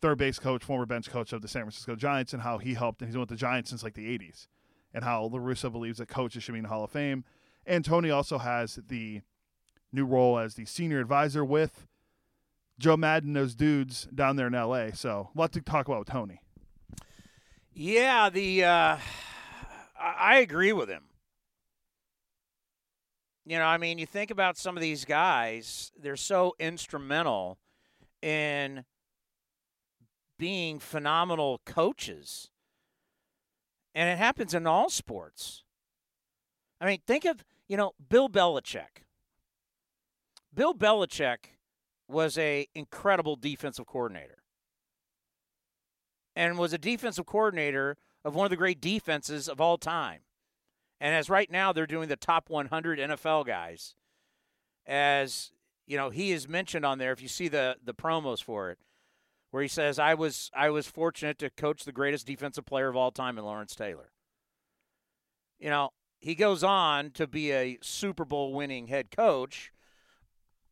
third 0.00 0.18
base 0.18 0.38
coach, 0.38 0.64
former 0.64 0.86
bench 0.86 1.10
coach 1.10 1.32
of 1.32 1.42
the 1.42 1.48
San 1.48 1.62
Francisco 1.62 1.94
Giants, 1.94 2.32
and 2.32 2.42
how 2.42 2.58
he 2.58 2.74
helped. 2.74 3.00
And 3.00 3.08
he's 3.08 3.14
been 3.14 3.20
with 3.20 3.28
the 3.28 3.36
Giants 3.36 3.70
since 3.70 3.82
like 3.82 3.94
the 3.94 4.06
'80s, 4.18 4.46
and 4.94 5.04
how 5.04 5.24
La 5.24 5.38
Russa 5.38 5.70
believes 5.70 5.98
that 5.98 6.08
coaches 6.08 6.42
should 6.42 6.52
be 6.52 6.58
in 6.58 6.64
the 6.64 6.68
Hall 6.68 6.84
of 6.84 6.90
Fame. 6.90 7.24
And 7.66 7.84
Tony 7.84 8.10
also 8.10 8.38
has 8.38 8.78
the 8.88 9.22
new 9.92 10.04
role 10.04 10.38
as 10.38 10.54
the 10.54 10.64
senior 10.64 11.00
advisor 11.00 11.44
with 11.44 11.86
Joe 12.78 12.96
Maddon, 12.96 13.34
those 13.34 13.54
dudes 13.54 14.08
down 14.14 14.36
there 14.36 14.46
in 14.46 14.54
L.A. 14.54 14.94
So 14.94 15.30
a 15.34 15.38
lot 15.38 15.52
to 15.52 15.60
talk 15.60 15.86
about 15.86 16.00
with 16.00 16.08
Tony. 16.08 16.40
Yeah, 17.72 18.30
the 18.30 18.64
uh, 18.64 18.96
I 19.98 20.14
I 20.18 20.38
agree 20.38 20.72
with 20.72 20.88
him. 20.88 21.04
You 23.46 23.58
know, 23.58 23.64
I 23.64 23.78
mean, 23.78 23.98
you 23.98 24.06
think 24.06 24.30
about 24.30 24.56
some 24.56 24.76
of 24.76 24.80
these 24.80 25.04
guys; 25.04 25.92
they're 25.98 26.16
so 26.16 26.54
instrumental 26.58 27.58
in 28.22 28.84
being 30.40 30.78
phenomenal 30.78 31.60
coaches, 31.66 32.48
and 33.94 34.08
it 34.08 34.16
happens 34.16 34.54
in 34.54 34.66
all 34.66 34.88
sports. 34.88 35.64
I 36.80 36.86
mean, 36.86 37.00
think 37.06 37.26
of 37.26 37.44
you 37.68 37.76
know 37.76 37.92
Bill 38.08 38.30
Belichick. 38.30 39.04
Bill 40.52 40.74
Belichick 40.74 41.58
was 42.08 42.38
a 42.38 42.66
incredible 42.74 43.36
defensive 43.36 43.86
coordinator 43.86 44.38
and 46.34 46.58
was 46.58 46.72
a 46.72 46.78
defensive 46.78 47.26
coordinator 47.26 47.98
of 48.24 48.34
one 48.34 48.46
of 48.46 48.50
the 48.50 48.56
great 48.56 48.80
defenses 48.80 49.46
of 49.46 49.60
all 49.60 49.76
time. 49.76 50.20
And 51.00 51.14
as 51.14 51.28
right 51.28 51.50
now 51.50 51.72
they're 51.72 51.86
doing 51.86 52.08
the 52.08 52.16
top 52.16 52.48
100 52.48 52.98
NFL 52.98 53.46
guys, 53.46 53.94
as 54.86 55.52
you 55.86 55.98
know, 55.98 56.08
he 56.08 56.32
is 56.32 56.48
mentioned 56.48 56.86
on 56.86 56.96
there. 56.96 57.12
If 57.12 57.20
you 57.20 57.28
see 57.28 57.48
the 57.48 57.76
the 57.84 57.94
promos 57.94 58.42
for 58.42 58.70
it, 58.70 58.78
where 59.50 59.62
he 59.62 59.68
says, 59.68 59.98
"I 59.98 60.14
was 60.14 60.50
I 60.54 60.70
was 60.70 60.86
fortunate 60.86 61.38
to 61.38 61.50
coach 61.50 61.84
the 61.84 61.92
greatest 61.92 62.26
defensive 62.26 62.66
player 62.66 62.88
of 62.88 62.96
all 62.96 63.10
time 63.10 63.38
in 63.38 63.44
Lawrence 63.44 63.74
Taylor." 63.74 64.12
You 65.58 65.70
know, 65.70 65.90
he 66.18 66.34
goes 66.34 66.62
on 66.64 67.10
to 67.12 67.26
be 67.26 67.52
a 67.52 67.78
Super 67.82 68.24
Bowl 68.24 68.52
winning 68.52 68.86
head 68.86 69.10
coach, 69.10 69.72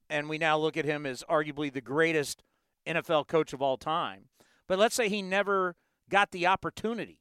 and 0.08 0.28
we 0.28 0.38
now 0.38 0.58
look 0.58 0.76
at 0.76 0.84
him 0.84 1.06
as 1.06 1.24
arguably 1.28 1.72
the 1.72 1.80
greatest 1.80 2.42
NFL 2.86 3.26
coach 3.26 3.52
of 3.52 3.60
all 3.60 3.76
time. 3.76 4.28
But 4.66 4.78
let's 4.78 4.94
say 4.94 5.08
he 5.08 5.22
never 5.22 5.76
got 6.08 6.30
the 6.30 6.46
opportunity 6.46 7.20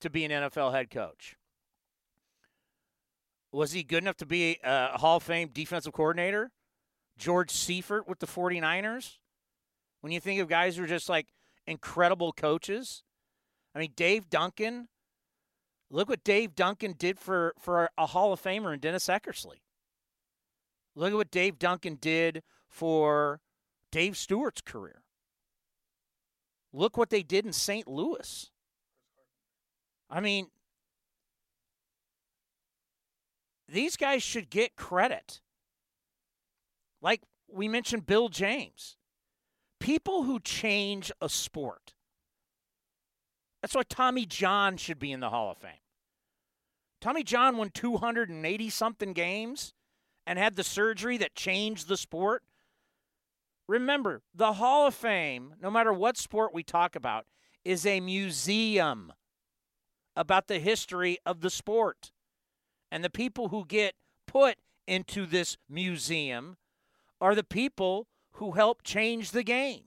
to 0.00 0.10
be 0.10 0.24
an 0.24 0.30
NFL 0.30 0.72
head 0.72 0.90
coach. 0.90 1.36
Was 3.52 3.72
he 3.72 3.82
good 3.82 4.02
enough 4.02 4.16
to 4.16 4.26
be 4.26 4.58
a 4.64 4.98
Hall 4.98 5.18
of 5.18 5.22
Fame 5.22 5.50
defensive 5.52 5.92
coordinator? 5.92 6.52
George 7.18 7.50
Seifert 7.50 8.08
with 8.08 8.18
the 8.18 8.26
49ers? 8.26 9.18
When 10.02 10.12
you 10.12 10.20
think 10.20 10.40
of 10.40 10.48
guys 10.48 10.76
who 10.76 10.84
are 10.84 10.88
just 10.88 11.08
like 11.08 11.28
incredible 11.66 12.32
coaches? 12.32 13.02
I 13.74 13.78
mean, 13.78 13.92
Dave 13.96 14.28
Duncan. 14.28 14.88
Look 15.90 16.08
what 16.08 16.24
Dave 16.24 16.54
Duncan 16.54 16.94
did 16.98 17.18
for, 17.18 17.54
for 17.58 17.88
a 17.96 18.06
Hall 18.06 18.32
of 18.32 18.42
Famer 18.42 18.74
in 18.74 18.80
Dennis 18.80 19.06
Eckersley. 19.06 19.60
Look 20.94 21.12
at 21.12 21.16
what 21.16 21.30
Dave 21.30 21.58
Duncan 21.58 21.96
did 22.00 22.42
for 22.68 23.40
Dave 23.90 24.16
Stewart's 24.16 24.60
career. 24.60 25.02
Look 26.72 26.96
what 26.96 27.10
they 27.10 27.22
did 27.22 27.46
in 27.46 27.52
St. 27.52 27.86
Louis. 27.86 28.50
I 30.10 30.20
mean, 30.20 30.48
these 33.68 33.96
guys 33.96 34.22
should 34.22 34.50
get 34.50 34.76
credit. 34.76 35.40
Like 37.00 37.22
we 37.48 37.68
mentioned, 37.68 38.06
Bill 38.06 38.28
James. 38.28 38.96
People 39.82 40.22
who 40.22 40.38
change 40.38 41.10
a 41.20 41.28
sport. 41.28 41.94
That's 43.60 43.74
why 43.74 43.82
Tommy 43.82 44.24
John 44.26 44.76
should 44.76 45.00
be 45.00 45.10
in 45.10 45.18
the 45.18 45.30
Hall 45.30 45.50
of 45.50 45.58
Fame. 45.58 45.72
Tommy 47.00 47.24
John 47.24 47.56
won 47.56 47.70
280 47.70 48.70
something 48.70 49.12
games 49.12 49.74
and 50.24 50.38
had 50.38 50.54
the 50.54 50.62
surgery 50.62 51.16
that 51.16 51.34
changed 51.34 51.88
the 51.88 51.96
sport. 51.96 52.44
Remember, 53.66 54.22
the 54.32 54.52
Hall 54.52 54.86
of 54.86 54.94
Fame, 54.94 55.54
no 55.60 55.68
matter 55.68 55.92
what 55.92 56.16
sport 56.16 56.54
we 56.54 56.62
talk 56.62 56.94
about, 56.94 57.26
is 57.64 57.84
a 57.84 57.98
museum 57.98 59.12
about 60.14 60.46
the 60.46 60.60
history 60.60 61.18
of 61.26 61.40
the 61.40 61.50
sport. 61.50 62.12
And 62.92 63.02
the 63.02 63.10
people 63.10 63.48
who 63.48 63.64
get 63.64 63.94
put 64.28 64.58
into 64.86 65.26
this 65.26 65.56
museum 65.68 66.56
are 67.20 67.34
the 67.34 67.42
people 67.42 68.06
who 68.32 68.52
helped 68.52 68.84
change 68.84 69.30
the 69.30 69.42
game. 69.42 69.84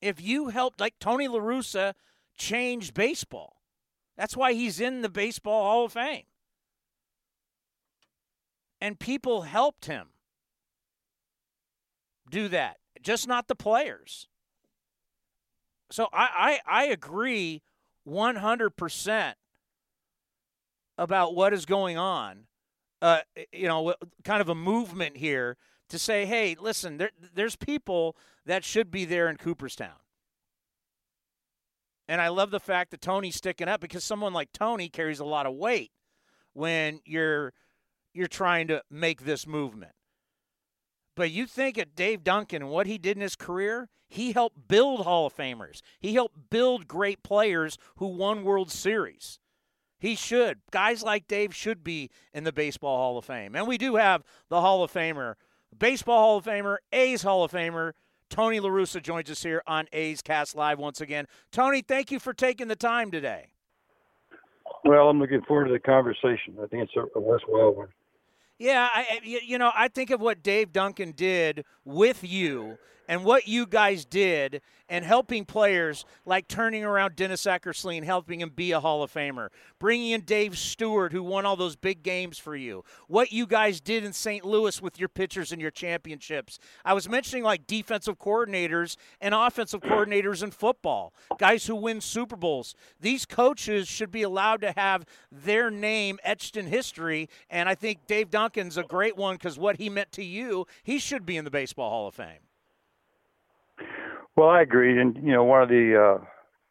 If 0.00 0.20
you 0.20 0.48
helped, 0.48 0.80
like 0.80 0.98
Tony 0.98 1.28
La 1.28 1.38
Russa 1.38 1.94
changed 2.36 2.94
baseball, 2.94 3.56
that's 4.16 4.36
why 4.36 4.52
he's 4.52 4.80
in 4.80 5.02
the 5.02 5.08
Baseball 5.08 5.62
Hall 5.62 5.84
of 5.86 5.92
Fame. 5.92 6.24
And 8.80 8.98
people 8.98 9.42
helped 9.42 9.86
him 9.86 10.08
do 12.30 12.48
that, 12.48 12.76
just 13.02 13.26
not 13.26 13.48
the 13.48 13.54
players. 13.54 14.28
So 15.90 16.08
I, 16.12 16.60
I, 16.66 16.82
I 16.82 16.84
agree 16.86 17.62
100% 18.06 19.34
about 20.98 21.34
what 21.34 21.52
is 21.52 21.64
going 21.64 21.96
on 21.96 22.46
uh, 23.04 23.20
you 23.52 23.68
know, 23.68 23.94
kind 24.24 24.40
of 24.40 24.48
a 24.48 24.54
movement 24.54 25.18
here 25.18 25.58
to 25.90 25.98
say, 25.98 26.24
hey, 26.24 26.56
listen, 26.58 26.96
there, 26.96 27.10
there's 27.34 27.54
people 27.54 28.16
that 28.46 28.64
should 28.64 28.90
be 28.90 29.04
there 29.04 29.28
in 29.28 29.36
Cooperstown. 29.36 30.00
And 32.08 32.18
I 32.18 32.28
love 32.28 32.50
the 32.50 32.58
fact 32.58 32.92
that 32.92 33.02
Tony's 33.02 33.36
sticking 33.36 33.68
up 33.68 33.82
because 33.82 34.04
someone 34.04 34.32
like 34.32 34.52
Tony 34.54 34.88
carries 34.88 35.20
a 35.20 35.24
lot 35.26 35.44
of 35.44 35.52
weight 35.52 35.92
when 36.54 37.00
you're 37.04 37.52
you're 38.14 38.26
trying 38.26 38.68
to 38.68 38.82
make 38.90 39.26
this 39.26 39.46
movement. 39.46 39.92
But 41.14 41.30
you 41.30 41.46
think 41.46 41.76
at 41.76 41.94
Dave 41.94 42.24
Duncan 42.24 42.62
and 42.62 42.70
what 42.70 42.86
he 42.86 42.96
did 42.96 43.18
in 43.18 43.22
his 43.22 43.36
career, 43.36 43.90
he 44.08 44.32
helped 44.32 44.66
build 44.66 45.00
Hall 45.00 45.26
of 45.26 45.36
Famers. 45.36 45.82
He 46.00 46.14
helped 46.14 46.48
build 46.48 46.88
great 46.88 47.22
players 47.22 47.76
who 47.96 48.06
won 48.06 48.44
World 48.44 48.70
Series. 48.70 49.40
He 50.04 50.16
should. 50.16 50.58
Guys 50.70 51.02
like 51.02 51.26
Dave 51.26 51.54
should 51.54 51.82
be 51.82 52.10
in 52.34 52.44
the 52.44 52.52
Baseball 52.52 52.98
Hall 52.98 53.16
of 53.16 53.24
Fame. 53.24 53.56
And 53.56 53.66
we 53.66 53.78
do 53.78 53.96
have 53.96 54.22
the 54.50 54.60
Hall 54.60 54.84
of 54.84 54.92
Famer, 54.92 55.36
Baseball 55.78 56.18
Hall 56.18 56.36
of 56.36 56.44
Famer, 56.44 56.76
A's 56.92 57.22
Hall 57.22 57.42
of 57.42 57.50
Famer. 57.50 57.92
Tony 58.28 58.60
La 58.60 58.68
Russa 58.68 59.02
joins 59.02 59.30
us 59.30 59.42
here 59.42 59.62
on 59.66 59.86
A's 59.94 60.20
Cast 60.20 60.54
Live 60.54 60.78
once 60.78 61.00
again. 61.00 61.24
Tony, 61.50 61.80
thank 61.80 62.12
you 62.12 62.20
for 62.20 62.34
taking 62.34 62.68
the 62.68 62.76
time 62.76 63.10
today. 63.10 63.54
Well, 64.84 65.08
I'm 65.08 65.18
looking 65.18 65.40
forward 65.48 65.68
to 65.68 65.72
the 65.72 65.78
conversation. 65.78 66.58
I 66.62 66.66
think 66.66 66.82
it's 66.82 66.92
a, 67.16 67.18
worthwhile 67.18 67.74
one. 67.74 67.88
Yeah, 68.58 68.86
I, 68.92 69.20
you 69.24 69.56
know, 69.56 69.72
I 69.74 69.88
think 69.88 70.10
of 70.10 70.20
what 70.20 70.42
Dave 70.42 70.70
Duncan 70.70 71.12
did 71.12 71.64
with 71.82 72.22
you 72.22 72.76
and 73.08 73.24
what 73.24 73.48
you 73.48 73.66
guys 73.66 74.04
did 74.04 74.62
and 74.88 75.04
helping 75.04 75.44
players 75.44 76.04
like 76.26 76.46
turning 76.46 76.84
around 76.84 77.16
Dennis 77.16 77.44
Eckersley 77.44 77.96
and 77.96 78.04
helping 78.04 78.40
him 78.40 78.50
be 78.50 78.72
a 78.72 78.80
Hall 78.80 79.02
of 79.02 79.12
Famer, 79.12 79.48
bringing 79.78 80.10
in 80.10 80.22
Dave 80.22 80.58
Stewart, 80.58 81.12
who 81.12 81.22
won 81.22 81.46
all 81.46 81.56
those 81.56 81.76
big 81.76 82.02
games 82.02 82.38
for 82.38 82.54
you, 82.54 82.84
what 83.08 83.32
you 83.32 83.46
guys 83.46 83.80
did 83.80 84.04
in 84.04 84.12
St. 84.12 84.44
Louis 84.44 84.80
with 84.82 84.98
your 84.98 85.08
pitchers 85.08 85.52
and 85.52 85.60
your 85.60 85.70
championships. 85.70 86.58
I 86.84 86.92
was 86.92 87.08
mentioning 87.08 87.44
like 87.44 87.66
defensive 87.66 88.18
coordinators 88.18 88.96
and 89.20 89.34
offensive 89.34 89.80
coordinators 89.82 90.42
in 90.42 90.50
football, 90.50 91.14
guys 91.38 91.66
who 91.66 91.74
win 91.74 92.00
Super 92.00 92.36
Bowls. 92.36 92.74
These 93.00 93.24
coaches 93.24 93.88
should 93.88 94.10
be 94.10 94.22
allowed 94.22 94.60
to 94.60 94.72
have 94.72 95.06
their 95.32 95.70
name 95.70 96.18
etched 96.22 96.56
in 96.56 96.66
history, 96.66 97.28
and 97.48 97.68
I 97.68 97.74
think 97.74 98.06
Dave 98.06 98.30
Duncan's 98.30 98.76
a 98.76 98.82
great 98.82 99.16
one 99.16 99.36
because 99.36 99.58
what 99.58 99.76
he 99.76 99.88
meant 99.88 100.12
to 100.12 100.24
you, 100.24 100.66
he 100.82 100.98
should 100.98 101.24
be 101.24 101.36
in 101.36 101.44
the 101.44 101.50
Baseball 101.50 101.90
Hall 101.90 102.08
of 102.08 102.14
Fame. 102.14 102.43
Well, 104.36 104.48
I 104.48 104.62
agree, 104.62 105.00
and 105.00 105.16
you 105.16 105.32
know, 105.32 105.44
one 105.44 105.62
of 105.62 105.68
the 105.68 106.18
uh, 106.20 106.24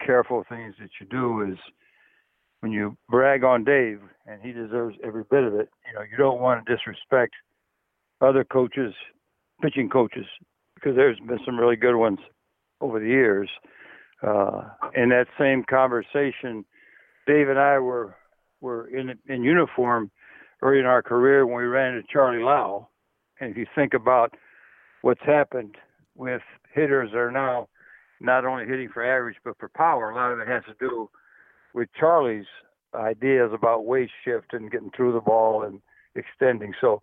careful 0.06 0.44
things 0.50 0.76
that 0.80 0.90
you 1.00 1.08
do 1.08 1.42
is 1.50 1.58
when 2.60 2.72
you 2.72 2.98
brag 3.10 3.44
on 3.44 3.64
Dave, 3.64 4.02
and 4.26 4.42
he 4.42 4.52
deserves 4.52 4.98
every 5.04 5.24
bit 5.30 5.44
of 5.44 5.54
it. 5.54 5.70
You 5.88 5.94
know, 5.96 6.02
you 6.10 6.18
don't 6.18 6.42
want 6.42 6.66
to 6.66 6.76
disrespect 6.76 7.34
other 8.22 8.44
coaches, 8.44 8.94
pitching 9.62 9.90
coaches, 9.90 10.26
because 10.76 10.96
there's 10.96 11.20
been 11.20 11.40
some 11.46 11.58
really 11.58 11.76
good 11.76 11.96
ones 11.96 12.20
over 12.82 13.00
the 13.00 13.08
years. 13.08 13.50
Uh, 14.26 14.64
in 14.96 15.10
that 15.10 15.28
same 15.40 15.64
conversation, 15.70 16.66
Dave 17.28 17.50
and 17.50 17.60
I 17.60 17.80
were 17.80 18.16
were 18.60 18.88
in 18.88 19.18
in 19.28 19.44
uniform 19.44 20.12
early 20.62 20.80
in 20.80 20.86
our 20.86 21.02
career 21.02 21.46
when 21.46 21.58
we 21.58 21.64
ran 21.64 21.96
into 21.96 22.08
Charlie 22.12 22.44
Lau, 22.44 22.88
and 23.40 23.52
if 23.52 23.58
you 23.58 23.66
think 23.74 23.94
about 23.94 24.34
what's 25.02 25.24
happened 25.26 25.76
with 26.16 26.42
hitters 26.74 27.14
are 27.14 27.32
now 27.32 27.68
not 28.20 28.46
only 28.46 28.66
hitting 28.66 28.90
for 28.90 29.04
average 29.04 29.38
but 29.44 29.58
for 29.60 29.70
power. 29.70 30.10
A 30.10 30.16
lot 30.16 30.32
of 30.32 30.40
it 30.40 30.48
has 30.48 30.64
to 30.66 30.76
do 30.80 31.10
with 31.74 31.90
Charlie's 32.00 32.46
ideas 32.94 33.52
about 33.54 33.86
weight 33.86 34.10
shift 34.24 34.54
and 34.54 34.72
getting 34.72 34.92
through 34.96 35.14
the 35.14 35.22
ball 35.22 35.64
and 35.64 35.82
extending. 36.16 36.74
So 36.80 37.02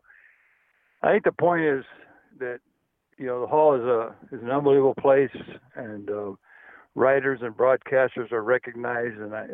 I 1.02 1.12
think 1.12 1.24
the 1.24 1.32
point 1.32 1.62
is 1.62 1.84
that 2.38 2.60
you 3.18 3.26
know 3.26 3.40
the 3.40 3.46
hall 3.46 3.74
is 3.74 3.82
a 3.82 4.14
is 4.34 4.42
an 4.42 4.50
unbelievable 4.50 4.94
place 4.94 5.36
and 5.74 6.10
uh, 6.10 6.32
writers 6.94 7.40
and 7.42 7.56
broadcasters 7.56 8.32
are 8.32 8.42
recognized 8.42 9.18
and 9.18 9.34
I, 9.34 9.46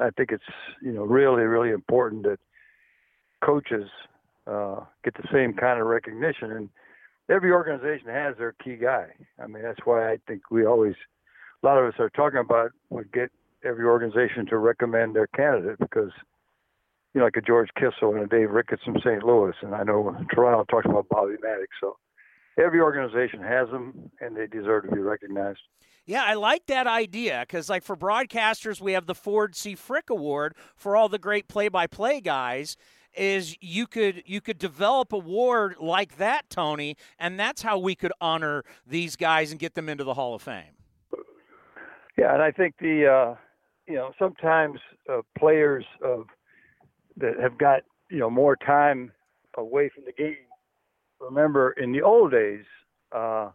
I 0.00 0.06
I 0.06 0.10
think 0.10 0.30
it's 0.30 0.44
you 0.82 0.92
know 0.92 1.02
really 1.02 1.42
really 1.42 1.70
important 1.70 2.22
that 2.24 2.38
coaches 3.44 3.88
uh, 4.46 4.80
get 5.04 5.14
the 5.14 5.28
same 5.32 5.52
kind 5.52 5.80
of 5.80 5.86
recognition 5.86 6.52
and 6.52 6.68
every 7.28 7.52
organization 7.52 8.08
has 8.08 8.36
their 8.38 8.52
key 8.52 8.76
guy. 8.76 9.06
I 9.42 9.46
mean, 9.46 9.62
that's 9.62 9.80
why 9.84 10.12
I 10.12 10.18
think 10.26 10.50
we 10.50 10.64
always, 10.66 10.94
a 11.62 11.66
lot 11.66 11.78
of 11.78 11.92
us 11.92 11.98
are 11.98 12.10
talking 12.10 12.38
about 12.38 12.70
would 12.90 13.12
get 13.12 13.30
every 13.64 13.84
organization 13.84 14.46
to 14.46 14.58
recommend 14.58 15.14
their 15.14 15.26
candidate 15.28 15.78
because, 15.78 16.10
you 17.14 17.20
know, 17.20 17.24
like 17.24 17.36
a 17.36 17.40
George 17.40 17.68
Kissell 17.76 18.14
and 18.14 18.22
a 18.22 18.26
Dave 18.26 18.50
Ricketts 18.50 18.82
from 18.84 18.98
St. 19.00 19.22
Louis, 19.22 19.54
and 19.62 19.74
I 19.74 19.82
know 19.82 20.16
Toronto 20.32 20.64
talks 20.64 20.86
about 20.86 21.08
Bobby 21.08 21.34
Mattick. 21.44 21.66
So 21.80 21.96
every 22.58 22.80
organization 22.80 23.40
has 23.42 23.68
them, 23.70 24.10
and 24.20 24.36
they 24.36 24.46
deserve 24.46 24.84
to 24.84 24.94
be 24.94 25.00
recognized. 25.00 25.60
Yeah, 26.06 26.24
I 26.24 26.34
like 26.34 26.66
that 26.66 26.86
idea 26.86 27.44
because, 27.46 27.68
like, 27.68 27.82
for 27.82 27.94
broadcasters, 27.94 28.80
we 28.80 28.92
have 28.92 29.04
the 29.04 29.14
Ford 29.14 29.54
C. 29.54 29.74
Frick 29.74 30.08
Award 30.08 30.54
for 30.74 30.96
all 30.96 31.10
the 31.10 31.18
great 31.18 31.48
play-by-play 31.48 32.22
guys 32.22 32.78
is 33.16 33.56
you 33.60 33.86
could 33.86 34.22
you 34.26 34.40
could 34.40 34.58
develop 34.58 35.12
a 35.12 35.18
ward 35.18 35.76
like 35.80 36.16
that, 36.18 36.48
Tony, 36.50 36.96
and 37.18 37.38
that's 37.38 37.62
how 37.62 37.78
we 37.78 37.94
could 37.94 38.12
honor 38.20 38.64
these 38.86 39.16
guys 39.16 39.50
and 39.50 39.60
get 39.60 39.74
them 39.74 39.88
into 39.88 40.04
the 40.04 40.14
Hall 40.14 40.34
of 40.34 40.42
Fame. 40.42 40.74
Yeah, 42.16 42.34
and 42.34 42.42
I 42.42 42.50
think 42.50 42.74
the 42.80 43.06
uh, 43.06 43.34
you 43.86 43.94
know 43.94 44.12
sometimes 44.18 44.80
uh, 45.12 45.22
players 45.38 45.84
of 46.02 46.26
that 47.16 47.34
have 47.40 47.58
got 47.58 47.82
you 48.10 48.18
know 48.18 48.30
more 48.30 48.56
time 48.56 49.12
away 49.56 49.90
from 49.94 50.04
the 50.04 50.12
game. 50.12 50.36
Remember, 51.20 51.72
in 51.72 51.92
the 51.92 52.02
old 52.02 52.30
days, 52.30 52.64
uh, 53.12 53.50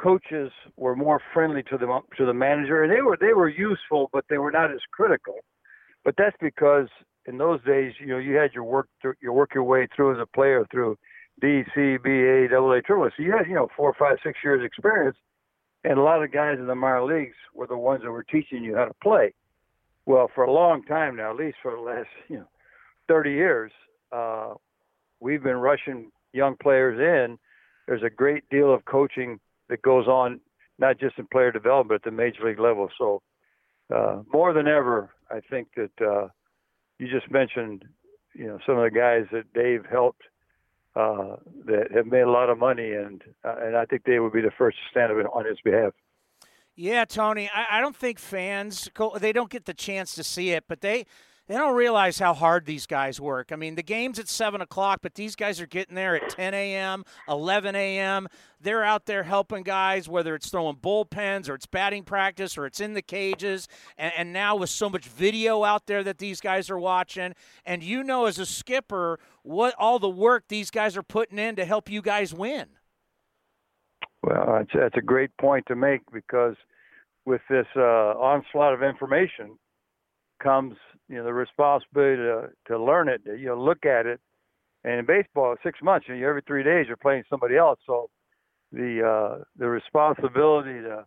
coaches 0.00 0.50
were 0.76 0.96
more 0.96 1.20
friendly 1.32 1.62
to 1.64 1.78
the 1.78 2.00
to 2.16 2.26
the 2.26 2.34
manager, 2.34 2.82
and 2.82 2.92
they 2.92 3.02
were 3.02 3.16
they 3.20 3.34
were 3.34 3.48
useful, 3.48 4.10
but 4.12 4.24
they 4.30 4.38
were 4.38 4.50
not 4.50 4.70
as 4.70 4.80
critical. 4.92 5.36
But 6.04 6.14
that's 6.16 6.36
because 6.40 6.88
in 7.28 7.36
those 7.36 7.62
days, 7.64 7.92
you 8.00 8.06
know, 8.06 8.18
you 8.18 8.36
had 8.36 8.54
your 8.54 8.64
work 8.64 8.88
through, 9.02 9.14
you 9.20 9.32
work 9.32 9.54
your 9.54 9.64
way 9.64 9.86
through 9.94 10.14
as 10.14 10.20
a 10.20 10.26
player 10.26 10.66
through 10.70 10.96
D, 11.40 11.62
C, 11.74 11.98
B, 12.02 12.10
A, 12.10 12.48
double 12.48 12.72
A, 12.72 12.80
triple 12.80 13.04
A. 13.04 13.10
So 13.16 13.22
you 13.22 13.32
had, 13.32 13.46
you 13.46 13.54
know, 13.54 13.68
four, 13.76 13.94
five, 13.98 14.16
six 14.24 14.38
years 14.42 14.64
experience, 14.64 15.16
and 15.84 15.98
a 15.98 16.02
lot 16.02 16.22
of 16.22 16.32
guys 16.32 16.56
in 16.58 16.66
the 16.66 16.74
minor 16.74 17.04
leagues 17.04 17.36
were 17.54 17.66
the 17.66 17.76
ones 17.76 18.02
that 18.02 18.10
were 18.10 18.24
teaching 18.24 18.64
you 18.64 18.76
how 18.76 18.86
to 18.86 18.94
play. 19.02 19.34
Well, 20.06 20.30
for 20.34 20.44
a 20.44 20.52
long 20.52 20.82
time 20.84 21.16
now, 21.16 21.30
at 21.30 21.36
least 21.36 21.58
for 21.62 21.72
the 21.72 21.82
last, 21.82 22.08
you 22.28 22.38
know, 22.38 22.48
30 23.08 23.30
years, 23.30 23.72
uh, 24.10 24.54
we've 25.20 25.42
been 25.42 25.56
rushing 25.56 26.10
young 26.32 26.56
players 26.56 26.98
in. 26.98 27.38
There's 27.86 28.02
a 28.02 28.10
great 28.10 28.48
deal 28.48 28.72
of 28.72 28.86
coaching 28.86 29.38
that 29.68 29.82
goes 29.82 30.06
on, 30.06 30.40
not 30.78 30.98
just 30.98 31.18
in 31.18 31.26
player 31.26 31.52
development, 31.52 32.00
at 32.00 32.10
the 32.10 32.16
major 32.16 32.46
league 32.46 32.58
level. 32.58 32.88
So, 32.96 33.20
uh, 33.94 34.22
more 34.32 34.54
than 34.54 34.66
ever, 34.66 35.10
I 35.30 35.40
think 35.40 35.68
that 35.76 36.06
uh, 36.06 36.28
you 36.98 37.08
just 37.08 37.30
mentioned, 37.30 37.84
you 38.34 38.46
know, 38.46 38.58
some 38.66 38.78
of 38.78 38.84
the 38.84 38.96
guys 38.96 39.26
that 39.32 39.52
Dave 39.52 39.84
helped 39.90 40.22
uh, 40.96 41.36
that 41.66 41.92
have 41.94 42.06
made 42.06 42.22
a 42.22 42.30
lot 42.30 42.50
of 42.50 42.58
money, 42.58 42.92
and 42.92 43.22
uh, 43.44 43.54
and 43.60 43.76
I 43.76 43.84
think 43.84 44.04
they 44.04 44.18
would 44.18 44.32
be 44.32 44.40
the 44.40 44.50
first 44.56 44.78
to 44.78 44.82
stand 44.90 45.12
up 45.12 45.32
on 45.32 45.44
his 45.44 45.58
behalf. 45.62 45.92
Yeah, 46.74 47.04
Tony, 47.04 47.50
I, 47.52 47.78
I 47.78 47.80
don't 47.80 47.96
think 47.96 48.18
fans 48.18 48.88
they 49.20 49.32
don't 49.32 49.50
get 49.50 49.64
the 49.64 49.74
chance 49.74 50.14
to 50.14 50.24
see 50.24 50.50
it, 50.50 50.64
but 50.68 50.80
they 50.80 51.06
they 51.48 51.54
don't 51.54 51.74
realize 51.74 52.18
how 52.18 52.34
hard 52.34 52.66
these 52.66 52.86
guys 52.86 53.18
work. 53.18 53.52
I 53.52 53.56
mean, 53.56 53.74
the 53.74 53.82
game's 53.82 54.18
at 54.18 54.28
7 54.28 54.60
o'clock, 54.60 55.00
but 55.02 55.14
these 55.14 55.34
guys 55.34 55.62
are 55.62 55.66
getting 55.66 55.94
there 55.94 56.14
at 56.14 56.28
10 56.28 56.52
a.m., 56.52 57.04
11 57.26 57.74
a.m. 57.74 58.28
They're 58.60 58.84
out 58.84 59.06
there 59.06 59.22
helping 59.22 59.62
guys, 59.62 60.10
whether 60.10 60.34
it's 60.34 60.50
throwing 60.50 60.76
bullpens 60.76 61.48
or 61.48 61.54
it's 61.54 61.64
batting 61.64 62.04
practice 62.04 62.58
or 62.58 62.66
it's 62.66 62.80
in 62.80 62.92
the 62.92 63.00
cages. 63.00 63.66
And, 63.96 64.12
and 64.16 64.32
now 64.34 64.56
with 64.56 64.68
so 64.68 64.90
much 64.90 65.08
video 65.08 65.64
out 65.64 65.86
there 65.86 66.04
that 66.04 66.18
these 66.18 66.42
guys 66.42 66.68
are 66.68 66.78
watching, 66.78 67.32
and 67.64 67.82
you 67.82 68.04
know 68.04 68.26
as 68.26 68.38
a 68.38 68.46
skipper 68.46 69.18
what 69.42 69.74
all 69.78 69.98
the 69.98 70.08
work 70.08 70.44
these 70.48 70.70
guys 70.70 70.98
are 70.98 71.02
putting 71.02 71.38
in 71.38 71.56
to 71.56 71.64
help 71.64 71.88
you 71.88 72.02
guys 72.02 72.34
win. 72.34 72.66
Well, 74.22 74.58
that's, 74.58 74.70
that's 74.74 74.96
a 74.98 75.02
great 75.02 75.30
point 75.40 75.64
to 75.68 75.76
make 75.76 76.02
because 76.12 76.56
with 77.24 77.40
this 77.48 77.66
uh, 77.74 77.80
onslaught 77.80 78.74
of 78.74 78.82
information 78.82 79.58
comes 80.38 80.76
you 81.08 81.16
know 81.16 81.24
the 81.24 81.32
responsibility 81.32 82.16
to 82.16 82.48
to 82.66 82.82
learn 82.82 83.08
it, 83.08 83.22
you 83.26 83.46
know, 83.46 83.60
look 83.60 83.84
at 83.84 84.06
it. 84.06 84.20
And 84.84 84.94
in 85.00 85.06
baseball, 85.06 85.56
six 85.62 85.80
months, 85.82 86.06
you 86.08 86.16
know, 86.16 86.28
every 86.28 86.42
three 86.46 86.62
days 86.62 86.86
you're 86.86 86.96
playing 86.96 87.24
somebody 87.28 87.56
else. 87.56 87.78
So 87.86 88.10
the 88.72 89.02
uh, 89.04 89.44
the 89.56 89.68
responsibility 89.68 90.80
to 90.82 91.04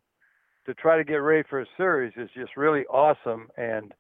to 0.66 0.74
try 0.76 0.98
to 0.98 1.04
get 1.04 1.16
ready 1.16 1.44
for 1.50 1.62
a 1.62 1.66
series 1.78 2.14
is 2.18 2.30
just 2.36 2.58
really 2.58 2.86
awesome. 2.86 3.48
And 3.58 3.94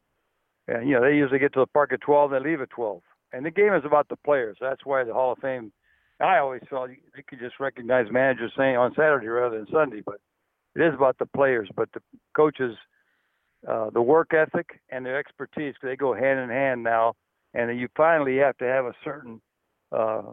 and 0.67 0.87
you 0.87 0.95
know 0.95 1.01
they 1.01 1.15
usually 1.15 1.39
get 1.39 1.53
to 1.53 1.59
the 1.61 1.67
park 1.67 1.93
at 1.93 2.01
12, 2.01 2.33
and 2.33 2.45
they 2.45 2.49
leave 2.49 2.61
at 2.61 2.69
12. 2.71 3.01
And 3.33 3.45
the 3.45 3.51
game 3.51 3.73
is 3.73 3.83
about 3.85 4.09
the 4.09 4.17
players. 4.17 4.57
That's 4.59 4.85
why 4.85 5.03
the 5.03 5.13
Hall 5.13 5.33
of 5.33 5.39
Fame. 5.39 5.71
I 6.19 6.37
always 6.37 6.61
felt 6.69 6.91
you 6.91 7.23
could 7.27 7.39
just 7.39 7.59
recognize 7.59 8.05
managers 8.11 8.51
saying 8.55 8.77
on 8.77 8.93
Saturday 8.93 9.27
rather 9.27 9.57
than 9.57 9.67
Sunday, 9.71 10.03
but 10.05 10.17
it 10.75 10.81
is 10.81 10.93
about 10.93 11.17
the 11.17 11.25
players. 11.25 11.67
But 11.75 11.89
the 11.93 12.01
coaches 12.35 12.75
uh, 13.67 13.89
the 13.91 14.01
work 14.01 14.33
ethic 14.33 14.81
and 14.89 15.05
their 15.05 15.17
expertise. 15.17 15.75
They 15.81 15.95
go 15.95 16.13
hand 16.13 16.39
in 16.39 16.49
hand 16.49 16.83
now, 16.83 17.13
and 17.53 17.79
you 17.79 17.87
finally 17.95 18.37
have 18.37 18.57
to 18.57 18.65
have 18.65 18.85
a 18.85 18.93
certain 19.03 19.41
uh, 19.91 20.23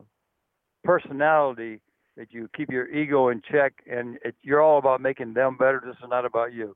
personality 0.84 1.80
that 2.16 2.32
you 2.32 2.48
keep 2.56 2.70
your 2.70 2.88
ego 2.88 3.28
in 3.28 3.42
check, 3.50 3.74
and 3.90 4.18
it, 4.24 4.34
you're 4.42 4.62
all 4.62 4.78
about 4.78 5.00
making 5.00 5.34
them 5.34 5.56
better. 5.56 5.80
This 5.84 5.96
is 6.02 6.10
not 6.10 6.24
about 6.24 6.52
you. 6.52 6.74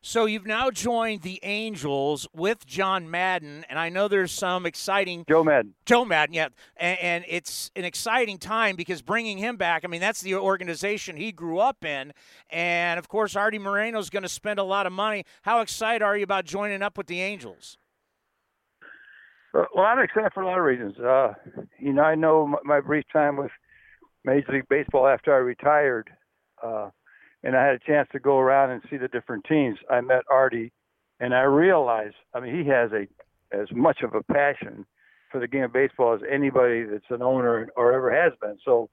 So 0.00 0.26
you've 0.26 0.46
now 0.46 0.70
joined 0.70 1.22
the 1.22 1.40
Angels 1.42 2.28
with 2.32 2.64
John 2.64 3.10
Madden, 3.10 3.66
and 3.68 3.80
I 3.80 3.88
know 3.88 4.06
there's 4.06 4.30
some 4.30 4.64
exciting 4.64 5.24
Joe 5.28 5.42
Maddon. 5.42 5.74
Joe 5.86 6.04
Maddon, 6.04 6.34
yeah, 6.34 6.48
and, 6.76 6.98
and, 7.00 7.24
it's 7.28 7.72
an 7.74 7.84
exciting 7.84 8.38
time 8.38 8.76
because 8.76 9.02
bringing 9.02 9.38
him 9.38 9.56
back. 9.56 9.84
I 9.84 9.88
mean, 9.88 10.00
that's 10.00 10.20
the 10.20 10.36
organization 10.36 11.16
he 11.16 11.32
grew 11.32 11.58
up 11.58 11.84
in, 11.84 12.12
and 12.48 12.98
of 12.98 13.08
course, 13.08 13.34
Artie 13.34 13.58
Moreno 13.58 13.98
is 13.98 14.08
going 14.08 14.22
to 14.22 14.28
spend 14.28 14.60
a 14.60 14.64
lot 14.64 14.86
of 14.86 14.92
money. 14.92 15.24
How 15.42 15.60
excited 15.62 16.00
are 16.02 16.16
you 16.16 16.22
about 16.22 16.44
joining 16.44 16.80
up 16.80 16.96
with 16.96 17.08
the 17.08 17.20
Angels? 17.20 17.76
Well, 19.52 19.84
I'm 19.84 19.98
excited 19.98 20.30
for 20.32 20.44
a 20.44 20.46
lot 20.46 20.58
of 20.58 20.64
reasons. 20.64 20.96
Uh, 20.98 21.34
you 21.80 21.92
know, 21.92 22.02
I 22.02 22.14
know 22.14 22.46
my, 22.46 22.58
my 22.64 22.80
brief 22.80 23.04
time 23.12 23.36
with 23.36 23.50
Major 24.24 24.52
League 24.52 24.68
Baseball 24.68 25.08
after 25.08 25.34
I 25.34 25.38
retired. 25.38 26.08
Uh, 26.62 26.90
and 27.48 27.56
I 27.56 27.64
had 27.64 27.76
a 27.76 27.78
chance 27.78 28.06
to 28.12 28.20
go 28.20 28.36
around 28.36 28.72
and 28.72 28.82
see 28.90 28.98
the 28.98 29.08
different 29.08 29.46
teams. 29.46 29.78
I 29.88 30.02
met 30.02 30.24
Artie, 30.30 30.70
and 31.18 31.34
I 31.34 31.44
realized, 31.44 32.16
I 32.34 32.40
mean, 32.40 32.54
he 32.54 32.68
has 32.68 32.90
a 32.92 33.08
as 33.56 33.68
much 33.72 34.02
of 34.02 34.14
a 34.14 34.22
passion 34.22 34.84
for 35.32 35.40
the 35.40 35.48
game 35.48 35.62
of 35.62 35.72
baseball 35.72 36.12
as 36.12 36.20
anybody 36.30 36.84
that's 36.84 37.08
an 37.08 37.22
owner 37.22 37.70
or 37.74 37.94
ever 37.94 38.14
has 38.14 38.34
been. 38.42 38.58
So, 38.66 38.90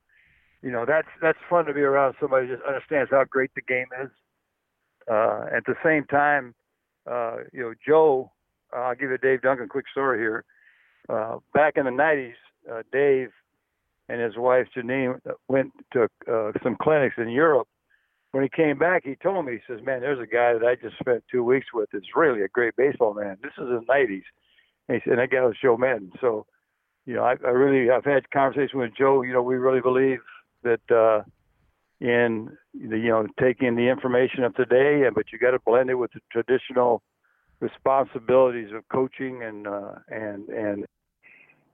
you 0.61 0.71
know, 0.71 0.85
that's 0.87 1.09
that's 1.21 1.37
fun 1.49 1.65
to 1.65 1.73
be 1.73 1.81
around 1.81 2.15
somebody 2.17 2.47
who 2.47 2.55
just 2.55 2.65
understands 2.65 3.11
how 3.11 3.25
great 3.29 3.51
the 3.55 3.61
game 3.61 3.87
is. 4.01 4.09
Uh, 5.11 5.47
at 5.53 5.65
the 5.65 5.75
same 5.83 6.05
time, 6.05 6.55
uh, 7.11 7.39
you 7.51 7.61
know, 7.61 7.73
Joe, 7.85 8.31
uh, 8.73 8.83
I'll 8.83 8.95
give 8.95 9.09
you 9.09 9.15
a 9.15 9.17
Dave 9.17 9.41
Duncan 9.41 9.67
quick 9.67 9.85
story 9.91 10.19
here. 10.19 10.45
Uh, 11.09 11.39
back 11.53 11.73
in 11.75 11.83
the 11.83 11.91
'90s, 11.91 12.35
uh, 12.71 12.83
Dave 12.93 13.31
and 14.07 14.21
his 14.21 14.37
wife 14.37 14.67
Janine 14.73 15.19
went 15.49 15.73
to 15.91 16.07
uh, 16.31 16.53
some 16.63 16.77
clinics 16.81 17.15
in 17.17 17.27
Europe 17.27 17.67
when 18.35 18.43
he 18.43 18.49
came 18.49 18.77
back, 18.77 19.05
he 19.05 19.15
told 19.15 19.45
me, 19.45 19.53
he 19.53 19.59
says, 19.65 19.81
"Man, 19.81 20.01
there's 20.01 20.19
a 20.19 20.27
guy 20.27 20.51
that 20.51 20.61
I 20.61 20.75
just 20.75 20.99
spent 20.99 21.23
two 21.31 21.41
weeks 21.41 21.67
with. 21.73 21.87
It's 21.93 22.17
really 22.17 22.41
a 22.41 22.49
great 22.49 22.75
baseball 22.75 23.13
man. 23.13 23.37
This 23.41 23.53
is 23.53 23.69
in 23.69 23.75
the 23.75 23.85
'90s." 23.89 24.23
And 24.89 25.01
he 25.01 25.09
said, 25.09 25.19
"That 25.19 25.29
guy 25.29 25.45
was 25.45 25.55
Joe 25.61 25.77
Maddon." 25.77 26.11
So, 26.19 26.45
you 27.05 27.13
know, 27.13 27.23
I, 27.23 27.35
I 27.45 27.51
really, 27.51 27.89
I've 27.89 28.03
had 28.03 28.29
conversations 28.31 28.73
with 28.73 28.91
Joe. 28.93 29.21
You 29.21 29.31
know, 29.31 29.41
we 29.41 29.55
really 29.55 29.79
believe 29.79 30.19
that 30.63 30.81
uh, 30.91 31.23
in 32.01 32.49
the, 32.73 32.97
you 32.97 33.07
know, 33.07 33.25
taking 33.39 33.77
the 33.77 33.87
information 33.87 34.43
of 34.43 34.53
today, 34.55 35.03
and 35.05 35.15
but 35.15 35.31
you 35.31 35.39
got 35.39 35.51
to 35.51 35.59
blend 35.59 35.89
it 35.89 35.95
with 35.95 36.11
the 36.11 36.19
traditional 36.29 37.03
responsibilities 37.61 38.73
of 38.75 38.85
coaching 38.89 39.43
and 39.43 39.65
uh, 39.65 39.93
and 40.09 40.49
and 40.49 40.85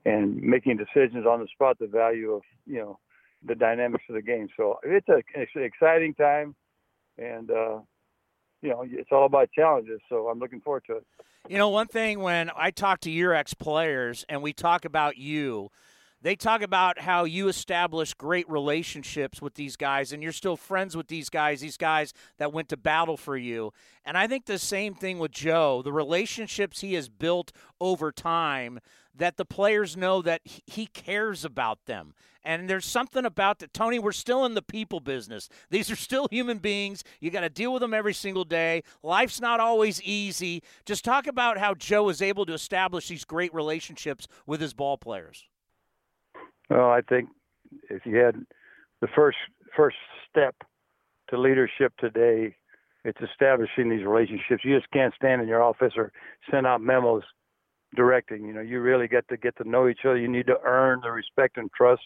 and 0.04 0.40
making 0.40 0.76
decisions 0.76 1.26
on 1.26 1.40
the 1.40 1.48
spot. 1.48 1.80
The 1.80 1.88
value 1.88 2.30
of 2.30 2.42
you 2.68 2.78
know 2.78 3.00
the 3.46 3.54
dynamics 3.54 4.04
of 4.08 4.14
the 4.14 4.22
game. 4.22 4.48
So 4.56 4.78
it's, 4.82 5.08
a, 5.08 5.22
it's 5.34 5.52
an 5.54 5.62
exciting 5.62 6.14
time, 6.14 6.54
and 7.18 7.50
uh, 7.50 7.78
you 8.60 8.70
know 8.70 8.84
it's 8.88 9.10
all 9.12 9.26
about 9.26 9.50
challenges. 9.52 10.00
So 10.08 10.28
I'm 10.28 10.38
looking 10.38 10.60
forward 10.60 10.84
to 10.86 10.96
it. 10.96 11.06
You 11.48 11.58
know, 11.58 11.68
one 11.68 11.88
thing 11.88 12.20
when 12.20 12.50
I 12.56 12.70
talk 12.70 13.00
to 13.00 13.10
your 13.10 13.34
ex 13.34 13.54
players 13.54 14.24
and 14.28 14.42
we 14.42 14.52
talk 14.52 14.84
about 14.84 15.16
you. 15.16 15.70
They 16.22 16.36
talk 16.36 16.62
about 16.62 17.00
how 17.00 17.24
you 17.24 17.48
establish 17.48 18.14
great 18.14 18.48
relationships 18.48 19.42
with 19.42 19.54
these 19.54 19.74
guys 19.74 20.12
and 20.12 20.22
you're 20.22 20.30
still 20.30 20.56
friends 20.56 20.96
with 20.96 21.08
these 21.08 21.28
guys, 21.28 21.60
these 21.60 21.76
guys 21.76 22.14
that 22.38 22.52
went 22.52 22.68
to 22.68 22.76
battle 22.76 23.16
for 23.16 23.36
you. 23.36 23.72
And 24.04 24.16
I 24.16 24.28
think 24.28 24.46
the 24.46 24.60
same 24.60 24.94
thing 24.94 25.18
with 25.18 25.32
Joe, 25.32 25.82
the 25.82 25.92
relationships 25.92 26.80
he 26.80 26.94
has 26.94 27.08
built 27.08 27.50
over 27.80 28.12
time 28.12 28.78
that 29.14 29.36
the 29.36 29.44
players 29.44 29.96
know 29.96 30.22
that 30.22 30.40
he 30.44 30.86
cares 30.86 31.44
about 31.44 31.84
them. 31.86 32.14
And 32.44 32.68
there's 32.68 32.86
something 32.86 33.24
about 33.24 33.60
that. 33.60 33.72
Tony, 33.72 33.98
we're 33.98 34.12
still 34.12 34.44
in 34.44 34.54
the 34.54 34.62
people 34.62 35.00
business. 35.00 35.48
These 35.70 35.90
are 35.90 35.96
still 35.96 36.26
human 36.30 36.58
beings. 36.58 37.04
You 37.20 37.30
got 37.30 37.42
to 37.42 37.48
deal 37.48 37.72
with 37.72 37.82
them 37.82 37.94
every 37.94 38.14
single 38.14 38.44
day. 38.44 38.82
Life's 39.02 39.40
not 39.40 39.60
always 39.60 40.02
easy. 40.02 40.62
Just 40.84 41.04
talk 41.04 41.26
about 41.26 41.58
how 41.58 41.74
Joe 41.74 42.08
is 42.08 42.20
able 42.20 42.44
to 42.46 42.52
establish 42.52 43.08
these 43.08 43.24
great 43.24 43.54
relationships 43.54 44.26
with 44.46 44.60
his 44.60 44.74
ball 44.74 44.98
players. 44.98 45.44
Well, 46.68 46.90
I 46.90 47.02
think 47.02 47.28
if 47.90 48.04
you 48.04 48.16
had 48.16 48.36
the 49.00 49.08
first 49.14 49.38
first 49.76 49.96
step 50.28 50.54
to 51.30 51.38
leadership 51.38 51.92
today, 51.98 52.56
it's 53.04 53.20
establishing 53.20 53.88
these 53.88 54.04
relationships. 54.04 54.64
You 54.64 54.78
just 54.78 54.90
can't 54.90 55.14
stand 55.14 55.42
in 55.42 55.48
your 55.48 55.62
office 55.62 55.92
or 55.96 56.12
send 56.50 56.66
out 56.66 56.80
memos 56.80 57.22
directing. 57.94 58.44
You 58.46 58.52
know, 58.54 58.60
you 58.60 58.80
really 58.80 59.08
get 59.08 59.28
to 59.28 59.36
get 59.36 59.56
to 59.56 59.68
know 59.68 59.88
each 59.88 60.00
other. 60.04 60.18
You 60.18 60.28
need 60.28 60.46
to 60.46 60.60
earn 60.64 61.00
the 61.02 61.10
respect 61.10 61.56
and 61.56 61.70
trust 61.72 62.02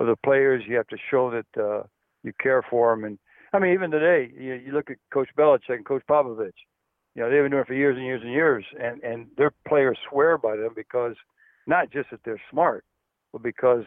of 0.00 0.06
the 0.06 0.16
players. 0.24 0.64
You 0.66 0.76
have 0.76 0.88
to 0.88 0.96
show 1.10 1.30
that 1.30 1.62
uh, 1.62 1.82
you 2.22 2.32
care 2.40 2.62
for 2.68 2.94
them. 2.94 3.04
And 3.04 3.18
I 3.52 3.58
mean, 3.58 3.72
even 3.72 3.90
today, 3.90 4.32
you, 4.34 4.54
you 4.54 4.72
look 4.72 4.90
at 4.90 4.96
Coach 5.12 5.28
Belichick 5.38 5.76
and 5.76 5.84
Coach 5.84 6.02
Popovich. 6.08 6.50
You 7.14 7.22
know, 7.22 7.30
they've 7.30 7.42
been 7.42 7.50
doing 7.50 7.62
it 7.62 7.66
for 7.66 7.74
years 7.74 7.96
and 7.96 8.06
years 8.06 8.22
and 8.22 8.32
years, 8.32 8.64
and 8.80 9.02
and 9.02 9.26
their 9.36 9.52
players 9.68 9.98
swear 10.08 10.38
by 10.38 10.56
them 10.56 10.72
because 10.74 11.14
not 11.66 11.90
just 11.92 12.10
that 12.10 12.20
they're 12.24 12.40
smart, 12.50 12.84
but 13.32 13.42
because 13.42 13.84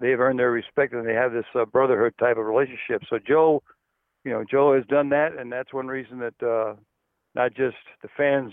they've 0.00 0.18
earned 0.18 0.38
their 0.38 0.50
respect 0.50 0.92
and 0.94 1.06
they 1.06 1.14
have 1.14 1.32
this 1.32 1.44
uh, 1.54 1.64
brotherhood 1.66 2.14
type 2.18 2.38
of 2.38 2.46
relationship. 2.46 3.02
So 3.08 3.18
Joe, 3.18 3.62
you 4.24 4.32
know, 4.32 4.44
Joe 4.50 4.74
has 4.74 4.84
done 4.86 5.10
that, 5.10 5.38
and 5.38 5.52
that's 5.52 5.72
one 5.72 5.86
reason 5.86 6.18
that 6.18 6.46
uh, 6.46 6.74
not 7.34 7.54
just 7.54 7.76
the 8.02 8.08
fans 8.16 8.52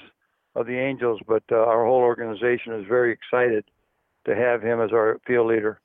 of 0.55 0.65
the 0.65 0.77
Angels, 0.77 1.19
but 1.27 1.43
uh, 1.51 1.55
our 1.55 1.85
whole 1.85 2.01
organization 2.01 2.73
is 2.73 2.85
very 2.87 3.11
excited 3.11 3.65
to 4.25 4.35
have 4.35 4.61
him 4.61 4.81
as 4.81 4.91
our 4.91 5.19
field 5.25 5.47
leader. 5.47 5.79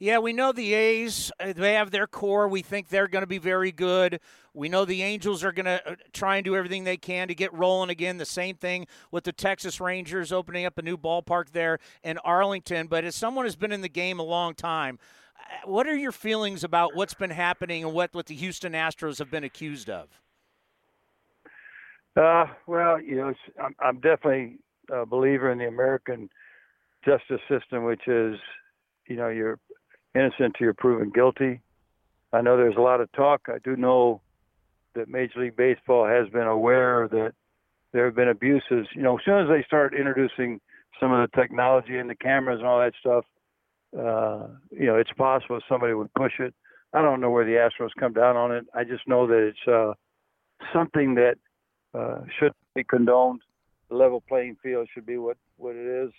Yeah, 0.00 0.18
we 0.18 0.32
know 0.32 0.52
the 0.52 0.74
A's, 0.74 1.30
uh, 1.38 1.52
they 1.54 1.74
have 1.74 1.90
their 1.90 2.06
core. 2.06 2.48
We 2.48 2.62
think 2.62 2.88
they're 2.88 3.08
going 3.08 3.22
to 3.22 3.28
be 3.28 3.38
very 3.38 3.70
good. 3.70 4.20
We 4.52 4.68
know 4.68 4.84
the 4.84 5.02
Angels 5.02 5.44
are 5.44 5.52
going 5.52 5.66
to 5.66 5.88
uh, 5.88 5.94
try 6.12 6.36
and 6.36 6.44
do 6.44 6.56
everything 6.56 6.84
they 6.84 6.96
can 6.96 7.28
to 7.28 7.34
get 7.34 7.54
rolling 7.54 7.90
again. 7.90 8.18
The 8.18 8.24
same 8.26 8.56
thing 8.56 8.86
with 9.12 9.24
the 9.24 9.32
Texas 9.32 9.80
Rangers 9.80 10.32
opening 10.32 10.66
up 10.66 10.78
a 10.78 10.82
new 10.82 10.98
ballpark 10.98 11.50
there 11.52 11.78
in 12.02 12.18
Arlington. 12.18 12.88
But 12.88 13.04
as 13.04 13.14
someone 13.14 13.44
who's 13.44 13.56
been 13.56 13.72
in 13.72 13.82
the 13.82 13.88
game 13.88 14.18
a 14.18 14.24
long 14.24 14.54
time, 14.54 14.98
uh, 15.38 15.70
what 15.70 15.86
are 15.86 15.96
your 15.96 16.12
feelings 16.12 16.64
about 16.64 16.94
what's 16.94 17.14
been 17.14 17.30
happening 17.30 17.84
and 17.84 17.94
what, 17.94 18.12
what 18.14 18.26
the 18.26 18.34
Houston 18.34 18.72
Astros 18.72 19.18
have 19.20 19.30
been 19.30 19.44
accused 19.44 19.88
of? 19.88 20.08
Uh, 22.16 22.46
well, 22.66 23.00
you 23.00 23.16
know, 23.16 23.32
I'm, 23.62 23.74
I'm 23.80 23.96
definitely 23.96 24.58
a 24.90 25.04
believer 25.04 25.50
in 25.50 25.58
the 25.58 25.66
American 25.66 26.28
justice 27.04 27.40
system, 27.48 27.84
which 27.84 28.06
is, 28.06 28.36
you 29.08 29.16
know, 29.16 29.28
you're 29.28 29.58
innocent 30.14 30.54
till 30.56 30.66
you're 30.66 30.74
proven 30.74 31.10
guilty. 31.10 31.60
I 32.32 32.40
know 32.40 32.56
there's 32.56 32.76
a 32.76 32.80
lot 32.80 33.00
of 33.00 33.10
talk. 33.12 33.42
I 33.48 33.58
do 33.64 33.76
know 33.76 34.20
that 34.94 35.08
Major 35.08 35.40
League 35.40 35.56
Baseball 35.56 36.06
has 36.06 36.28
been 36.28 36.46
aware 36.46 37.08
that 37.08 37.32
there 37.92 38.06
have 38.06 38.14
been 38.14 38.28
abuses. 38.28 38.86
You 38.94 39.02
know, 39.02 39.18
as 39.18 39.24
soon 39.24 39.40
as 39.40 39.48
they 39.48 39.64
start 39.66 39.94
introducing 39.94 40.60
some 41.00 41.12
of 41.12 41.28
the 41.28 41.36
technology 41.36 41.98
and 41.98 42.08
the 42.08 42.14
cameras 42.14 42.58
and 42.58 42.66
all 42.66 42.80
that 42.80 42.92
stuff, 43.00 43.24
uh, 43.96 44.48
you 44.70 44.86
know, 44.86 44.96
it's 44.96 45.12
possible 45.16 45.58
somebody 45.68 45.94
would 45.94 46.12
push 46.14 46.34
it. 46.38 46.54
I 46.92 47.02
don't 47.02 47.20
know 47.20 47.30
where 47.30 47.44
the 47.44 47.52
Astros 47.52 47.90
come 47.98 48.12
down 48.12 48.36
on 48.36 48.52
it. 48.52 48.66
I 48.72 48.84
just 48.84 49.06
know 49.08 49.26
that 49.26 49.48
it's 49.48 49.68
uh, 49.68 49.94
something 50.72 51.14
that 51.16 51.36
uh, 51.94 52.20
should 52.38 52.52
be 52.74 52.84
condoned. 52.84 53.40
The 53.88 53.96
level 53.96 54.22
playing 54.26 54.56
field 54.62 54.88
should 54.92 55.06
be 55.06 55.18
what, 55.18 55.36
what 55.56 55.76
it 55.76 55.86
is, 55.86 56.10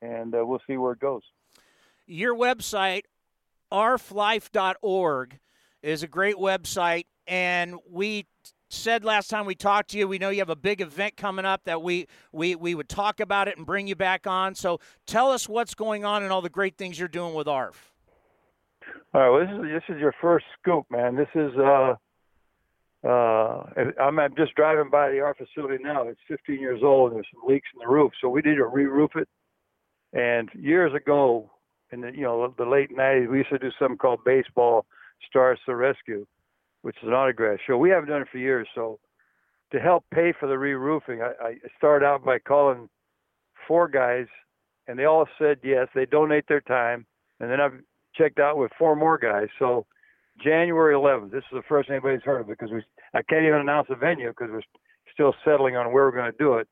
and 0.00 0.34
uh, 0.34 0.44
we'll 0.44 0.62
see 0.66 0.76
where 0.76 0.92
it 0.92 1.00
goes. 1.00 1.22
Your 2.06 2.34
website, 2.34 3.02
arflife.org, 3.72 5.38
is 5.82 6.02
a 6.02 6.08
great 6.08 6.36
website, 6.36 7.04
and 7.26 7.76
we 7.90 8.26
said 8.72 9.04
last 9.04 9.28
time 9.28 9.44
we 9.46 9.54
talked 9.54 9.90
to 9.90 9.98
you, 9.98 10.08
we 10.08 10.18
know 10.18 10.30
you 10.30 10.38
have 10.38 10.48
a 10.48 10.56
big 10.56 10.80
event 10.80 11.16
coming 11.16 11.44
up 11.44 11.64
that 11.64 11.82
we 11.82 12.06
we 12.32 12.54
we 12.54 12.74
would 12.74 12.88
talk 12.88 13.20
about 13.20 13.48
it 13.48 13.56
and 13.56 13.66
bring 13.66 13.86
you 13.86 13.94
back 13.94 14.26
on. 14.26 14.54
So 14.54 14.80
tell 15.06 15.30
us 15.30 15.48
what's 15.48 15.74
going 15.74 16.04
on 16.04 16.22
and 16.22 16.32
all 16.32 16.40
the 16.42 16.48
great 16.48 16.76
things 16.76 16.98
you're 16.98 17.08
doing 17.08 17.34
with 17.34 17.48
ARF. 17.48 17.92
All 19.14 19.20
right, 19.20 19.28
well, 19.28 19.40
this 19.40 19.50
is 19.50 19.72
this 19.88 19.96
is 19.96 20.00
your 20.00 20.14
first 20.20 20.46
scoop, 20.58 20.86
man. 20.90 21.16
This 21.16 21.28
is 21.34 21.52
uh, 21.58 21.94
uh, 23.04 23.64
I'm, 24.00 24.18
I'm 24.18 24.36
just 24.36 24.54
driving 24.54 24.90
by 24.90 25.10
the 25.10 25.20
ARF 25.20 25.36
facility 25.36 25.82
now. 25.82 26.06
It's 26.08 26.20
15 26.28 26.60
years 26.60 26.80
old. 26.84 27.10
And 27.10 27.16
there's 27.16 27.26
some 27.34 27.48
leaks 27.48 27.68
in 27.74 27.80
the 27.80 27.92
roof, 27.92 28.12
so 28.20 28.28
we 28.28 28.42
need 28.42 28.56
to 28.56 28.66
re-roof 28.66 29.12
it. 29.16 29.28
And 30.12 30.48
years 30.54 30.92
ago, 30.94 31.50
in 31.90 32.02
the 32.02 32.10
you 32.14 32.22
know 32.22 32.54
the 32.56 32.64
late 32.64 32.96
90s, 32.96 33.30
we 33.30 33.38
used 33.38 33.50
to 33.50 33.58
do 33.58 33.70
something 33.78 33.98
called 33.98 34.20
Baseball 34.24 34.86
Stars 35.28 35.58
to 35.66 35.74
Rescue, 35.74 36.26
which 36.82 36.96
is 37.02 37.08
an 37.08 37.14
autograph 37.14 37.58
show. 37.66 37.76
We 37.76 37.90
haven't 37.90 38.08
done 38.10 38.22
it 38.22 38.28
for 38.30 38.38
years, 38.38 38.68
so 38.74 38.98
to 39.72 39.80
help 39.80 40.04
pay 40.12 40.32
for 40.38 40.48
the 40.48 40.58
re-roofing, 40.58 41.22
I, 41.22 41.32
I 41.42 41.54
started 41.78 42.04
out 42.04 42.24
by 42.24 42.38
calling 42.38 42.88
four 43.66 43.88
guys, 43.88 44.26
and 44.86 44.98
they 44.98 45.06
all 45.06 45.26
said 45.38 45.58
yes. 45.64 45.88
They 45.94 46.06
donate 46.06 46.44
their 46.46 46.60
time, 46.60 47.06
and 47.40 47.50
then 47.50 47.60
I've 47.60 47.80
checked 48.14 48.38
out 48.38 48.58
with 48.58 48.70
four 48.78 48.94
more 48.94 49.18
guys. 49.18 49.48
So 49.58 49.86
January 50.42 50.94
11th. 50.94 51.30
This 51.30 51.44
is 51.50 51.54
the 51.54 51.62
first 51.68 51.90
anybody's 51.90 52.22
heard 52.22 52.40
of 52.40 52.50
it 52.50 52.58
because 52.58 52.72
we 52.72 52.82
I 53.14 53.22
can't 53.22 53.44
even 53.44 53.60
announce 53.60 53.88
the 53.88 53.96
venue 53.96 54.28
because 54.28 54.48
we're 54.50 54.62
still 55.12 55.34
settling 55.44 55.76
on 55.76 55.92
where 55.92 56.04
we're 56.04 56.12
going 56.12 56.30
to 56.32 56.38
do 56.38 56.54
it. 56.54 56.68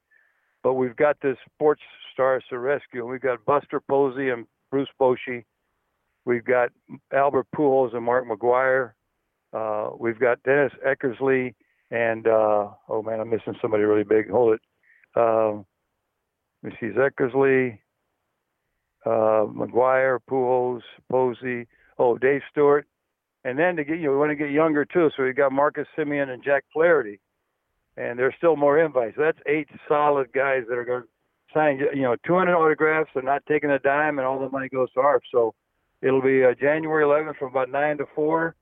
But 0.63 0.75
we've 0.75 0.97
got 0.97 1.17
this 1.23 1.37
Sports 1.55 1.83
Stars 2.13 2.45
to 2.51 2.59
Rescue, 2.59 3.01
and 3.01 3.11
we've 3.11 3.21
got 3.21 3.45
Buster 3.45 3.81
Posey 3.81 4.31
and 4.31 4.47
Bruce 4.71 4.89
Bochy. 5.01 5.45
We've 6.27 6.45
got 6.45 6.71
Albert 7.13 7.47
Pujols 7.55 7.95
and 7.95 8.05
Mark 8.05 8.27
McGwire. 8.27 8.93
Uh, 9.53 9.91
we've 9.99 10.19
got 10.19 10.43
Dennis 10.43 10.73
Eckersley 10.87 11.55
and 11.91 12.27
uh, 12.27 12.69
oh 12.89 13.03
man, 13.05 13.21
I'm 13.21 13.31
missing 13.31 13.57
somebody 13.61 13.85
really 13.85 14.05
big. 14.05 14.31
Hold 14.31 14.55
it. 14.55 14.61
Um, 15.17 15.67
let 16.63 16.73
me 16.73 16.79
see, 16.81 16.97
Eckersley, 16.97 17.79
uh, 19.05 19.47
McGwire, 19.51 20.19
Pujols, 20.31 20.83
Posey. 21.11 21.67
Oh, 21.99 22.17
Dave 22.17 22.43
Stewart. 22.51 22.87
And 23.45 23.59
then 23.59 23.77
to 23.77 23.85
get 23.85 23.99
you 23.99 24.07
know, 24.07 24.13
we 24.13 24.19
want 24.19 24.31
to 24.31 24.37
get 24.37 24.51
younger 24.51 24.85
too. 24.85 25.11
So 25.17 25.23
we 25.23 25.33
got 25.33 25.53
Marcus 25.53 25.87
Semien 25.97 26.29
and 26.29 26.43
Jack 26.43 26.65
Flaherty, 26.73 27.21
and 27.97 28.19
there's 28.19 28.35
still 28.37 28.57
more 28.57 28.79
invites. 28.79 29.17
So 29.17 29.23
that's 29.23 29.39
eight 29.47 29.69
solid 29.89 30.33
guys 30.33 30.65
that 30.69 30.77
are 30.77 30.85
going 30.85 31.03
to 31.03 31.09
sign. 31.55 31.79
You 31.95 32.03
know, 32.03 32.17
200 32.27 32.55
autographs. 32.55 33.11
They're 33.15 33.23
not 33.23 33.43
taking 33.47 33.71
a 33.71 33.79
dime, 33.79 34.19
and 34.19 34.27
all 34.27 34.39
the 34.39 34.51
money 34.51 34.69
goes 34.69 34.93
to 34.93 35.01
ARF. 35.01 35.23
So 35.33 35.55
it'll 36.03 36.23
be 36.23 36.45
uh, 36.45 36.55
January 36.61 37.05
11th 37.05 37.39
from 37.39 37.49
about 37.49 37.71
nine 37.71 37.97
to 37.99 38.05
four, 38.15 38.57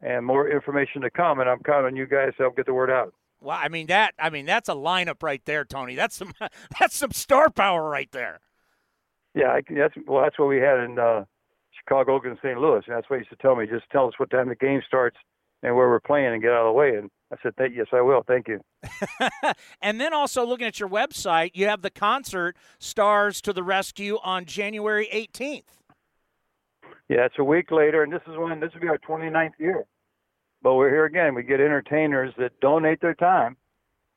and 0.00 0.24
more 0.24 0.48
information 0.48 1.02
to 1.02 1.10
come. 1.10 1.40
And 1.40 1.48
I'm 1.48 1.60
counting 1.60 1.86
on 1.86 1.96
you 1.96 2.06
guys 2.06 2.32
to 2.38 2.44
help 2.44 2.56
get 2.56 2.66
the 2.66 2.74
word 2.74 2.90
out. 2.90 3.12
Well, 3.42 3.58
I 3.60 3.68
mean 3.68 3.88
that. 3.88 4.14
I 4.18 4.30
mean 4.30 4.46
that's 4.46 4.70
a 4.70 4.74
lineup 4.74 5.22
right 5.22 5.44
there, 5.44 5.66
Tony. 5.66 5.96
That's 5.96 6.16
some. 6.16 6.32
That's 6.80 6.96
some 6.96 7.12
star 7.12 7.50
power 7.50 7.88
right 7.88 8.10
there. 8.10 8.40
Yeah, 9.34 9.48
I, 9.48 9.62
that's 9.68 9.94
well. 10.06 10.22
That's 10.22 10.38
what 10.38 10.48
we 10.48 10.58
had 10.58 10.78
in 10.80 10.98
uh, 10.98 11.24
Chicago, 11.86 12.16
Oakland, 12.16 12.38
St. 12.42 12.58
Louis. 12.58 12.82
And 12.86 12.96
that's 12.96 13.08
what 13.10 13.16
he 13.16 13.20
used 13.20 13.30
to 13.30 13.36
tell 13.36 13.56
me. 13.56 13.66
Just 13.66 13.88
tell 13.90 14.08
us 14.08 14.14
what 14.18 14.30
time 14.30 14.48
the 14.48 14.54
game 14.54 14.80
starts 14.86 15.16
and 15.62 15.74
where 15.74 15.88
we're 15.88 16.00
playing, 16.00 16.26
and 16.26 16.42
get 16.42 16.52
out 16.52 16.66
of 16.66 16.68
the 16.68 16.72
way. 16.72 16.96
And 16.96 17.10
I 17.32 17.36
said, 17.42 17.54
yes, 17.74 17.86
I 17.92 18.02
will. 18.02 18.22
Thank 18.26 18.48
you. 18.48 18.60
and 19.82 19.98
then 19.98 20.12
also 20.12 20.44
looking 20.44 20.66
at 20.66 20.78
your 20.78 20.90
website, 20.90 21.52
you 21.54 21.66
have 21.66 21.80
the 21.80 21.90
concert 21.90 22.54
"Stars 22.78 23.40
to 23.40 23.52
the 23.52 23.62
Rescue" 23.62 24.18
on 24.22 24.44
January 24.44 25.08
18th. 25.12 25.62
Yeah, 27.08 27.24
it's 27.24 27.36
a 27.38 27.44
week 27.44 27.70
later, 27.70 28.02
and 28.02 28.12
this 28.12 28.22
is 28.26 28.36
when 28.36 28.60
this 28.60 28.72
will 28.74 28.80
be 28.80 28.88
our 28.88 28.98
29th 28.98 29.58
year. 29.58 29.84
But 30.62 30.74
we're 30.74 30.90
here 30.90 31.06
again. 31.06 31.34
We 31.34 31.42
get 31.42 31.60
entertainers 31.60 32.32
that 32.38 32.58
donate 32.60 33.00
their 33.00 33.14
time. 33.14 33.56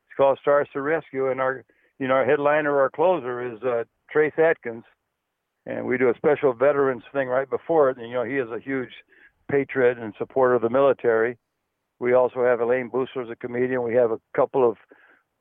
It's 0.06 0.16
called 0.16 0.38
Stars 0.40 0.68
to 0.72 0.82
Rescue, 0.82 1.30
and 1.30 1.40
our 1.40 1.64
you 1.98 2.08
know 2.08 2.14
our 2.14 2.24
headliner, 2.24 2.78
our 2.78 2.90
closer 2.90 3.54
is 3.54 3.62
uh, 3.62 3.84
Trace 4.10 4.32
Atkins, 4.38 4.84
and 5.68 5.86
we 5.86 5.98
do 5.98 6.08
a 6.08 6.14
special 6.16 6.54
veterans 6.54 7.02
thing 7.12 7.28
right 7.28 7.48
before 7.48 7.90
it. 7.90 7.98
And 7.98 8.08
you 8.08 8.14
know 8.14 8.24
he 8.24 8.36
is 8.36 8.50
a 8.50 8.58
huge 8.58 8.90
patriot 9.50 9.98
and 9.98 10.14
supporter 10.18 10.54
of 10.54 10.62
the 10.62 10.70
military. 10.70 11.36
We 12.00 12.14
also 12.14 12.42
have 12.42 12.60
Elaine 12.60 12.90
Boosler 12.90 13.24
as 13.24 13.30
a 13.30 13.36
comedian. 13.36 13.82
We 13.82 13.94
have 13.94 14.10
a 14.10 14.20
couple 14.34 14.68
of 14.68 14.76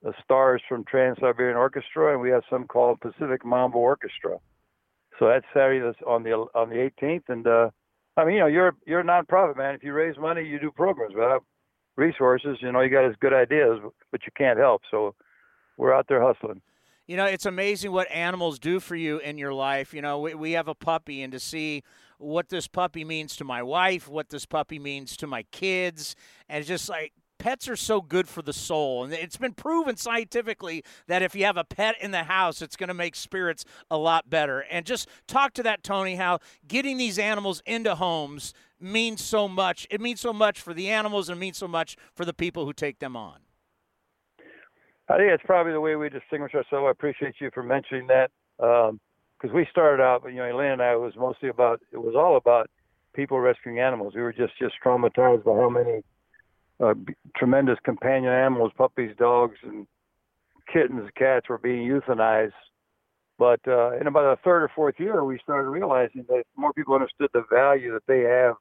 uh, 0.05 0.11
stars 0.23 0.61
from 0.67 0.83
Trans 0.83 1.17
Siberian 1.19 1.57
Orchestra, 1.57 2.13
and 2.13 2.21
we 2.21 2.29
have 2.29 2.43
some 2.49 2.65
called 2.65 2.99
Pacific 2.99 3.45
Mambo 3.45 3.77
Orchestra. 3.79 4.37
So 5.17 5.27
that's 5.27 5.45
Saturday 5.53 5.97
on 6.05 6.23
the 6.23 6.31
on 6.53 6.69
the 6.69 6.91
18th, 7.01 7.29
and 7.29 7.47
uh, 7.47 7.69
I 8.17 8.25
mean, 8.25 8.35
you 8.35 8.39
know, 8.41 8.47
you're 8.47 8.75
you're 8.85 8.99
a 8.99 9.03
nonprofit 9.03 9.57
man. 9.57 9.75
If 9.75 9.83
you 9.83 9.93
raise 9.93 10.17
money, 10.17 10.43
you 10.43 10.59
do 10.59 10.71
programs. 10.71 11.15
Without 11.15 11.43
resources, 11.95 12.57
you 12.61 12.71
know, 12.71 12.81
you 12.81 12.89
got 12.89 13.05
as 13.05 13.15
good 13.19 13.33
ideas, 13.33 13.79
but 14.11 14.21
you 14.25 14.31
can't 14.35 14.59
help. 14.59 14.81
So 14.91 15.15
we're 15.77 15.93
out 15.93 16.07
there 16.07 16.21
hustling. 16.21 16.61
You 17.07 17.15
know, 17.15 17.25
it's 17.25 17.45
amazing 17.45 17.93
what 17.93 18.11
animals 18.11 18.59
do 18.59 18.81
for 18.81 18.95
you 18.97 19.19
in 19.19 19.37
your 19.37 19.53
life. 19.53 19.93
You 19.93 20.01
know, 20.01 20.19
we, 20.19 20.33
we 20.35 20.51
have 20.51 20.67
a 20.67 20.75
puppy, 20.75 21.23
and 21.23 21.31
to 21.31 21.39
see 21.39 21.83
what 22.17 22.49
this 22.49 22.67
puppy 22.67 23.05
means 23.05 23.37
to 23.37 23.45
my 23.45 23.63
wife, 23.63 24.09
what 24.09 24.27
this 24.29 24.45
puppy 24.45 24.77
means 24.77 25.15
to 25.17 25.27
my 25.27 25.43
kids, 25.43 26.15
and 26.49 26.59
it's 26.59 26.67
just 26.67 26.89
like 26.89 27.13
pets 27.37 27.69
are 27.69 27.77
so 27.77 28.01
good 28.01 28.27
for 28.27 28.41
the 28.41 28.51
soul. 28.51 29.05
And 29.05 29.13
it's 29.13 29.37
been 29.37 29.53
proven 29.53 29.95
scientifically 29.95 30.83
that 31.07 31.21
if 31.21 31.33
you 31.33 31.45
have 31.45 31.55
a 31.55 31.63
pet 31.63 31.95
in 32.01 32.11
the 32.11 32.23
house, 32.23 32.61
it's 32.61 32.75
going 32.75 32.89
to 32.89 32.93
make 32.93 33.15
spirits 33.15 33.63
a 33.89 33.97
lot 33.97 34.29
better. 34.29 34.65
And 34.69 34.85
just 34.85 35.07
talk 35.27 35.53
to 35.53 35.63
that, 35.63 35.83
Tony, 35.83 36.15
how 36.15 36.39
getting 36.67 36.97
these 36.97 37.17
animals 37.17 37.61
into 37.65 37.95
homes 37.95 38.53
means 38.81 39.23
so 39.23 39.47
much. 39.47 39.87
It 39.89 40.01
means 40.01 40.19
so 40.19 40.33
much 40.33 40.59
for 40.59 40.73
the 40.73 40.89
animals 40.89 41.29
and 41.29 41.37
it 41.37 41.39
means 41.39 41.57
so 41.57 41.67
much 41.67 41.95
for 42.15 42.25
the 42.25 42.33
people 42.33 42.65
who 42.65 42.73
take 42.73 42.99
them 42.99 43.15
on. 43.15 43.46
I 45.09 45.17
think 45.17 45.31
it's 45.31 45.43
probably 45.45 45.71
the 45.71 45.81
way 45.81 45.95
we 45.95 46.09
distinguish 46.09 46.53
ourselves. 46.53 46.85
I 46.87 46.91
appreciate 46.91 47.35
you 47.39 47.49
for 47.53 47.63
mentioning 47.63 48.07
that. 48.07 48.29
Because 48.57 49.49
um, 49.51 49.53
we 49.53 49.67
started 49.71 50.03
out, 50.03 50.23
you 50.25 50.35
know, 50.35 50.49
Elaine 50.49 50.71
and 50.71 50.81
I 50.81 50.95
was 50.95 51.13
mostly 51.15 51.49
about, 51.49 51.81
it 51.93 51.97
was 51.97 52.15
all 52.15 52.35
about 52.35 52.69
people 53.13 53.39
rescuing 53.39 53.79
animals. 53.79 54.13
We 54.15 54.21
were 54.21 54.33
just, 54.33 54.53
just 54.59 54.75
traumatized 54.83 55.43
by 55.45 55.53
how 55.53 55.69
many 55.69 56.03
uh, 56.79 56.93
tremendous 57.35 57.77
companion 57.83 58.33
animals, 58.33 58.71
puppies, 58.77 59.15
dogs, 59.17 59.55
and 59.63 59.87
kittens, 60.71 61.09
cats 61.15 61.47
were 61.47 61.57
being 61.57 61.87
euthanized. 61.87 62.51
But 63.39 63.61
uh, 63.67 63.97
in 63.99 64.07
about 64.07 64.37
the 64.37 64.41
third 64.43 64.63
or 64.63 64.71
fourth 64.75 64.95
year, 64.99 65.23
we 65.23 65.39
started 65.41 65.69
realizing 65.69 66.25
that 66.27 66.43
more 66.55 66.73
people 66.73 66.95
understood 66.95 67.29
the 67.33 67.43
value 67.51 67.93
that 67.93 68.05
they 68.07 68.21
have 68.21 68.55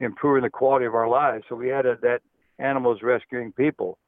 improving 0.00 0.42
the 0.42 0.50
quality 0.50 0.86
of 0.86 0.94
our 0.94 1.08
lives. 1.08 1.44
So 1.48 1.54
we 1.54 1.72
added 1.72 1.98
that 2.02 2.20
animals 2.58 3.00
rescuing 3.02 3.52
people. 3.52 3.98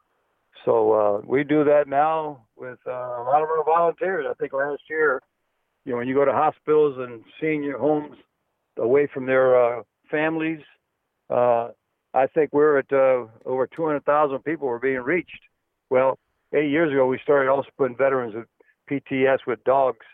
So 0.65 0.93
uh, 0.93 1.21
we 1.27 1.45
do 1.45 1.65
that 1.65 1.89
now 1.89 2.47
with 2.57 2.79
uh, 2.87 2.91
a 2.91 3.25
lot 3.25 3.43
of 3.43 3.49
our 3.49 3.65
volunteers. 3.65 4.27
I 4.29 4.35
think 4.35 4.53
last 4.53 4.83
year, 4.89 5.23
you 5.85 5.93
know, 5.93 5.99
when 5.99 6.09
you 6.09 6.15
go 6.15 6.25
to 6.25 6.33
hospitals 6.33 6.97
and 6.99 7.23
senior 7.41 7.79
homes 7.79 8.17
away 8.77 9.09
from 9.13 9.27
their 9.27 9.79
uh, 9.79 9.83
families, 10.11 10.61
uh, 11.31 11.69
I 12.13 12.27
think 12.27 12.51
we're 12.53 12.79
at 12.79 12.93
uh, 12.93 13.27
over 13.47 13.69
200,000 13.75 14.39
people 14.41 14.69
were 14.69 14.79
being 14.79 15.01
reached. 15.01 15.41
Well, 15.89 16.19
eight 16.53 16.71
years 16.71 16.93
ago, 16.93 17.07
we 17.07 17.19
started 17.23 17.51
also 17.51 17.69
putting 17.79 17.97
veterans 17.97 18.35
with 18.35 18.47
PTS 18.91 19.39
with 19.47 19.63
dogs, 19.65 20.05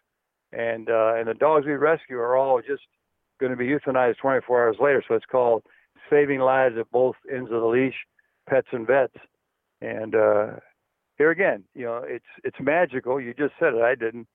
and 0.53 0.89
uh, 0.91 1.15
and 1.17 1.29
the 1.29 1.35
dogs 1.35 1.67
we 1.67 1.73
rescue 1.73 2.19
are 2.19 2.37
all 2.37 2.61
just 2.61 2.83
going 3.41 3.51
to 3.51 3.57
be 3.57 3.67
euthanized 3.67 4.19
24 4.19 4.67
hours 4.67 4.77
later. 4.81 5.03
So 5.09 5.15
it's 5.15 5.25
called 5.27 5.63
saving 6.11 6.41
lives 6.41 6.77
at 6.79 6.91
both 6.91 7.17
ends 7.33 7.51
of 7.51 7.61
the 7.61 7.67
leash, 7.67 7.95
pets 8.49 8.69
and 8.73 8.87
vets. 8.87 9.17
And 9.81 10.15
uh, 10.15 10.47
here 11.19 11.31
again, 11.31 11.65
you 11.75 11.85
know, 11.85 12.03
it's 12.07 12.25
it's 12.45 12.57
magical. 12.61 13.21
You 13.21 13.35
just 13.35 13.55
said 13.59 13.75
it. 13.75 13.83
I 13.83 13.95
didn't. 13.95 14.27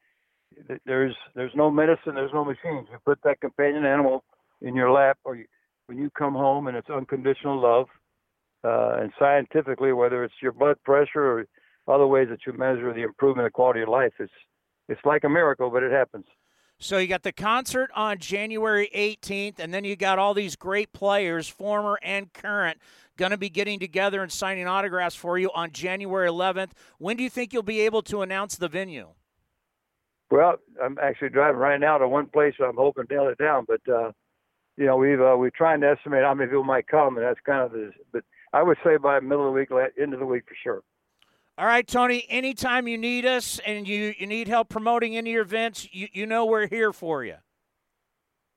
There's 0.85 1.15
there's 1.35 1.53
no 1.55 1.72
medicine. 1.72 2.15
There's 2.15 2.34
no 2.34 2.45
machines. 2.45 2.88
You 2.91 2.97
put 3.05 3.19
that 3.23 3.41
companion 3.41 3.85
animal 3.85 4.23
in 4.61 4.76
your 4.76 4.91
lap, 4.91 5.18
or 5.23 5.35
you 5.35 5.45
when 5.88 5.97
you 5.97 6.09
come 6.18 6.34
home 6.34 6.68
and 6.68 6.77
it's 6.77 6.89
unconditional 6.89 7.61
love. 7.61 7.88
Uh, 8.63 9.01
and 9.01 9.11
scientifically, 9.18 9.91
whether 9.91 10.23
it's 10.23 10.35
your 10.41 10.51
blood 10.51 10.77
pressure 10.85 11.23
or 11.23 11.45
other 11.88 12.05
ways 12.05 12.27
that 12.30 12.39
you 12.45 12.53
measure 12.53 12.93
the 12.93 13.01
improvement 13.01 13.47
of 13.47 13.53
quality 13.53 13.81
of 13.81 13.89
life, 13.89 14.13
it's 14.19 14.31
it's 14.88 15.01
like 15.05 15.23
a 15.23 15.30
miracle, 15.30 15.69
but 15.72 15.84
it 15.84 15.91
happens. 15.91 16.26
So 16.84 16.98
you 16.98 17.06
got 17.06 17.22
the 17.22 17.32
concert 17.32 17.91
on 17.95 18.18
January 18.18 18.90
18th, 18.95 19.60
and 19.60 19.72
then 19.72 19.84
you 19.84 19.95
got 19.95 20.18
all 20.18 20.34
these 20.34 20.56
great 20.56 20.91
players, 20.94 21.48
former 21.48 21.99
and 22.02 22.34
current, 22.34 22.80
going 23.18 23.30
to 23.30 23.38
be 23.38 23.52
getting 23.52 23.78
together 23.78 24.24
and 24.24 24.32
signing 24.32 24.66
autographs 24.66 25.16
for 25.16 25.38
you 25.38 25.52
on 25.53 25.74
January 25.74 26.28
11th. 26.28 26.72
When 26.98 27.18
do 27.18 27.24
you 27.24 27.30
think 27.30 27.53
you'll 27.53 27.62
be 27.62 27.82
able 27.82 28.02
to 28.03 28.24
announce 28.24 28.56
the 28.56 28.68
venue? 28.68 29.10
Well, 30.32 30.56
I'm 30.84 30.98
actually 30.99 31.30
driving 31.30 31.60
right 31.60 31.80
now 31.80 31.99
to 31.99 32.08
one 32.08 32.26
place. 32.26 32.56
So 32.58 32.66
I'm 32.66 32.78
hoping 32.78 33.06
to 33.06 33.14
nail 33.14 33.28
it 33.28 33.38
down, 33.38 33.68
but 33.68 33.82
uh, 33.88 34.12
you 34.76 34.88
know, 34.88 34.98
we've 34.98 35.22
uh, 35.22 35.36
we're 35.38 35.52
trying 35.52 35.82
to 35.82 35.90
estimate 35.91 36.24
how 36.24 36.34
many 36.34 36.48
people 36.48 36.64
might 36.64 36.88
come, 36.88 37.16
and 37.16 37.24
that's 37.24 37.40
kind 37.45 37.62
of 37.62 37.74
the. 37.74 37.91
But 38.12 38.24
I 38.53 38.64
would 38.64 38.78
say 38.84 38.98
by 38.98 39.20
middle 39.20 39.48
of 39.48 39.53
the 39.53 39.60
week, 39.60 39.70
end 40.02 40.16
of 40.16 40.20
the 40.20 40.26
week 40.26 40.45
for 40.48 40.56
sure. 40.64 40.82
All 41.57 41.65
right, 41.65 41.86
Tony. 41.86 42.26
Anytime 42.30 42.88
you 42.88 42.98
need 42.98 43.26
us 43.26 43.60
and 43.65 43.88
you, 43.88 44.14
you 44.18 44.26
need 44.26 44.48
help 44.48 44.69
promoting 44.69 45.18
any 45.18 45.32
of 45.32 45.34
your 45.34 45.41
events, 45.44 45.88
you, 45.91 46.07
you 46.14 46.26
know 46.26 46.45
we're 46.45 46.68
here 46.68 46.94
for 46.94 47.23
you. 47.23 47.36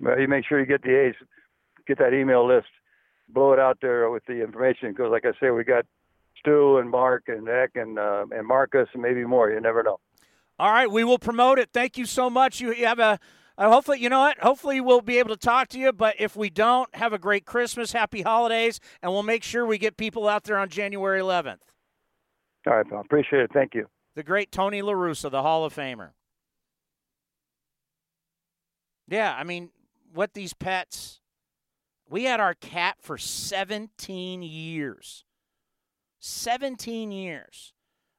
Well, 0.00 0.18
you 0.18 0.28
make 0.28 0.46
sure 0.46 0.60
you 0.60 0.66
get 0.66 0.82
the 0.82 1.06
A's, 1.06 1.14
get 1.86 1.98
that 1.98 2.14
email 2.14 2.46
list, 2.46 2.68
blow 3.28 3.52
it 3.52 3.58
out 3.58 3.78
there 3.80 4.10
with 4.10 4.24
the 4.26 4.42
information. 4.42 4.92
Because, 4.92 5.10
like 5.10 5.24
I 5.24 5.32
say, 5.40 5.50
we 5.50 5.64
got 5.64 5.86
Stu 6.38 6.78
and 6.78 6.90
Mark 6.90 7.24
and 7.26 7.48
Eck 7.48 7.70
and 7.74 7.98
uh, 7.98 8.26
and 8.30 8.46
Marcus 8.46 8.88
and 8.92 9.02
maybe 9.02 9.24
more. 9.24 9.50
You 9.50 9.60
never 9.60 9.82
know. 9.82 9.98
All 10.58 10.70
right, 10.70 10.90
we 10.90 11.02
will 11.04 11.18
promote 11.18 11.58
it. 11.58 11.70
Thank 11.72 11.98
you 11.98 12.06
so 12.06 12.30
much. 12.30 12.60
You, 12.60 12.72
have 12.86 13.00
a 13.00 13.18
uh, 13.56 13.70
hopefully, 13.70 14.00
you 14.00 14.08
know 14.08 14.20
what? 14.20 14.38
Hopefully, 14.38 14.80
we'll 14.80 15.00
be 15.00 15.18
able 15.18 15.30
to 15.30 15.36
talk 15.36 15.68
to 15.68 15.78
you. 15.78 15.92
But 15.92 16.16
if 16.18 16.36
we 16.36 16.50
don't, 16.50 16.92
have 16.94 17.12
a 17.12 17.18
great 17.18 17.44
Christmas, 17.44 17.92
happy 17.92 18.22
holidays, 18.22 18.80
and 19.02 19.12
we'll 19.12 19.22
make 19.22 19.42
sure 19.42 19.66
we 19.66 19.78
get 19.78 19.96
people 19.96 20.28
out 20.28 20.44
there 20.44 20.58
on 20.58 20.68
January 20.68 21.20
11th. 21.20 21.58
All 22.66 22.76
right, 22.76 22.88
pal. 22.88 23.00
Appreciate 23.00 23.42
it. 23.42 23.50
Thank 23.52 23.74
you. 23.74 23.86
The 24.14 24.22
great 24.22 24.52
Tony 24.52 24.82
La 24.82 24.92
Russa, 24.92 25.30
the 25.30 25.42
Hall 25.42 25.64
of 25.64 25.74
Famer. 25.74 26.10
Yeah, 29.08 29.34
I 29.36 29.44
mean, 29.44 29.70
what 30.12 30.34
these 30.34 30.54
pets. 30.54 31.20
We 32.08 32.24
had 32.24 32.38
our 32.38 32.54
cat 32.54 32.96
for 33.00 33.18
17 33.18 34.42
years. 34.42 35.24
17 36.20 37.10
years. 37.12 37.72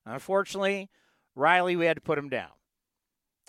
Unfortunately, 0.05 0.89
Riley, 1.35 1.75
we 1.75 1.85
had 1.85 1.97
to 1.97 2.01
put 2.01 2.17
him 2.17 2.29
down. 2.29 2.49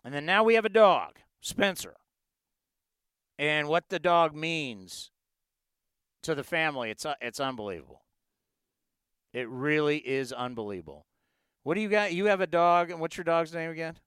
And 0.04 0.14
then 0.14 0.24
now 0.24 0.44
we 0.44 0.54
have 0.54 0.64
a 0.64 0.70
dog. 0.70 1.18
Spencer 1.40 1.94
and 3.38 3.68
what 3.68 3.88
the 3.88 3.98
dog 3.98 4.34
means 4.34 5.10
to 6.22 6.34
the 6.34 6.44
family. 6.44 6.90
It's 6.90 7.06
it's 7.20 7.40
unbelievable. 7.40 8.02
It 9.36 9.48
really 9.50 9.98
is 9.98 10.32
unbelievable. 10.32 11.04
What 11.62 11.74
do 11.74 11.82
you 11.82 11.90
got? 11.90 12.14
You 12.14 12.24
have 12.26 12.40
a 12.40 12.46
dog, 12.46 12.90
and 12.90 13.00
what's 13.00 13.18
your 13.18 13.24
dog's 13.24 13.52
name 13.52 13.70
again? 13.70 13.98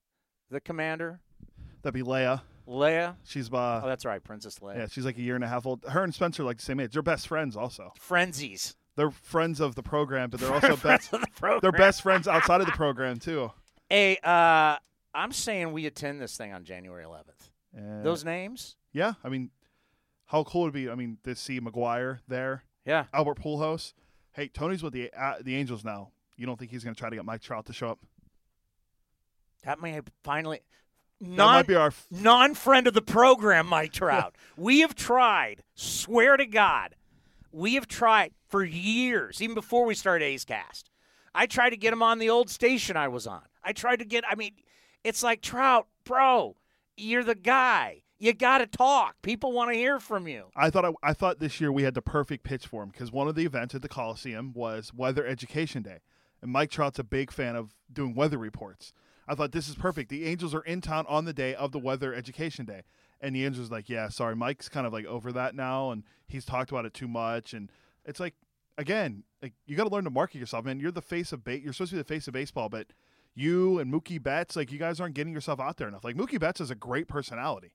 The 0.50 0.60
commander. 0.60 1.20
That'd 1.84 1.94
be 1.94 2.02
Leia. 2.10 2.42
Leia. 2.68 3.16
She's 3.26 3.52
uh, 3.54 3.82
Oh, 3.84 3.88
that's 3.88 4.06
right, 4.06 4.24
Princess 4.24 4.58
Leia. 4.58 4.78
yeah, 4.78 4.88
she's 4.90 5.06
like 5.06 5.18
a 5.20 5.22
year 5.22 5.36
and 5.36 5.44
a 5.44 5.48
half 5.48 5.68
old. 5.68 5.86
Her 5.86 6.04
and 6.04 6.14
Spencer 6.16 6.42
are 6.42 6.46
like 6.46 6.58
the 6.58 6.64
same 6.64 6.80
age. 6.80 6.94
They're 6.94 7.04
best 7.04 7.28
friends 7.28 7.56
also. 7.56 7.94
Frenzies. 8.00 8.76
They're 8.96 9.12
friends 9.12 9.60
of 9.60 9.76
the 9.76 9.84
program, 9.84 10.32
but 10.32 10.40
they're 10.40 10.52
also 10.54 10.76
best. 10.78 11.12
the 11.12 11.20
program. 11.36 11.60
They're 11.62 11.72
best 11.74 12.02
friends 12.02 12.28
outside 12.28 12.62
of 12.62 12.66
the 12.66 12.74
program 12.74 13.18
too. 13.20 13.52
Hey, 13.88 14.18
uh, 14.24 14.78
I'm 15.14 15.32
saying 15.32 15.74
we 15.74 15.86
attend 15.86 16.20
this 16.22 16.36
thing 16.38 16.54
on 16.54 16.64
January 16.64 17.04
11th. 17.06 17.52
And- 17.76 18.04
Those 18.04 18.26
names? 18.26 18.78
Yeah, 18.94 19.14
I 19.24 19.30
mean, 19.30 19.52
how 20.26 20.44
cool 20.44 20.64
would 20.64 20.70
it 20.70 20.86
be? 20.86 20.90
I 20.90 20.96
mean, 20.96 21.20
to 21.24 21.36
see 21.36 21.60
McGwire 21.62 22.20
there. 22.28 22.64
Yeah. 22.84 23.06
Albert 23.14 23.40
Pujols. 23.44 23.94
Hey, 24.34 24.48
Tony's 24.48 24.84
with 24.84 24.94
the 24.94 25.12
uh, 25.18 25.36
the 25.42 25.56
Angels 25.56 25.84
now. 25.84 26.10
You 26.38 26.46
don't 26.46 26.58
think 26.58 26.72
he's 26.72 26.84
going 26.84 26.96
to 26.96 27.00
try 27.00 27.10
to 27.10 27.16
get 27.16 27.26
Mike 27.26 27.42
Trout 27.42 27.66
to 27.66 27.74
show 27.74 27.90
up? 27.90 28.00
That 29.64 29.82
may 29.82 29.92
have 29.92 30.06
finally. 30.24 30.62
That 31.22 31.30
Non, 31.30 31.54
might 31.56 31.68
be 31.68 31.76
our 31.76 31.88
f- 31.88 32.06
non-friend 32.12 32.88
of 32.88 32.94
the 32.94 33.02
program, 33.02 33.68
Mike 33.68 33.92
Trout. 33.92 34.36
we 34.58 34.80
have 34.80 34.96
tried. 34.96 35.64
Swear 35.76 36.38
to 36.38 36.46
God, 36.46 36.96
we 37.52 37.74
have 37.74 37.88
tried 37.90 38.32
for 38.48 38.64
years, 38.64 39.42
even 39.42 39.54
before 39.54 39.86
we 39.86 39.96
started 39.96 40.24
A's 40.24 40.46
Cast. 40.46 40.90
I 41.36 41.46
tried 41.46 41.72
to 41.72 41.78
get 41.78 41.92
him 41.92 42.02
on 42.02 42.20
the 42.20 42.30
old 42.30 42.50
station 42.50 42.96
I 42.96 43.10
was 43.10 43.28
on. 43.28 43.42
I 43.64 43.74
tried 43.74 43.98
to 44.00 44.06
get. 44.06 44.24
I 44.30 44.36
mean, 44.36 44.52
it's 45.04 45.22
like 45.22 45.42
Trout, 45.42 45.88
bro. 46.06 46.56
You're 46.96 47.24
the 47.26 47.36
guy. 47.36 48.04
You 48.22 48.34
got 48.34 48.58
to 48.58 48.68
talk. 48.68 49.16
People 49.22 49.54
want 49.54 49.72
to 49.72 49.78
hear 49.78 49.98
from 49.98 50.28
you. 50.28 50.48
I 50.54 50.70
thought 50.70 50.84
I, 50.84 50.92
I 51.02 51.14
thought 51.14 51.40
this 51.40 51.62
year 51.62 51.72
we 51.72 51.84
had 51.84 51.94
the 51.94 52.02
perfect 52.02 52.44
pitch 52.44 52.68
for 52.68 52.84
him 52.84 52.90
because 52.90 53.14
one 53.14 53.30
of 53.30 53.36
the 53.36 53.46
events 53.46 53.74
at 53.74 53.82
the 53.82 53.88
Coliseum 53.88 54.52
was 54.54 54.94
Weather 54.94 55.26
Education 55.26 55.84
Day, 55.84 56.00
and 56.42 56.52
Mike 56.52 56.70
Trout's 56.70 57.00
a 57.00 57.04
big 57.06 57.32
fan 57.32 57.56
of 57.56 57.76
doing 57.92 58.14
weather 58.14 58.38
reports. 58.38 58.92
I 59.26 59.36
thought 59.36 59.54
this 59.54 59.70
is 59.70 59.76
perfect. 59.76 60.10
The 60.10 60.26
Angels 60.26 60.54
are 60.54 60.64
in 60.64 60.82
town 60.82 61.06
on 61.08 61.24
the 61.24 61.34
day 61.34 61.56
of 61.56 61.72
the 61.72 61.80
Weather 61.80 62.14
Education 62.14 62.66
Day, 62.66 62.82
and 63.22 63.34
the 63.34 63.46
Angels 63.46 63.72
are 63.72 63.76
like, 63.76 63.88
yeah, 63.88 64.10
sorry, 64.10 64.36
Mike's 64.36 64.68
kind 64.68 64.86
of 64.86 64.92
like 64.92 65.06
over 65.06 65.32
that 65.32 65.56
now, 65.56 65.92
and 65.92 66.04
he's 66.28 66.44
talked 66.44 66.72
about 66.72 66.86
it 66.86 66.94
too 66.94 67.08
much, 67.08 67.54
and 67.54 67.72
it's 68.04 68.20
like, 68.20 68.34
again, 68.78 69.24
like 69.42 69.54
you 69.66 69.78
got 69.78 69.86
to 69.86 69.90
learn 69.90 70.04
to 70.04 70.10
market 70.10 70.40
yourself, 70.40 70.66
man. 70.66 70.82
You're 70.82 70.92
the 70.92 71.02
face 71.02 71.32
of 71.32 71.46
bait. 71.46 71.64
You're 71.64 71.72
supposed 71.72 71.92
to 71.92 71.96
be 71.96 72.02
the 72.02 72.08
face 72.08 72.28
of 72.28 72.34
baseball, 72.34 72.68
but 72.68 72.88
you 73.34 73.80
and 73.80 73.94
Mookie 73.94 74.22
Betts, 74.22 74.58
like 74.58 74.74
you 74.74 74.80
guys 74.80 75.00
aren't 75.00 75.16
getting 75.16 75.34
yourself 75.34 75.62
out 75.62 75.78
there 75.78 75.88
enough. 75.88 76.04
Like 76.04 76.18
Mookie 76.18 76.40
Betts 76.40 76.60
is 76.60 76.70
a 76.70 76.76
great 76.76 77.08
personality. 77.08 77.72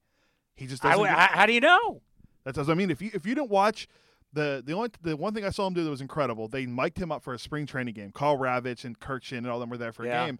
He 0.56 0.66
just 0.66 0.84
I 0.84 0.90
doesn't. 0.90 1.04
w- 1.04 1.16
get- 1.16 1.30
how, 1.30 1.46
do 1.46 1.52
you 1.52 1.60
know? 1.60 2.00
That's 2.44 2.58
what 2.58 2.68
I 2.68 2.74
mean, 2.74 2.90
if 2.90 3.00
you 3.02 3.10
if 3.14 3.24
you 3.26 3.34
didn't 3.34 3.50
watch 3.50 3.88
the 4.32 4.62
the 4.64 4.72
only 4.72 4.90
the 5.02 5.16
one 5.16 5.32
thing 5.34 5.44
I 5.44 5.50
saw 5.50 5.66
him 5.66 5.74
do 5.74 5.82
that 5.84 5.90
was 5.90 6.00
incredible, 6.00 6.48
they 6.48 6.66
mic'd 6.66 6.98
him 6.98 7.10
up 7.12 7.22
for 7.22 7.32
a 7.34 7.38
spring 7.38 7.66
training 7.66 7.94
game. 7.94 8.10
Karl 8.12 8.36
Ravech 8.38 8.84
and 8.84 8.98
Kurkjian 8.98 9.38
and 9.38 9.46
all 9.48 9.58
them 9.60 9.70
were 9.70 9.78
there 9.78 9.92
for 9.92 10.04
Yeah. 10.04 10.24
a 10.24 10.26
game, 10.26 10.38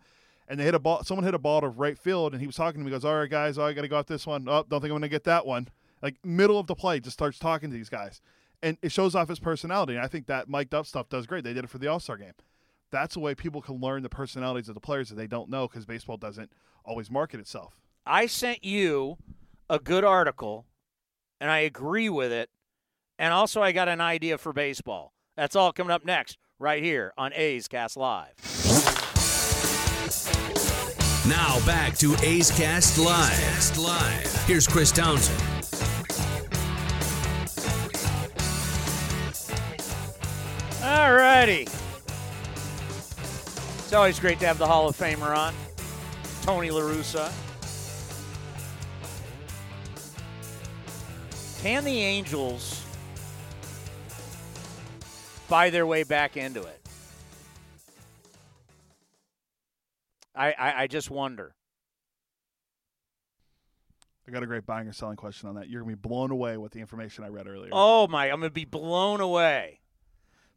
and 0.49 0.59
they 0.61 0.65
hit 0.65 0.75
a 0.75 0.79
ball. 0.79 1.03
Someone 1.05 1.25
hit 1.25 1.35
a 1.35 1.39
ball 1.39 1.61
to 1.63 1.69
right 1.69 1.99
field, 1.99 2.33
and 2.33 2.41
he 2.41 2.47
was 2.47 2.57
talking 2.57 2.81
to 2.81 2.85
me. 2.85 2.91
He 2.91 2.95
goes, 2.97 3.05
"All 3.05 3.15
right, 3.17 3.31
guys, 3.31 3.57
oh, 3.59 3.65
I 3.65 3.73
got 3.73 3.83
to 3.83 3.89
go 3.89 3.97
out 3.99 4.07
this 4.07 4.27
one. 4.27 4.47
Oh, 4.49 4.65
don't 4.69 4.81
think 4.81 4.85
I'm 4.85 4.99
going 4.99 5.03
to 5.03 5.09
get 5.09 5.25
that 5.25 5.47
one." 5.47 5.69
Like 6.03 6.17
middle 6.25 6.59
of 6.59 6.67
the 6.67 6.75
play, 6.75 7.01
just 7.01 7.15
starts 7.15 7.39
talking 7.39 7.71
to 7.71 7.77
these 7.77 7.89
guys, 7.89 8.21
and 8.63 8.77
it 8.83 8.93
shows 8.93 9.15
off 9.15 9.29
his 9.29 9.39
personality. 9.41 9.95
And 9.95 10.05
I 10.05 10.09
think 10.09 10.27
that 10.27 10.49
mic'd 10.49 10.75
up 10.75 10.87
stuff 10.87 11.09
does 11.09 11.27
great. 11.27 11.45
They 11.45 11.55
did 11.55 11.65
it 11.65 11.71
for 11.71 11.79
the 11.79 11.87
All 11.87 11.99
Star 12.01 12.17
game. 12.19 12.33
That's 12.91 13.17
a 13.17 13.21
way 13.21 13.35
people 13.35 13.63
can 13.63 13.81
learn 13.81 14.03
the 14.03 14.09
personalities 14.11 14.69
of 14.69 14.75
the 14.75 14.81
players 14.81 15.09
that 15.09 15.15
they 15.17 15.27
don't 15.27 15.49
know 15.49 15.67
because 15.67 15.87
baseball 15.87 16.17
doesn't 16.19 16.53
always 16.85 17.11
market 17.11 17.41
itself. 17.41 17.75
I 18.07 18.27
sent 18.27 18.63
you 18.65 19.17
a 19.69 19.79
good 19.79 20.05
article, 20.05 20.67
and 21.41 21.51
I 21.51 21.61
agree 21.61 22.09
with 22.09 22.33
it. 22.33 22.51
And 23.19 23.33
also, 23.33 23.63
I 23.63 23.73
got 23.73 23.89
an 23.89 24.01
idea 24.01 24.39
for 24.39 24.53
baseball. 24.53 25.13
That's 25.37 25.57
all 25.57 25.73
coming 25.73 25.91
up 25.91 26.05
next, 26.05 26.39
right 26.59 26.83
here 26.83 27.13
on 27.17 27.33
A's 27.33 27.69
Cast 27.69 27.97
Live. 27.97 28.35
Now 31.27 31.65
back 31.65 31.97
to 31.99 32.15
A's 32.23 32.51
Cast 32.51 32.99
Live. 32.99 33.79
Live. 33.79 34.45
Here's 34.47 34.67
Chris 34.67 34.93
Townsend. 34.93 35.41
All 40.85 41.15
righty. 41.15 41.63
It's 41.63 43.93
always 43.93 44.21
great 44.21 44.39
to 44.41 44.47
have 44.47 44.59
the 44.59 44.67
Hall 44.67 44.89
of 44.89 44.97
Famer 44.97 45.37
on, 45.37 45.55
Tony 46.43 46.71
La 46.71 46.83
Can 51.65 51.83
the 51.83 51.99
Angels 51.99 52.85
buy 55.49 55.71
their 55.71 55.87
way 55.87 56.03
back 56.03 56.37
into 56.37 56.63
it? 56.63 56.79
I, 60.37 60.53
I, 60.53 60.83
I 60.83 60.87
just 60.89 61.11
wonder. 61.11 61.55
I 64.29 64.31
got 64.31 64.43
a 64.43 64.47
great 64.47 64.67
buying 64.67 64.89
or 64.89 64.93
selling 64.93 65.17
question 65.17 65.49
on 65.49 65.55
that. 65.55 65.71
You're 65.71 65.81
gonna 65.81 65.97
be 65.97 66.07
blown 66.07 66.31
away 66.31 66.59
with 66.59 66.73
the 66.73 66.81
information 66.81 67.25
I 67.25 67.29
read 67.29 67.47
earlier. 67.47 67.71
Oh 67.73 68.09
my! 68.09 68.27
I'm 68.27 68.41
gonna 68.41 68.51
be 68.51 68.67
blown 68.67 69.23
away. 69.23 69.81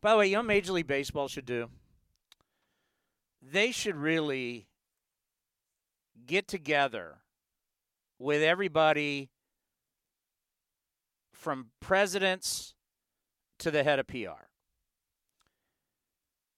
By 0.01 0.11
the 0.11 0.17
way, 0.17 0.27
you 0.27 0.33
know 0.33 0.39
what 0.39 0.47
Major 0.47 0.73
League 0.73 0.87
Baseball 0.87 1.29
should 1.29 1.45
do? 1.45 1.69
They 3.41 3.71
should 3.71 3.95
really 3.95 4.67
get 6.25 6.49
together 6.49 7.19
with 8.19 8.43
everybody 8.43 9.29
from 11.47 11.67
presidents 11.79 12.75
to 13.57 13.71
the 13.71 13.81
head 13.81 13.99
of 13.99 14.07
PR. 14.07 14.49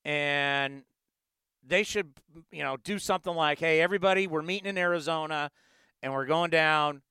And 0.03 0.81
they 1.63 1.83
should, 1.83 2.13
you 2.51 2.63
know, 2.63 2.75
do 2.75 2.97
something 2.97 3.35
like, 3.35 3.59
hey, 3.59 3.81
everybody, 3.81 4.25
we're 4.25 4.41
meeting 4.41 4.65
in 4.65 4.79
Arizona 4.79 5.51
and 6.01 6.11
we're 6.11 6.25
going 6.25 6.49
down. 6.49 7.03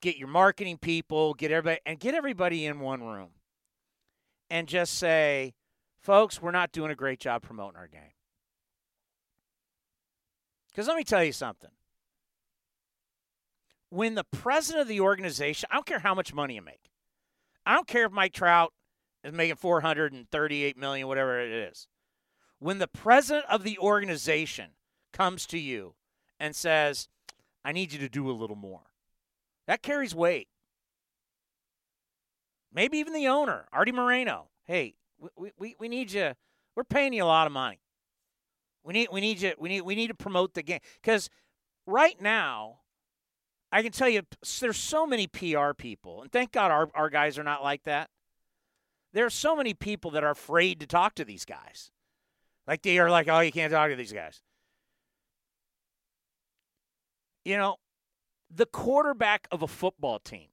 Get 0.00 0.16
your 0.16 0.28
marketing 0.28 0.78
people, 0.78 1.34
get 1.34 1.50
everybody, 1.50 1.82
and 1.84 2.00
get 2.00 2.14
everybody 2.14 2.64
in 2.64 2.80
one 2.80 3.02
room 3.02 3.32
and 4.48 4.66
just 4.66 4.94
say, 4.94 5.52
folks, 5.98 6.40
we're 6.40 6.52
not 6.52 6.72
doing 6.72 6.90
a 6.90 6.94
great 6.94 7.20
job 7.20 7.42
promoting 7.42 7.76
our 7.76 7.88
game. 7.88 8.14
Because 10.68 10.88
let 10.88 10.96
me 10.96 11.04
tell 11.04 11.22
you 11.22 11.32
something. 11.32 11.68
When 13.90 14.14
the 14.14 14.24
president 14.24 14.82
of 14.82 14.88
the 14.88 15.00
organization, 15.00 15.68
I 15.70 15.76
don't 15.76 15.86
care 15.86 16.00
how 16.00 16.14
much 16.14 16.34
money 16.34 16.54
you 16.54 16.62
make, 16.62 16.90
I 17.64 17.74
don't 17.74 17.86
care 17.86 18.06
if 18.06 18.12
Mike 18.12 18.32
Trout 18.32 18.72
is 19.24 19.32
making 19.32 19.56
438 19.56 20.76
million, 20.76 21.08
whatever 21.08 21.40
it 21.40 21.50
is. 21.50 21.88
When 22.58 22.78
the 22.78 22.88
president 22.88 23.46
of 23.48 23.62
the 23.62 23.78
organization 23.78 24.70
comes 25.12 25.46
to 25.46 25.58
you 25.58 25.94
and 26.40 26.54
says, 26.54 27.08
I 27.64 27.72
need 27.72 27.92
you 27.92 27.98
to 28.00 28.08
do 28.08 28.30
a 28.30 28.32
little 28.32 28.56
more, 28.56 28.82
that 29.66 29.82
carries 29.82 30.14
weight. 30.14 30.48
Maybe 32.72 32.98
even 32.98 33.12
the 33.12 33.28
owner, 33.28 33.66
Artie 33.72 33.92
Moreno. 33.92 34.48
Hey, 34.64 34.94
we, 35.36 35.52
we, 35.58 35.76
we 35.78 35.88
need 35.88 36.12
you. 36.12 36.32
We're 36.76 36.84
paying 36.84 37.12
you 37.12 37.24
a 37.24 37.26
lot 37.26 37.46
of 37.46 37.52
money. 37.52 37.80
We 38.84 38.92
need 38.92 39.08
we 39.12 39.20
need 39.20 39.40
you. 39.42 39.52
We 39.58 39.68
need 39.68 39.80
we 39.82 39.94
need 39.94 40.06
to 40.06 40.14
promote 40.14 40.54
the 40.54 40.62
game 40.62 40.80
because 41.02 41.28
right 41.86 42.20
now, 42.20 42.78
I 43.70 43.82
can 43.82 43.92
tell 43.92 44.08
you 44.08 44.22
there's 44.60 44.78
so 44.78 45.06
many 45.06 45.26
PR 45.26 45.72
people, 45.76 46.22
and 46.22 46.32
thank 46.32 46.52
God 46.52 46.70
our 46.70 46.88
our 46.94 47.10
guys 47.10 47.38
are 47.38 47.44
not 47.44 47.62
like 47.62 47.84
that. 47.84 48.10
There 49.12 49.26
are 49.26 49.30
so 49.30 49.56
many 49.56 49.74
people 49.74 50.10
that 50.12 50.24
are 50.24 50.30
afraid 50.30 50.80
to 50.80 50.86
talk 50.86 51.14
to 51.16 51.24
these 51.24 51.44
guys, 51.44 51.90
like 52.66 52.82
they 52.82 52.98
are 52.98 53.10
like, 53.10 53.28
oh, 53.28 53.40
you 53.40 53.52
can't 53.52 53.72
talk 53.72 53.90
to 53.90 53.96
these 53.96 54.12
guys. 54.12 54.42
You 57.44 57.56
know, 57.56 57.76
the 58.50 58.66
quarterback 58.66 59.48
of 59.50 59.62
a 59.62 59.68
football 59.68 60.18
team 60.18 60.48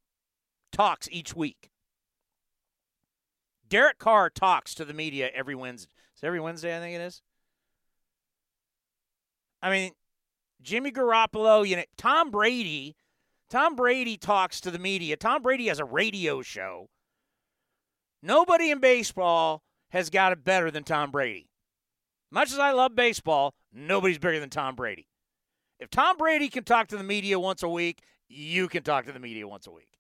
talks 0.72 1.08
each 1.12 1.36
week. 1.36 1.70
Derek 3.68 3.98
Carr 3.98 4.30
talks 4.30 4.76
to 4.76 4.86
the 4.86 4.94
media 4.94 5.30
every 5.34 5.56
Wednesday. 5.56 5.90
It's 6.14 6.24
every 6.24 6.40
Wednesday, 6.40 6.76
I 6.76 6.80
think 6.80 6.96
it 6.96 7.02
is. 7.02 7.22
I 9.62 9.70
mean, 9.70 9.92
Jimmy 10.62 10.92
Garoppolo, 10.92 11.68
you 11.68 11.78
know, 11.78 11.84
Tom 11.98 12.30
Brady. 12.30 12.96
Tom 13.50 13.76
Brady 13.76 14.18
talks 14.18 14.60
to 14.62 14.72
the 14.72 14.80
media. 14.80 15.16
Tom 15.18 15.42
Brady 15.42 15.68
has 15.68 15.80
a 15.80 15.86
radio 15.86 16.42
show. 16.42 16.90
Nobody 18.22 18.72
in 18.72 18.80
baseball 18.80 19.64
has 19.90 20.10
got 20.10 20.32
it 20.32 20.44
better 20.44 20.72
than 20.72 20.84
Tom 20.84 21.12
Brady. 21.12 21.50
Much 22.32 22.52
as 22.52 22.60
I 22.60 22.72
love 22.72 22.96
baseball, 22.96 23.54
nobody's 23.72 24.18
bigger 24.18 24.40
than 24.40 24.50
Tom 24.50 24.76
Brady. 24.76 25.08
If 25.80 25.90
Tom 25.90 26.18
Brady 26.18 26.50
can 26.50 26.64
talk 26.64 26.88
to 26.88 26.98
the 26.98 27.04
media 27.04 27.40
once 27.40 27.62
a 27.62 27.70
week, 27.70 28.02
you 28.28 28.68
can 28.68 28.84
talk 28.84 29.06
to 29.06 29.12
the 29.12 29.20
media 29.20 29.48
once 29.48 29.68
a 29.68 29.72
week 29.72 29.96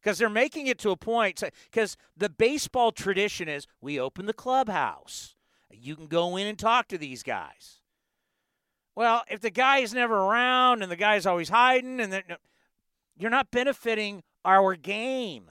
because 0.00 0.18
they're 0.18 0.28
making 0.28 0.66
it 0.66 0.78
to 0.78 0.90
a 0.90 0.96
point 0.96 1.42
because 1.70 1.96
the 2.16 2.28
baseball 2.28 2.92
tradition 2.92 3.48
is 3.48 3.66
we 3.80 3.98
open 3.98 4.26
the 4.26 4.32
clubhouse 4.32 5.34
you 5.70 5.94
can 5.96 6.06
go 6.06 6.36
in 6.36 6.46
and 6.46 6.58
talk 6.58 6.88
to 6.88 6.98
these 6.98 7.22
guys 7.22 7.79
well 9.00 9.22
if 9.30 9.40
the 9.40 9.50
guy 9.50 9.78
is 9.78 9.94
never 9.94 10.14
around 10.14 10.82
and 10.82 10.92
the 10.92 10.96
guy's 10.96 11.24
always 11.24 11.48
hiding 11.48 12.00
and 12.00 12.22
you're 13.16 13.30
not 13.30 13.50
benefiting 13.50 14.22
our 14.44 14.74
game. 14.76 15.50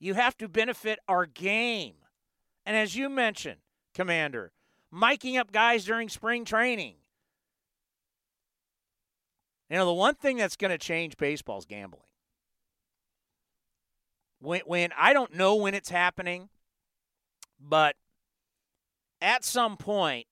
You 0.00 0.14
have 0.14 0.34
to 0.38 0.48
benefit 0.48 1.00
our 1.06 1.26
game. 1.26 1.96
And 2.64 2.74
as 2.74 2.96
you 2.96 3.10
mentioned 3.10 3.58
commander 3.92 4.52
miking 4.90 5.38
up 5.38 5.52
guys 5.52 5.84
during 5.84 6.08
spring 6.08 6.46
training. 6.46 6.94
You 9.68 9.76
know, 9.76 9.84
the 9.84 9.92
one 9.92 10.14
thing 10.14 10.38
that's 10.38 10.56
going 10.56 10.70
to 10.70 10.78
change 10.78 11.18
baseball 11.18 11.58
is 11.58 11.66
gambling. 11.66 12.00
When, 14.40 14.62
when 14.64 14.92
I 14.96 15.12
don't 15.12 15.34
know 15.34 15.56
when 15.56 15.74
it's 15.74 15.90
happening, 15.90 16.48
but 17.60 17.96
at 19.20 19.44
some 19.44 19.76
point, 19.76 20.27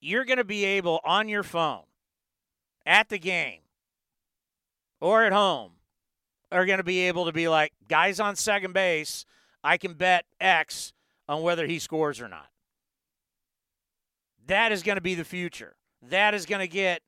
you're 0.00 0.24
going 0.24 0.38
to 0.38 0.44
be 0.44 0.64
able 0.64 1.00
on 1.04 1.28
your 1.28 1.42
phone 1.42 1.84
at 2.86 3.08
the 3.08 3.18
game 3.18 3.60
or 5.00 5.24
at 5.24 5.32
home 5.32 5.72
are 6.50 6.66
going 6.66 6.78
to 6.78 6.84
be 6.84 7.00
able 7.00 7.26
to 7.26 7.32
be 7.32 7.48
like, 7.48 7.72
guys 7.88 8.20
on 8.20 8.36
second 8.36 8.72
base, 8.72 9.24
I 9.62 9.76
can 9.76 9.94
bet 9.94 10.24
X 10.40 10.92
on 11.28 11.42
whether 11.42 11.66
he 11.66 11.78
scores 11.78 12.20
or 12.20 12.28
not. 12.28 12.48
That 14.46 14.72
is 14.72 14.82
going 14.82 14.96
to 14.96 15.02
be 15.02 15.14
the 15.14 15.24
future. 15.24 15.76
That 16.08 16.32
is 16.34 16.46
going 16.46 16.60
to 16.60 16.68
get, 16.68 17.02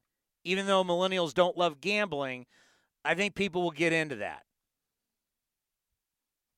even 0.44 0.66
though 0.66 0.84
millennials 0.84 1.32
don't 1.32 1.56
love 1.56 1.80
gambling, 1.80 2.46
I 3.04 3.14
think 3.14 3.34
people 3.34 3.62
will 3.62 3.70
get 3.70 3.92
into 3.92 4.16
that. 4.16 4.42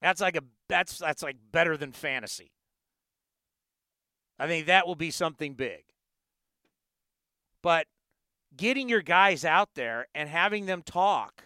That's 0.00 0.20
like 0.20 0.36
a 0.36 0.42
that's 0.68 0.98
that's 0.98 1.22
like 1.22 1.36
better 1.52 1.76
than 1.76 1.92
fantasy. 1.92 2.50
I 4.38 4.48
think 4.48 4.66
that 4.66 4.86
will 4.88 4.96
be 4.96 5.12
something 5.12 5.54
big. 5.54 5.84
But 7.62 7.86
getting 8.56 8.88
your 8.88 9.02
guys 9.02 9.44
out 9.44 9.70
there 9.74 10.08
and 10.14 10.28
having 10.28 10.66
them 10.66 10.82
talk 10.82 11.44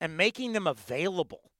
and 0.00 0.16
making 0.16 0.52
them 0.52 0.66
available. 0.66 1.50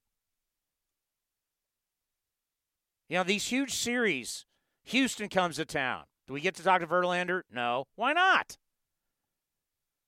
You 3.09 3.19
know, 3.19 3.25
these 3.25 3.47
huge 3.47 3.75
series, 3.75 4.47
Houston 4.85 5.29
comes 5.29 5.57
to 5.57 5.65
town. 5.65 6.05
Do 6.27 6.33
we 6.33 6.41
get 6.41 6.55
to 6.57 6.63
talk 6.63 6.81
to 6.81 6.87
Verlander? 6.87 7.43
No. 7.53 7.85
Why 7.97 8.13
not? 8.13 8.57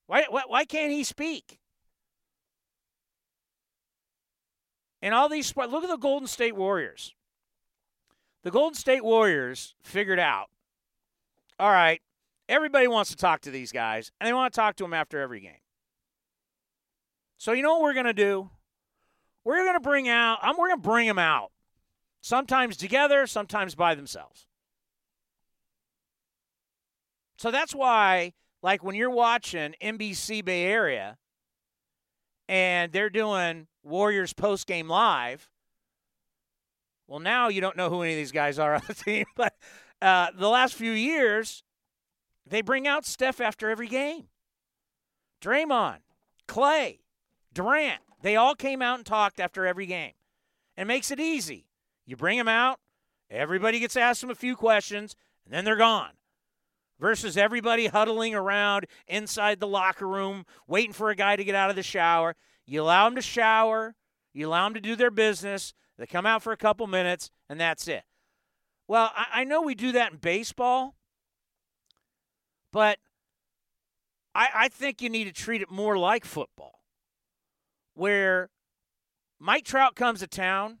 Why, 0.07 0.25
why, 0.29 0.43
why 0.47 0.65
can't 0.65 0.91
he 0.91 1.03
speak? 1.03 1.59
And 5.01 5.13
all 5.13 5.29
these, 5.29 5.55
look 5.55 5.83
at 5.83 5.89
the 5.89 5.97
Golden 5.97 6.27
State 6.27 6.55
Warriors. 6.55 7.13
The 8.43 8.51
Golden 8.51 8.75
State 8.75 9.03
Warriors 9.03 9.75
figured 9.83 10.19
out 10.19 10.47
all 11.59 11.71
right, 11.71 12.01
everybody 12.49 12.87
wants 12.87 13.09
to 13.11 13.15
talk 13.15 13.41
to 13.41 13.51
these 13.51 13.71
guys, 13.71 14.11
and 14.19 14.27
they 14.27 14.33
want 14.33 14.53
to 14.53 14.59
talk 14.59 14.75
to 14.77 14.83
them 14.83 14.93
after 14.93 15.19
every 15.19 15.39
game. 15.39 15.61
So, 17.37 17.51
you 17.51 17.61
know 17.61 17.73
what 17.73 17.83
we're 17.83 17.93
to 18.07 18.13
do? 18.13 18.49
We're 19.43 19.63
to 19.73 19.79
bring 19.79 20.09
out, 20.09 20.39
I'm, 20.41 20.57
we're 20.57 20.71
to 20.71 20.77
bring 20.77 21.07
them 21.07 21.19
out. 21.19 21.51
Sometimes 22.21 22.75
together, 22.75 23.27
sometimes 23.27 23.75
by 23.75 23.95
themselves. 23.95 24.47
So 27.37 27.51
that's 27.51 27.73
why, 27.73 28.33
like 28.61 28.83
when 28.83 28.95
you're 28.95 29.11
watching 29.11 29.75
NBC 29.81 30.43
Bay 30.43 30.65
Area 30.65 31.17
and 32.49 32.91
they're 32.91 33.09
doing 33.09 33.67
Warriors 33.83 34.33
post 34.33 34.67
game 34.67 34.89
live, 34.89 35.49
well, 37.07 37.19
now 37.19 37.47
you 37.47 37.61
don't 37.61 37.77
know 37.77 37.89
who 37.89 38.01
any 38.01 38.13
of 38.13 38.17
these 38.17 38.31
guys 38.31 38.59
are 38.59 38.75
on 38.75 38.81
the 38.87 38.93
team, 39.05 39.25
but 39.35 39.53
uh, 40.01 40.27
the 40.37 40.49
last 40.49 40.73
few 40.73 40.91
years, 40.91 41.63
they 42.49 42.61
bring 42.61 42.87
out 42.87 43.05
Steph 43.05 43.41
after 43.41 43.69
every 43.69 43.87
game. 43.87 44.27
Draymond, 45.41 45.99
Clay, 46.47 47.01
Durant, 47.53 48.01
they 48.21 48.35
all 48.35 48.55
came 48.55 48.81
out 48.81 48.97
and 48.97 49.05
talked 49.05 49.39
after 49.39 49.65
every 49.65 49.85
game. 49.85 50.13
And 50.75 50.87
makes 50.87 51.09
it 51.09 51.19
easy. 51.19 51.65
You 52.05 52.15
bring 52.15 52.37
them 52.37 52.47
out, 52.47 52.79
everybody 53.29 53.79
gets 53.79 53.97
asked 53.97 54.21
them 54.21 54.29
a 54.29 54.35
few 54.35 54.55
questions, 54.55 55.15
and 55.45 55.53
then 55.53 55.65
they're 55.65 55.75
gone. 55.75 56.11
Versus 56.99 57.37
everybody 57.37 57.87
huddling 57.87 58.33
around 58.33 58.85
inside 59.07 59.59
the 59.59 59.67
locker 59.67 60.07
room, 60.07 60.45
waiting 60.67 60.93
for 60.93 61.09
a 61.09 61.15
guy 61.15 61.35
to 61.35 61.43
get 61.43 61.55
out 61.55 61.69
of 61.69 61.75
the 61.75 61.83
shower. 61.83 62.35
You 62.65 62.81
allow 62.83 63.05
them 63.05 63.15
to 63.15 63.21
shower, 63.21 63.95
you 64.33 64.47
allow 64.47 64.65
them 64.65 64.73
to 64.75 64.81
do 64.81 64.95
their 64.95 65.11
business, 65.11 65.73
they 65.97 66.05
come 66.05 66.25
out 66.25 66.43
for 66.43 66.51
a 66.51 66.57
couple 66.57 66.85
minutes, 66.87 67.31
and 67.49 67.59
that's 67.59 67.87
it. 67.87 68.03
Well, 68.87 69.11
I, 69.15 69.41
I 69.41 69.43
know 69.43 69.61
we 69.61 69.75
do 69.75 69.91
that 69.93 70.11
in 70.11 70.17
baseball, 70.19 70.95
but 72.71 72.97
I, 74.35 74.47
I 74.53 74.67
think 74.69 75.01
you 75.01 75.09
need 75.09 75.25
to 75.25 75.31
treat 75.31 75.61
it 75.61 75.71
more 75.71 75.97
like 75.97 76.25
football, 76.25 76.79
where 77.95 78.49
Mike 79.39 79.65
Trout 79.65 79.95
comes 79.95 80.19
to 80.19 80.27
town. 80.27 80.79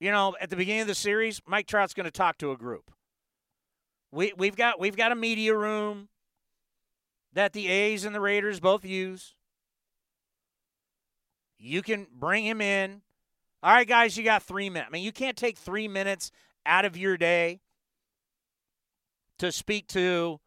You 0.00 0.12
know, 0.12 0.36
at 0.40 0.50
the 0.50 0.56
beginning 0.56 0.82
of 0.82 0.86
the 0.86 0.94
series, 0.94 1.40
Mike 1.46 1.66
Trout's 1.66 1.94
going 1.94 2.04
to 2.04 2.10
talk 2.12 2.38
to 2.38 2.52
a 2.52 2.56
group. 2.56 2.92
We 4.12 4.32
we've 4.36 4.56
got 4.56 4.78
we've 4.78 4.96
got 4.96 5.12
a 5.12 5.16
media 5.16 5.56
room 5.56 6.08
that 7.32 7.52
the 7.52 7.68
A's 7.68 8.04
and 8.04 8.14
the 8.14 8.20
Raiders 8.20 8.60
both 8.60 8.84
use. 8.84 9.34
You 11.58 11.82
can 11.82 12.06
bring 12.14 12.44
him 12.44 12.60
in. 12.60 13.02
All 13.62 13.72
right, 13.72 13.88
guys, 13.88 14.16
you 14.16 14.22
got 14.22 14.42
three 14.42 14.70
minutes. 14.70 14.88
I 14.88 14.92
mean, 14.92 15.02
you 15.02 15.12
can't 15.12 15.36
take 15.36 15.58
three 15.58 15.88
minutes 15.88 16.30
out 16.64 16.84
of 16.84 16.96
your 16.96 17.16
day 17.16 17.60
to 19.38 19.52
speak 19.52 19.86
to 19.88 20.40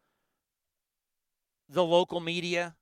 the 1.70 1.84
local 1.84 2.20
media. 2.20 2.76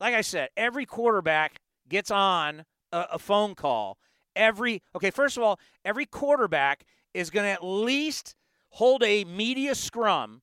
Like 0.00 0.14
I 0.14 0.20
said, 0.20 0.50
every 0.56 0.86
quarterback 0.86 1.60
gets 1.88 2.10
on 2.10 2.64
a, 2.92 3.06
a 3.12 3.18
phone 3.18 3.54
call. 3.54 3.98
Every, 4.36 4.82
okay, 4.94 5.10
first 5.10 5.36
of 5.36 5.42
all, 5.42 5.58
every 5.84 6.06
quarterback 6.06 6.84
is 7.14 7.30
going 7.30 7.44
to 7.44 7.50
at 7.50 7.64
least 7.64 8.34
hold 8.70 9.02
a 9.02 9.24
media 9.24 9.74
scrum 9.74 10.42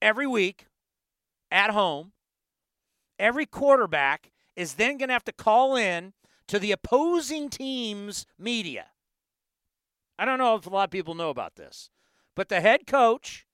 every 0.00 0.26
week 0.26 0.66
at 1.50 1.70
home. 1.70 2.12
Every 3.18 3.46
quarterback 3.46 4.30
is 4.56 4.74
then 4.74 4.98
going 4.98 5.08
to 5.08 5.14
have 5.14 5.24
to 5.24 5.32
call 5.32 5.76
in 5.76 6.12
to 6.48 6.58
the 6.58 6.72
opposing 6.72 7.48
team's 7.48 8.26
media. 8.38 8.86
I 10.18 10.24
don't 10.24 10.38
know 10.38 10.56
if 10.56 10.66
a 10.66 10.70
lot 10.70 10.84
of 10.84 10.90
people 10.90 11.14
know 11.14 11.30
about 11.30 11.56
this, 11.56 11.90
but 12.36 12.48
the 12.48 12.60
head 12.60 12.86
coach 12.86 13.46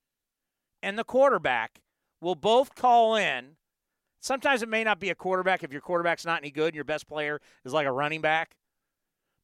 and 0.83 0.99
the 0.99 1.05
quarterback 1.05 1.81
will 2.21 2.35
both 2.35 2.75
call 2.75 3.17
in. 3.17 3.57
Sometimes 4.21 4.63
it 4.63 4.69
may 4.69 4.85
not 4.85 4.99
be 5.01 5.11
a 5.11 5.15
quarterback 5.15 5.63
if 5.63 5.73
your 5.73 5.81
quarterback's 5.81 6.27
not 6.27 6.41
any 6.43 6.51
good 6.51 6.69
and 6.69 6.75
your 6.75 6.85
best 6.85 7.07
player 7.07 7.41
is 7.65 7.73
like 7.73 7.87
a 7.87 7.93
running 7.93 8.21
back. 8.21 8.57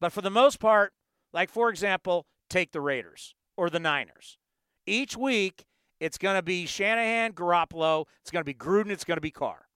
But 0.01 0.12
for 0.12 0.20
the 0.20 0.31
most 0.31 0.59
part, 0.59 0.93
like 1.32 1.51
for 1.51 1.70
example, 1.70 2.27
take 2.51 2.73
the 2.73 2.81
Raiders 2.81 3.35
or 3.56 3.70
the 3.70 3.81
Niners. 3.81 4.39
Each 4.86 5.16
week, 5.16 5.65
it's 6.01 6.19
going 6.19 6.36
to 6.36 6.43
be 6.43 6.66
Shanahan, 6.66 7.32
Garoppolo, 7.32 8.06
it's 8.20 8.31
going 8.31 8.40
to 8.40 8.44
be 8.44 8.55
Gruden, 8.55 8.90
it's 8.90 9.05
going 9.05 9.16
to 9.16 9.23
be 9.23 9.31
Carr. 9.31 9.66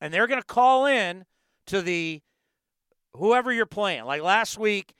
And 0.00 0.12
they're 0.12 0.26
going 0.26 0.40
to 0.40 0.46
call 0.46 0.86
in 0.86 1.24
to 1.66 1.82
the 1.82 2.22
whoever 3.14 3.52
you're 3.52 3.66
playing. 3.66 4.04
Like 4.04 4.22
last 4.22 4.58
week, 4.58 4.94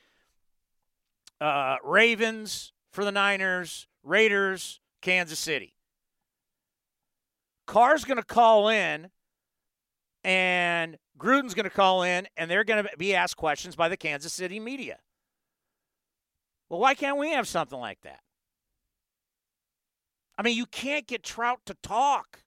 uh, 1.41 1.77
Ravens 1.83 2.73
for 2.93 3.05
the 3.05 3.13
Niners, 3.13 3.89
Raiders, 4.03 4.81
Kansas 5.05 5.39
City. 5.39 5.75
Carr's 7.67 8.05
going 8.05 8.17
to 8.17 8.25
call 8.25 8.71
in, 8.71 9.11
and 10.25 10.97
Gruden's 11.19 11.53
going 11.53 11.65
to 11.65 11.71
call 11.71 12.03
in, 12.03 12.27
and 12.39 12.51
they're 12.51 12.65
going 12.65 12.85
to 12.85 12.91
be 12.97 13.15
asked 13.15 13.37
questions 13.37 13.77
by 13.77 13.91
the 13.91 13.99
Kansas 13.99 14.33
City 14.33 14.59
media. 14.59 14.99
Well, 16.71 16.81
why 16.81 16.95
can't 16.95 17.19
we 17.19 17.31
have 17.33 17.47
something 17.47 17.79
like 17.79 18.01
that? 18.03 18.21
I 20.39 20.43
mean, 20.43 20.57
you 20.57 20.67
can't 20.67 21.07
get 21.07 21.23
Trout 21.23 21.61
to 21.67 21.77
talk. 21.83 22.41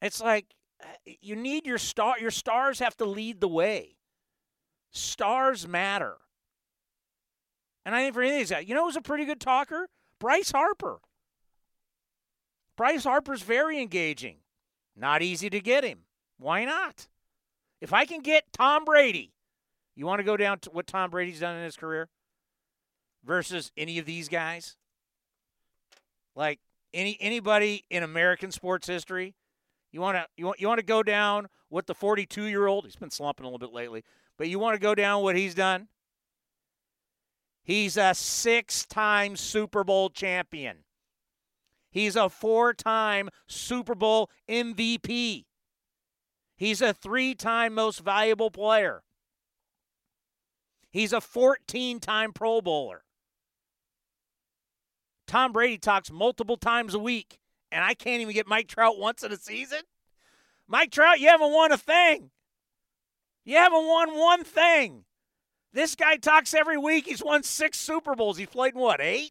It's 0.00 0.20
like 0.20 0.46
eh, 0.80 1.14
you 1.20 1.34
need 1.34 1.66
your 1.66 1.78
star. 1.78 2.14
Your 2.20 2.30
stars 2.30 2.78
have 2.78 2.96
to 2.98 3.04
lead 3.04 3.40
the 3.40 3.48
way. 3.48 3.96
Stars 4.92 5.66
matter. 5.66 6.16
And 7.84 7.94
I 7.94 8.04
think 8.04 8.14
for 8.14 8.22
any 8.22 8.32
of 8.32 8.38
these 8.38 8.50
guys, 8.50 8.68
you 8.68 8.74
know 8.74 8.84
who's 8.84 8.96
a 8.96 9.02
pretty 9.02 9.24
good 9.24 9.40
talker? 9.40 9.88
Bryce 10.18 10.50
Harper. 10.50 10.98
Bryce 12.76 13.04
Harper's 13.04 13.42
very 13.42 13.80
engaging. 13.80 14.38
Not 14.96 15.22
easy 15.22 15.50
to 15.50 15.60
get 15.60 15.84
him. 15.84 16.00
Why 16.38 16.64
not? 16.64 17.08
If 17.80 17.92
I 17.92 18.04
can 18.04 18.20
get 18.20 18.52
Tom 18.52 18.84
Brady, 18.84 19.32
you 19.94 20.06
want 20.06 20.20
to 20.20 20.24
go 20.24 20.36
down 20.36 20.58
to 20.60 20.70
what 20.70 20.86
Tom 20.86 21.10
Brady's 21.10 21.40
done 21.40 21.56
in 21.56 21.64
his 21.64 21.76
career 21.76 22.08
versus 23.24 23.72
any 23.76 23.98
of 23.98 24.06
these 24.06 24.28
guys? 24.28 24.76
Like 26.34 26.60
any 26.92 27.16
anybody 27.20 27.84
in 27.90 28.02
American 28.02 28.52
sports 28.52 28.86
history 28.86 29.34
you 29.96 30.02
want 30.02 30.18
to 30.18 30.26
you 30.36 30.44
want 30.44 30.60
you 30.60 30.68
want 30.68 30.78
to 30.78 30.84
go 30.84 31.02
down 31.02 31.48
with 31.70 31.86
the 31.86 31.94
42 31.94 32.44
year 32.44 32.66
old. 32.66 32.84
He's 32.84 32.96
been 32.96 33.10
slumping 33.10 33.44
a 33.44 33.48
little 33.48 33.58
bit 33.58 33.72
lately, 33.72 34.04
but 34.36 34.46
you 34.46 34.58
want 34.58 34.74
to 34.74 34.78
go 34.78 34.94
down 34.94 35.22
what 35.22 35.36
he's 35.36 35.54
done. 35.54 35.88
He's 37.66 37.96
a 37.96 38.14
six-time 38.14 39.34
Super 39.34 39.82
Bowl 39.82 40.08
champion. 40.08 40.84
He's 41.90 42.14
a 42.14 42.28
four-time 42.28 43.28
Super 43.48 43.96
Bowl 43.96 44.30
MVP. 44.48 45.46
He's 46.56 46.80
a 46.80 46.94
three-time 46.94 47.74
most 47.74 48.04
valuable 48.04 48.52
player. 48.52 49.02
He's 50.92 51.12
a 51.12 51.16
14-time 51.16 52.32
Pro 52.34 52.60
Bowler. 52.60 53.02
Tom 55.26 55.50
Brady 55.50 55.76
talks 55.76 56.12
multiple 56.12 56.56
times 56.56 56.94
a 56.94 57.00
week, 57.00 57.40
and 57.72 57.84
I 57.84 57.94
can't 57.94 58.22
even 58.22 58.32
get 58.32 58.46
Mike 58.46 58.68
Trout 58.68 58.96
once 58.96 59.24
in 59.24 59.32
a 59.32 59.36
season. 59.36 59.80
Mike 60.68 60.92
Trout, 60.92 61.18
you 61.18 61.26
haven't 61.26 61.52
won 61.52 61.72
a 61.72 61.76
thing. 61.76 62.30
You 63.44 63.56
haven't 63.56 63.88
won 63.88 64.16
one 64.16 64.44
thing. 64.44 65.02
This 65.76 65.94
guy 65.94 66.16
talks 66.16 66.54
every 66.54 66.78
week. 66.78 67.04
He's 67.04 67.22
won 67.22 67.42
six 67.42 67.78
Super 67.78 68.14
Bowls. 68.14 68.38
He's 68.38 68.48
played 68.48 68.72
in 68.72 68.80
what, 68.80 68.98
eight? 68.98 69.30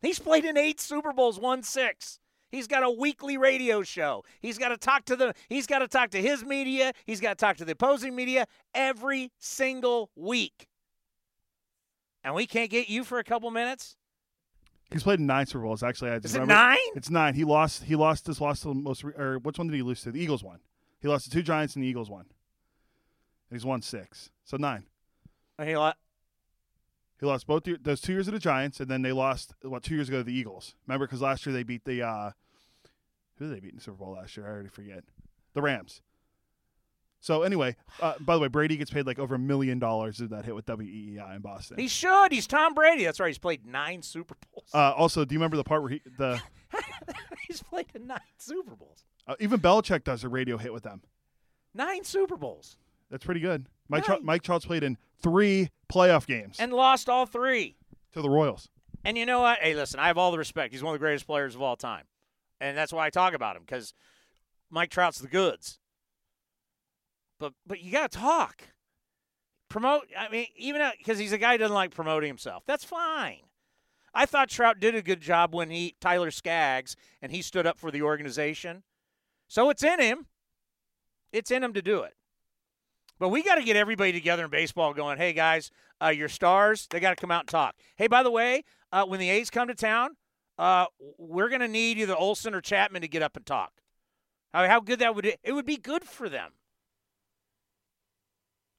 He's 0.00 0.18
played 0.18 0.44
in 0.44 0.58
eight 0.58 0.80
Super 0.80 1.12
Bowls, 1.12 1.38
won 1.38 1.62
six. 1.62 2.18
He's 2.50 2.66
got 2.66 2.82
a 2.82 2.90
weekly 2.90 3.38
radio 3.38 3.82
show. 3.82 4.24
He's 4.40 4.58
got 4.58 4.70
to 4.70 4.76
talk 4.76 5.04
to 5.04 5.14
the 5.14 5.32
he's 5.48 5.68
got 5.68 5.78
to 5.78 5.86
talk 5.86 6.10
to 6.10 6.20
his 6.20 6.44
media. 6.44 6.92
He's 7.06 7.20
got 7.20 7.38
to 7.38 7.42
talk 7.42 7.56
to 7.58 7.64
the 7.64 7.70
opposing 7.72 8.16
media 8.16 8.46
every 8.74 9.30
single 9.38 10.10
week. 10.16 10.66
And 12.24 12.34
we 12.34 12.44
can't 12.44 12.68
get 12.68 12.88
you 12.88 13.04
for 13.04 13.20
a 13.20 13.24
couple 13.24 13.48
minutes? 13.52 13.96
He's 14.90 15.04
played 15.04 15.20
in 15.20 15.26
nine 15.26 15.46
Super 15.46 15.62
Bowls. 15.62 15.84
Actually, 15.84 16.10
I 16.10 16.14
just 16.16 16.26
Is 16.26 16.34
it 16.34 16.40
remember- 16.40 16.54
nine? 16.54 16.78
It's 16.96 17.10
nine. 17.10 17.34
He 17.34 17.44
lost. 17.44 17.84
He 17.84 17.94
lost. 17.94 18.26
This 18.26 18.40
lost 18.40 18.62
to 18.62 18.68
the 18.70 18.74
most. 18.74 19.04
Or 19.04 19.38
which 19.38 19.56
one 19.56 19.68
did 19.68 19.76
he 19.76 19.82
lose 19.82 20.02
to? 20.02 20.10
The 20.10 20.20
Eagles 20.20 20.42
won. 20.42 20.58
He 21.00 21.06
lost 21.06 21.26
to 21.26 21.30
two 21.30 21.42
Giants 21.42 21.76
and 21.76 21.84
the 21.84 21.88
Eagles 21.88 22.10
won. 22.10 22.22
And 22.22 23.56
he's 23.56 23.64
won 23.64 23.82
six. 23.82 24.28
So 24.44 24.56
nine. 24.56 24.86
He 25.66 25.76
lo- 25.76 25.92
He 27.20 27.26
lost 27.26 27.46
both 27.46 27.66
year, 27.66 27.78
those 27.80 28.00
two 28.00 28.12
years 28.12 28.28
of 28.28 28.34
the 28.34 28.40
Giants, 28.40 28.80
and 28.80 28.90
then 28.90 29.02
they 29.02 29.12
lost 29.12 29.54
what 29.62 29.82
two 29.82 29.94
years 29.94 30.08
ago 30.08 30.18
to 30.18 30.24
the 30.24 30.34
Eagles. 30.34 30.74
Remember, 30.86 31.06
because 31.06 31.22
last 31.22 31.46
year 31.46 31.52
they 31.52 31.62
beat 31.62 31.84
the 31.84 32.02
uh, 32.02 32.30
who 33.38 33.46
did 33.48 33.56
they 33.56 33.60
beat 33.60 33.70
in 33.70 33.76
the 33.76 33.82
Super 33.82 33.98
Bowl 33.98 34.12
last 34.12 34.36
year? 34.36 34.46
I 34.46 34.50
already 34.50 34.68
forget. 34.68 35.04
The 35.54 35.62
Rams. 35.62 36.00
So 37.20 37.42
anyway, 37.42 37.76
uh, 38.00 38.14
by 38.20 38.34
the 38.34 38.40
way, 38.40 38.48
Brady 38.48 38.76
gets 38.76 38.90
paid 38.90 39.06
like 39.06 39.20
over 39.20 39.36
a 39.36 39.38
million 39.38 39.78
dollars 39.78 40.18
in 40.20 40.28
that 40.30 40.44
hit 40.44 40.56
with 40.56 40.66
WEEI 40.66 41.36
in 41.36 41.40
Boston. 41.40 41.78
He 41.78 41.86
should. 41.86 42.32
He's 42.32 42.48
Tom 42.48 42.74
Brady. 42.74 43.04
That's 43.04 43.20
right. 43.20 43.28
He's 43.28 43.38
played 43.38 43.64
nine 43.64 44.02
Super 44.02 44.34
Bowls. 44.52 44.68
Uh, 44.74 44.90
also, 44.92 45.24
do 45.24 45.32
you 45.32 45.38
remember 45.38 45.56
the 45.56 45.62
part 45.62 45.82
where 45.82 45.90
he 45.92 46.02
the 46.18 46.40
He's 47.46 47.62
played 47.62 47.86
in 47.94 48.08
nine 48.08 48.18
Super 48.38 48.74
Bowls. 48.74 49.04
uh, 49.28 49.36
even 49.38 49.60
Belichick 49.60 50.02
does 50.02 50.24
a 50.24 50.28
radio 50.28 50.56
hit 50.56 50.72
with 50.72 50.82
them? 50.82 51.02
Nine 51.74 52.02
Super 52.02 52.36
Bowls. 52.36 52.76
That's 53.10 53.24
pretty 53.24 53.40
good. 53.40 53.66
Mike 53.88 54.04
Trout, 54.04 54.22
Mike 54.24 54.42
Trout's 54.42 54.64
played 54.64 54.82
in 54.82 54.96
three 55.22 55.68
playoff 55.92 56.26
games 56.26 56.56
And 56.58 56.72
lost 56.72 57.08
all 57.08 57.26
three. 57.26 57.76
to 58.12 58.22
the 58.22 58.30
Royals. 58.30 58.68
And 59.04 59.18
you 59.18 59.26
know 59.26 59.40
what? 59.40 59.58
Hey, 59.58 59.74
listen, 59.74 59.98
I 60.00 60.06
have 60.06 60.16
all 60.18 60.30
the 60.30 60.38
respect. 60.38 60.72
He's 60.72 60.82
one 60.82 60.94
of 60.94 61.00
the 61.00 61.04
greatest 61.04 61.26
players 61.26 61.54
of 61.54 61.62
all 61.62 61.76
time. 61.76 62.04
And 62.60 62.76
that's 62.76 62.92
why 62.92 63.06
I 63.06 63.10
talk 63.10 63.34
about 63.34 63.56
him, 63.56 63.62
because 63.66 63.92
Mike 64.70 64.90
Trout's 64.90 65.18
the 65.18 65.26
goods. 65.28 65.78
But 67.40 67.54
but 67.66 67.80
you 67.80 67.90
got 67.90 68.12
to 68.12 68.18
talk. 68.18 68.62
Promote, 69.68 70.06
I 70.16 70.28
mean, 70.28 70.46
even 70.56 70.80
uh, 70.80 70.92
because 70.96 71.18
he's 71.18 71.32
a 71.32 71.38
guy 71.38 71.52
who 71.52 71.58
doesn't 71.58 71.74
like 71.74 71.92
promoting 71.94 72.28
himself. 72.28 72.62
That's 72.66 72.84
fine. 72.84 73.40
I 74.14 74.26
thought 74.26 74.50
Trout 74.50 74.78
did 74.78 74.94
a 74.94 75.00
good 75.02 75.20
job 75.22 75.54
when 75.54 75.70
he, 75.70 75.96
Tyler 75.98 76.30
Skaggs, 76.30 76.94
and 77.22 77.32
he 77.32 77.40
stood 77.40 77.66
up 77.66 77.78
for 77.78 77.90
the 77.90 78.02
organization. 78.02 78.82
So 79.48 79.70
it's 79.70 79.82
in 79.82 79.98
him. 79.98 80.26
It's 81.32 81.50
in 81.50 81.64
him 81.64 81.72
to 81.72 81.80
do 81.82 82.02
it. 82.02 82.14
But 83.22 83.28
we 83.28 83.44
got 83.44 83.54
to 83.54 83.62
get 83.62 83.76
everybody 83.76 84.10
together 84.10 84.46
in 84.46 84.50
baseball 84.50 84.92
going, 84.94 85.16
hey, 85.16 85.32
guys, 85.32 85.70
uh, 86.02 86.08
your 86.08 86.28
stars, 86.28 86.88
they 86.90 86.98
got 86.98 87.10
to 87.10 87.14
come 87.16 87.30
out 87.30 87.42
and 87.42 87.48
talk. 87.48 87.76
Hey, 87.94 88.08
by 88.08 88.24
the 88.24 88.32
way, 88.32 88.64
uh, 88.90 89.04
when 89.04 89.20
the 89.20 89.30
A's 89.30 89.48
come 89.48 89.68
to 89.68 89.76
town, 89.76 90.16
uh, 90.58 90.86
we're 91.18 91.48
going 91.48 91.60
to 91.60 91.68
need 91.68 91.98
either 91.98 92.16
Olson 92.16 92.52
or 92.52 92.60
Chapman 92.60 93.00
to 93.02 93.06
get 93.06 93.22
up 93.22 93.36
and 93.36 93.46
talk. 93.46 93.74
How, 94.52 94.66
how 94.66 94.80
good 94.80 94.98
that 94.98 95.14
would 95.14 95.24
it 95.24 95.52
would 95.52 95.64
be 95.64 95.76
good 95.76 96.02
for 96.02 96.28
them. 96.28 96.50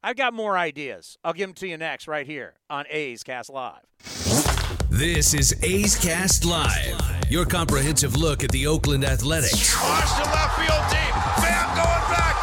I've 0.03 0.17
got 0.17 0.33
more 0.33 0.57
ideas. 0.57 1.17
I'll 1.23 1.31
give 1.31 1.47
them 1.47 1.55
to 1.55 1.67
you 1.69 1.77
next, 1.77 2.09
right 2.09 2.27
here 2.27 2.55
on 2.69 2.83
A's 2.89 3.23
Cast 3.23 3.49
Live. 3.49 3.85
This 4.89 5.33
is 5.33 5.55
A's 5.63 5.95
Cast 5.95 6.43
Live, 6.43 6.99
your 7.29 7.45
comprehensive 7.45 8.17
look 8.17 8.43
at 8.43 8.51
the 8.51 8.67
Oakland 8.67 9.05
Athletics 9.05 9.73
Launch 9.81 10.09
to 10.15 10.29
left 10.29 10.59
field 10.59 10.83
deep. 10.89 11.13
Pham 11.39 11.75
going 11.77 12.11
back, 12.11 12.42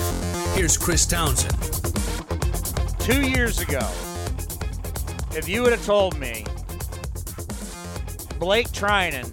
Here's 0.53 0.77
Chris 0.77 1.05
Townsend. 1.05 1.57
Two 2.99 3.21
years 3.27 3.59
ago, 3.59 3.79
if 5.35 5.47
you 5.47 5.61
would 5.63 5.71
have 5.71 5.83
told 5.85 6.19
me 6.19 6.45
Blake 8.37 8.67
Treinen 8.67 9.29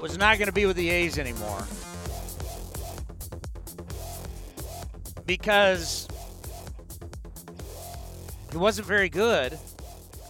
was 0.00 0.18
not 0.18 0.38
going 0.38 0.46
to 0.46 0.52
be 0.52 0.66
with 0.66 0.76
the 0.76 0.90
A's 0.90 1.16
anymore 1.16 1.64
because 5.24 6.08
he 8.50 8.58
wasn't 8.58 8.86
very 8.86 9.08
good 9.08 9.58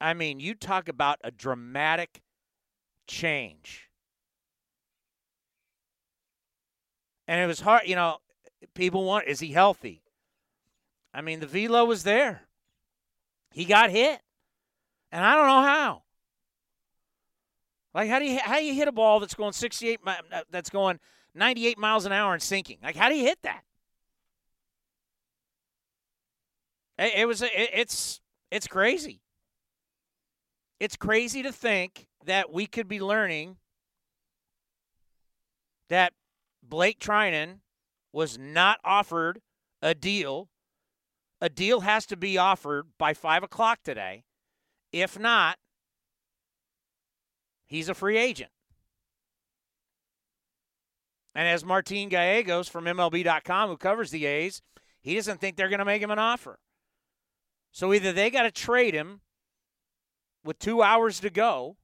I 0.00 0.14
mean, 0.14 0.40
you 0.40 0.54
talk 0.54 0.88
about 0.88 1.18
a 1.22 1.30
dramatic 1.30 2.22
change. 3.06 3.88
And 7.28 7.40
it 7.40 7.46
was 7.46 7.60
hard, 7.60 7.82
you 7.86 7.94
know, 7.94 8.16
people 8.74 9.04
want, 9.04 9.28
is 9.28 9.40
he 9.40 9.52
healthy? 9.52 10.02
I 11.12 11.20
mean, 11.20 11.40
the 11.40 11.46
velo 11.46 11.84
was 11.84 12.02
there. 12.02 12.42
He 13.52 13.64
got 13.64 13.90
hit. 13.90 14.20
And 15.12 15.24
I 15.24 15.34
don't 15.34 15.46
know 15.46 15.62
how. 15.62 16.02
Like 17.94 18.08
how 18.08 18.18
do 18.18 18.24
you 18.24 18.38
how 18.38 18.58
do 18.58 18.64
you 18.64 18.74
hit 18.74 18.88
a 18.88 18.92
ball 18.92 19.20
that's 19.20 19.34
going 19.34 19.52
68 19.52 20.00
uh, 20.06 20.14
that's 20.50 20.70
going 20.70 21.00
98 21.34 21.78
miles 21.78 22.06
an 22.06 22.12
hour 22.12 22.32
and 22.32 22.42
sinking? 22.42 22.78
Like 22.82 22.96
how 22.96 23.08
do 23.08 23.16
you 23.16 23.24
hit 23.24 23.38
that? 23.42 23.62
It, 26.98 27.12
it 27.20 27.26
was 27.26 27.42
it, 27.42 27.50
it's 27.54 28.20
it's 28.50 28.66
crazy. 28.66 29.22
It's 30.78 30.96
crazy 30.96 31.42
to 31.42 31.52
think 31.52 32.06
that 32.24 32.52
we 32.52 32.66
could 32.66 32.88
be 32.88 33.00
learning 33.00 33.56
that 35.88 36.12
Blake 36.62 36.98
Treinen 36.98 37.58
was 38.12 38.38
not 38.38 38.78
offered 38.84 39.40
a 39.82 39.94
deal. 39.94 40.48
A 41.40 41.48
deal 41.48 41.80
has 41.80 42.06
to 42.06 42.16
be 42.16 42.38
offered 42.38 42.86
by 42.98 43.14
5 43.14 43.42
o'clock 43.42 43.80
today. 43.82 44.24
If 44.92 45.18
not, 45.18 45.58
he's 47.70 47.88
a 47.88 47.94
free 47.94 48.18
agent. 48.18 48.50
And 51.34 51.48
as 51.48 51.64
Martin 51.64 52.10
Gallegos 52.10 52.68
from 52.68 52.84
MLB.com, 52.84 53.70
who 53.70 53.76
covers 53.76 54.10
the 54.10 54.26
A's, 54.26 54.60
he 55.00 55.14
doesn't 55.14 55.40
think 55.40 55.56
they're 55.56 55.68
going 55.68 55.78
to 55.78 55.84
make 55.84 56.02
him 56.02 56.10
an 56.10 56.18
offer. 56.18 56.58
So 57.72 57.94
either 57.94 58.12
they 58.12 58.30
got 58.30 58.42
to 58.42 58.50
trade 58.50 58.94
him 58.94 59.20
with 60.44 60.58
two 60.58 60.82
hours 60.82 61.20
to 61.20 61.30
go 61.30 61.76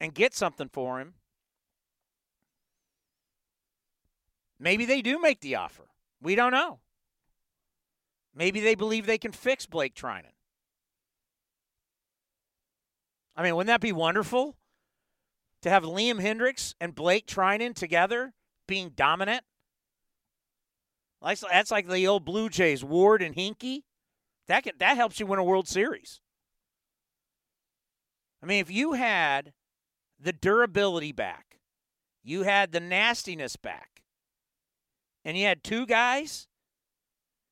and 0.00 0.14
get 0.14 0.34
something 0.34 0.68
for 0.68 1.00
him. 1.00 1.14
Maybe 4.58 4.86
they 4.86 5.02
do 5.02 5.20
make 5.20 5.40
the 5.40 5.56
offer. 5.56 5.84
We 6.22 6.34
don't 6.34 6.52
know. 6.52 6.80
Maybe 8.34 8.60
they 8.60 8.74
believe 8.74 9.06
they 9.06 9.18
can 9.18 9.32
fix 9.32 9.66
Blake 9.66 9.94
Treinen. 9.94 10.33
I 13.36 13.42
mean, 13.42 13.56
wouldn't 13.56 13.68
that 13.68 13.80
be 13.80 13.92
wonderful 13.92 14.56
to 15.62 15.70
have 15.70 15.82
Liam 15.82 16.20
Hendriks 16.20 16.74
and 16.80 16.94
Blake 16.94 17.26
Treinen 17.26 17.74
together 17.74 18.34
being 18.66 18.90
dominant? 18.90 19.44
That's 21.22 21.70
like 21.70 21.88
the 21.88 22.06
old 22.06 22.24
Blue 22.24 22.48
Jays, 22.48 22.84
Ward 22.84 23.22
and 23.22 23.34
Henke. 23.34 23.84
That 24.46 24.62
can, 24.62 24.74
that 24.78 24.96
helps 24.96 25.18
you 25.18 25.26
win 25.26 25.38
a 25.38 25.44
World 25.44 25.66
Series. 25.66 26.20
I 28.42 28.46
mean, 28.46 28.60
if 28.60 28.70
you 28.70 28.92
had 28.92 29.54
the 30.20 30.34
durability 30.34 31.12
back, 31.12 31.58
you 32.22 32.42
had 32.42 32.72
the 32.72 32.80
nastiness 32.80 33.56
back, 33.56 34.02
and 35.24 35.36
you 35.36 35.46
had 35.46 35.64
two 35.64 35.86
guys, 35.86 36.46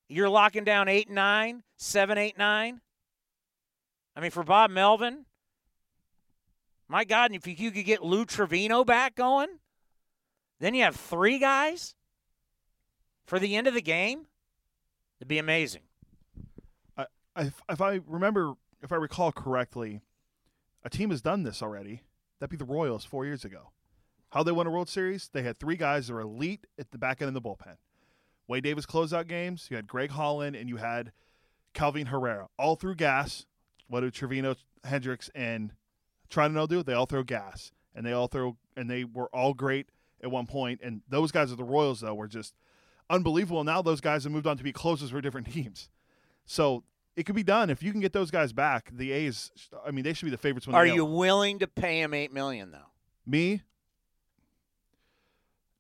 you're 0.09 0.29
locking 0.29 0.65
down 0.65 0.89
eight 0.89 1.09
nine, 1.09 1.63
seven, 1.79 2.19
eight, 2.19 2.37
nine. 2.37 2.83
I 4.15 4.21
mean, 4.21 4.31
for 4.31 4.43
Bob 4.43 4.71
Melvin, 4.71 5.25
my 6.93 7.05
God, 7.05 7.33
if 7.33 7.47
you 7.47 7.71
could 7.71 7.87
get 7.87 8.05
Lou 8.05 8.27
Trivino 8.27 8.85
back 8.85 9.15
going, 9.15 9.49
then 10.61 10.75
you 10.75 10.83
have 10.83 10.95
three 10.95 11.39
guys 11.39 11.95
for 13.25 13.39
the 13.39 13.57
end 13.57 13.67
of 13.67 13.73
the 13.73 13.81
game. 13.81 14.27
It'd 15.19 15.27
be 15.27 15.39
amazing. 15.39 15.83
I, 16.99 17.07
if, 17.39 17.63
if 17.71 17.81
I 17.81 18.01
remember, 18.07 18.53
if 18.83 18.93
I 18.93 18.97
recall 18.97 19.33
correctly, 19.33 20.03
a 20.85 20.91
team 20.91 21.09
has 21.09 21.23
done 21.23 21.45
this 21.45 21.63
already. 21.63 22.03
That'd 22.39 22.51
be 22.51 22.63
the 22.63 22.71
Royals 22.71 23.07
four 23.07 23.25
years 23.25 23.43
ago. 23.43 23.71
How 24.29 24.43
they 24.43 24.53
won 24.53 24.67
a 24.67 24.71
World 24.71 24.91
Series? 24.91 25.31
They 25.33 25.43
had 25.43 25.59
three 25.59 25.77
guys 25.77 26.09
that 26.09 26.13
were 26.13 26.21
elite 26.21 26.67
at 26.79 26.91
the 26.91 26.99
back 26.99 27.23
end 27.23 27.29
of 27.29 27.35
the 27.35 27.41
bullpen. 27.41 27.77
Wade 28.49 28.65
Davis 28.65 28.85
closeout 28.85 29.29
games. 29.29 29.69
You 29.71 29.77
had 29.77 29.87
Greg 29.87 30.11
Holland 30.11 30.57
and 30.57 30.69
you 30.69 30.77
had 30.77 31.13
Kelvin 31.73 32.09
Herrera. 32.09 32.49
All 32.59 32.77
through 32.77 32.97
gas. 32.97 33.47
What 33.89 34.01
do 34.01 34.11
Trivino, 34.11 34.57
Hendriks, 34.85 35.31
and 35.35 35.73
Treinen 36.33 36.69
do? 36.69 36.81
It, 36.81 36.87
they 36.87 36.95
all 36.95 37.07
throw 37.07 37.23
gas, 37.23 37.73
and 37.95 38.05
they 38.07 38.13
all 38.13 38.27
throw, 38.27 38.57
and 38.77 38.91
they 38.91 39.05
were 39.05 39.29
all 39.35 39.55
great 39.55 39.89
at 40.23 40.31
one 40.31 40.47
point. 40.47 40.81
And 40.83 41.03
those 41.09 41.31
guys 41.31 41.53
are 41.53 41.57
the 41.57 41.65
Royals, 41.65 42.01
though, 42.01 42.15
were 42.15 42.29
just 42.29 42.55
unbelievable. 43.11 43.63
Now 43.65 43.83
those 43.83 44.01
guys 44.01 44.25
have 44.25 44.33
moved 44.33 44.47
on 44.47 44.57
to 44.57 44.65
be 44.65 44.73
closers 44.73 45.11
for 45.11 45.21
different 45.21 45.47
teams. 45.53 45.91
So 46.45 46.85
it 47.17 47.27
could 47.27 47.37
be 47.37 47.43
done 47.43 47.71
if 47.71 47.83
you 47.83 47.93
can 47.93 48.01
get 48.01 48.13
those 48.13 48.31
guys 48.31 48.53
back. 48.53 48.91
The 48.93 49.13
A's, 49.13 49.51
I 49.87 49.91
mean, 49.91 50.05
they 50.05 50.15
should 50.15 50.27
be 50.27 50.31
the 50.31 50.39
favorites. 50.39 50.67
When 50.67 50.75
Are 50.75 50.87
you 50.87 51.05
willing 51.05 51.59
to 51.61 51.67
pay 51.67 52.01
him 52.01 52.15
eight 52.15 52.33
million 52.33 52.71
though? 52.71 52.91
Me? 53.27 53.63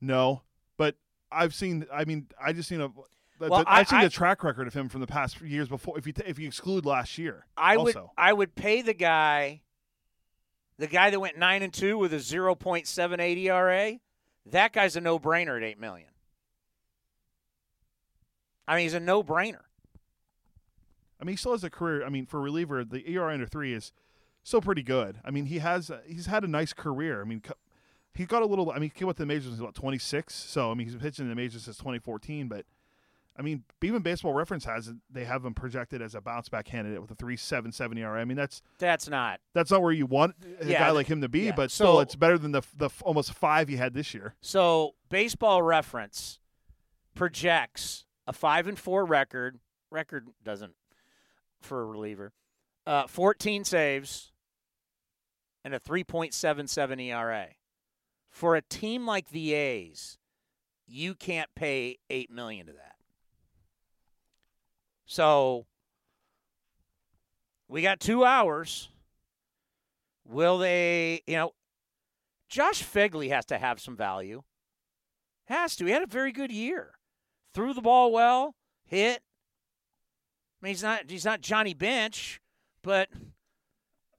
No, 0.00 0.42
but 0.76 0.96
I've 1.30 1.54
seen. 1.54 1.86
I 1.92 2.04
mean, 2.04 2.26
I 2.42 2.52
just 2.52 2.68
seen 2.68 2.80
a. 2.80 2.90
Well, 3.38 3.64
I've 3.66 3.88
seen 3.88 4.00
I, 4.00 4.04
the 4.04 4.10
track 4.10 4.44
record 4.44 4.68
of 4.68 4.74
him 4.74 4.88
from 4.88 5.00
the 5.00 5.06
past 5.06 5.40
years 5.40 5.68
before. 5.68 5.98
If 5.98 6.06
you 6.06 6.12
if 6.24 6.38
you 6.38 6.46
exclude 6.46 6.86
last 6.86 7.18
year, 7.18 7.46
I 7.56 7.76
also. 7.76 8.00
would 8.02 8.10
I 8.16 8.32
would 8.32 8.54
pay 8.54 8.82
the 8.82 8.94
guy, 8.94 9.62
the 10.82 10.88
guy 10.88 11.10
that 11.10 11.20
went 11.20 11.38
nine 11.38 11.62
and 11.62 11.72
two 11.72 11.96
with 11.96 12.12
a 12.12 12.18
zero 12.18 12.56
point 12.56 12.88
seven 12.88 13.20
eight 13.20 13.38
ERA. 13.38 14.00
That 14.46 14.72
guy's 14.72 14.96
a 14.96 15.00
no 15.00 15.16
brainer 15.16 15.56
at 15.56 15.62
eight 15.62 15.78
million. 15.78 16.08
I 18.66 18.74
mean, 18.74 18.82
he's 18.82 18.94
a 18.94 18.98
no 18.98 19.22
brainer. 19.22 19.60
I 21.20 21.24
mean, 21.24 21.34
he 21.34 21.36
still 21.36 21.52
has 21.52 21.62
a 21.62 21.70
career. 21.70 22.04
I 22.04 22.08
mean, 22.08 22.26
for 22.26 22.40
reliever, 22.40 22.84
the 22.84 23.08
ERA 23.08 23.32
under 23.32 23.46
three 23.46 23.72
is 23.72 23.92
still 24.42 24.60
pretty 24.60 24.82
good. 24.82 25.20
I 25.24 25.30
mean, 25.30 25.44
he 25.44 25.60
has 25.60 25.88
uh, 25.88 26.00
he's 26.04 26.26
had 26.26 26.42
a 26.42 26.48
nice 26.48 26.72
career. 26.72 27.20
I 27.22 27.26
mean, 27.26 27.44
he 28.12 28.26
got 28.26 28.42
a 28.42 28.46
little. 28.46 28.68
I 28.72 28.74
mean, 28.74 28.90
he 28.92 28.98
came 28.98 29.08
up 29.08 29.14
to 29.18 29.22
the 29.22 29.26
majors 29.26 29.44
he 29.44 29.50
was 29.50 29.60
about 29.60 29.76
26. 29.76 30.34
So 30.34 30.72
I 30.72 30.74
mean, 30.74 30.88
he's 30.88 30.96
been 30.96 31.02
pitching 31.02 31.26
in 31.26 31.28
the 31.28 31.36
majors 31.36 31.62
since 31.62 31.76
2014. 31.76 32.48
But 32.48 32.66
I 33.36 33.42
mean, 33.42 33.64
even 33.82 34.02
Baseball 34.02 34.34
Reference 34.34 34.64
has 34.66 34.92
they 35.10 35.24
have 35.24 35.44
him 35.44 35.54
projected 35.54 36.02
as 36.02 36.14
a 36.14 36.20
bounce 36.20 36.48
back 36.48 36.66
candidate 36.66 37.00
with 37.00 37.10
a 37.10 37.14
3.77 37.14 37.98
ERA. 37.98 38.20
I 38.20 38.24
mean, 38.24 38.36
that's 38.36 38.62
that's 38.78 39.08
not 39.08 39.40
that's 39.54 39.70
not 39.70 39.82
where 39.82 39.92
you 39.92 40.06
want 40.06 40.34
a 40.60 40.66
yeah, 40.66 40.80
guy 40.80 40.90
like 40.90 41.06
him 41.06 41.22
to 41.22 41.28
be. 41.28 41.46
Yeah. 41.46 41.52
But 41.56 41.70
still, 41.70 42.00
it's 42.00 42.14
better 42.14 42.36
than 42.38 42.52
the 42.52 42.62
the 42.76 42.90
almost 43.02 43.32
five 43.32 43.68
he 43.68 43.76
had 43.76 43.94
this 43.94 44.12
year. 44.12 44.34
So 44.40 44.94
Baseball 45.08 45.62
Reference 45.62 46.40
projects 47.14 48.04
a 48.26 48.32
five 48.32 48.66
and 48.66 48.78
four 48.78 49.04
record. 49.04 49.58
Record 49.90 50.28
doesn't 50.44 50.74
for 51.60 51.82
a 51.82 51.86
reliever. 51.86 52.32
Uh, 52.86 53.06
14 53.06 53.64
saves 53.64 54.32
and 55.64 55.74
a 55.74 55.80
3.77 55.80 57.00
ERA. 57.00 57.48
For 58.30 58.56
a 58.56 58.62
team 58.62 59.06
like 59.06 59.28
the 59.28 59.52
A's, 59.52 60.18
you 60.86 61.14
can't 61.14 61.50
pay 61.54 61.98
8 62.10 62.30
million 62.30 62.66
to 62.66 62.72
that. 62.72 62.91
So 65.12 65.66
we 67.68 67.82
got 67.82 68.00
2 68.00 68.24
hours. 68.24 68.88
Will 70.24 70.56
they, 70.56 71.20
you 71.26 71.36
know, 71.36 71.52
Josh 72.48 72.82
Phegley 72.82 73.28
has 73.28 73.44
to 73.46 73.58
have 73.58 73.78
some 73.78 73.94
value. 73.94 74.42
Has 75.48 75.76
to. 75.76 75.84
He 75.84 75.90
had 75.90 76.02
a 76.02 76.06
very 76.06 76.32
good 76.32 76.50
year. 76.50 76.92
Threw 77.52 77.74
the 77.74 77.82
ball 77.82 78.10
well, 78.10 78.54
hit, 78.86 79.20
I 80.62 80.64
mean, 80.64 80.70
he's 80.70 80.82
not 80.82 81.02
he's 81.10 81.26
not 81.26 81.42
Johnny 81.42 81.74
Bench, 81.74 82.40
but 82.82 83.10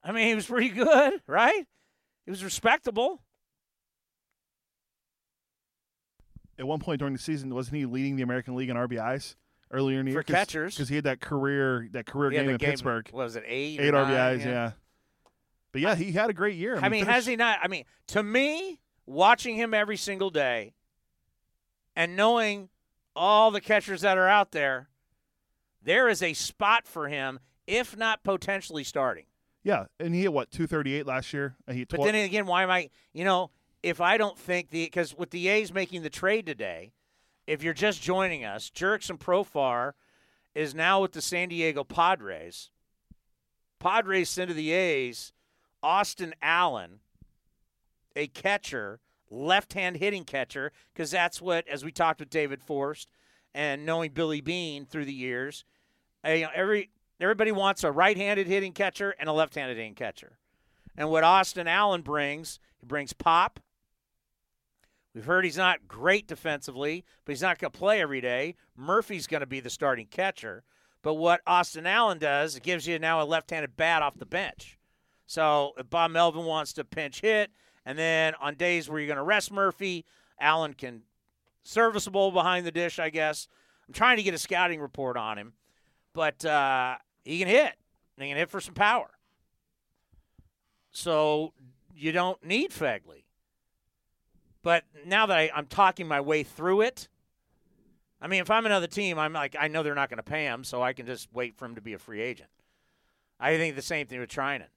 I 0.04 0.12
mean, 0.12 0.28
he 0.28 0.36
was 0.36 0.46
pretty 0.46 0.70
good, 0.70 1.22
right? 1.28 1.66
He 2.26 2.30
was 2.30 2.44
respectable. 2.44 3.24
At 6.60 6.68
one 6.68 6.80
point 6.80 7.00
during 7.00 7.16
the 7.16 7.20
season, 7.20 7.52
wasn't 7.52 7.78
he 7.78 7.88
leading 7.88 8.16
the 8.16 8.22
American 8.22 8.56
League 8.56 8.70
in 8.70 8.78
RBIs 8.78 9.34
earlier 9.74 10.00
in 10.00 10.06
the 10.06 10.12
For 10.12 10.20
year? 10.20 10.24
Catchers, 10.24 10.76
because 10.76 10.90
he 10.90 10.96
had 10.96 11.04
that 11.06 11.20
career 11.20 11.88
that 11.92 12.06
career 12.06 12.30
game 12.32 12.50
in 12.50 12.58
game, 12.58 12.72
Pittsburgh. 12.72 13.10
was 13.12 13.36
it 13.36 13.44
eight? 13.46 13.80
Eight 13.80 13.94
nine, 13.94 14.06
RBIs, 14.06 14.40
yeah. 14.40 14.52
yeah. 14.52 14.72
But 15.72 15.82
yeah, 15.82 15.96
he 15.96 16.12
had 16.12 16.30
a 16.30 16.34
great 16.34 16.56
year. 16.56 16.78
I 16.78 16.82
mean, 16.82 16.86
I 16.86 16.90
mean 16.90 17.06
has 17.08 17.26
he 17.26 17.36
not? 17.36 17.60
I 17.62 17.68
mean, 17.68 17.86
to 18.08 18.24
me, 18.24 18.80
watching 19.06 19.56
him 19.56 19.74
every 19.74 19.98
single 19.98 20.30
day, 20.30 20.76
and 21.96 22.16
knowing 22.16 22.70
all 23.16 23.52
the 23.52 23.62
catchers 23.62 24.02
that 24.02 24.18
are 24.18 24.28
out 24.28 24.52
there, 24.52 24.90
there 25.82 26.08
is 26.08 26.22
a 26.22 26.34
spot 26.34 26.88
for 26.88 27.08
him, 27.08 27.40
if 27.68 27.98
not 27.98 28.24
potentially 28.24 28.84
starting. 28.84 29.26
Yeah, 29.64 29.86
and 30.00 30.14
he 30.14 30.22
hit 30.22 30.34
what 30.34 30.52
238 30.52 31.06
last 31.06 31.34
year. 31.34 31.56
And 31.68 31.78
he 31.78 31.86
but 31.86 32.04
then 32.04 32.16
again, 32.16 32.46
why 32.46 32.64
am 32.64 32.70
I? 32.70 32.90
You 33.14 33.24
know, 33.24 33.50
if 33.82 34.02
I 34.02 34.18
don't 34.18 34.38
think 34.38 34.70
the 34.70 34.86
because 34.86 35.18
with 35.18 35.32
the 35.32 35.48
A's 35.48 35.74
making 35.74 36.04
the 36.04 36.10
trade 36.10 36.46
today, 36.46 36.94
if 37.48 37.64
you're 37.64 37.74
just 37.74 38.02
joining 38.02 38.44
us, 38.46 38.70
Jurickson 38.70 39.20
Profar 39.20 39.94
is 40.56 40.74
now 40.74 41.02
with 41.02 41.12
the 41.12 41.22
San 41.22 41.50
Diego 41.50 41.84
Padres. 41.84 42.70
Padres 43.80 44.30
send 44.30 44.50
to 44.50 44.54
the 44.54 44.72
A's 44.72 45.34
Austin 45.82 46.34
Allen, 46.42 47.00
a 48.16 48.28
catcher, 48.28 49.00
left-hand 49.30 49.98
hitting 49.98 50.24
catcher, 50.24 50.72
because 50.94 51.12
that's 51.12 51.42
what, 51.42 51.68
as 51.68 51.84
we 51.84 51.92
talked 51.92 52.20
with 52.20 52.30
David 52.30 52.62
Forst 52.62 53.10
and 53.54 53.86
knowing 53.86 54.12
Billy 54.12 54.40
Beane 54.40 54.86
through 54.86 55.06
the 55.06 55.14
years, 55.14 55.66
every 56.24 56.92
everybody 57.20 57.52
wants 57.52 57.84
a 57.84 57.92
right-handed 57.92 58.48
hitting 58.48 58.74
catcher 58.74 59.16
and 59.20 59.28
a 59.28 59.34
left-handed 59.34 59.78
hitting 59.78 59.96
catcher. 59.96 60.38
And 60.96 61.10
what 61.10 61.24
Austin 61.24 61.68
Allen 61.68 62.02
brings, 62.02 62.60
he 62.80 62.86
brings 62.86 63.14
pop. 63.14 63.60
We've 65.14 65.26
heard 65.26 65.46
he's 65.46 65.58
not 65.58 65.88
great 65.88 66.28
defensively, 66.28 67.06
but 67.24 67.34
he's 67.34 67.42
not 67.42 67.60
going 67.60 67.72
to 67.72 67.78
play 67.78 68.02
every 68.02 68.22
day. 68.22 68.56
Murphy's 68.76 69.28
going 69.28 69.42
to 69.42 69.48
be 69.48 69.60
the 69.60 69.70
starting 69.70 70.08
catcher. 70.08 70.64
But 71.02 71.16
what 71.16 71.42
Austin 71.46 71.86
Allen 71.86 72.18
does, 72.18 72.56
it 72.56 72.64
gives 72.64 72.88
you 72.88 72.98
now 72.98 73.22
a 73.22 73.26
left-handed 73.26 73.76
bat 73.76 74.02
off 74.02 74.18
the 74.18 74.26
bench. 74.26 74.80
So 75.26 75.74
if 75.78 75.90
Bob 75.90 76.12
Melvin 76.12 76.46
wants 76.46 76.74
to 76.74 76.84
pinch 76.84 77.22
hit, 77.22 77.52
and 77.86 77.98
then 77.98 78.34
on 78.42 78.56
days 78.56 78.90
where 78.90 79.00
you're 79.00 79.08
going 79.08 79.18
to 79.18 79.24
rest 79.24 79.52
Murphy, 79.52 80.06
Allen 80.40 80.74
can 80.74 81.04
serviceable 81.64 82.32
behind 82.32 82.66
the 82.66 82.72
dish, 82.72 82.98
I 82.98 83.10
guess. 83.10 83.48
I'm 83.88 83.94
trying 83.94 84.18
to 84.18 84.24
get 84.24 84.34
a 84.34 84.38
scouting 84.40 84.80
report 84.80 85.18
on 85.18 85.38
him 85.38 85.54
but 86.14 86.46
uh, 86.46 86.96
he 87.24 87.40
can 87.40 87.48
hit. 87.48 87.74
He 88.18 88.28
can 88.28 88.38
hit 88.38 88.50
for 88.50 88.62
some 88.62 88.76
power. 88.76 89.10
So 90.92 91.54
you 91.96 92.12
don't 92.12 92.44
need 92.46 92.72
Phegley. 92.72 93.23
But 94.64 94.86
now 95.06 95.26
that 95.26 95.38
I, 95.38 95.52
I'm 95.54 95.68
talking 95.68 96.08
my 96.08 96.22
way 96.22 96.44
through 96.44 96.82
it, 96.82 97.10
I 98.22 98.28
mean, 98.28 98.42
if 98.42 98.50
I'm 98.50 98.66
another 98.66 98.88
team, 98.88 99.20
I'm 99.20 99.34
like, 99.34 99.56
I 99.60 99.68
know 99.68 99.84
they're 99.84 99.94
not 99.94 100.10
going 100.10 100.18
to 100.18 100.24
pay 100.24 100.46
him, 100.46 100.64
so 100.64 100.82
I 100.82 100.94
can 100.94 101.06
just 101.06 101.28
wait 101.34 101.58
for 101.58 101.66
him 101.66 101.76
to 101.76 101.82
be 101.82 101.94
a 101.94 102.00
free 102.00 102.22
agent. 102.22 102.50
I 103.40 103.58
think 103.58 103.76
the 103.76 103.82
same 103.82 104.08
thing 104.08 104.22
with 104.22 104.30
Treinen. 104.30 104.68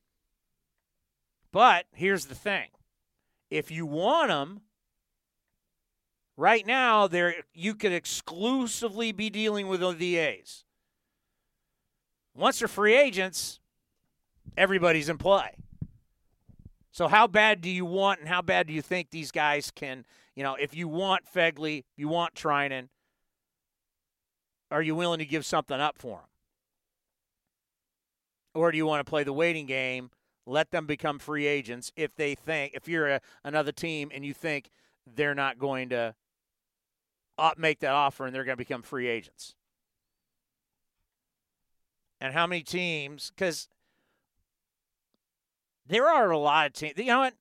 But 1.52 1.86
here's 1.92 2.26
the 2.26 2.34
thing 2.34 2.68
if 3.48 3.70
you 3.70 3.86
want 3.86 4.32
him, 4.32 4.62
right 6.36 6.66
now, 6.66 7.06
there 7.06 7.36
you 7.54 7.76
could 7.76 7.92
exclusively 7.92 9.12
be 9.12 9.30
dealing 9.30 9.68
with 9.68 9.80
the 9.98 10.16
A's. 10.16 10.64
Once 12.34 12.58
they're 12.58 12.68
free 12.68 12.96
agents, 12.96 13.60
everybody's 14.56 15.08
in 15.08 15.16
play. 15.16 15.52
So 16.96 17.08
how 17.08 17.26
bad 17.26 17.60
do 17.60 17.68
you 17.68 17.84
want 17.84 18.20
and 18.20 18.28
how 18.30 18.40
bad 18.40 18.66
do 18.66 18.72
you 18.72 18.80
think 18.80 19.10
these 19.10 19.30
guys 19.30 19.70
can, 19.70 20.06
you 20.34 20.42
know, 20.42 20.54
if 20.54 20.74
you 20.74 20.88
want 20.88 21.24
Phegley, 21.30 21.84
you 21.94 22.08
want 22.08 22.34
Treinen, 22.34 22.88
are 24.70 24.80
you 24.80 24.94
willing 24.94 25.18
to 25.18 25.26
give 25.26 25.44
something 25.44 25.78
up 25.78 25.98
for 25.98 26.20
them? 26.20 26.28
Or 28.54 28.72
do 28.72 28.78
you 28.78 28.86
want 28.86 29.04
to 29.04 29.10
play 29.10 29.24
the 29.24 29.34
waiting 29.34 29.66
game, 29.66 30.10
let 30.46 30.70
them 30.70 30.86
become 30.86 31.18
free 31.18 31.46
agents 31.46 31.92
if 31.96 32.16
they 32.16 32.34
think, 32.34 32.72
if 32.72 32.88
you're 32.88 33.08
a, 33.08 33.20
another 33.44 33.72
team 33.72 34.10
and 34.14 34.24
you 34.24 34.32
think 34.32 34.70
they're 35.06 35.34
not 35.34 35.58
going 35.58 35.90
to 35.90 36.14
make 37.58 37.80
that 37.80 37.92
offer 37.92 38.24
and 38.24 38.34
they're 38.34 38.44
going 38.44 38.56
to 38.56 38.64
become 38.64 38.80
free 38.80 39.06
agents? 39.06 39.54
And 42.22 42.32
how 42.32 42.46
many 42.46 42.62
teams, 42.62 43.32
because 43.36 43.68
there 45.88 46.08
are 46.08 46.30
a 46.30 46.38
lot 46.38 46.66
of 46.66 46.72
teams, 46.72 46.94
you 46.96 47.06
know 47.06 47.20
what? 47.20 47.34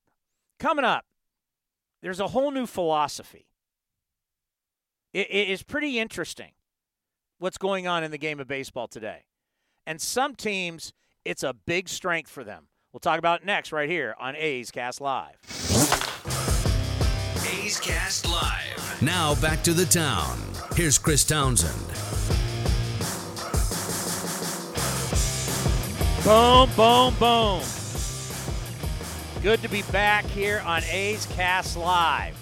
Coming 0.60 0.86
up, 0.86 1.06
there's 2.02 2.20
a 2.20 2.28
whole 2.28 2.52
new 2.52 2.66
philosophy. 2.66 3.48
it, 5.14 5.28
it 5.30 5.50
is 5.50 5.64
pretty 5.64 6.00
interesting 6.00 6.52
what's 7.40 7.58
going 7.58 7.88
on 7.88 8.04
in 8.04 8.12
the 8.12 8.18
game 8.18 8.40
of 8.40 8.48
baseball 8.48 8.88
today. 8.88 9.26
And 9.86 10.02
some 10.02 10.36
teams, 10.36 10.94
it's 11.24 11.44
a 11.44 11.54
big 11.54 11.90
strength 11.90 12.30
for 12.30 12.44
them. 12.44 12.68
We'll 12.92 13.00
talk 13.02 13.20
about 13.20 13.42
it 13.42 13.46
next 13.46 13.72
right 13.72 13.90
here 13.90 14.16
on 14.20 14.36
A's 14.36 14.72
Cast 14.72 15.02
Live. 15.02 15.36
A's 17.46 17.80
Cast 17.80 18.26
Live. 18.28 19.00
Now 19.02 19.36
back 19.42 19.64
to 19.64 19.74
the 19.74 19.86
town. 19.86 20.40
Here's 20.76 20.98
Chris 20.98 21.24
Townsend. 21.24 21.76
Boom, 26.24 26.70
boom, 26.76 27.14
boom. 27.20 27.85
Good 29.46 29.62
to 29.62 29.70
be 29.70 29.84
back 29.84 30.26
here 30.26 30.64
on 30.66 30.84
A's 30.86 31.28
Cast 31.28 31.78
Live. 31.78 32.36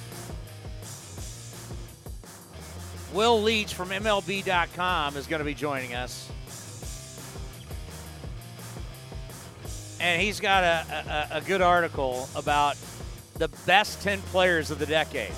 Will 3.13 3.41
Leitch 3.41 3.73
from 3.73 3.89
MLB.com 3.89 5.17
is 5.17 5.27
going 5.27 5.39
to 5.39 5.45
be 5.45 5.53
joining 5.53 5.95
us. 5.95 6.31
And 9.99 10.21
he's 10.21 10.39
got 10.39 10.63
a, 10.63 11.27
a, 11.33 11.39
a 11.39 11.41
good 11.41 11.61
article 11.61 12.29
about 12.37 12.77
the 13.33 13.49
best 13.65 14.01
10 14.01 14.21
players 14.21 14.71
of 14.71 14.79
the 14.79 14.85
decade. 14.85 15.33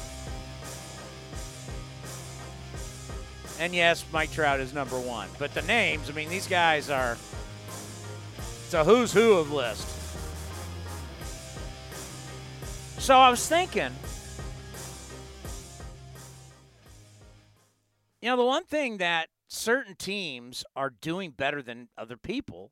And 3.60 3.74
yes, 3.74 4.06
Mike 4.14 4.32
Trout 4.32 4.60
is 4.60 4.72
number 4.72 5.00
one. 5.00 5.30
But 5.40 5.56
the 5.56 5.64
names, 5.64 6.12
I 6.12 6.14
mean, 6.14 6.30
these 6.30 6.48
guys 6.48 6.92
are. 6.92 7.18
It's 8.66 8.76
a 8.76 8.84
who's 8.84 9.12
who 9.12 9.34
of 9.34 9.52
list. 9.52 9.95
So 13.06 13.20
I 13.20 13.30
was 13.30 13.48
thinking, 13.48 13.92
you 18.20 18.30
know, 18.30 18.36
the 18.36 18.44
one 18.44 18.64
thing 18.64 18.98
that 18.98 19.30
certain 19.48 19.94
teams 19.94 20.64
are 20.76 20.90
doing 20.90 21.30
better 21.30 21.62
than 21.62 21.90
other 21.96 22.18
people 22.18 22.72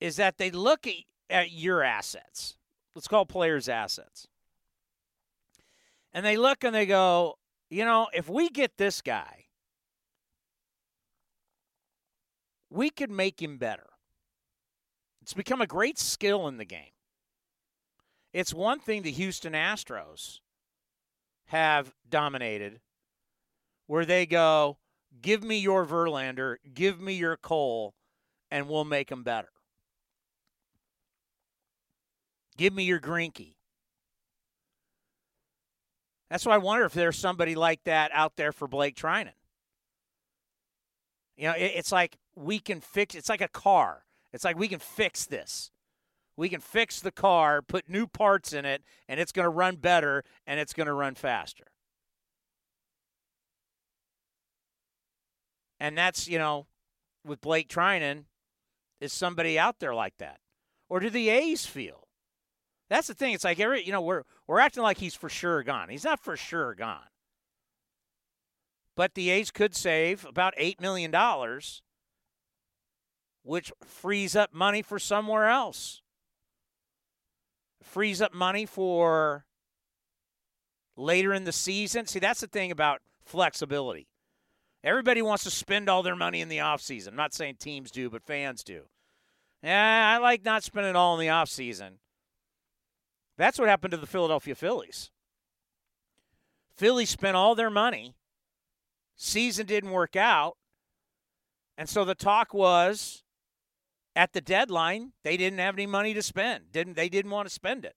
is 0.00 0.16
that 0.16 0.38
they 0.38 0.50
look 0.50 0.88
at, 0.88 0.94
at 1.30 1.52
your 1.52 1.84
assets. 1.84 2.56
Let's 2.96 3.06
call 3.06 3.26
players 3.26 3.68
assets. 3.68 4.26
And 6.12 6.26
they 6.26 6.36
look 6.36 6.64
and 6.64 6.74
they 6.74 6.86
go, 6.86 7.36
you 7.70 7.84
know, 7.84 8.08
if 8.12 8.28
we 8.28 8.48
get 8.48 8.76
this 8.76 9.02
guy, 9.02 9.44
we 12.70 12.90
could 12.90 13.12
make 13.12 13.40
him 13.40 13.56
better. 13.56 13.86
It's 15.22 15.32
become 15.32 15.60
a 15.60 15.66
great 15.68 15.96
skill 15.96 16.48
in 16.48 16.56
the 16.56 16.64
game. 16.64 16.95
It's 18.36 18.52
one 18.52 18.80
thing 18.80 19.00
the 19.00 19.10
Houston 19.12 19.54
Astros 19.54 20.40
have 21.46 21.94
dominated 22.06 22.80
where 23.86 24.04
they 24.04 24.26
go, 24.26 24.76
give 25.22 25.42
me 25.42 25.58
your 25.58 25.86
Verlander, 25.86 26.56
give 26.74 27.00
me 27.00 27.14
your 27.14 27.38
Cole, 27.38 27.94
and 28.50 28.68
we'll 28.68 28.84
make 28.84 29.08
them 29.08 29.22
better. 29.22 29.48
Give 32.58 32.74
me 32.74 32.84
your 32.84 33.00
Greinke. 33.00 33.54
That's 36.28 36.44
why 36.44 36.56
I 36.56 36.58
wonder 36.58 36.84
if 36.84 36.92
there's 36.92 37.16
somebody 37.16 37.54
like 37.54 37.84
that 37.84 38.10
out 38.12 38.36
there 38.36 38.52
for 38.52 38.68
Blake 38.68 38.96
Treinen. 38.96 39.32
You 41.38 41.48
know, 41.48 41.54
it's 41.56 41.90
like 41.90 42.18
we 42.34 42.58
can 42.58 42.82
fix. 42.82 43.14
It's 43.14 43.30
like 43.30 43.40
a 43.40 43.48
car. 43.48 44.04
It's 44.34 44.44
like 44.44 44.58
we 44.58 44.68
can 44.68 44.80
fix 44.80 45.24
this 45.24 45.70
we 46.36 46.48
can 46.48 46.60
fix 46.60 47.00
the 47.00 47.10
car, 47.10 47.62
put 47.62 47.88
new 47.88 48.06
parts 48.06 48.52
in 48.52 48.64
it, 48.64 48.82
and 49.08 49.18
it's 49.18 49.32
going 49.32 49.44
to 49.44 49.50
run 49.50 49.76
better 49.76 50.22
and 50.46 50.60
it's 50.60 50.74
going 50.74 50.86
to 50.86 50.92
run 50.92 51.14
faster. 51.14 51.64
And 55.80 55.96
that's, 55.96 56.28
you 56.28 56.38
know, 56.38 56.66
with 57.24 57.40
Blake 57.40 57.68
Treinen, 57.68 58.24
is 59.00 59.12
somebody 59.12 59.58
out 59.58 59.78
there 59.78 59.94
like 59.94 60.16
that? 60.18 60.40
Or 60.88 61.00
do 61.00 61.10
the 61.10 61.28
A's 61.28 61.66
feel? 61.66 62.06
That's 62.88 63.08
the 63.08 63.14
thing. 63.14 63.34
It's 63.34 63.44
like 63.44 63.58
every, 63.58 63.84
you 63.84 63.92
know, 63.92 64.00
we're 64.00 64.22
we're 64.46 64.60
acting 64.60 64.82
like 64.82 64.98
he's 64.98 65.14
for 65.14 65.28
sure 65.28 65.62
gone. 65.62 65.88
He's 65.88 66.04
not 66.04 66.20
for 66.20 66.36
sure 66.36 66.74
gone. 66.74 67.08
But 68.94 69.14
the 69.14 69.28
A's 69.30 69.50
could 69.50 69.74
save 69.74 70.24
about 70.24 70.54
eight 70.56 70.80
million 70.80 71.10
dollars, 71.10 71.82
which 73.42 73.72
frees 73.84 74.36
up 74.36 74.54
money 74.54 74.82
for 74.82 74.98
somewhere 74.98 75.48
else 75.48 76.00
frees 77.86 78.20
up 78.20 78.34
money 78.34 78.66
for 78.66 79.44
later 80.96 81.32
in 81.32 81.44
the 81.44 81.52
season. 81.52 82.06
See, 82.06 82.18
that's 82.18 82.40
the 82.40 82.46
thing 82.46 82.70
about 82.70 83.00
flexibility. 83.24 84.08
Everybody 84.84 85.22
wants 85.22 85.44
to 85.44 85.50
spend 85.50 85.88
all 85.88 86.02
their 86.02 86.16
money 86.16 86.40
in 86.40 86.48
the 86.48 86.58
offseason. 86.58 87.08
I'm 87.08 87.16
not 87.16 87.34
saying 87.34 87.56
teams 87.58 87.90
do, 87.90 88.10
but 88.10 88.22
fans 88.22 88.62
do. 88.62 88.82
Yeah, 89.62 90.14
I 90.14 90.18
like 90.18 90.44
not 90.44 90.62
spending 90.62 90.94
all 90.94 91.18
in 91.18 91.26
the 91.26 91.32
offseason. 91.32 91.94
That's 93.36 93.58
what 93.58 93.68
happened 93.68 93.90
to 93.92 93.96
the 93.96 94.06
Philadelphia 94.06 94.54
Phillies. 94.54 95.10
Phillies 96.76 97.10
spent 97.10 97.36
all 97.36 97.54
their 97.54 97.70
money. 97.70 98.14
Season 99.16 99.66
didn't 99.66 99.90
work 99.90 100.14
out. 100.14 100.56
And 101.78 101.88
so 101.88 102.04
the 102.04 102.14
talk 102.14 102.54
was 102.54 103.24
at 104.16 104.32
the 104.32 104.40
deadline, 104.40 105.12
they 105.22 105.36
didn't 105.36 105.58
have 105.58 105.74
any 105.74 105.86
money 105.86 106.14
to 106.14 106.22
spend. 106.22 106.72
Didn't 106.72 106.94
they 106.94 107.10
didn't 107.10 107.30
want 107.30 107.46
to 107.46 107.54
spend 107.54 107.84
it. 107.84 107.94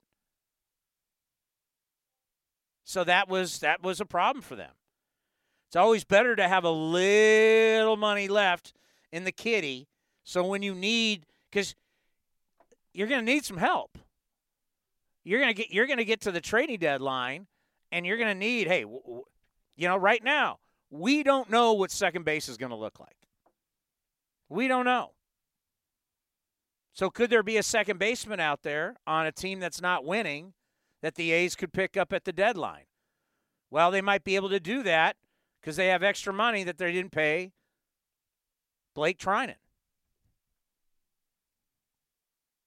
So 2.83 3.05
that 3.05 3.29
was 3.29 3.59
that 3.59 3.81
was 3.81 4.01
a 4.01 4.05
problem 4.05 4.41
for 4.41 4.57
them. 4.57 4.73
It's 5.67 5.77
always 5.77 6.03
better 6.03 6.35
to 6.35 6.47
have 6.47 6.65
a 6.65 6.69
little 6.69 7.95
money 7.95 8.27
left 8.27 8.73
in 9.11 9.23
the 9.23 9.31
kitty 9.31 9.87
so 10.23 10.45
when 10.45 10.61
you 10.61 10.75
need 10.75 11.25
cuz 11.51 11.73
you're 12.93 13.07
going 13.07 13.25
to 13.25 13.31
need 13.31 13.45
some 13.45 13.57
help. 13.57 13.97
You're 15.23 15.39
going 15.39 15.53
to 15.53 15.61
get 15.61 15.71
you're 15.71 15.87
going 15.87 15.97
to 15.97 16.05
get 16.05 16.21
to 16.21 16.31
the 16.31 16.41
trading 16.41 16.79
deadline 16.79 17.47
and 17.91 18.05
you're 18.05 18.17
going 18.17 18.29
to 18.29 18.35
need 18.35 18.67
hey, 18.67 18.81
you 18.81 19.87
know, 19.87 19.95
right 19.95 20.23
now, 20.23 20.59
we 20.89 21.23
don't 21.23 21.49
know 21.49 21.73
what 21.73 21.91
second 21.91 22.25
base 22.25 22.49
is 22.49 22.57
going 22.57 22.71
to 22.71 22.75
look 22.75 22.99
like. 22.99 23.15
We 24.49 24.67
don't 24.67 24.85
know. 24.85 25.13
So 26.93 27.09
could 27.09 27.29
there 27.29 27.43
be 27.43 27.57
a 27.57 27.63
second 27.63 27.99
baseman 27.99 28.39
out 28.39 28.63
there 28.63 28.95
on 29.07 29.25
a 29.25 29.31
team 29.31 29.59
that's 29.59 29.81
not 29.81 30.05
winning 30.05 30.53
that 31.01 31.15
the 31.15 31.31
A's 31.31 31.55
could 31.55 31.71
pick 31.71 31.95
up 31.95 32.11
at 32.11 32.25
the 32.25 32.33
deadline? 32.33 32.85
Well, 33.71 33.91
they 33.91 34.01
might 34.01 34.23
be 34.23 34.35
able 34.35 34.49
to 34.49 34.59
do 34.59 34.83
that 34.83 35.15
because 35.61 35.75
they 35.75 35.87
have 35.87 36.03
extra 36.03 36.33
money 36.33 36.63
that 36.63 36.77
they 36.77 36.91
didn't 36.91 37.11
pay 37.11 37.51
Blake 38.95 39.19
Treinen. 39.19 39.55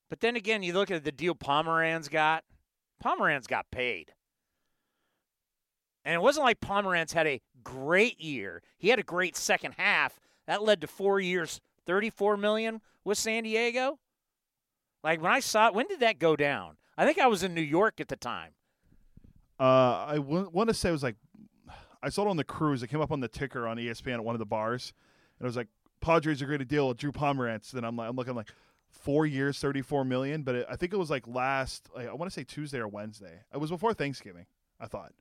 But 0.09 0.21
then 0.21 0.37
again, 0.37 0.63
you 0.63 0.75
look 0.75 0.91
at 0.91 1.05
the 1.05 1.13
deal 1.13 1.35
Pomeranz 1.35 2.11
got. 2.11 2.45
Pomeranz 3.03 3.47
got 3.49 3.71
paid. 3.71 4.13
And 6.05 6.15
it 6.15 6.23
wasn't 6.23 6.45
like 6.45 6.61
Pomeranz 6.61 7.13
had 7.13 7.27
a 7.27 7.41
great 7.65 8.21
year. 8.21 8.63
He 8.79 8.89
had 8.89 8.99
a 8.99 9.05
great 9.05 9.37
second 9.37 9.75
half. 9.79 10.21
That 10.47 10.63
led 10.63 10.81
to 10.81 10.87
four 10.87 11.21
years, 11.21 11.61
34 11.87 12.37
million 12.37 12.81
with 13.05 13.19
San 13.19 13.45
Diego. 13.45 13.99
Like 15.05 15.21
when 15.21 15.33
I 15.33 15.41
saw 15.41 15.69
it, 15.69 15.75
when 15.75 15.87
did 15.89 16.01
that 16.01 16.19
go 16.19 16.37
down? 16.37 16.77
I 16.97 17.05
think 17.05 17.19
I 17.19 17.27
was 17.27 17.43
in 17.43 17.55
New 17.55 17.61
York 17.63 18.01
at 18.01 18.09
the 18.09 18.17
time. 18.17 18.53
Uh, 19.59 20.07
I 20.09 20.15
w- 20.17 20.49
want 20.53 20.69
to 20.69 20.75
say 20.75 20.89
it 20.89 20.93
was 20.93 21.03
like 21.03 21.17
I 22.03 22.09
saw 22.09 22.23
it 22.27 22.29
on 22.29 22.37
the 22.37 22.45
cruise. 22.45 22.83
It 22.83 22.89
came 22.89 23.01
up 23.01 23.13
on 23.13 23.21
the 23.21 23.29
ticker 23.29 23.67
on 23.67 23.77
ESPN 23.77 24.15
at 24.15 24.25
one 24.25 24.35
of 24.35 24.39
the 24.41 24.47
bars, 24.47 24.93
and 25.39 25.45
it 25.45 25.49
was 25.49 25.57
like 25.57 25.69
Padres 26.01 26.43
are 26.43 26.47
going 26.47 26.59
to 26.59 26.65
deal 26.65 26.89
with 26.89 26.97
Drew 26.99 27.13
Pomeranz. 27.13 27.71
Then 27.71 27.85
I'm 27.85 27.97
like, 27.97 28.09
I'm 28.09 28.17
looking 28.17 28.35
like 28.35 28.49
four 28.91 29.25
years, 29.27 29.59
thirty 29.59 29.83
four 29.83 30.05
million. 30.05 30.43
But 30.43 30.55
it, 30.57 30.67
I 30.69 30.77
think 30.77 30.93
it 30.93 30.99
was 30.99 31.11
like 31.11 31.27
last, 31.29 31.89
like, 31.95 32.09
I 32.09 32.13
want 32.15 32.31
to 32.31 32.35
say 32.35 32.45
Tuesday 32.45 32.79
or 32.79 32.89
Wednesday. 32.89 33.41
It 33.53 33.59
was 33.59 33.71
before 33.71 33.95
Thanksgiving. 33.95 34.47
I 34.81 34.87
thought. 34.87 35.13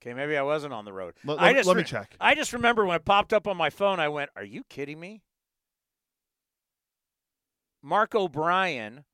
Okay, 0.00 0.14
maybe 0.14 0.36
I 0.36 0.42
wasn't 0.42 0.72
on 0.72 0.84
the 0.84 0.92
road. 0.92 1.14
Let- 1.24 1.38
just 1.52 1.66
let 1.66 1.76
me 1.76 1.82
re- 1.82 1.88
check. 1.88 2.14
I 2.20 2.34
just 2.34 2.52
remember 2.52 2.84
when 2.84 2.96
it 2.96 3.04
popped 3.04 3.32
up 3.32 3.46
on 3.46 3.56
my 3.56 3.70
phone, 3.70 3.98
I 4.00 4.08
went, 4.08 4.30
"Are 4.36 4.44
you 4.44 4.62
kidding 4.68 4.98
me?" 5.00 5.22
Mark 7.82 8.14
O'Brien. 8.14 9.04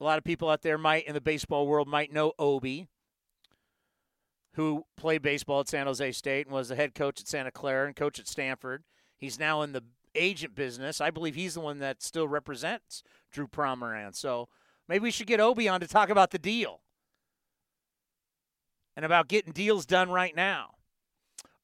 A 0.00 0.04
lot 0.04 0.18
of 0.18 0.24
people 0.24 0.48
out 0.48 0.62
there 0.62 0.78
might 0.78 1.06
in 1.06 1.14
the 1.14 1.20
baseball 1.20 1.66
world 1.66 1.88
might 1.88 2.12
know 2.12 2.32
Obi, 2.38 2.88
who 4.54 4.84
played 4.96 5.22
baseball 5.22 5.60
at 5.60 5.68
San 5.68 5.86
Jose 5.86 6.12
State 6.12 6.46
and 6.46 6.54
was 6.54 6.68
the 6.68 6.76
head 6.76 6.94
coach 6.94 7.20
at 7.20 7.28
Santa 7.28 7.50
Clara 7.50 7.86
and 7.86 7.96
coach 7.96 8.18
at 8.18 8.28
Stanford. 8.28 8.84
He's 9.16 9.38
now 9.38 9.62
in 9.62 9.72
the 9.72 9.82
agent 10.14 10.54
business. 10.54 11.00
I 11.00 11.10
believe 11.10 11.34
he's 11.34 11.54
the 11.54 11.60
one 11.60 11.78
that 11.80 12.02
still 12.02 12.28
represents 12.28 13.02
Drew 13.32 13.48
Pomeranz. 13.48 14.16
So 14.16 14.48
maybe 14.88 15.02
we 15.02 15.10
should 15.10 15.26
get 15.26 15.40
Obi 15.40 15.68
on 15.68 15.80
to 15.80 15.88
talk 15.88 16.08
about 16.08 16.30
the 16.30 16.38
deal 16.38 16.80
and 18.96 19.04
about 19.04 19.28
getting 19.28 19.52
deals 19.52 19.86
done 19.86 20.10
right 20.10 20.36
now. 20.36 20.74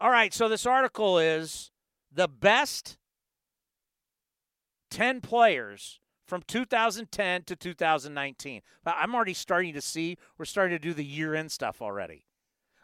All 0.01 0.11
right, 0.11 0.32
so 0.32 0.49
this 0.49 0.66
article 0.66 1.19
is 1.19 1.70
the 2.11 2.27
best 2.27 2.97
10 4.90 5.20
players 5.20 6.00
from 6.26 6.42
2010 6.46 7.42
to 7.44 7.56
2019. 7.56 8.62
I'm 8.86 9.14
already 9.14 9.34
starting 9.34 9.74
to 9.74 9.80
see 9.80 10.16
we're 10.38 10.44
starting 10.44 10.76
to 10.76 10.82
do 10.82 10.94
the 10.94 11.04
year 11.04 11.34
end 11.34 11.50
stuff 11.50 11.82
already. 11.82 12.26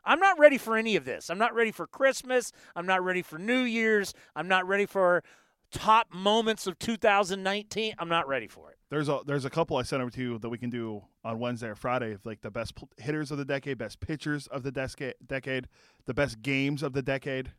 I'm 0.04 0.20
not 0.20 0.38
ready 0.38 0.56
for 0.56 0.76
any 0.76 0.96
of 0.96 1.04
this. 1.04 1.30
I'm 1.30 1.38
not 1.38 1.54
ready 1.54 1.72
for 1.72 1.86
Christmas. 1.86 2.52
I'm 2.76 2.86
not 2.86 3.02
ready 3.02 3.22
for 3.22 3.38
New 3.38 3.60
Year's. 3.60 4.14
I'm 4.36 4.46
not 4.46 4.66
ready 4.66 4.86
for 4.86 5.24
top 5.72 6.12
moments 6.14 6.66
of 6.66 6.78
2019. 6.78 7.94
I'm 7.98 8.08
not 8.08 8.28
ready 8.28 8.46
for 8.46 8.70
it. 8.70 8.78
There's 8.88 9.08
a 9.08 9.20
there's 9.26 9.44
a 9.44 9.50
couple 9.50 9.76
I 9.76 9.82
sent 9.82 10.00
over 10.00 10.10
to 10.12 10.20
you 10.20 10.38
that 10.38 10.48
we 10.48 10.58
can 10.58 10.70
do 10.70 11.02
on 11.24 11.40
Wednesday 11.40 11.68
or 11.68 11.74
Friday 11.74 12.12
of 12.12 12.24
like 12.24 12.40
the 12.40 12.52
best 12.52 12.74
hitters 12.98 13.32
of 13.32 13.38
the 13.38 13.44
decade, 13.44 13.78
best 13.78 13.98
pitchers 13.98 14.46
of 14.46 14.62
the 14.62 14.70
desca- 14.70 15.14
decade, 15.26 15.66
the 16.06 16.14
best 16.14 16.40
games 16.40 16.84
of 16.84 16.92
the 16.92 17.02
decade. 17.02 17.52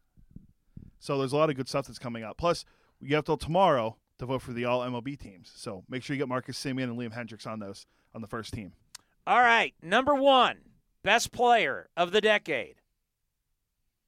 So 1.00 1.18
there's 1.18 1.34
a 1.34 1.38
lot 1.38 1.50
of 1.50 1.58
good 1.58 1.68
stuff 1.68 1.88
that's 1.88 2.00
coming 2.00 2.24
up. 2.24 2.38
Plus, 2.38 2.64
you 3.02 3.14
have 3.16 3.26
till 3.26 3.38
tomorrow 3.38 3.98
to 4.20 4.26
vote 4.26 4.42
for 4.42 4.54
the 4.54 4.66
All 4.66 4.82
MLB 4.82 5.20
teams. 5.20 5.52
So 5.56 5.84
make 5.90 6.04
sure 6.04 6.16
you 6.16 6.22
get 6.22 6.28
Marcus 6.28 6.58
Semien 6.62 6.84
and 6.84 6.98
Liam 6.98 7.14
Hendriks 7.14 7.48
on 7.48 7.60
those 7.60 7.86
on 8.14 8.22
the 8.22 8.28
first 8.28 8.54
team. 8.54 8.74
All 9.26 9.42
right, 9.42 9.74
number 9.82 10.16
one, 10.16 10.58
best 11.04 11.32
player 11.32 11.90
of 11.98 12.12
the 12.12 12.22
decade. 12.22 12.76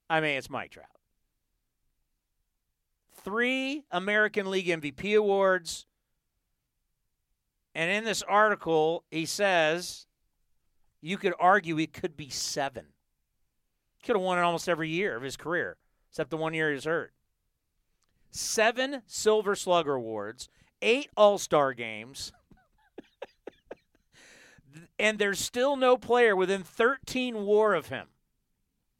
I 0.09 0.21
mean, 0.21 0.37
it's 0.37 0.49
Mike 0.49 0.71
Trout. 0.71 0.87
Three 3.23 3.83
American 3.91 4.49
League 4.49 4.67
MVP 4.67 5.17
awards. 5.17 5.85
And 7.75 7.91
in 7.91 8.03
this 8.03 8.23
article, 8.23 9.03
he 9.11 9.25
says 9.25 10.07
you 11.01 11.17
could 11.17 11.33
argue 11.39 11.75
he 11.75 11.87
could 11.87 12.17
be 12.17 12.29
seven. 12.29 12.87
Could 14.03 14.15
have 14.15 14.23
won 14.23 14.39
it 14.39 14.41
almost 14.41 14.69
every 14.69 14.89
year 14.89 15.15
of 15.15 15.23
his 15.23 15.37
career, 15.37 15.77
except 16.09 16.29
the 16.29 16.37
one 16.37 16.53
year 16.53 16.69
he 16.69 16.75
was 16.75 16.85
hurt. 16.85 17.13
Seven 18.31 19.01
Silver 19.07 19.55
Slugger 19.55 19.95
awards, 19.95 20.49
eight 20.81 21.09
All 21.17 21.37
Star 21.37 21.73
games, 21.73 22.31
and 24.99 25.17
there's 25.17 25.39
still 25.39 25.75
no 25.75 25.97
player 25.97 26.35
within 26.35 26.63
13 26.63 27.45
war 27.45 27.73
of 27.73 27.87
him 27.87 28.07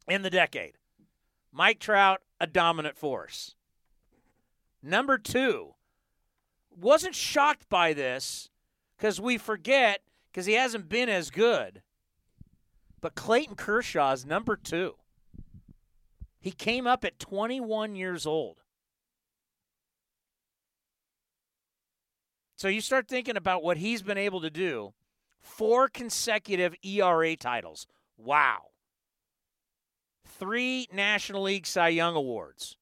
in 0.07 0.23
the 0.23 0.29
decade. 0.29 0.73
Mike 1.51 1.79
Trout, 1.79 2.21
a 2.39 2.47
dominant 2.47 2.97
force. 2.97 3.55
Number 4.81 5.17
two, 5.17 5.73
wasn't 6.75 7.15
shocked 7.15 7.67
by 7.69 7.93
this 7.93 8.49
because 8.97 9.19
we 9.19 9.37
forget 9.37 10.01
because 10.31 10.45
he 10.45 10.53
hasn't 10.53 10.89
been 10.89 11.09
as 11.09 11.29
good. 11.29 11.81
But 13.01 13.15
Clayton 13.15 13.55
Kershaw 13.55 14.11
is 14.11 14.25
number 14.25 14.55
two. 14.55 14.95
He 16.39 16.51
came 16.51 16.87
up 16.87 17.03
at 17.03 17.19
21 17.19 17.95
years 17.95 18.25
old. 18.25 18.57
So 22.59 22.67
you 22.67 22.81
start 22.81 23.07
thinking 23.07 23.37
about 23.37 23.63
what 23.63 23.77
he's 23.77 24.01
been 24.01 24.17
able 24.17 24.41
to 24.41 24.49
do. 24.49 24.91
Four 25.39 25.87
consecutive 25.87 26.75
ERA 26.83 27.37
titles. 27.37 27.87
Wow. 28.17 28.71
Three 30.27 30.89
National 30.91 31.43
League 31.43 31.65
Cy 31.65 31.87
Young 31.87 32.17
Awards. 32.17 32.75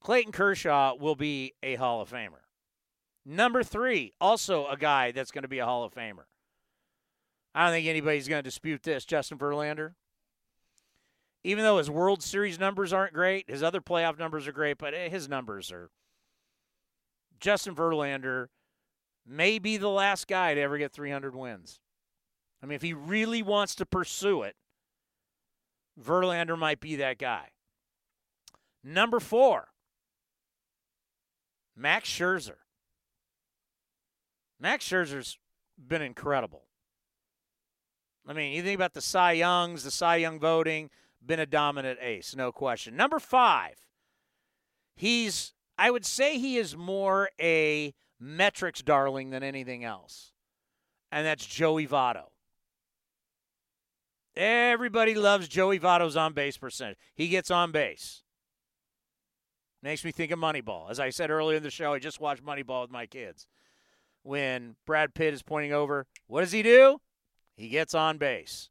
Clayton 0.00 0.32
Kershaw 0.32 0.96
will 0.96 1.14
be 1.14 1.54
a 1.62 1.76
Hall 1.76 2.00
of 2.00 2.10
Famer. 2.10 2.42
Number 3.24 3.62
three, 3.62 4.12
also 4.20 4.66
a 4.66 4.76
guy 4.76 5.12
that's 5.12 5.30
going 5.30 5.42
to 5.42 5.48
be 5.48 5.60
a 5.60 5.66
Hall 5.66 5.84
of 5.84 5.94
Famer. 5.94 6.24
I 7.54 7.66
don't 7.66 7.74
think 7.74 7.86
anybody's 7.86 8.26
going 8.26 8.42
to 8.42 8.50
dispute 8.50 8.82
this. 8.82 9.04
Justin 9.04 9.38
Verlander. 9.38 9.94
Even 11.44 11.62
though 11.62 11.78
his 11.78 11.88
World 11.90 12.24
Series 12.24 12.58
numbers 12.58 12.92
aren't 12.92 13.14
great, 13.14 13.48
his 13.48 13.62
other 13.62 13.80
playoff 13.80 14.18
numbers 14.18 14.48
are 14.48 14.52
great, 14.52 14.78
but 14.78 14.94
eh, 14.94 15.08
his 15.08 15.28
numbers 15.28 15.70
are. 15.70 15.90
Justin 17.40 17.74
Verlander 17.74 18.48
may 19.26 19.58
be 19.58 19.76
the 19.76 19.88
last 19.88 20.26
guy 20.26 20.54
to 20.54 20.60
ever 20.60 20.78
get 20.78 20.92
300 20.92 21.34
wins. 21.34 21.80
I 22.62 22.66
mean, 22.66 22.76
if 22.76 22.82
he 22.82 22.92
really 22.92 23.42
wants 23.42 23.74
to 23.76 23.86
pursue 23.86 24.42
it, 24.42 24.56
Verlander 26.02 26.58
might 26.58 26.80
be 26.80 26.96
that 26.96 27.18
guy. 27.18 27.48
Number 28.82 29.20
four, 29.20 29.68
Max 31.76 32.08
Scherzer. 32.08 32.56
Max 34.60 34.88
Scherzer's 34.88 35.38
been 35.78 36.02
incredible. 36.02 36.64
I 38.26 38.32
mean, 38.32 38.52
you 38.52 38.62
think 38.62 38.74
about 38.74 38.94
the 38.94 39.00
Cy 39.00 39.32
Youngs, 39.32 39.84
the 39.84 39.90
Cy 39.90 40.16
Young 40.16 40.38
voting, 40.38 40.90
been 41.24 41.40
a 41.40 41.46
dominant 41.46 41.98
ace, 42.02 42.34
no 42.36 42.52
question. 42.52 42.96
Number 42.96 43.18
five, 43.18 43.76
he's, 44.96 45.54
I 45.78 45.90
would 45.90 46.04
say 46.04 46.38
he 46.38 46.56
is 46.56 46.76
more 46.76 47.30
a 47.40 47.94
metrics 48.18 48.82
darling 48.82 49.30
than 49.30 49.44
anything 49.44 49.84
else, 49.84 50.32
and 51.12 51.24
that's 51.24 51.46
Joey 51.46 51.86
Votto. 51.86 52.24
Everybody 54.34 55.14
loves 55.14 55.48
Joey 55.48 55.78
Votto's 55.78 56.16
on 56.16 56.32
base 56.32 56.56
percentage. 56.56 56.98
He 57.14 57.28
gets 57.28 57.50
on 57.50 57.72
base. 57.72 58.22
Makes 59.82 60.04
me 60.04 60.10
think 60.10 60.32
of 60.32 60.38
Moneyball. 60.38 60.90
As 60.90 60.98
I 60.98 61.10
said 61.10 61.30
earlier 61.30 61.56
in 61.56 61.62
the 61.62 61.70
show, 61.70 61.92
I 61.92 62.00
just 62.00 62.20
watched 62.20 62.44
Moneyball 62.44 62.82
with 62.82 62.90
my 62.90 63.06
kids. 63.06 63.46
When 64.22 64.76
Brad 64.84 65.14
Pitt 65.14 65.34
is 65.34 65.42
pointing 65.42 65.72
over, 65.72 66.06
what 66.26 66.40
does 66.40 66.52
he 66.52 66.62
do? 66.62 67.00
He 67.56 67.68
gets 67.68 67.94
on 67.94 68.18
base. 68.18 68.70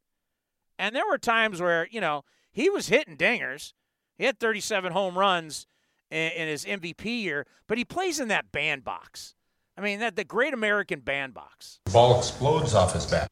And 0.78 0.94
there 0.94 1.06
were 1.06 1.18
times 1.18 1.60
where, 1.60 1.88
you 1.90 2.00
know, 2.00 2.24
he 2.52 2.70
was 2.70 2.88
hitting 2.88 3.16
dingers. 3.16 3.72
He 4.16 4.24
had 4.24 4.38
37 4.38 4.92
home 4.92 5.18
runs 5.18 5.66
in, 6.10 6.32
in 6.32 6.48
his 6.48 6.64
MVP 6.64 7.04
year, 7.22 7.46
but 7.66 7.78
he 7.78 7.84
plays 7.84 8.20
in 8.20 8.28
that 8.28 8.52
bandbox. 8.52 9.34
I 9.76 9.80
mean, 9.80 10.00
that 10.00 10.16
the 10.16 10.24
great 10.24 10.54
American 10.54 11.00
bandbox. 11.00 11.80
The 11.84 11.92
Ball 11.92 12.18
explodes 12.18 12.74
off 12.74 12.94
his 12.94 13.06
bat. 13.06 13.28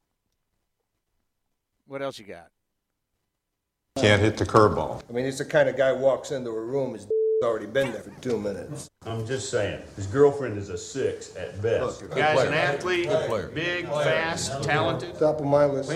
What 1.87 2.03
else 2.03 2.19
you 2.19 2.25
got? 2.25 2.49
Can't 3.97 4.21
hit 4.21 4.37
the 4.37 4.45
curveball. 4.45 5.03
I 5.09 5.13
mean, 5.13 5.25
he's 5.25 5.39
the 5.39 5.45
kind 5.45 5.69
of 5.69 5.77
guy 5.77 5.95
who 5.95 6.03
walks 6.03 6.31
into 6.31 6.51
a 6.51 6.61
room, 6.61 6.93
his 6.93 7.07
already 7.43 7.67
been 7.67 7.93
there 7.93 8.03
for 8.03 8.11
two 8.21 8.39
minutes. 8.39 8.89
I'm 9.05 9.27
just 9.27 9.51
saying, 9.51 9.83
his 9.95 10.07
girlfriend 10.07 10.57
is 10.57 10.71
a 10.71 10.79
six 10.79 11.37
at 11.37 11.61
best. 11.61 12.09
Guy's 12.11 12.43
an 12.43 12.55
athlete, 12.55 13.09
big, 13.55 13.87
player. 13.87 14.05
fast, 14.05 14.63
talented. 14.63 15.19
Top 15.19 15.41
of 15.41 15.47
my 15.47 15.67
list. 15.67 15.91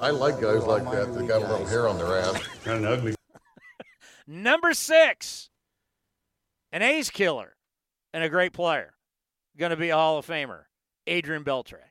I 0.00 0.10
like 0.10 0.40
guys 0.40 0.64
like 0.64 0.84
that 0.90 1.12
that 1.14 1.28
got 1.28 1.42
a 1.42 1.46
little 1.46 1.66
hair 1.66 1.88
on 1.88 1.98
their 1.98 2.18
ass. 2.18 2.42
Kind 2.64 2.84
of 2.84 2.98
ugly. 2.98 3.14
Number 4.26 4.74
six, 4.74 5.50
an 6.72 6.82
ace 6.82 7.10
killer 7.10 7.56
and 8.12 8.22
a 8.22 8.28
great 8.28 8.52
player, 8.52 8.94
going 9.56 9.70
to 9.70 9.76
be 9.76 9.90
a 9.90 9.96
Hall 9.96 10.18
of 10.18 10.26
Famer, 10.26 10.64
Adrian 11.06 11.44
Beltre. 11.44 11.90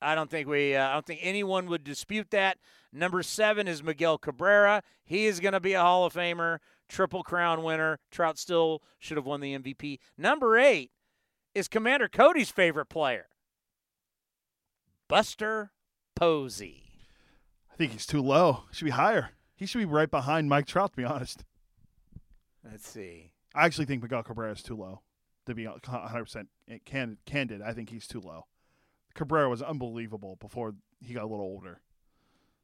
I 0.00 0.14
don't 0.14 0.30
think 0.30 0.48
we, 0.48 0.76
uh, 0.76 0.88
I 0.88 0.92
don't 0.92 1.06
think 1.06 1.20
anyone 1.22 1.66
would 1.66 1.82
dispute 1.82 2.30
that. 2.30 2.58
Number 2.92 3.22
seven 3.22 3.66
is 3.66 3.82
Miguel 3.82 4.16
Cabrera. 4.18 4.82
He 5.04 5.26
is 5.26 5.40
going 5.40 5.52
to 5.52 5.60
be 5.60 5.72
a 5.72 5.80
Hall 5.80 6.04
of 6.04 6.14
Famer, 6.14 6.58
Triple 6.88 7.22
Crown 7.22 7.62
winner. 7.62 7.98
Trout 8.10 8.38
still 8.38 8.82
should 8.98 9.16
have 9.16 9.26
won 9.26 9.40
the 9.40 9.58
MVP. 9.58 9.98
Number 10.16 10.56
eight 10.56 10.92
is 11.54 11.66
Commander 11.68 12.08
Cody's 12.08 12.50
favorite 12.50 12.86
player, 12.86 13.26
Buster 15.08 15.72
Posey. 16.14 16.84
I 17.72 17.76
think 17.76 17.92
he's 17.92 18.06
too 18.06 18.22
low. 18.22 18.64
Should 18.70 18.84
be 18.84 18.90
higher. 18.92 19.30
He 19.56 19.66
should 19.66 19.78
be 19.78 19.84
right 19.84 20.10
behind 20.10 20.48
Mike 20.48 20.66
Trout. 20.66 20.92
To 20.92 20.96
be 20.96 21.04
honest, 21.04 21.44
Let's 22.64 22.88
see. 22.88 23.32
I 23.54 23.66
actually 23.66 23.86
think 23.86 24.02
Miguel 24.02 24.22
Cabrera 24.22 24.52
is 24.52 24.62
too 24.62 24.76
low. 24.76 25.02
To 25.46 25.54
be 25.54 25.66
100 25.66 26.24
percent 26.24 26.48
candid, 26.84 27.62
I 27.62 27.72
think 27.72 27.88
he's 27.88 28.06
too 28.06 28.20
low. 28.20 28.46
Cabrera 29.14 29.48
was 29.48 29.62
unbelievable 29.62 30.36
before 30.36 30.74
he 31.00 31.14
got 31.14 31.24
a 31.24 31.26
little 31.26 31.44
older. 31.44 31.80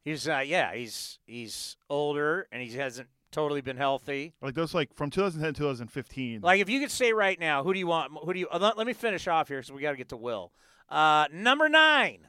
He's 0.03 0.27
uh, 0.27 0.43
yeah, 0.45 0.73
he's 0.75 1.17
he's 1.25 1.77
older 1.89 2.47
and 2.51 2.61
he 2.61 2.77
hasn't 2.77 3.09
totally 3.31 3.61
been 3.61 3.77
healthy. 3.77 4.33
Like 4.41 4.53
those, 4.55 4.73
like 4.73 4.93
from 4.93 5.09
2010 5.09 5.53
to 5.53 5.59
2015. 5.59 6.41
Like 6.41 6.61
if 6.61 6.69
you 6.69 6.79
could 6.79 6.91
say 6.91 7.11
right 7.11 7.39
now, 7.39 7.63
who 7.63 7.73
do 7.73 7.79
you 7.79 7.87
want? 7.87 8.11
Who 8.23 8.33
do 8.33 8.39
you? 8.39 8.47
Uh, 8.49 8.59
let, 8.59 8.77
let 8.77 8.87
me 8.87 8.93
finish 8.93 9.27
off 9.27 9.47
here, 9.47 9.61
so 9.63 9.73
we 9.73 9.81
got 9.81 9.91
to 9.91 9.97
get 9.97 10.09
to 10.09 10.17
Will. 10.17 10.51
Uh, 10.87 11.25
number 11.31 11.67
nine, 11.67 12.27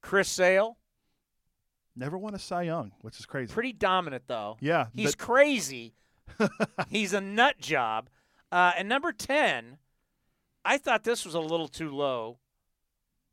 Chris 0.00 0.28
Sale. 0.28 0.76
Never 1.94 2.16
won 2.16 2.34
a 2.34 2.38
Cy 2.38 2.62
Young, 2.62 2.92
which 3.02 3.20
is 3.20 3.26
crazy. 3.26 3.52
Pretty 3.52 3.72
dominant 3.72 4.24
though. 4.26 4.56
Yeah, 4.60 4.86
he's 4.94 5.14
but- 5.14 5.24
crazy. 5.24 5.94
he's 6.88 7.12
a 7.12 7.20
nut 7.20 7.58
job. 7.60 8.08
Uh, 8.52 8.72
and 8.76 8.88
number 8.88 9.12
ten, 9.12 9.78
I 10.64 10.78
thought 10.78 11.04
this 11.04 11.24
was 11.24 11.34
a 11.34 11.40
little 11.40 11.68
too 11.68 11.90
low. 11.90 12.38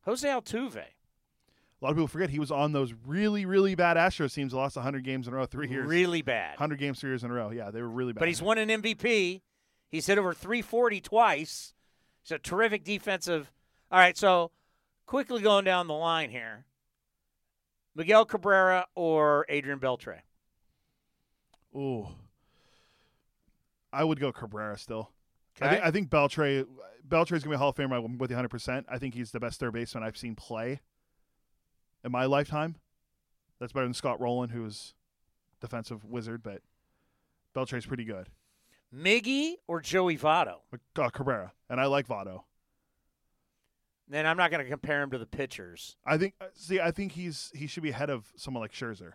Jose 0.06 0.28
Altuve. 0.28 0.78
A 0.78 1.86
lot 1.86 1.92
of 1.92 1.98
people 1.98 2.08
forget 2.08 2.30
he 2.30 2.40
was 2.40 2.50
on 2.50 2.72
those 2.72 2.94
really, 3.06 3.46
really 3.46 3.76
bad 3.76 3.98
Astros 3.98 4.34
teams. 4.34 4.52
that 4.52 4.58
Lost 4.58 4.78
100 4.78 5.04
games 5.04 5.28
in 5.28 5.34
a 5.34 5.38
row, 5.38 5.46
three 5.46 5.70
years. 5.70 5.88
Really 5.88 6.24
bad. 6.24 6.52
100 6.54 6.80
games, 6.80 7.00
three 7.00 7.12
years 7.12 7.24
in 7.24 7.30
a 7.30 7.34
row. 7.34 7.52
Yeah, 7.52 7.70
they 7.70 7.82
were 7.82 7.90
really 7.90 8.14
bad. 8.14 8.20
But 8.22 8.30
he's 8.30 8.42
won 8.42 8.58
an 8.58 8.70
MVP. 8.70 9.42
He's 9.90 10.08
hit 10.08 10.18
over 10.18 10.34
340 10.34 11.02
twice. 11.02 11.74
He's 12.24 12.32
a 12.32 12.40
terrific 12.40 12.84
defensive. 12.84 13.52
All 13.92 14.00
right, 14.00 14.18
so 14.18 14.52
quickly 15.06 15.42
going 15.42 15.66
down 15.66 15.88
the 15.88 15.94
line 15.94 16.32
here 16.32 16.66
Miguel 17.96 18.26
Cabrera 18.26 18.88
or 18.96 19.46
Adrian 19.50 19.80
Beltre? 19.80 20.20
Ooh. 21.76 22.08
I 23.94 24.04
would 24.04 24.20
go 24.20 24.32
Cabrera 24.32 24.78
still. 24.78 25.12
I 25.62 25.66
Okay. 25.66 25.76
think 25.76 25.86
I 25.86 25.92
think 25.92 26.10
Beltre 26.10 26.68
Beltre's 27.08 27.44
gonna 27.44 27.54
be 27.54 27.56
a 27.56 27.58
Hall 27.58 27.70
of 27.70 27.76
Famer 27.76 27.98
I'm 28.04 28.18
with 28.18 28.30
you 28.30 28.36
100. 28.36 28.50
percent 28.50 28.86
I 28.90 28.98
think 29.00 29.14
he's 29.16 29.32
the 29.32 29.40
best 29.40 29.60
third 29.60 29.74
baseman 29.74 30.04
I've 30.04 30.18
seen 30.18 30.36
play 30.36 30.82
in 32.04 32.12
my 32.12 32.26
lifetime. 32.26 32.76
That's 33.60 33.74
better 33.74 33.86
than 33.86 33.94
Scott 33.96 34.20
Rolen, 34.22 34.50
who's 34.50 34.94
defensive 35.62 36.04
wizard, 36.06 36.44
but 36.44 36.62
Beltre's 37.56 37.88
pretty 37.88 38.04
good. 38.06 38.28
Miggy 38.94 39.56
or 39.68 39.82
Joey 39.82 40.18
Votto? 40.18 40.58
Uh, 40.96 41.10
Cabrera, 41.10 41.54
and 41.70 41.82
I 41.82 41.86
like 41.88 42.08
Votto. 42.08 42.44
Then 44.08 44.26
I'm 44.26 44.38
not 44.38 44.52
going 44.52 44.64
to 44.64 44.70
compare 44.70 45.02
him 45.02 45.12
to 45.12 45.18
the 45.18 45.26
pitchers 45.26 45.98
I 46.06 46.18
think 46.18 46.36
uh, 46.40 46.46
see 46.54 46.80
I 46.80 46.92
think 46.92 47.12
he's 47.14 47.52
he 47.56 47.68
should 47.68 47.84
be 47.84 47.90
ahead 47.90 48.10
of 48.10 48.32
someone 48.38 48.62
like 48.62 48.72
Scherzer. 48.72 49.14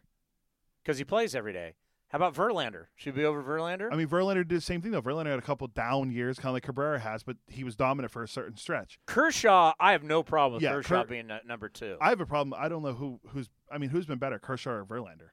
because 0.82 0.99
he 0.99 1.05
plays 1.05 1.35
every 1.35 1.53
day. 1.53 1.74
How 2.13 2.17
about 2.17 2.35
Verlander? 2.35 2.87
Should 2.95 3.15
we 3.17 3.23
be 3.23 3.25
over 3.25 3.43
Verlander? 3.43 3.91
I 3.91 3.97
mean, 3.97 4.07
Verlander 4.07 4.47
did 4.47 4.51
the 4.51 4.61
same 4.61 4.83
thing 4.83 4.91
though. 4.93 5.01
Verlander 5.01 5.31
had 5.31 5.39
a 5.39 5.43
couple 5.43 5.67
down 5.69 6.11
years, 6.11 6.39
kind 6.39 6.49
of 6.51 6.53
like 6.55 6.63
Cabrera 6.63 6.99
has, 7.01 7.23
but 7.23 7.39
he 7.49 7.65
was 7.65 7.75
dominant 7.75 8.13
for 8.13 8.23
a 8.23 8.29
certain 8.29 8.57
stretch. 8.59 8.99
Kershaw, 9.07 9.73
I 9.81 9.93
have 9.93 10.03
no 10.03 10.23
problem 10.23 10.55
with 10.57 10.63
Yeah, 10.63 10.73
Kershaw 10.75 11.03
Ker- 11.05 11.09
being 11.09 11.31
number 11.47 11.71
two. 11.71 11.97
I 12.03 12.11
have 12.11 12.21
a 12.21 12.27
problem. 12.27 12.53
I 12.59 12.69
don't 12.69 12.83
know 12.83 12.93
who 12.93 13.19
who's. 13.29 13.49
I 13.71 13.79
mean, 13.79 13.89
who's 13.89 14.05
been 14.05 14.19
better, 14.19 14.39
Kershaw 14.39 14.73
or 14.73 14.85
Verlander? 14.85 15.31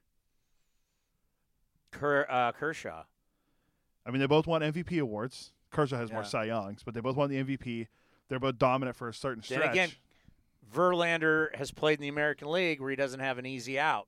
Ker, 1.92 2.26
uh, 2.30 2.52
Kershaw. 2.54 3.04
I 4.06 4.12
mean, 4.12 4.22
they 4.22 4.28
both 4.28 4.48
won 4.48 4.62
MVP 4.62 5.00
awards. 5.02 5.52
Kershaw 5.72 5.98
has 5.98 6.12
more 6.12 6.22
Yeah. 6.22 6.28
Cy 6.28 6.44
Youngs, 6.46 6.82
but 6.84 6.94
they 6.94 7.00
both 7.02 7.16
won 7.16 7.30
the 7.30 7.38
MVP. 7.38 7.88
They're 8.28 8.40
both 8.40 8.58
dominant 8.58 8.96
for 8.96 9.10
a 9.10 9.14
certain 9.14 9.44
Then 9.48 9.60
stretch. 9.60 9.72
again, 9.72 9.90
Verlander 10.74 11.54
has 11.56 11.72
played 11.72 11.98
in 12.00 12.04
the 12.04 12.08
American 12.08 12.50
League 12.50 12.80
where 12.80 12.90
he 12.90 12.96
doesn't 12.96 13.20
have 13.20 13.38
an 13.38 13.46
easy 13.46 13.78
out. 13.80 14.08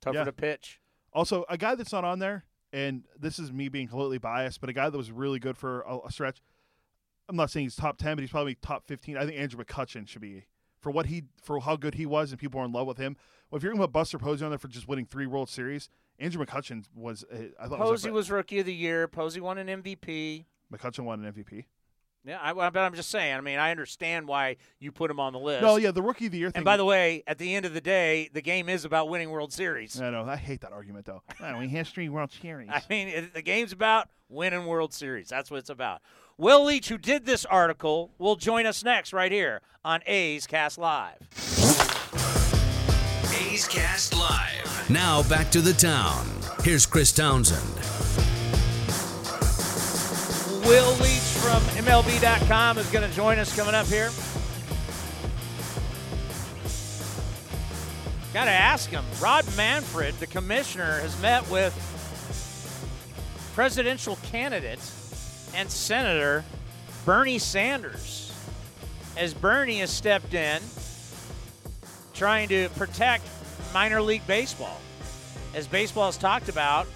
Tougher 0.00 0.18
Yeah. 0.18 0.24
to 0.24 0.32
pitch. 0.32 0.80
Also, 1.18 1.44
a 1.48 1.58
guy 1.58 1.74
that's 1.74 1.90
not 1.90 2.04
on 2.04 2.20
there, 2.20 2.44
and 2.72 3.02
this 3.18 3.40
is 3.40 3.50
me 3.52 3.68
being 3.68 3.88
completely 3.88 4.18
biased, 4.18 4.60
but 4.60 4.70
a 4.70 4.72
guy 4.72 4.88
that 4.88 4.96
was 4.96 5.10
really 5.10 5.40
good 5.40 5.58
for 5.58 5.80
a, 5.80 5.98
a 6.06 6.12
stretch. 6.12 6.40
I'm 7.28 7.34
not 7.34 7.50
saying 7.50 7.66
he's 7.66 7.74
top 7.74 7.98
ten, 7.98 8.14
but 8.14 8.20
he's 8.20 8.30
probably 8.30 8.54
top 8.54 8.86
fifteen. 8.86 9.16
I 9.16 9.26
think 9.26 9.36
Andrew 9.36 9.60
McCutchen 9.60 10.06
should 10.06 10.22
be 10.22 10.44
for 10.78 10.92
what 10.92 11.06
he 11.06 11.24
for 11.42 11.58
how 11.58 11.74
good 11.74 11.94
he 11.94 12.06
was, 12.06 12.30
and 12.30 12.38
people 12.38 12.60
are 12.60 12.64
in 12.64 12.70
love 12.70 12.86
with 12.86 12.98
him. 12.98 13.16
Well, 13.50 13.56
if 13.56 13.64
you're 13.64 13.72
going 13.72 13.80
to 13.80 13.88
put 13.88 13.92
Buster 13.92 14.16
Posey 14.16 14.44
on 14.44 14.52
there 14.52 14.60
for 14.60 14.68
just 14.68 14.86
winning 14.86 15.06
three 15.06 15.26
World 15.26 15.48
Series, 15.48 15.88
Andrew 16.20 16.46
McCutchen 16.46 16.84
was. 16.94 17.24
uh, 17.32 17.46
I 17.58 17.66
thought 17.66 17.80
Posey 17.80 18.10
was, 18.12 18.28
was 18.28 18.30
rookie 18.30 18.60
of 18.60 18.66
the 18.66 18.72
year. 18.72 19.08
Posey 19.08 19.40
won 19.40 19.58
an 19.58 19.82
MVP. 19.82 20.44
McCutchen 20.72 21.00
won 21.00 21.24
an 21.24 21.32
MVP. 21.32 21.64
Yeah, 22.24 22.38
I, 22.42 22.52
but 22.52 22.76
I'm 22.76 22.94
just 22.94 23.10
saying. 23.10 23.34
I 23.34 23.40
mean, 23.40 23.58
I 23.58 23.70
understand 23.70 24.28
why 24.28 24.56
you 24.80 24.92
put 24.92 25.10
him 25.10 25.20
on 25.20 25.32
the 25.32 25.38
list. 25.38 25.62
No, 25.62 25.76
yeah, 25.76 25.92
the 25.92 26.02
rookie 26.02 26.26
of 26.26 26.32
the 26.32 26.38
year 26.38 26.50
thing. 26.50 26.58
And 26.58 26.64
by 26.64 26.76
the 26.76 26.84
way, 26.84 27.22
at 27.26 27.38
the 27.38 27.54
end 27.54 27.64
of 27.64 27.74
the 27.74 27.80
day, 27.80 28.28
the 28.32 28.42
game 28.42 28.68
is 28.68 28.84
about 28.84 29.08
winning 29.08 29.30
World 29.30 29.52
Series. 29.52 30.00
I 30.00 30.10
know 30.10 30.24
I 30.24 30.36
hate 30.36 30.60
that 30.62 30.72
argument 30.72 31.06
though. 31.06 31.22
oh, 31.40 31.58
we 31.58 31.68
history 31.68 32.08
World 32.08 32.30
Series. 32.32 32.68
I 32.72 32.82
mean, 32.90 33.08
it, 33.08 33.34
the 33.34 33.42
game's 33.42 33.72
about 33.72 34.08
winning 34.28 34.66
World 34.66 34.92
Series. 34.92 35.28
That's 35.28 35.50
what 35.50 35.58
it's 35.58 35.70
about. 35.70 36.02
Will 36.36 36.64
Leitch, 36.64 36.88
who 36.88 36.98
did 36.98 37.26
this 37.26 37.44
article, 37.44 38.12
will 38.18 38.36
join 38.36 38.66
us 38.66 38.84
next 38.84 39.12
right 39.12 39.32
here 39.32 39.60
on 39.84 40.00
A's 40.06 40.46
Cast 40.46 40.78
Live. 40.78 41.18
A's 43.34 43.66
Cast 43.66 44.14
Live. 44.14 44.90
Now 44.90 45.22
back 45.28 45.50
to 45.50 45.60
the 45.60 45.72
town. 45.72 46.26
Here's 46.62 46.86
Chris 46.86 47.12
Townsend. 47.12 47.74
Will 50.64 50.92
Leitch 50.96 51.27
from 51.38 51.62
MLB.com 51.84 52.78
is 52.78 52.90
going 52.90 53.08
to 53.08 53.14
join 53.14 53.38
us 53.38 53.54
coming 53.54 53.74
up 53.74 53.86
here. 53.86 54.10
Got 58.34 58.44
to 58.44 58.50
ask 58.50 58.90
him. 58.90 59.04
Rob 59.20 59.44
Manfred, 59.56 60.14
the 60.20 60.26
commissioner, 60.26 61.00
has 61.00 61.20
met 61.22 61.48
with 61.50 61.74
presidential 63.54 64.16
candidate 64.30 64.80
and 65.54 65.70
Senator 65.70 66.44
Bernie 67.04 67.38
Sanders 67.38 68.32
as 69.16 69.34
Bernie 69.34 69.78
has 69.78 69.90
stepped 69.90 70.34
in 70.34 70.60
trying 72.14 72.48
to 72.48 72.68
protect 72.70 73.24
minor 73.72 74.02
league 74.02 74.26
baseball. 74.26 74.80
As 75.54 75.66
baseball 75.66 76.06
has 76.06 76.16
talked 76.16 76.48
about, 76.48 76.86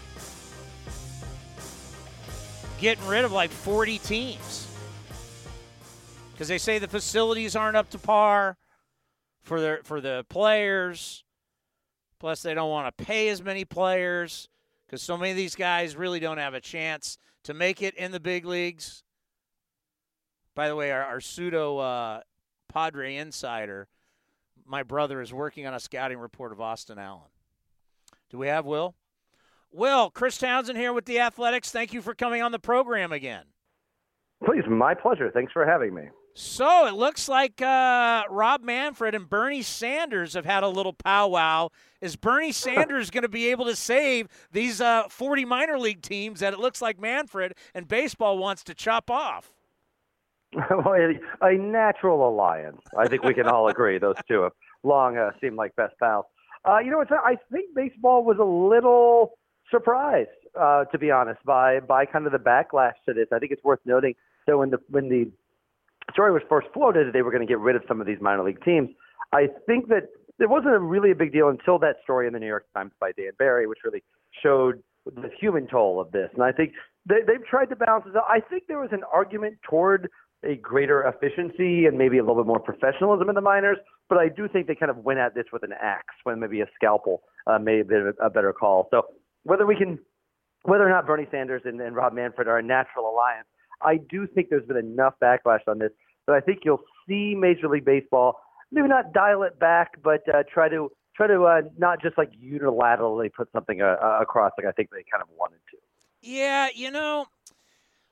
getting 2.82 3.06
rid 3.06 3.24
of 3.24 3.30
like 3.30 3.50
40 3.50 3.98
teams 3.98 4.66
because 6.32 6.48
they 6.48 6.58
say 6.58 6.80
the 6.80 6.88
facilities 6.88 7.54
aren't 7.54 7.76
up 7.76 7.88
to 7.90 7.98
par 7.98 8.56
for 9.42 9.60
their 9.60 9.80
for 9.84 10.00
the 10.00 10.26
players. 10.28 11.22
Plus, 12.18 12.42
they 12.42 12.54
don't 12.54 12.70
want 12.70 12.96
to 12.96 13.04
pay 13.04 13.28
as 13.28 13.40
many 13.40 13.64
players 13.64 14.48
because 14.84 15.00
so 15.00 15.16
many 15.16 15.30
of 15.30 15.36
these 15.36 15.54
guys 15.54 15.94
really 15.94 16.18
don't 16.18 16.38
have 16.38 16.54
a 16.54 16.60
chance 16.60 17.18
to 17.44 17.54
make 17.54 17.82
it 17.82 17.94
in 17.94 18.10
the 18.10 18.20
big 18.20 18.44
leagues. 18.44 19.04
By 20.56 20.68
the 20.68 20.74
way, 20.74 20.90
our, 20.90 21.04
our 21.04 21.20
pseudo 21.20 21.78
uh, 21.78 22.20
Padre 22.68 23.14
insider, 23.14 23.86
my 24.66 24.82
brother, 24.82 25.20
is 25.20 25.32
working 25.32 25.68
on 25.68 25.74
a 25.74 25.80
scouting 25.80 26.18
report 26.18 26.50
of 26.50 26.60
Austin 26.60 26.98
Allen. 26.98 27.30
Do 28.28 28.38
we 28.38 28.48
have 28.48 28.66
Will? 28.66 28.96
Will, 29.72 30.10
Chris 30.10 30.38
Townsend 30.38 30.78
here 30.78 30.92
with 30.92 31.06
the 31.06 31.18
Athletics. 31.20 31.70
Thank 31.70 31.92
you 31.92 32.02
for 32.02 32.14
coming 32.14 32.42
on 32.42 32.52
the 32.52 32.58
program 32.58 33.12
again. 33.12 33.44
Please, 34.44 34.64
my 34.68 34.94
pleasure. 34.94 35.30
Thanks 35.30 35.52
for 35.52 35.64
having 35.64 35.94
me. 35.94 36.02
So 36.34 36.86
it 36.86 36.94
looks 36.94 37.28
like 37.28 37.60
uh, 37.60 38.22
Rob 38.30 38.62
Manfred 38.62 39.14
and 39.14 39.28
Bernie 39.28 39.62
Sanders 39.62 40.32
have 40.34 40.46
had 40.46 40.62
a 40.62 40.68
little 40.68 40.94
powwow. 40.94 41.68
Is 42.00 42.16
Bernie 42.16 42.52
Sanders 42.52 43.10
going 43.10 43.22
to 43.22 43.28
be 43.28 43.50
able 43.50 43.66
to 43.66 43.76
save 43.76 44.28
these 44.50 44.80
uh, 44.80 45.04
40 45.08 45.44
minor 45.44 45.78
league 45.78 46.02
teams 46.02 46.40
that 46.40 46.52
it 46.52 46.58
looks 46.58 46.80
like 46.80 46.98
Manfred 46.98 47.54
and 47.74 47.86
baseball 47.86 48.38
wants 48.38 48.64
to 48.64 48.74
chop 48.74 49.10
off? 49.10 49.52
well, 50.70 50.94
a, 51.42 51.54
natural 51.54 52.28
alliance. 52.28 52.82
I 52.98 53.08
think 53.08 53.22
we 53.22 53.32
can 53.32 53.46
all 53.46 53.68
agree 53.68 53.98
those 53.98 54.16
two 54.28 54.42
have 54.42 54.52
long 54.82 55.16
uh, 55.16 55.30
seemed 55.40 55.56
like 55.56 55.74
best 55.76 55.94
pals. 55.98 56.26
Uh, 56.64 56.78
you 56.78 56.90
know, 56.90 57.00
it's, 57.00 57.10
I 57.10 57.36
think 57.50 57.74
baseball 57.74 58.24
was 58.24 58.36
a 58.38 58.44
little 58.44 59.38
surprised, 59.72 60.28
uh, 60.58 60.84
to 60.84 60.98
be 60.98 61.10
honest, 61.10 61.44
by 61.44 61.80
by 61.80 62.06
kind 62.06 62.26
of 62.26 62.32
the 62.32 62.38
backlash 62.38 62.94
to 63.06 63.12
this. 63.12 63.26
I 63.32 63.40
think 63.40 63.50
it's 63.50 63.64
worth 63.64 63.80
noting 63.84 64.14
that 64.46 64.56
when 64.56 64.70
the 64.70 64.78
when 64.88 65.08
the 65.08 65.28
story 66.12 66.32
was 66.32 66.42
first 66.48 66.68
floated, 66.72 67.12
they 67.12 67.22
were 67.22 67.32
going 67.32 67.46
to 67.46 67.50
get 67.50 67.58
rid 67.58 67.74
of 67.74 67.82
some 67.88 68.00
of 68.00 68.06
these 68.06 68.20
minor 68.20 68.44
league 68.44 68.62
teams. 68.64 68.90
I 69.32 69.48
think 69.66 69.88
that 69.88 70.08
it 70.38 70.50
wasn't 70.50 70.74
a 70.74 70.78
really 70.78 71.10
a 71.10 71.14
big 71.14 71.32
deal 71.32 71.48
until 71.48 71.78
that 71.80 71.96
story 72.04 72.26
in 72.26 72.32
the 72.32 72.38
New 72.38 72.46
York 72.46 72.66
Times 72.74 72.92
by 73.00 73.12
Dan 73.12 73.32
Barry, 73.38 73.66
which 73.66 73.78
really 73.84 74.02
showed 74.42 74.82
the 75.06 75.30
human 75.40 75.66
toll 75.66 76.00
of 76.00 76.12
this. 76.12 76.30
And 76.34 76.42
I 76.42 76.52
think 76.52 76.72
they, 77.06 77.20
they've 77.26 77.44
tried 77.44 77.66
to 77.66 77.76
balance 77.76 78.06
it 78.08 78.16
out. 78.16 78.24
I 78.28 78.40
think 78.40 78.64
there 78.68 78.80
was 78.80 78.90
an 78.92 79.02
argument 79.12 79.58
toward 79.68 80.08
a 80.44 80.56
greater 80.56 81.02
efficiency 81.02 81.86
and 81.86 81.96
maybe 81.96 82.18
a 82.18 82.22
little 82.22 82.42
bit 82.42 82.46
more 82.46 82.58
professionalism 82.58 83.28
in 83.28 83.34
the 83.34 83.40
minors, 83.40 83.78
but 84.08 84.18
I 84.18 84.28
do 84.28 84.48
think 84.48 84.66
they 84.66 84.74
kind 84.74 84.90
of 84.90 84.98
went 84.98 85.20
at 85.20 85.34
this 85.34 85.44
with 85.52 85.62
an 85.62 85.72
axe 85.80 86.14
when 86.24 86.40
maybe 86.40 86.60
a 86.60 86.66
scalpel 86.74 87.22
uh, 87.46 87.58
may 87.58 87.78
have 87.78 87.88
been 87.88 88.12
a 88.20 88.28
better 88.28 88.52
call. 88.52 88.88
So 88.90 89.02
whether 89.44 89.66
we 89.66 89.76
can, 89.76 89.98
whether 90.62 90.86
or 90.86 90.90
not 90.90 91.06
Bernie 91.06 91.28
Sanders 91.30 91.62
and, 91.64 91.80
and 91.80 91.96
Rob 91.96 92.12
Manfred 92.12 92.48
are 92.48 92.58
a 92.58 92.62
natural 92.62 93.10
alliance, 93.10 93.46
I 93.80 93.96
do 93.96 94.26
think 94.26 94.48
there's 94.50 94.66
been 94.66 94.76
enough 94.76 95.14
backlash 95.22 95.66
on 95.66 95.78
this 95.78 95.90
that 96.26 96.34
I 96.34 96.40
think 96.40 96.60
you'll 96.64 96.84
see 97.08 97.34
Major 97.36 97.68
League 97.68 97.84
Baseball 97.84 98.38
maybe 98.72 98.88
not 98.88 99.12
dial 99.12 99.42
it 99.42 99.58
back, 99.60 100.02
but 100.02 100.22
uh, 100.34 100.42
try 100.52 100.68
to 100.68 100.90
try 101.14 101.26
to 101.26 101.44
uh, 101.44 101.60
not 101.78 102.02
just 102.02 102.16
like 102.18 102.30
unilaterally 102.32 103.32
put 103.32 103.52
something 103.52 103.82
uh, 103.82 103.96
uh, 104.02 104.18
across 104.20 104.52
like 104.58 104.66
I 104.66 104.72
think 104.72 104.90
they 104.90 105.04
kind 105.10 105.22
of 105.22 105.28
wanted 105.36 105.60
to. 105.70 105.76
Yeah, 106.22 106.68
you 106.74 106.90
know, 106.90 107.26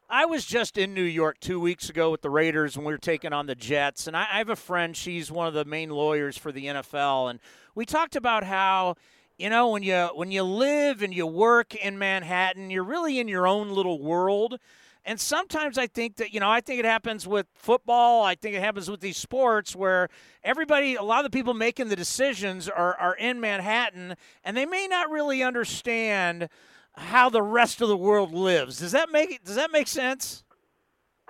I 0.08 0.26
was 0.26 0.44
just 0.44 0.76
in 0.76 0.94
New 0.94 1.02
York 1.02 1.40
two 1.40 1.60
weeks 1.60 1.88
ago 1.88 2.10
with 2.10 2.22
the 2.22 2.30
Raiders 2.30 2.76
when 2.76 2.84
we 2.84 2.92
were 2.92 2.98
taking 2.98 3.32
on 3.32 3.46
the 3.46 3.54
Jets, 3.54 4.06
and 4.06 4.16
I, 4.16 4.26
I 4.32 4.38
have 4.38 4.50
a 4.50 4.56
friend. 4.56 4.96
She's 4.96 5.32
one 5.32 5.46
of 5.46 5.54
the 5.54 5.64
main 5.64 5.90
lawyers 5.90 6.36
for 6.36 6.52
the 6.52 6.66
NFL, 6.66 7.30
and 7.30 7.40
we 7.74 7.86
talked 7.86 8.16
about 8.16 8.44
how 8.44 8.96
you 9.40 9.48
know 9.48 9.70
when 9.70 9.82
you 9.82 10.10
when 10.14 10.30
you 10.30 10.42
live 10.42 11.02
and 11.02 11.14
you 11.14 11.26
work 11.26 11.74
in 11.74 11.98
Manhattan, 11.98 12.68
you're 12.68 12.84
really 12.84 13.18
in 13.18 13.26
your 13.26 13.46
own 13.46 13.70
little 13.70 13.98
world. 13.98 14.58
And 15.02 15.18
sometimes 15.18 15.78
I 15.78 15.86
think 15.86 16.16
that, 16.16 16.34
you 16.34 16.40
know, 16.40 16.50
I 16.50 16.60
think 16.60 16.78
it 16.78 16.84
happens 16.84 17.26
with 17.26 17.46
football. 17.54 18.22
I 18.22 18.34
think 18.34 18.54
it 18.54 18.60
happens 18.60 18.90
with 18.90 19.00
these 19.00 19.16
sports 19.16 19.74
where 19.74 20.10
everybody, 20.44 20.94
a 20.94 21.02
lot 21.02 21.24
of 21.24 21.32
the 21.32 21.34
people 21.34 21.54
making 21.54 21.88
the 21.88 21.96
decisions 21.96 22.68
are, 22.68 22.94
are 22.96 23.14
in 23.14 23.40
Manhattan 23.40 24.14
and 24.44 24.54
they 24.54 24.66
may 24.66 24.86
not 24.86 25.10
really 25.10 25.42
understand 25.42 26.50
how 26.92 27.30
the 27.30 27.42
rest 27.42 27.80
of 27.80 27.88
the 27.88 27.96
world 27.96 28.34
lives. 28.34 28.80
Does 28.80 28.92
that 28.92 29.10
make 29.10 29.42
does 29.42 29.56
that 29.56 29.72
make 29.72 29.88
sense? 29.88 30.44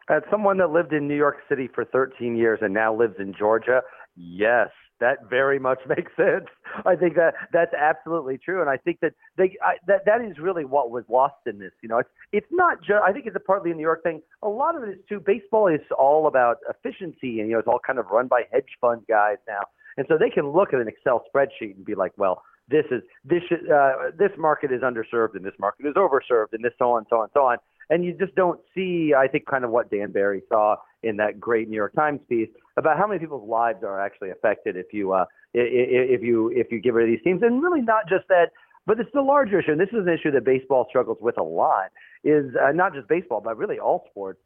As 0.09 0.23
someone 0.32 0.59
that 0.59 0.73
lived 0.73 0.93
in 0.93 1.07
New 1.07 1.16
York 1.16 1.37
City 1.49 1.69
for 1.73 1.85
13 1.85 2.37
years 2.37 2.59
and 2.61 2.74
now 2.74 2.93
lives 2.93 3.15
in 3.20 3.32
Georgia, 3.39 3.82
yes, 4.16 4.70
that 5.01 5.28
very 5.28 5.59
much 5.59 5.81
makes 5.89 6.12
sense. 6.16 6.47
I 6.86 6.94
think 6.94 7.16
that 7.16 7.35
that's 7.52 7.74
absolutely 7.74 8.39
true, 8.39 8.60
and 8.60 8.70
I 8.70 8.77
think 8.77 9.01
that 9.01 9.12
they 9.36 9.56
I, 9.62 9.74
that 9.86 10.05
that 10.06 10.20
is 10.20 10.39
really 10.39 10.64
what 10.64 10.90
was 10.90 11.05
lost 11.09 11.35
in 11.47 11.59
this. 11.59 11.72
You 11.82 11.89
know, 11.89 11.98
it's 11.98 12.10
it's 12.32 12.47
not 12.51 12.81
just. 12.81 13.02
I 13.05 13.12
think 13.12 13.27
it's 13.27 13.36
a 13.36 13.40
partly 13.40 13.70
a 13.70 13.74
New 13.74 13.82
York 13.82 14.02
thing. 14.02 14.22
A 14.43 14.48
lot 14.48 14.77
of 14.77 14.85
it 14.85 14.90
is 14.90 14.98
too. 15.09 15.20
Baseball 15.20 15.68
is 15.68 15.81
all 15.98 16.27
about 16.27 16.59
efficiency, 16.68 17.40
and 17.40 17.48
you 17.48 17.52
know, 17.52 17.59
it's 17.59 17.68
all 17.68 17.81
kind 17.85 17.98
of 17.98 18.06
run 18.06 18.28
by 18.28 18.43
hedge 18.52 18.78
fund 18.81 19.02
guys 19.09 19.39
now, 19.48 19.62
and 19.97 20.06
so 20.09 20.16
they 20.18 20.31
can 20.31 20.51
look 20.51 20.72
at 20.72 20.81
an 20.81 20.89
Excel 20.89 21.24
spreadsheet 21.35 21.77
and 21.77 21.85
be 21.85 21.94
like, 21.94 22.12
well, 22.16 22.43
this 22.68 22.85
is 22.90 23.02
this 23.24 23.43
uh, 23.51 24.10
this 24.16 24.31
market 24.39 24.70
is 24.72 24.82
underserved, 24.82 25.35
and 25.35 25.44
this 25.44 25.59
market 25.59 25.86
is 25.86 25.94
overserved, 25.94 26.52
and 26.52 26.64
this 26.64 26.72
so 26.78 26.93
on, 26.93 27.05
so 27.10 27.16
on, 27.16 27.28
so 27.35 27.40
on. 27.40 27.59
And 27.91 28.05
you 28.05 28.15
just 28.15 28.35
don't 28.37 28.61
see, 28.75 29.12
I 29.17 29.27
think, 29.27 29.47
kind 29.47 29.65
of 29.65 29.71
what 29.71 29.91
Dan 29.91 30.12
Barry 30.12 30.43
saw 30.49 30.77
in 31.03 31.17
that 31.17 31.41
great 31.41 31.69
New 31.69 31.77
York 31.77 31.95
Times 31.95 32.21
piece 32.29 32.49
about 32.77 32.97
how 32.97 33.07
many 33.07 33.19
people's 33.19 33.49
lives 33.49 33.83
are 33.83 34.01
actually 34.01 34.31
affected 34.31 34.77
if 34.77 34.93
you 34.93 35.12
uh, 35.12 35.25
if 35.55 36.23
you 36.23 36.51
if 36.55 36.71
you 36.71 36.81
give 36.81 36.95
rid 36.95 37.09
of 37.09 37.11
these 37.11 37.23
teams, 37.25 37.43
and 37.43 37.62
really 37.62 37.81
not 37.81 38.09
just 38.09 38.29
that, 38.29 38.51
but 38.87 39.01
it's 39.01 39.11
the 39.12 39.23
larger 39.23 39.59
issue. 39.61 39.73
And 39.73 39.81
this 39.81 39.89
is 39.89 40.07
an 40.07 40.09
issue 40.09 40.31
that 40.31 40.45
baseball 40.45 40.87
struggles 40.89 41.19
with 41.21 41.37
a 41.39 41.43
lot. 41.43 41.91
Is 42.23 42.47
uh, 42.62 42.73
not 42.73 42.95
just 42.95 43.09
baseball, 43.09 43.41
but 43.41 43.57
really 43.57 43.79
all 43.79 44.05
sports. 44.11 44.39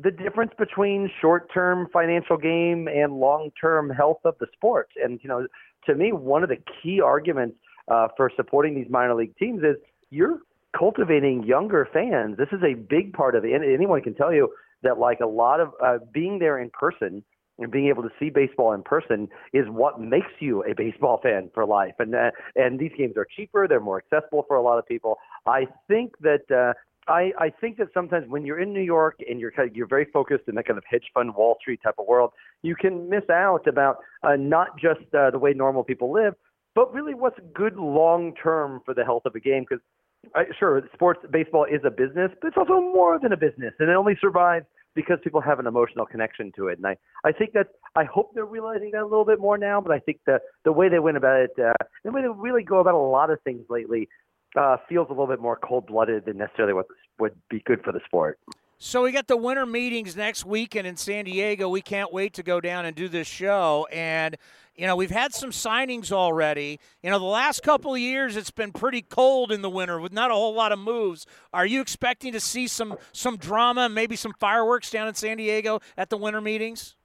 The 0.00 0.10
difference 0.10 0.52
between 0.58 1.10
short-term 1.20 1.88
financial 1.90 2.36
gain 2.36 2.86
and 2.86 3.14
long-term 3.18 3.90
health 3.90 4.20
of 4.24 4.34
the 4.38 4.46
sport. 4.52 4.88
And 5.02 5.20
you 5.22 5.28
know, 5.28 5.46
to 5.86 5.94
me, 5.94 6.12
one 6.12 6.42
of 6.42 6.48
the 6.48 6.58
key 6.82 7.00
arguments 7.00 7.56
uh, 7.88 8.08
for 8.16 8.30
supporting 8.36 8.74
these 8.74 8.88
minor 8.90 9.14
league 9.14 9.36
teams 9.36 9.62
is 9.62 9.76
you're 10.10 10.40
cultivating 10.76 11.44
younger 11.44 11.88
fans. 11.92 12.36
This 12.36 12.48
is 12.52 12.62
a 12.62 12.74
big 12.74 13.12
part 13.12 13.34
of 13.34 13.44
it. 13.44 13.52
Anyone 13.54 14.02
can 14.02 14.14
tell 14.14 14.32
you 14.32 14.52
that 14.82 14.98
like 14.98 15.20
a 15.20 15.26
lot 15.26 15.60
of 15.60 15.70
uh, 15.82 15.98
being 16.12 16.38
there 16.38 16.58
in 16.58 16.70
person 16.70 17.24
and 17.58 17.72
being 17.72 17.88
able 17.88 18.02
to 18.02 18.10
see 18.18 18.28
baseball 18.28 18.72
in 18.72 18.82
person 18.82 19.28
is 19.52 19.64
what 19.68 20.00
makes 20.00 20.32
you 20.40 20.62
a 20.64 20.74
baseball 20.74 21.18
fan 21.22 21.50
for 21.54 21.64
life. 21.64 21.94
And 21.98 22.14
uh, 22.14 22.30
and 22.54 22.78
these 22.78 22.92
games 22.96 23.14
are 23.16 23.26
cheaper, 23.36 23.66
they're 23.66 23.80
more 23.80 23.98
accessible 23.98 24.44
for 24.46 24.56
a 24.56 24.62
lot 24.62 24.78
of 24.78 24.86
people. 24.86 25.16
I 25.46 25.66
think 25.88 26.12
that 26.20 26.50
uh, 26.50 26.74
I 27.10 27.32
I 27.38 27.50
think 27.50 27.78
that 27.78 27.88
sometimes 27.94 28.26
when 28.28 28.44
you're 28.44 28.60
in 28.60 28.72
New 28.72 28.82
York 28.82 29.16
and 29.28 29.40
you're 29.40 29.52
kind 29.52 29.70
of, 29.70 29.76
you're 29.76 29.86
very 29.86 30.06
focused 30.12 30.44
in 30.48 30.54
that 30.56 30.66
kind 30.66 30.76
of 30.76 30.84
hedge 30.88 31.06
fund 31.14 31.34
Wall 31.34 31.56
Street 31.60 31.80
type 31.82 31.94
of 31.98 32.06
world, 32.06 32.32
you 32.62 32.76
can 32.76 33.08
miss 33.08 33.28
out 33.30 33.66
about 33.66 33.98
uh, 34.22 34.36
not 34.36 34.78
just 34.78 35.00
uh, 35.14 35.30
the 35.30 35.38
way 35.38 35.54
normal 35.54 35.82
people 35.82 36.12
live, 36.12 36.34
but 36.74 36.92
really 36.92 37.14
what's 37.14 37.38
good 37.54 37.76
long 37.76 38.34
term 38.34 38.82
for 38.84 38.92
the 38.92 39.04
health 39.04 39.22
of 39.24 39.34
a 39.34 39.40
game 39.40 39.64
because 39.68 39.82
uh, 40.34 40.42
sure, 40.58 40.82
sports 40.94 41.20
baseball 41.30 41.64
is 41.64 41.80
a 41.84 41.90
business, 41.90 42.30
but 42.40 42.48
it's 42.48 42.56
also 42.56 42.80
more 42.80 43.18
than 43.18 43.32
a 43.32 43.36
business, 43.36 43.74
and 43.78 43.88
it 43.88 43.94
only 43.94 44.16
survives 44.20 44.66
because 44.94 45.18
people 45.22 45.40
have 45.40 45.58
an 45.58 45.66
emotional 45.66 46.06
connection 46.06 46.50
to 46.56 46.68
it. 46.68 46.78
And 46.78 46.86
I, 46.86 46.96
I 47.24 47.32
think 47.32 47.52
that 47.52 47.68
I 47.94 48.04
hope 48.04 48.32
they're 48.34 48.46
realizing 48.46 48.90
that 48.92 49.02
a 49.02 49.04
little 49.04 49.26
bit 49.26 49.38
more 49.38 49.58
now. 49.58 49.80
But 49.80 49.92
I 49.92 49.98
think 49.98 50.20
the 50.26 50.40
the 50.64 50.72
way 50.72 50.88
they 50.88 50.98
went 50.98 51.16
about 51.16 51.40
it, 51.40 51.50
uh, 51.58 51.72
the 52.04 52.10
way 52.10 52.22
they 52.22 52.28
really 52.28 52.62
go 52.62 52.80
about 52.80 52.94
a 52.94 52.98
lot 52.98 53.30
of 53.30 53.40
things 53.42 53.62
lately, 53.68 54.08
uh, 54.56 54.78
feels 54.88 55.06
a 55.08 55.12
little 55.12 55.26
bit 55.26 55.40
more 55.40 55.56
cold 55.56 55.86
blooded 55.86 56.24
than 56.24 56.38
necessarily 56.38 56.74
what 56.74 56.86
would 57.18 57.34
be 57.50 57.62
good 57.66 57.82
for 57.84 57.92
the 57.92 58.00
sport. 58.06 58.38
So 58.78 59.02
we 59.02 59.12
got 59.12 59.26
the 59.26 59.38
winter 59.38 59.64
meetings 59.64 60.16
next 60.16 60.44
weekend 60.44 60.86
in 60.86 60.96
San 60.96 61.24
Diego. 61.24 61.66
We 61.66 61.80
can't 61.80 62.12
wait 62.12 62.34
to 62.34 62.42
go 62.42 62.60
down 62.60 62.84
and 62.84 62.94
do 62.94 63.08
this 63.08 63.26
show. 63.26 63.88
And 63.90 64.36
you 64.74 64.86
know, 64.86 64.94
we've 64.96 65.10
had 65.10 65.32
some 65.32 65.50
signings 65.50 66.12
already. 66.12 66.78
You 67.02 67.08
know, 67.08 67.18
the 67.18 67.24
last 67.24 67.62
couple 67.62 67.94
of 67.94 68.00
years 68.00 68.36
it's 68.36 68.50
been 68.50 68.72
pretty 68.72 69.00
cold 69.00 69.50
in 69.50 69.62
the 69.62 69.70
winter 69.70 69.98
with 69.98 70.12
not 70.12 70.30
a 70.30 70.34
whole 70.34 70.52
lot 70.52 70.72
of 70.72 70.78
moves. 70.78 71.24
Are 71.54 71.64
you 71.64 71.80
expecting 71.80 72.34
to 72.34 72.40
see 72.40 72.66
some 72.66 72.96
some 73.12 73.38
drama, 73.38 73.88
maybe 73.88 74.14
some 74.14 74.34
fireworks 74.38 74.90
down 74.90 75.08
in 75.08 75.14
San 75.14 75.38
Diego 75.38 75.80
at 75.96 76.10
the 76.10 76.18
winter 76.18 76.42
meetings? 76.42 76.96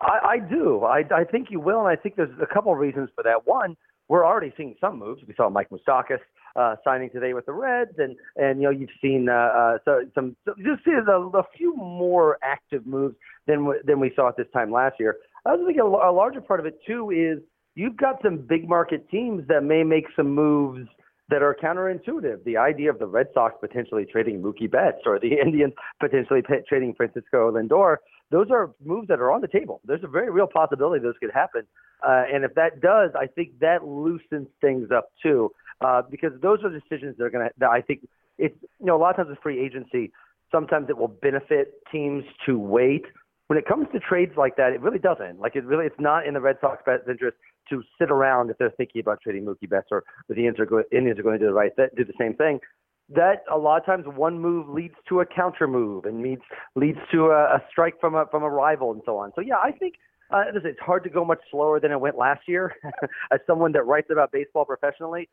I, 0.00 0.18
I 0.24 0.38
do. 0.38 0.84
I, 0.84 1.02
I 1.14 1.24
think 1.24 1.48
you 1.50 1.60
will, 1.60 1.80
and 1.80 1.88
I 1.88 1.96
think 1.96 2.16
there's 2.16 2.30
a 2.40 2.46
couple 2.46 2.72
of 2.72 2.78
reasons 2.78 3.10
for 3.14 3.22
that. 3.24 3.46
One, 3.46 3.76
we're 4.08 4.24
already 4.24 4.54
seeing 4.56 4.74
some 4.80 4.98
moves. 4.98 5.22
We 5.28 5.34
saw 5.34 5.50
Mike 5.50 5.68
Moustakas 5.68 6.20
uh, 6.58 6.76
signing 6.82 7.08
today 7.10 7.34
with 7.34 7.46
the 7.46 7.52
Reds, 7.52 7.92
and 7.98 8.16
and 8.36 8.60
you 8.60 8.64
know 8.64 8.70
you've 8.70 8.90
seen 9.00 9.28
uh, 9.28 9.32
uh, 9.32 9.78
so 9.84 10.02
some 10.14 10.36
just 10.46 10.84
see 10.84 10.92
a, 10.92 11.10
a 11.12 11.42
few 11.56 11.74
more 11.76 12.38
active 12.42 12.86
moves 12.86 13.14
than 13.46 13.72
than 13.84 14.00
we 14.00 14.12
saw 14.16 14.28
at 14.28 14.36
this 14.36 14.48
time 14.52 14.72
last 14.72 14.96
year. 14.98 15.16
I 15.46 15.50
also 15.50 15.66
think 15.66 15.78
a, 15.78 15.84
a 15.84 16.12
larger 16.12 16.40
part 16.40 16.60
of 16.60 16.66
it 16.66 16.78
too 16.86 17.10
is 17.10 17.42
you've 17.74 17.96
got 17.96 18.20
some 18.22 18.38
big 18.38 18.68
market 18.68 19.08
teams 19.08 19.46
that 19.48 19.62
may 19.62 19.84
make 19.84 20.06
some 20.16 20.34
moves 20.34 20.88
that 21.30 21.42
are 21.42 21.54
counterintuitive. 21.62 22.42
The 22.44 22.56
idea 22.56 22.90
of 22.90 22.98
the 22.98 23.06
Red 23.06 23.28
Sox 23.34 23.54
potentially 23.60 24.06
trading 24.10 24.42
Mookie 24.42 24.70
Betts 24.70 25.02
or 25.04 25.18
the 25.18 25.38
Indians 25.44 25.74
potentially 26.00 26.42
p- 26.42 26.64
trading 26.68 26.94
Francisco 26.94 27.50
Lindor, 27.52 27.96
those 28.30 28.50
are 28.50 28.70
moves 28.84 29.08
that 29.08 29.20
are 29.20 29.30
on 29.30 29.40
the 29.40 29.48
table. 29.48 29.80
There's 29.84 30.04
a 30.04 30.08
very 30.08 30.30
real 30.30 30.46
possibility 30.46 31.02
those 31.02 31.14
could 31.20 31.32
happen. 31.32 31.62
Uh, 32.06 32.24
and 32.32 32.44
if 32.44 32.54
that 32.54 32.80
does, 32.80 33.10
I 33.18 33.26
think 33.26 33.58
that 33.60 33.84
loosens 33.84 34.48
things 34.60 34.90
up 34.90 35.10
too, 35.22 35.50
uh, 35.80 36.02
because 36.10 36.32
those 36.40 36.58
are 36.64 36.70
decisions 36.70 37.16
that 37.18 37.24
are 37.24 37.30
going 37.30 37.46
to, 37.46 37.54
that 37.58 37.70
I 37.70 37.80
think 37.80 38.06
it's, 38.38 38.56
you 38.80 38.86
know, 38.86 38.96
a 38.96 39.00
lot 39.00 39.10
of 39.10 39.16
times 39.16 39.28
with 39.30 39.38
free 39.42 39.64
agency, 39.64 40.12
sometimes 40.50 40.88
it 40.88 40.96
will 40.96 41.08
benefit 41.08 41.74
teams 41.90 42.24
to 42.46 42.58
wait 42.58 43.04
when 43.48 43.58
it 43.58 43.66
comes 43.66 43.88
to 43.92 43.98
trades 43.98 44.32
like 44.36 44.56
that, 44.56 44.72
it 44.72 44.80
really 44.80 44.98
doesn't. 44.98 45.40
Like 45.40 45.56
it 45.56 45.64
really, 45.64 45.86
it's 45.86 45.98
not 45.98 46.26
in 46.26 46.34
the 46.34 46.40
Red 46.40 46.58
Sox 46.60 46.82
best 46.84 47.08
interest 47.08 47.36
to 47.70 47.82
sit 47.98 48.10
around 48.10 48.50
if 48.50 48.58
they're 48.58 48.70
thinking 48.70 49.00
about 49.00 49.20
trading 49.22 49.44
Mookie 49.44 49.68
Betts 49.68 49.88
or 49.90 50.04
the 50.28 50.34
Indians 50.34 50.60
are, 50.60 50.66
go, 50.66 50.82
Indians 50.92 51.18
are 51.18 51.22
going 51.22 51.38
to 51.38 51.44
do 51.44 51.46
the 51.46 51.54
right 51.54 51.72
do 51.76 52.04
the 52.04 52.12
same 52.18 52.34
thing. 52.34 52.60
That 53.08 53.44
a 53.50 53.56
lot 53.56 53.80
of 53.80 53.86
times 53.86 54.04
one 54.06 54.38
move 54.38 54.68
leads 54.68 54.94
to 55.08 55.20
a 55.20 55.26
counter 55.26 55.66
move 55.66 56.04
and 56.04 56.22
leads 56.22 56.42
leads 56.76 56.98
to 57.10 57.28
a, 57.28 57.56
a 57.56 57.64
strike 57.70 57.98
from 58.00 58.14
a 58.14 58.26
from 58.30 58.42
a 58.42 58.50
rival 58.50 58.92
and 58.92 59.00
so 59.06 59.16
on. 59.16 59.32
So 59.34 59.40
yeah, 59.40 59.56
I 59.56 59.72
think 59.72 59.94
uh, 60.30 60.44
it's 60.54 60.78
hard 60.78 61.04
to 61.04 61.10
go 61.10 61.24
much 61.24 61.40
slower 61.50 61.80
than 61.80 61.90
it 61.90 61.98
went 61.98 62.18
last 62.18 62.42
year. 62.46 62.74
As 63.32 63.40
someone 63.46 63.72
that 63.72 63.86
writes 63.86 64.08
about 64.10 64.30
baseball 64.30 64.66
professionally, 64.66 65.30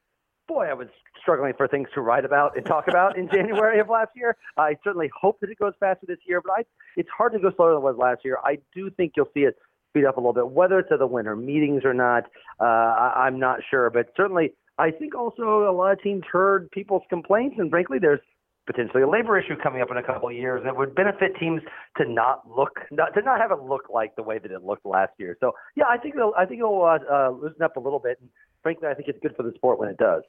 boy, 0.47 0.65
I 0.69 0.73
was 0.73 0.87
struggling 1.21 1.53
for 1.57 1.67
things 1.67 1.87
to 1.93 2.01
write 2.01 2.25
about 2.25 2.55
and 2.55 2.65
talk 2.65 2.87
about 2.87 3.17
in 3.17 3.27
January 3.33 3.79
of 3.79 3.89
last 3.89 4.11
year. 4.15 4.35
I 4.57 4.77
certainly 4.83 5.09
hope 5.19 5.39
that 5.41 5.49
it 5.49 5.59
goes 5.59 5.73
faster 5.79 6.05
this 6.07 6.19
year, 6.27 6.41
but 6.41 6.51
I, 6.59 6.65
it's 6.97 7.09
hard 7.15 7.33
to 7.33 7.39
go 7.39 7.51
slower 7.55 7.71
than 7.71 7.77
it 7.77 7.83
was 7.83 7.95
last 7.97 8.21
year. 8.23 8.37
I 8.43 8.59
do 8.73 8.89
think 8.89 9.13
you'll 9.15 9.29
see 9.33 9.41
it 9.41 9.55
speed 9.89 10.05
up 10.05 10.17
a 10.17 10.19
little 10.19 10.33
bit, 10.33 10.49
whether 10.49 10.79
it's 10.79 10.91
at 10.91 10.99
the 10.99 11.07
winter 11.07 11.35
meetings 11.35 11.83
or 11.85 11.93
not. 11.93 12.25
Uh, 12.59 12.63
I, 12.63 13.25
I'm 13.25 13.39
not 13.39 13.59
sure, 13.69 13.89
but 13.89 14.07
certainly 14.15 14.53
I 14.77 14.91
think 14.91 15.15
also 15.15 15.69
a 15.69 15.71
lot 15.71 15.93
of 15.93 16.01
teams 16.01 16.23
heard 16.31 16.69
people's 16.71 17.03
complaints, 17.09 17.55
and 17.59 17.69
frankly, 17.69 17.97
there's 17.99 18.19
potentially 18.65 19.03
a 19.03 19.09
labor 19.09 19.37
issue 19.39 19.55
coming 19.61 19.81
up 19.81 19.89
in 19.91 19.97
a 19.97 20.03
couple 20.03 20.29
of 20.29 20.35
years 20.35 20.63
that 20.63 20.75
would 20.75 20.95
benefit 20.95 21.35
teams 21.39 21.61
to 21.97 22.07
not 22.07 22.49
look 22.49 22.79
not, 22.91 23.13
to 23.13 23.21
not 23.21 23.39
have 23.39 23.51
it 23.51 23.61
look 23.63 23.83
like 23.93 24.15
the 24.15 24.23
way 24.23 24.39
that 24.39 24.51
it 24.51 24.63
looked 24.63 24.85
last 24.85 25.11
year. 25.17 25.37
So 25.39 25.53
yeah, 25.75 25.85
I 25.89 25.97
think 25.97 26.15
it'll 26.15 26.33
I 26.37 26.45
think 26.45 26.59
it'll 26.59 26.83
uh, 26.83 26.99
uh, 27.11 27.29
loosen 27.31 27.61
up 27.61 27.77
a 27.77 27.79
little 27.79 27.99
bit. 27.99 28.17
And 28.19 28.29
frankly, 28.63 28.87
I 28.87 28.93
think 28.93 29.07
it's 29.07 29.19
good 29.21 29.35
for 29.35 29.43
the 29.43 29.53
sport 29.55 29.79
when 29.79 29.89
it 29.89 29.97
does. 29.97 30.23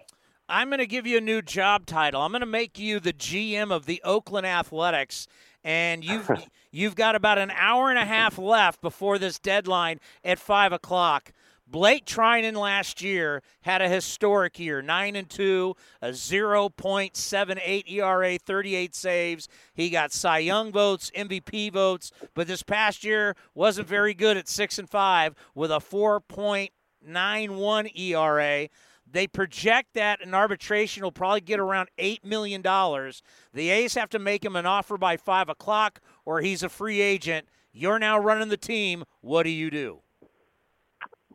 I'm 0.49 0.69
going 0.69 0.79
to 0.79 0.87
give 0.87 1.07
you 1.07 1.19
a 1.19 1.21
new 1.21 1.43
job 1.43 1.87
title. 1.87 2.23
I'm 2.23 2.31
going 2.31 2.41
to 2.41 2.47
make 2.47 2.79
you 2.79 3.01
the 3.01 3.13
GM 3.13 3.73
of 3.73 3.87
the 3.87 4.01
Oakland 4.05 4.47
Athletics, 4.47 5.27
and 5.65 6.05
you've 6.05 6.31
you've 6.71 6.95
got 6.95 7.17
about 7.17 7.39
an 7.39 7.51
hour 7.51 7.91
and 7.91 7.99
a 7.99 8.05
half 8.05 8.39
left 8.39 8.81
before 8.81 9.19
this 9.19 9.39
deadline 9.39 9.99
at 10.25 10.39
five 10.39 10.73
o'clock. 10.73 11.33
Blake 11.69 12.07
Treinen 12.07 12.55
last 12.55 13.03
year 13.03 13.43
had 13.63 13.83
a 13.83 13.89
historic 13.89 14.61
year, 14.61 14.83
nine 14.83 15.17
and 15.17 15.29
two, 15.29 15.75
a 16.01 16.11
0.78 16.11 17.91
ERA, 17.91 18.39
38 18.39 18.95
saves. 18.95 19.49
He 19.75 19.91
got 19.91 20.13
Cy 20.13 20.39
Young 20.39 20.71
votes, 20.71 21.11
MVP 21.17 21.73
votes, 21.73 22.13
but 22.35 22.47
this 22.47 22.63
past 22.63 23.03
year 23.03 23.35
wasn't 23.53 23.89
very 23.89 24.15
good 24.15 24.37
at 24.37 24.47
six 24.49 24.79
and 24.79 24.89
five 24.89 25.35
with 25.57 25.73
a 25.73 25.81
4.91 25.81 27.99
ERA. 27.99 28.69
They 29.09 29.27
project 29.27 29.95
that 29.95 30.25
an 30.25 30.35
arbitration 30.35 31.03
will 31.03 31.11
probably 31.11 31.41
get 31.41 31.59
around 31.59 31.89
$8 31.99 32.25
million. 32.25 32.63
The 32.63 33.71
A's 33.71 33.95
have 33.95 34.11
to 34.11 34.21
make 34.21 34.45
him 34.45 34.55
an 34.55 34.67
offer 34.67 34.97
by 34.99 35.17
5 35.17 35.49
o'clock, 35.49 36.01
or 36.25 36.41
he's 36.41 36.63
a 36.63 36.69
free 36.69 37.01
agent. 37.01 37.49
You're 37.73 37.99
now 37.99 38.17
running 38.19 38.51
the 38.51 38.57
team. 38.57 39.03
What 39.21 39.43
do 39.43 39.51
you 39.51 39.69
do? 39.71 40.03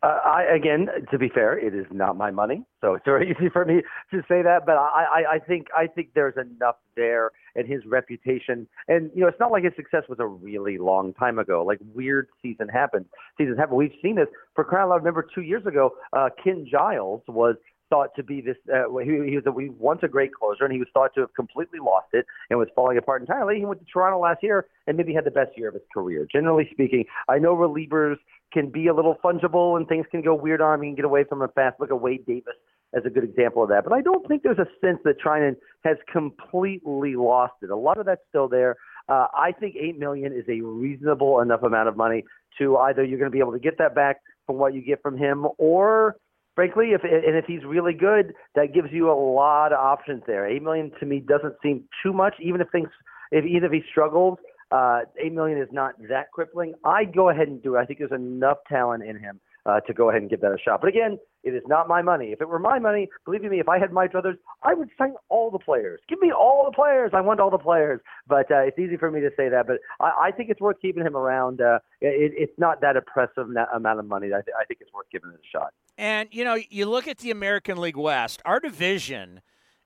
Uh, 0.02 0.18
I 0.24 0.42
again, 0.42 0.88
to 1.12 1.18
be 1.18 1.28
fair, 1.28 1.56
it 1.56 1.74
is 1.74 1.86
not 1.92 2.16
my 2.16 2.32
money, 2.32 2.64
so 2.80 2.94
it's 2.94 3.04
very 3.04 3.30
easy 3.38 3.48
for 3.48 3.64
me 3.64 3.82
to 4.10 4.22
say 4.28 4.42
that. 4.42 4.66
But 4.66 4.76
I, 4.76 5.04
I, 5.14 5.34
I 5.34 5.38
think 5.38 5.68
I 5.76 5.86
think 5.86 6.08
there's 6.14 6.34
enough 6.36 6.76
there, 6.96 7.30
and 7.54 7.68
his 7.68 7.86
reputation, 7.86 8.66
and 8.88 9.10
you 9.14 9.20
know, 9.20 9.28
it's 9.28 9.38
not 9.38 9.52
like 9.52 9.62
his 9.62 9.74
success 9.76 10.02
was 10.08 10.18
a 10.18 10.26
really 10.26 10.76
long 10.76 11.14
time 11.14 11.38
ago. 11.38 11.64
Like 11.64 11.78
weird 11.94 12.28
season 12.42 12.68
happens, 12.68 13.06
seasons 13.38 13.58
happen. 13.58 13.76
We've 13.76 13.92
seen 14.02 14.16
this 14.16 14.26
for 14.56 14.64
crying 14.64 14.84
out 14.84 14.90
loud. 14.90 14.96
Remember 14.96 15.24
two 15.32 15.42
years 15.42 15.66
ago, 15.66 15.92
uh, 16.12 16.30
Ken 16.42 16.66
Giles 16.68 17.22
was 17.28 17.54
thought 17.92 18.08
to 18.16 18.22
be 18.22 18.40
this. 18.40 18.56
Uh, 18.74 18.84
he, 18.98 19.10
he 19.28 19.36
was 19.36 19.44
a, 19.46 19.60
he 19.60 19.68
once 19.68 20.00
a 20.02 20.08
great 20.08 20.32
closer, 20.34 20.64
and 20.64 20.72
he 20.72 20.78
was 20.78 20.88
thought 20.94 21.14
to 21.14 21.20
have 21.20 21.34
completely 21.34 21.78
lost 21.78 22.08
it 22.12 22.24
and 22.48 22.58
was 22.58 22.68
falling 22.74 22.96
apart 22.96 23.20
entirely. 23.20 23.58
He 23.58 23.66
went 23.66 23.80
to 23.80 23.86
Toronto 23.92 24.18
last 24.18 24.42
year 24.42 24.66
and 24.86 24.96
maybe 24.96 25.12
had 25.12 25.24
the 25.24 25.30
best 25.30 25.50
year 25.56 25.68
of 25.68 25.74
his 25.74 25.82
career. 25.92 26.26
Generally 26.32 26.70
speaking, 26.72 27.04
I 27.28 27.38
know 27.38 27.54
relievers 27.54 28.16
can 28.52 28.70
be 28.70 28.86
a 28.86 28.94
little 28.94 29.16
fungible 29.24 29.76
and 29.76 29.86
things 29.88 30.06
can 30.10 30.22
go 30.22 30.34
weird 30.34 30.60
on 30.60 30.74
him. 30.74 30.82
Can 30.82 30.94
get 30.94 31.04
away 31.04 31.24
from 31.24 31.42
him 31.42 31.48
fast. 31.54 31.80
Look 31.80 31.90
at 31.90 32.00
Wade 32.00 32.26
Davis 32.26 32.54
as 32.94 33.02
a 33.06 33.10
good 33.10 33.24
example 33.24 33.62
of 33.62 33.68
that. 33.70 33.84
But 33.84 33.92
I 33.92 34.02
don't 34.02 34.26
think 34.28 34.42
there's 34.42 34.58
a 34.58 34.68
sense 34.84 34.98
that 35.04 35.20
Treinen 35.20 35.56
has 35.84 35.96
completely 36.12 37.16
lost 37.16 37.54
it. 37.62 37.70
A 37.70 37.76
lot 37.76 37.98
of 37.98 38.06
that's 38.06 38.20
still 38.28 38.48
there. 38.48 38.76
Uh, 39.08 39.26
I 39.34 39.52
think 39.52 39.76
eight 39.76 39.98
million 39.98 40.32
is 40.32 40.44
a 40.48 40.60
reasonable 40.60 41.40
enough 41.40 41.62
amount 41.62 41.88
of 41.88 41.96
money 41.96 42.24
to 42.58 42.76
either 42.76 43.02
you're 43.04 43.18
going 43.18 43.30
to 43.30 43.34
be 43.34 43.40
able 43.40 43.52
to 43.52 43.58
get 43.58 43.78
that 43.78 43.94
back 43.94 44.16
from 44.46 44.56
what 44.56 44.74
you 44.74 44.82
get 44.82 45.00
from 45.02 45.16
him, 45.16 45.46
or 45.58 46.16
frankly, 46.54 46.90
if 46.90 47.02
and 47.04 47.36
if 47.36 47.44
he's 47.46 47.64
really 47.64 47.94
good, 47.94 48.34
that 48.54 48.74
gives 48.74 48.88
you 48.92 49.10
a 49.10 49.14
lot 49.14 49.72
of 49.72 49.78
options 49.78 50.22
there. 50.26 50.46
Eight 50.46 50.62
million 50.62 50.92
to 51.00 51.06
me 51.06 51.20
doesn't 51.20 51.54
seem 51.62 51.84
too 52.02 52.12
much, 52.12 52.34
even 52.40 52.60
if 52.60 52.68
things, 52.70 52.88
if 53.30 53.44
even 53.44 53.64
if 53.64 53.72
he 53.72 53.82
struggles, 53.90 54.38
uh, 54.72 55.00
eight 55.22 55.32
million 55.32 55.58
is 55.58 55.68
not 55.70 55.94
that 56.08 56.30
crippling. 56.32 56.74
I'd 56.84 57.14
go 57.14 57.28
ahead 57.28 57.48
and 57.48 57.62
do 57.62 57.76
it. 57.76 57.80
I 57.80 57.84
think 57.84 57.98
there's 57.98 58.12
enough 58.12 58.58
talent 58.68 59.04
in 59.04 59.18
him 59.18 59.40
uh, 59.66 59.80
to 59.80 59.92
go 59.92 60.10
ahead 60.10 60.22
and 60.22 60.30
give 60.30 60.40
that 60.40 60.52
a 60.52 60.58
shot. 60.58 60.80
But 60.80 60.88
again, 60.88 61.18
it 61.44 61.50
is 61.50 61.62
not 61.66 61.88
my 61.88 62.02
money. 62.02 62.28
If 62.32 62.40
it 62.40 62.48
were 62.48 62.58
my 62.58 62.78
money, 62.78 63.08
believe 63.24 63.42
me, 63.42 63.60
if 63.60 63.68
I 63.68 63.78
had 63.78 63.92
my 63.92 64.08
druthers, 64.08 64.36
I 64.62 64.74
would 64.74 64.88
sign 64.96 65.14
all 65.28 65.50
the 65.50 65.58
players. 65.58 66.00
Give 66.08 66.20
me 66.20 66.32
all 66.32 66.64
the 66.64 66.74
players. 66.74 67.10
I 67.14 67.20
want 67.20 67.40
all 67.40 67.50
the 67.50 67.58
players. 67.58 68.00
But 68.26 68.50
uh, 68.50 68.60
it's 68.60 68.78
easy 68.78 68.96
for 68.96 69.10
me 69.10 69.20
to 69.20 69.30
say 69.36 69.48
that. 69.48 69.66
But 69.66 69.78
I, 70.00 70.28
I 70.28 70.30
think 70.30 70.50
it's 70.50 70.60
worth 70.60 70.80
keeping 70.80 71.04
him 71.04 71.16
around. 71.16 71.60
Uh, 71.60 71.78
it, 72.00 72.32
it's 72.36 72.58
not 72.58 72.80
that 72.80 72.96
oppressive 72.96 73.48
amount 73.74 73.98
of 73.98 74.06
money. 74.06 74.28
I, 74.28 74.40
th- 74.42 74.54
I 74.58 74.64
think 74.64 74.80
it's 74.80 74.92
worth 74.92 75.06
giving 75.12 75.30
it 75.30 75.36
a 75.36 75.58
shot. 75.58 75.72
And 75.98 76.28
you 76.32 76.44
know, 76.44 76.56
you 76.70 76.86
look 76.86 77.06
at 77.06 77.18
the 77.18 77.30
American 77.30 77.80
League 77.80 77.96
West. 77.96 78.40
Our 78.44 78.60
division 78.60 79.42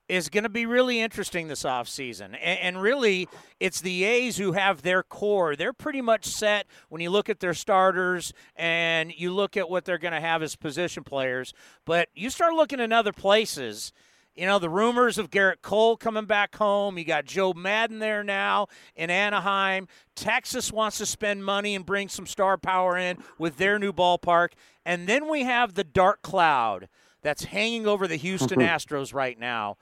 is 0.09 0.29
going 0.29 0.43
to 0.43 0.49
be 0.49 0.65
really 0.65 0.99
interesting 0.99 1.47
this 1.47 1.63
offseason. 1.63 2.27
And, 2.41 2.59
and 2.59 2.81
really, 2.81 3.27
it's 3.59 3.81
the 3.81 4.03
A's 4.03 4.37
who 4.37 4.53
have 4.53 4.81
their 4.81 5.03
core. 5.03 5.55
They're 5.55 5.73
pretty 5.73 6.01
much 6.01 6.25
set 6.25 6.65
when 6.89 7.01
you 7.01 7.09
look 7.09 7.29
at 7.29 7.39
their 7.39 7.53
starters 7.53 8.33
and 8.55 9.11
you 9.15 9.33
look 9.33 9.57
at 9.57 9.69
what 9.69 9.85
they're 9.85 9.97
going 9.97 10.13
to 10.13 10.21
have 10.21 10.41
as 10.41 10.55
position 10.55 11.03
players. 11.03 11.53
But 11.85 12.09
you 12.15 12.29
start 12.29 12.53
looking 12.53 12.79
in 12.79 12.93
other 12.93 13.13
places. 13.13 13.91
You 14.33 14.45
know, 14.45 14.59
the 14.59 14.69
rumors 14.69 15.17
of 15.17 15.31
Gerrit 15.31 15.63
Cole 15.63 15.97
coming 15.97 16.25
back 16.25 16.55
home. 16.55 16.97
You 16.97 17.03
got 17.03 17.25
Joe 17.25 17.53
Maddon 17.53 17.97
there 17.99 18.23
now 18.23 18.67
in 18.95 19.09
Anaheim. 19.09 19.87
Texas 20.15 20.71
wants 20.71 20.99
to 20.99 21.07
spend 21.07 21.43
money 21.43 21.73
and 21.73 21.83
bring 21.83 22.07
some 22.07 22.27
star 22.27 22.55
power 22.55 22.97
in 22.97 23.17
with 23.39 23.57
their 23.57 23.79
new 23.79 23.91
ballpark. 23.91 24.49
And 24.85 25.07
then 25.07 25.27
we 25.27 25.43
have 25.43 25.73
the 25.73 25.83
dark 25.83 26.21
cloud 26.21 26.87
that's 27.23 27.45
hanging 27.45 27.87
over 27.87 28.07
the 28.07 28.15
Houston 28.15 28.59
mm-hmm. 28.59 28.75
Astros 28.75 29.11
right 29.11 29.39
now. 29.39 29.77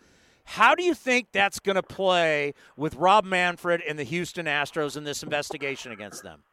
How 0.45 0.75
do 0.75 0.83
you 0.83 0.93
think 0.93 1.27
that's 1.31 1.59
going 1.59 1.75
to 1.75 1.83
play 1.83 2.53
with 2.77 2.95
Rob 2.95 3.25
Manfred 3.25 3.81
and 3.87 3.99
the 3.99 4.03
Houston 4.03 4.45
Astros 4.45 4.95
in 4.95 5.03
this 5.03 5.23
investigation 5.23 5.91
against 5.91 6.23
them? 6.23 6.43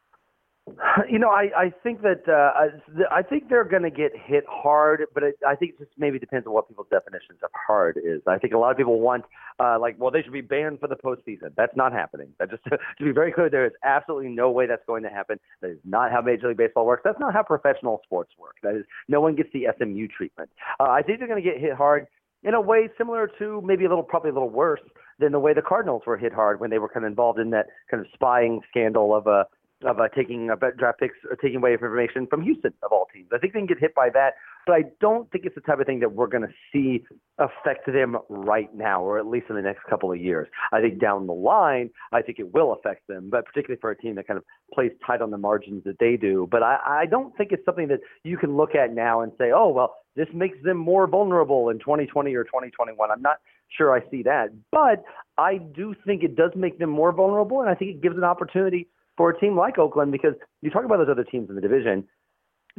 You 1.09 1.19
know, 1.19 1.29
I, 1.29 1.49
I 1.57 1.73
think 1.83 2.03
that 2.03 2.23
uh, 2.27 3.03
I 3.11 3.21
think 3.21 3.49
they're 3.49 3.65
going 3.65 3.83
to 3.83 3.89
get 3.89 4.13
hit 4.15 4.45
hard, 4.47 5.03
but 5.13 5.21
it, 5.21 5.35
I 5.45 5.55
think 5.55 5.73
it 5.73 5.79
just 5.79 5.91
maybe 5.97 6.19
depends 6.19 6.47
on 6.47 6.53
what 6.53 6.69
people's 6.69 6.87
definitions 6.89 7.39
of 7.43 7.49
hard 7.67 7.97
is. 7.97 8.21
I 8.27 8.37
think 8.37 8.53
a 8.53 8.57
lot 8.57 8.71
of 8.71 8.77
people 8.77 9.01
want, 9.01 9.25
uh, 9.59 9.77
like, 9.77 9.99
well, 9.99 10.09
they 10.09 10.21
should 10.21 10.31
be 10.31 10.39
banned 10.39 10.79
for 10.79 10.87
the 10.87 10.95
postseason. 10.95 11.53
That's 11.57 11.75
not 11.75 11.91
happening. 11.91 12.29
That 12.39 12.49
just 12.49 12.63
to 12.69 13.03
be 13.03 13.11
very 13.11 13.33
clear, 13.33 13.49
there 13.49 13.65
is 13.65 13.73
absolutely 13.83 14.29
no 14.29 14.51
way 14.51 14.65
that's 14.65 14.85
going 14.87 15.03
to 15.03 15.09
happen. 15.09 15.37
That 15.61 15.71
is 15.71 15.79
not 15.83 16.11
how 16.11 16.21
Major 16.21 16.47
League 16.47 16.57
Baseball 16.57 16.85
works. 16.85 17.01
That's 17.03 17.19
not 17.19 17.33
how 17.33 17.43
professional 17.43 17.99
sports 18.05 18.31
work. 18.37 18.55
That 18.63 18.75
is, 18.75 18.85
no 19.09 19.19
one 19.19 19.35
gets 19.35 19.49
the 19.51 19.67
SMU 19.77 20.07
treatment. 20.07 20.49
Uh, 20.79 20.83
I 20.83 21.01
think 21.01 21.19
they're 21.19 21.27
going 21.27 21.43
to 21.43 21.49
get 21.49 21.59
hit 21.59 21.73
hard 21.73 22.07
in 22.43 22.53
a 22.53 22.61
way 22.61 22.89
similar 22.97 23.29
to 23.39 23.61
maybe 23.63 23.85
a 23.85 23.89
little 23.89 24.03
probably 24.03 24.31
a 24.31 24.33
little 24.33 24.49
worse 24.49 24.81
than 25.19 25.31
the 25.31 25.39
way 25.39 25.53
the 25.53 25.61
Cardinals 25.61 26.03
were 26.05 26.17
hit 26.17 26.33
hard 26.33 26.59
when 26.59 26.69
they 26.69 26.79
were 26.79 26.89
kind 26.89 27.05
of 27.05 27.09
involved 27.09 27.39
in 27.39 27.49
that 27.51 27.67
kind 27.89 28.01
of 28.01 28.07
spying 28.13 28.61
scandal 28.69 29.15
of 29.15 29.27
uh, 29.27 29.43
of 29.85 29.99
uh, 29.99 30.07
taking 30.15 30.49
uh, 30.49 30.55
bet 30.55 30.77
draft 30.77 30.99
picks 30.99 31.15
or 31.29 31.35
taking 31.35 31.57
away 31.57 31.73
information 31.73 32.25
from 32.27 32.41
Houston 32.41 32.73
of 32.83 32.91
all 32.91 33.07
teams. 33.13 33.27
I 33.33 33.37
think 33.37 33.53
they 33.53 33.59
can 33.59 33.67
get 33.67 33.79
hit 33.79 33.93
by 33.95 34.09
that, 34.13 34.33
but 34.65 34.73
I 34.73 34.83
don't 35.01 35.29
think 35.31 35.45
it's 35.45 35.55
the 35.55 35.61
type 35.61 35.79
of 35.79 35.85
thing 35.85 35.99
that 35.99 36.13
we're 36.13 36.27
going 36.27 36.43
to 36.43 36.53
see 36.71 37.03
affect 37.37 37.85
them 37.87 38.17
right 38.29 38.73
now, 38.75 39.03
or 39.03 39.17
at 39.17 39.25
least 39.25 39.47
in 39.49 39.55
the 39.55 39.61
next 39.61 39.83
couple 39.89 40.11
of 40.11 40.19
years. 40.19 40.47
I 40.71 40.81
think 40.81 40.99
down 40.99 41.27
the 41.27 41.33
line, 41.33 41.89
I 42.11 42.21
think 42.21 42.39
it 42.39 42.53
will 42.53 42.73
affect 42.73 43.07
them, 43.07 43.29
but 43.29 43.45
particularly 43.45 43.79
for 43.81 43.91
a 43.91 43.97
team 43.97 44.15
that 44.15 44.27
kind 44.27 44.37
of 44.37 44.43
plays 44.73 44.91
tight 45.05 45.21
on 45.21 45.31
the 45.31 45.37
margins 45.37 45.83
that 45.85 45.97
they 45.99 46.15
do. 46.15 46.47
But 46.49 46.63
I, 46.63 46.77
I 46.85 47.05
don't 47.05 47.35
think 47.35 47.51
it's 47.51 47.65
something 47.65 47.87
that 47.87 47.99
you 48.23 48.37
can 48.37 48.55
look 48.55 48.75
at 48.75 48.93
now 48.93 49.21
and 49.21 49.31
say, 49.37 49.51
oh 49.53 49.69
well, 49.69 49.95
this 50.15 50.27
makes 50.33 50.57
them 50.63 50.77
more 50.77 51.07
vulnerable 51.07 51.69
in 51.69 51.79
2020 51.79 52.33
or 52.35 52.43
2021. 52.43 53.09
I'm 53.09 53.21
not 53.21 53.37
sure 53.75 53.95
I 53.95 54.07
see 54.11 54.21
that, 54.23 54.49
but 54.71 55.03
I 55.37 55.57
do 55.57 55.95
think 56.05 56.23
it 56.23 56.35
does 56.35 56.51
make 56.55 56.77
them 56.77 56.91
more 56.91 57.11
vulnerable, 57.11 57.61
and 57.61 57.69
I 57.69 57.75
think 57.75 57.91
it 57.91 58.01
gives 58.01 58.17
an 58.17 58.23
opportunity 58.23 58.87
for 59.17 59.29
a 59.29 59.39
team 59.39 59.55
like 59.57 59.77
Oakland 59.77 60.11
because 60.11 60.33
you 60.61 60.69
talk 60.69 60.85
about 60.85 60.97
those 60.97 61.09
other 61.09 61.23
teams 61.23 61.49
in 61.49 61.55
the 61.55 61.61
division. 61.61 62.07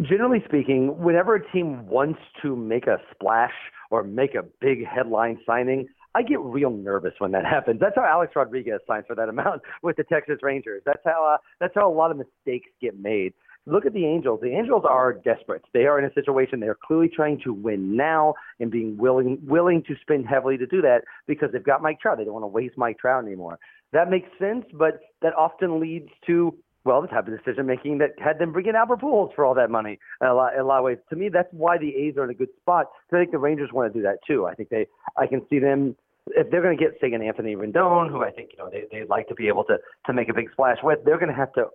Generally 0.01 0.43
speaking, 0.47 0.99
whenever 0.99 1.37
a 1.37 1.53
team 1.53 1.87
wants 1.87 2.19
to 2.43 2.57
make 2.57 2.89
a 2.89 2.99
splash 3.13 3.53
or 3.91 4.03
make 4.03 4.35
a 4.35 4.43
big 4.61 4.85
headline 4.85 5.39
signing, 5.47 5.87
I 6.17 6.23
get 6.23 6.41
real 6.41 6.71
nervous 6.71 7.13
when 7.19 7.31
that 7.33 7.45
happens. 7.51 7.81
That's 7.81 7.95
how 7.95 8.05
Alex 8.05 8.33
Rodriguez 8.35 8.81
signed 8.89 9.05
for 9.07 9.15
that 9.15 9.29
amount 9.29 9.63
with 9.83 9.97
the 9.97 10.05
Texas 10.05 10.39
Rangers. 10.43 10.83
That's 10.85 11.03
how 11.05 11.35
uh, 11.35 11.39
that's 11.61 11.75
how 11.77 11.91
a 11.91 11.95
lot 11.95 12.11
of 12.11 12.17
mistakes 12.17 12.69
get 12.81 12.99
made. 12.99 13.35
Look 13.67 13.87
at 13.87 13.95
the 13.95 14.05
Angels. 14.05 14.41
The 14.43 14.51
Angels 14.51 14.85
are 14.87 15.13
desperate. 15.13 15.63
They 15.73 15.87
are 15.87 15.99
in 15.99 16.05
a 16.05 16.13
situation 16.13 16.61
they 16.61 16.67
are 16.67 16.77
clearly 16.87 17.09
trying 17.09 17.41
to 17.45 17.55
win 17.55 17.97
now 17.97 18.35
and 18.61 18.71
being 18.71 18.97
willing 18.99 19.39
willing 19.47 19.85
to 19.85 19.95
spend 20.03 20.27
heavily 20.27 20.59
to 20.59 20.67
do 20.67 20.83
that 20.83 21.03
because 21.27 21.51
they've 21.53 21.65
got 21.65 21.83
Mike 21.83 22.01
Trout. 22.01 22.19
They 22.19 22.25
don't 22.25 22.35
want 22.35 22.43
to 22.43 22.49
waste 22.49 22.77
Mike 22.77 22.99
Trout 22.99 23.25
anymore. 23.25 23.61
That 23.93 24.11
makes 24.11 24.29
sense, 24.41 24.65
but 24.75 24.99
that 25.23 25.35
often 25.35 25.81
leads 25.81 26.09
to 26.27 26.55
well, 26.85 27.01
the 27.01 27.09
type 27.09 27.27
of 27.27 27.37
decision 27.37 27.67
making 27.67 27.99
that 27.99 28.11
had 28.19 28.39
them 28.39 28.53
bring 28.53 28.67
in 28.67 28.77
Albert 28.77 29.01
Pujols 29.01 29.35
for 29.35 29.45
all 29.45 29.55
that 29.55 29.71
money 29.71 29.99
in 30.21 30.27
a, 30.27 30.35
lot, 30.35 30.55
in 30.55 30.61
a 30.61 30.65
lot 30.65 30.79
of 30.79 30.85
ways. 30.85 30.99
To 31.11 31.17
me, 31.17 31.29
that's 31.29 31.49
why 31.53 31.79
the 31.79 31.95
A's 31.97 32.17
are 32.17 32.25
in 32.25 32.31
a 32.31 32.35
good 32.35 32.51
spot. 32.61 32.87
I 33.13 33.19
think 33.19 33.31
the 33.31 33.39
Rangers 33.39 33.71
want 33.73 33.93
to 33.93 33.99
do 33.99 34.03
that 34.03 34.19
too. 34.27 34.47
I 34.47 34.55
think 34.55 34.69
they, 34.69 34.87
I 35.17 35.27
can 35.27 35.43
see 35.49 35.59
them 35.59 35.97
if 36.29 36.51
they're 36.51 36.63
going 36.63 36.77
to 36.77 36.83
get, 36.83 36.95
say, 37.01 37.13
an 37.13 37.23
Anthony 37.23 37.55
Rendon, 37.55 38.09
who 38.09 38.23
I 38.23 38.31
think 38.31 38.51
you 38.53 38.59
know 38.59 38.71
they 38.71 38.85
they'd 38.91 39.09
like 39.09 39.29
to 39.29 39.35
be 39.35 39.49
able 39.49 39.65
to 39.65 39.77
to 40.07 40.13
make 40.13 40.29
a 40.29 40.35
big 40.35 40.51
splash 40.53 40.79
with, 40.83 41.01
they're 41.05 41.19
going 41.19 41.29
to 41.29 41.37
have 41.37 41.53
to 41.53 41.67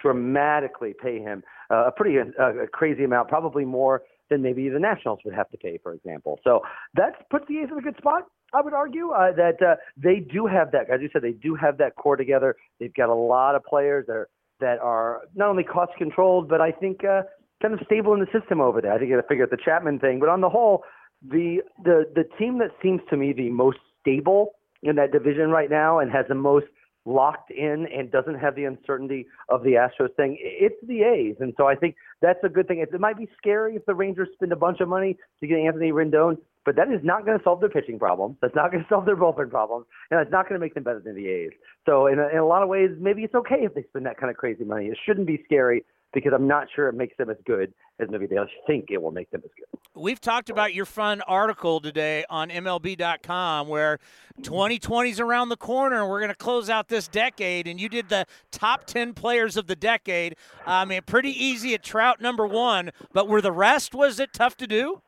dramatically 0.00 0.94
pay 1.00 1.20
him 1.20 1.42
uh, 1.70 1.86
a 1.86 1.92
pretty 1.92 2.18
uh, 2.18 2.64
a 2.64 2.66
crazy 2.66 3.04
amount, 3.04 3.28
probably 3.28 3.64
more 3.64 4.02
than 4.28 4.42
maybe 4.42 4.68
the 4.68 4.78
Nationals 4.78 5.20
would 5.24 5.34
have 5.34 5.48
to 5.50 5.56
pay, 5.56 5.78
for 5.82 5.94
example. 5.94 6.38
So 6.44 6.60
that 6.94 7.28
puts 7.30 7.46
the 7.48 7.60
A's 7.60 7.68
in 7.72 7.78
a 7.78 7.80
good 7.80 7.96
spot. 7.96 8.24
I 8.52 8.62
would 8.62 8.72
argue 8.72 9.10
uh, 9.10 9.32
that 9.32 9.62
uh, 9.62 9.76
they 9.96 10.20
do 10.20 10.46
have 10.46 10.72
that, 10.72 10.90
as 10.90 11.00
you 11.02 11.10
said, 11.12 11.22
they 11.22 11.32
do 11.32 11.54
have 11.54 11.78
that 11.78 11.96
core 11.96 12.16
together. 12.16 12.56
They've 12.80 12.94
got 12.94 13.08
a 13.10 13.14
lot 13.14 13.54
of 13.54 13.64
players 13.64 14.06
that 14.06 14.14
are, 14.14 14.28
that 14.60 14.78
are 14.80 15.22
not 15.34 15.48
only 15.48 15.64
cost 15.64 15.92
controlled, 15.96 16.48
but 16.48 16.60
I 16.60 16.72
think 16.72 17.04
uh, 17.04 17.22
kind 17.62 17.74
of 17.74 17.80
stable 17.84 18.14
in 18.14 18.20
the 18.20 18.38
system 18.38 18.60
over 18.60 18.80
there. 18.80 18.92
I 18.92 18.98
think 18.98 19.10
you 19.10 19.16
got 19.16 19.22
to 19.22 19.28
figure 19.28 19.44
out 19.44 19.50
the 19.50 19.58
Chapman 19.64 19.98
thing, 19.98 20.20
but 20.20 20.28
on 20.28 20.40
the 20.40 20.48
whole, 20.48 20.84
the 21.26 21.58
the 21.84 22.04
the 22.14 22.24
team 22.38 22.58
that 22.58 22.70
seems 22.82 23.00
to 23.10 23.16
me 23.16 23.32
the 23.32 23.50
most 23.50 23.78
stable 24.00 24.52
in 24.82 24.96
that 24.96 25.12
division 25.12 25.50
right 25.50 25.70
now 25.70 25.98
and 25.98 26.10
has 26.10 26.26
the 26.28 26.34
most 26.34 26.66
locked 27.04 27.50
in 27.50 27.86
and 27.92 28.10
doesn't 28.10 28.38
have 28.38 28.54
the 28.54 28.64
uncertainty 28.64 29.26
of 29.48 29.62
the 29.62 29.70
Astros 29.72 30.14
thing, 30.16 30.36
it's 30.40 30.76
the 30.86 31.02
A's. 31.02 31.36
And 31.40 31.54
so 31.56 31.66
I 31.66 31.74
think 31.74 31.96
that's 32.20 32.38
a 32.44 32.48
good 32.48 32.68
thing. 32.68 32.80
It 32.80 33.00
might 33.00 33.16
be 33.16 33.28
scary 33.36 33.76
if 33.76 33.86
the 33.86 33.94
Rangers 33.94 34.28
spend 34.34 34.52
a 34.52 34.56
bunch 34.56 34.80
of 34.80 34.88
money 34.88 35.16
to 35.40 35.46
get 35.46 35.58
Anthony 35.58 35.90
Rendon, 35.90 36.36
but 36.64 36.76
that 36.76 36.88
is 36.92 37.00
not 37.02 37.24
going 37.24 37.38
to 37.38 37.44
solve 37.44 37.60
their 37.60 37.68
pitching 37.68 37.98
problems. 37.98 38.36
That's 38.40 38.54
not 38.54 38.70
going 38.70 38.82
to 38.84 38.88
solve 38.88 39.06
their 39.06 39.16
bullpen 39.16 39.50
problems, 39.50 39.86
and 40.10 40.20
it's 40.20 40.32
not 40.32 40.48
going 40.48 40.60
to 40.60 40.64
make 40.64 40.74
them 40.74 40.84
better 40.84 41.00
than 41.00 41.14
the 41.14 41.28
A's. 41.28 41.52
So 41.86 42.06
in 42.06 42.18
a, 42.18 42.28
in 42.28 42.38
a 42.38 42.46
lot 42.46 42.62
of 42.62 42.68
ways, 42.68 42.90
maybe 42.98 43.22
it's 43.22 43.34
okay 43.34 43.60
if 43.60 43.74
they 43.74 43.84
spend 43.84 44.06
that 44.06 44.18
kind 44.18 44.30
of 44.30 44.36
crazy 44.36 44.64
money. 44.64 44.86
It 44.86 44.98
shouldn't 45.06 45.26
be 45.26 45.42
scary 45.44 45.84
because 46.12 46.32
I'm 46.34 46.48
not 46.48 46.68
sure 46.74 46.88
it 46.88 46.94
makes 46.94 47.16
them 47.16 47.30
as 47.30 47.36
good 47.46 47.72
as 48.00 48.08
maybe 48.10 48.26
they 48.26 48.36
think 48.66 48.86
it 48.90 49.00
will 49.00 49.10
make 49.10 49.30
them 49.30 49.42
as 49.44 49.50
good. 49.56 49.78
We've 49.94 50.20
talked 50.20 50.48
about 50.48 50.72
your 50.74 50.86
fun 50.86 51.20
article 51.22 51.80
today 51.80 52.24
on 52.30 52.50
MLB.com 52.50 53.68
where 53.68 53.98
2020 54.42 55.10
is 55.10 55.20
around 55.20 55.48
the 55.48 55.56
corner. 55.56 56.00
And 56.00 56.08
we're 56.08 56.20
going 56.20 56.30
to 56.30 56.36
close 56.36 56.70
out 56.70 56.88
this 56.88 57.08
decade, 57.08 57.66
and 57.66 57.80
you 57.80 57.88
did 57.88 58.08
the 58.08 58.26
top 58.50 58.84
10 58.84 59.14
players 59.14 59.56
of 59.56 59.66
the 59.66 59.76
decade. 59.76 60.36
I 60.66 60.84
mean, 60.84 61.02
pretty 61.04 61.30
easy 61.30 61.74
at 61.74 61.82
Trout 61.82 62.20
number 62.20 62.46
one, 62.46 62.90
but 63.12 63.28
were 63.28 63.42
the 63.42 63.52
rest, 63.52 63.94
was 63.94 64.20
it 64.20 64.32
tough 64.32 64.56
to 64.58 64.66
do? 64.66 65.02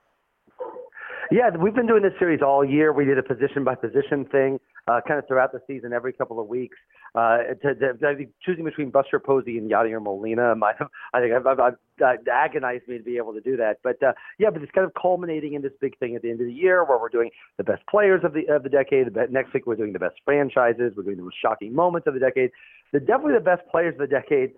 Yeah, 1.32 1.50
we've 1.56 1.74
been 1.74 1.86
doing 1.86 2.02
this 2.02 2.12
series 2.18 2.40
all 2.42 2.64
year. 2.64 2.92
We 2.92 3.04
did 3.04 3.16
a 3.16 3.22
position 3.22 3.62
by 3.62 3.76
position 3.76 4.24
thing, 4.24 4.58
uh, 4.88 5.00
kind 5.06 5.20
of 5.20 5.28
throughout 5.28 5.52
the 5.52 5.60
season, 5.64 5.92
every 5.92 6.12
couple 6.12 6.40
of 6.40 6.48
weeks. 6.48 6.76
Uh, 7.14 7.54
to, 7.62 7.74
to, 7.76 7.94
to, 7.94 8.26
choosing 8.44 8.64
between 8.64 8.90
Buster 8.90 9.20
Posey 9.20 9.56
and 9.56 9.70
Yadier 9.70 10.02
Molina 10.02 10.56
have, 10.56 10.88
I 11.14 11.20
think, 11.20 11.32
I've, 11.32 11.46
I've, 11.46 11.60
I've, 11.60 11.74
uh, 12.02 12.16
agonized 12.32 12.88
me 12.88 12.98
to 12.98 13.04
be 13.04 13.16
able 13.16 13.32
to 13.34 13.40
do 13.40 13.56
that. 13.58 13.78
But 13.84 14.02
uh, 14.02 14.12
yeah, 14.40 14.50
but 14.50 14.60
it's 14.62 14.72
kind 14.72 14.84
of 14.84 14.92
culminating 15.00 15.54
in 15.54 15.62
this 15.62 15.72
big 15.80 15.96
thing 16.00 16.16
at 16.16 16.22
the 16.22 16.30
end 16.30 16.40
of 16.40 16.48
the 16.48 16.52
year 16.52 16.84
where 16.84 16.98
we're 16.98 17.08
doing 17.08 17.30
the 17.58 17.64
best 17.64 17.82
players 17.88 18.22
of 18.24 18.32
the 18.32 18.52
of 18.52 18.64
the 18.64 18.68
decade. 18.68 19.14
The 19.14 19.28
Next 19.30 19.54
week 19.54 19.68
we're 19.68 19.76
doing 19.76 19.92
the 19.92 20.00
best 20.00 20.16
franchises. 20.24 20.94
We're 20.96 21.04
doing 21.04 21.16
the 21.16 21.22
most 21.22 21.36
shocking 21.40 21.72
moments 21.72 22.08
of 22.08 22.14
the 22.14 22.20
decade. 22.20 22.50
The 22.92 22.98
definitely 22.98 23.34
the 23.34 23.40
best 23.40 23.62
players 23.70 23.94
of 23.94 24.00
the 24.00 24.08
decade. 24.08 24.50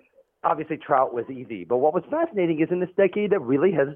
Obviously, 0.42 0.78
Trout 0.78 1.12
was 1.12 1.26
easy, 1.30 1.64
but 1.64 1.78
what 1.78 1.92
was 1.92 2.02
fascinating 2.10 2.60
is 2.60 2.68
in 2.70 2.80
this 2.80 2.90
decade 2.96 3.30
that 3.30 3.40
really 3.40 3.72
has 3.72 3.88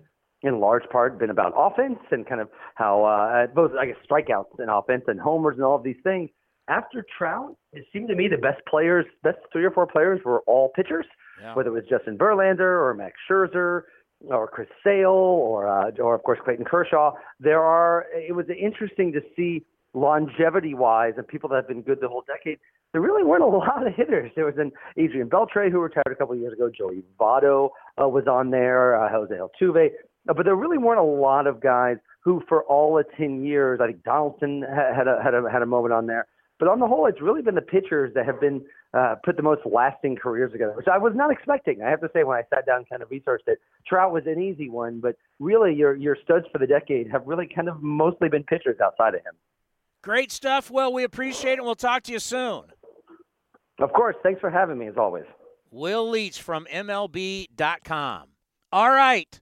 in 0.46 0.60
large 0.60 0.84
part 0.90 1.18
been 1.18 1.30
about 1.30 1.52
offense 1.56 1.98
and 2.10 2.26
kind 2.26 2.40
of 2.40 2.48
how 2.74 3.04
uh, 3.04 3.46
both 3.48 3.72
I 3.78 3.86
guess 3.86 3.96
strikeouts 4.08 4.58
and 4.58 4.70
offense 4.70 5.04
and 5.06 5.20
homers 5.20 5.56
and 5.56 5.64
all 5.64 5.76
of 5.76 5.82
these 5.82 6.00
things. 6.02 6.30
After 6.68 7.04
Trout, 7.16 7.56
it 7.72 7.84
seemed 7.92 8.08
to 8.08 8.16
me 8.16 8.26
the 8.28 8.38
best 8.38 8.60
players, 8.68 9.06
best 9.22 9.38
three 9.52 9.64
or 9.64 9.70
four 9.70 9.86
players 9.86 10.20
were 10.24 10.40
all 10.46 10.70
pitchers, 10.74 11.06
yeah. 11.40 11.54
whether 11.54 11.68
it 11.68 11.72
was 11.72 11.84
Justin 11.88 12.18
Verlander 12.18 12.82
or 12.82 12.92
Max 12.94 13.14
Scherzer 13.30 13.82
or 14.28 14.48
Chris 14.48 14.68
Sale 14.82 15.10
or 15.10 15.68
uh, 15.68 15.90
or 16.00 16.14
of 16.14 16.22
course 16.22 16.38
Clayton 16.44 16.64
Kershaw. 16.64 17.12
There 17.38 17.62
are 17.62 18.06
it 18.14 18.34
was 18.34 18.46
interesting 18.48 19.12
to 19.12 19.20
see 19.36 19.64
longevity 19.94 20.74
wise 20.74 21.14
and 21.16 21.26
people 21.26 21.48
that 21.48 21.56
have 21.56 21.68
been 21.68 21.82
good 21.82 22.00
the 22.00 22.08
whole 22.08 22.24
decade. 22.26 22.58
There 22.92 23.00
really 23.00 23.24
weren't 23.24 23.42
a 23.42 23.46
lot 23.58 23.86
of 23.86 23.94
hitters. 23.94 24.30
There 24.36 24.44
was 24.44 24.56
an 24.58 24.72
Adrian 24.96 25.28
Beltre 25.28 25.70
who 25.70 25.80
retired 25.80 26.12
a 26.12 26.14
couple 26.14 26.34
of 26.34 26.40
years 26.40 26.52
ago. 26.52 26.70
Joey 26.76 27.02
Votto 27.18 27.70
uh, 28.00 28.08
was 28.08 28.26
on 28.26 28.50
there. 28.50 29.02
Uh, 29.02 29.10
Jose 29.10 29.34
Altuve. 29.34 29.90
But 30.26 30.44
there 30.44 30.56
really 30.56 30.78
weren't 30.78 31.00
a 31.00 31.02
lot 31.02 31.46
of 31.46 31.60
guys 31.60 31.96
who, 32.20 32.42
for 32.48 32.64
all 32.64 32.98
of 32.98 33.06
ten 33.16 33.44
years, 33.44 33.80
I 33.80 33.86
think 33.86 34.02
Donaldson 34.04 34.62
had 34.62 35.06
a 35.08 35.22
had 35.22 35.34
a 35.34 35.48
had 35.50 35.62
a 35.62 35.66
moment 35.66 35.94
on 35.94 36.06
there. 36.06 36.26
But 36.58 36.68
on 36.68 36.80
the 36.80 36.86
whole, 36.86 37.06
it's 37.06 37.20
really 37.20 37.42
been 37.42 37.54
the 37.54 37.60
pitchers 37.60 38.14
that 38.14 38.24
have 38.24 38.40
been 38.40 38.64
uh, 38.94 39.16
put 39.22 39.36
the 39.36 39.42
most 39.42 39.60
lasting 39.66 40.16
careers 40.16 40.52
together, 40.52 40.72
which 40.72 40.88
I 40.88 40.96
was 40.96 41.12
not 41.14 41.30
expecting. 41.30 41.82
I 41.82 41.90
have 41.90 42.00
to 42.00 42.08
say, 42.14 42.24
when 42.24 42.38
I 42.38 42.42
sat 42.48 42.64
down 42.64 42.78
and 42.78 42.88
kind 42.88 43.02
of 43.02 43.10
researched 43.10 43.46
it, 43.46 43.60
Trout 43.86 44.10
was 44.10 44.22
an 44.26 44.40
easy 44.40 44.70
one, 44.70 45.00
but 45.00 45.16
really, 45.38 45.74
your 45.74 45.94
your 45.94 46.16
studs 46.24 46.46
for 46.50 46.58
the 46.58 46.66
decade 46.66 47.10
have 47.10 47.26
really 47.26 47.46
kind 47.46 47.68
of 47.68 47.82
mostly 47.82 48.28
been 48.28 48.42
pitchers 48.42 48.78
outside 48.82 49.14
of 49.14 49.20
him. 49.20 49.34
Great 50.02 50.32
stuff. 50.32 50.70
Well, 50.70 50.92
we 50.92 51.04
appreciate 51.04 51.58
it. 51.58 51.64
We'll 51.64 51.74
talk 51.74 52.04
to 52.04 52.12
you 52.12 52.20
soon. 52.20 52.62
Of 53.78 53.92
course. 53.92 54.16
Thanks 54.22 54.40
for 54.40 54.50
having 54.50 54.78
me, 54.78 54.86
as 54.86 54.96
always. 54.96 55.24
Will 55.70 56.08
Leitch 56.08 56.40
from 56.40 56.66
MLB.com. 56.72 58.28
All 58.72 58.90
right. 58.90 59.40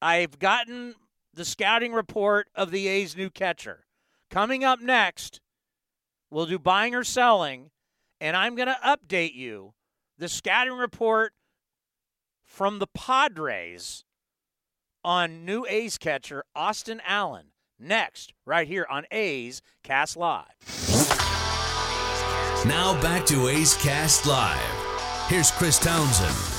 I've 0.00 0.38
gotten 0.38 0.94
the 1.32 1.44
scouting 1.44 1.92
report 1.92 2.48
of 2.54 2.70
the 2.70 2.88
A's 2.88 3.16
new 3.16 3.30
catcher. 3.30 3.86
Coming 4.30 4.64
up 4.64 4.80
next, 4.80 5.40
we'll 6.30 6.46
do 6.46 6.58
buying 6.58 6.94
or 6.94 7.04
selling, 7.04 7.70
and 8.20 8.36
I'm 8.36 8.56
going 8.56 8.68
to 8.68 8.78
update 8.84 9.34
you 9.34 9.74
the 10.18 10.28
scouting 10.28 10.76
report 10.76 11.32
from 12.44 12.78
the 12.78 12.86
Padres 12.86 14.04
on 15.04 15.44
new 15.44 15.66
A's 15.68 15.98
catcher 15.98 16.44
Austin 16.54 17.00
Allen. 17.06 17.52
Next, 17.78 18.32
right 18.46 18.66
here 18.66 18.86
on 18.90 19.04
A's 19.10 19.60
Cast 19.82 20.16
Live. 20.16 20.46
Now 22.66 23.00
back 23.00 23.26
to 23.26 23.48
A's 23.48 23.74
Cast 23.76 24.26
Live. 24.26 25.28
Here's 25.28 25.50
Chris 25.50 25.78
Townsend. 25.78 26.55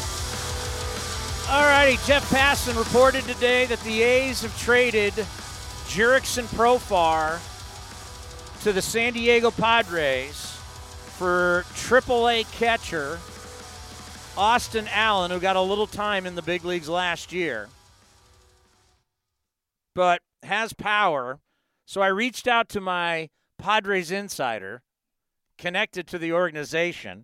All 1.50 1.64
righty, 1.64 1.98
Jeff 2.06 2.30
Passan 2.30 2.78
reported 2.78 3.24
today 3.24 3.66
that 3.68 3.80
the 3.84 4.02
A's 4.02 4.42
have 4.42 4.60
traded 4.60 5.14
Jurickson 5.88 6.44
Profar 6.44 7.40
to 8.64 8.74
the 8.74 8.82
San 8.82 9.14
Diego 9.14 9.50
Padres 9.50 10.58
for 11.18 11.64
AAA 11.70 12.52
catcher 12.52 13.18
Austin 14.38 14.90
Allen, 14.92 15.32
who 15.32 15.40
got 15.40 15.56
a 15.56 15.62
little 15.62 15.88
time 15.88 16.26
in 16.26 16.36
the 16.36 16.42
big 16.42 16.66
leagues 16.66 16.90
last 16.90 17.32
year, 17.32 17.70
but 19.96 20.22
has 20.44 20.74
power. 20.74 21.40
So 21.86 22.02
I 22.02 22.08
reached 22.08 22.50
out 22.50 22.68
to 22.70 22.82
my 22.82 23.30
Padres 23.58 24.12
insider 24.12 24.82
connected 25.58 26.08
to 26.08 26.18
the 26.18 26.34
organization. 26.34 27.24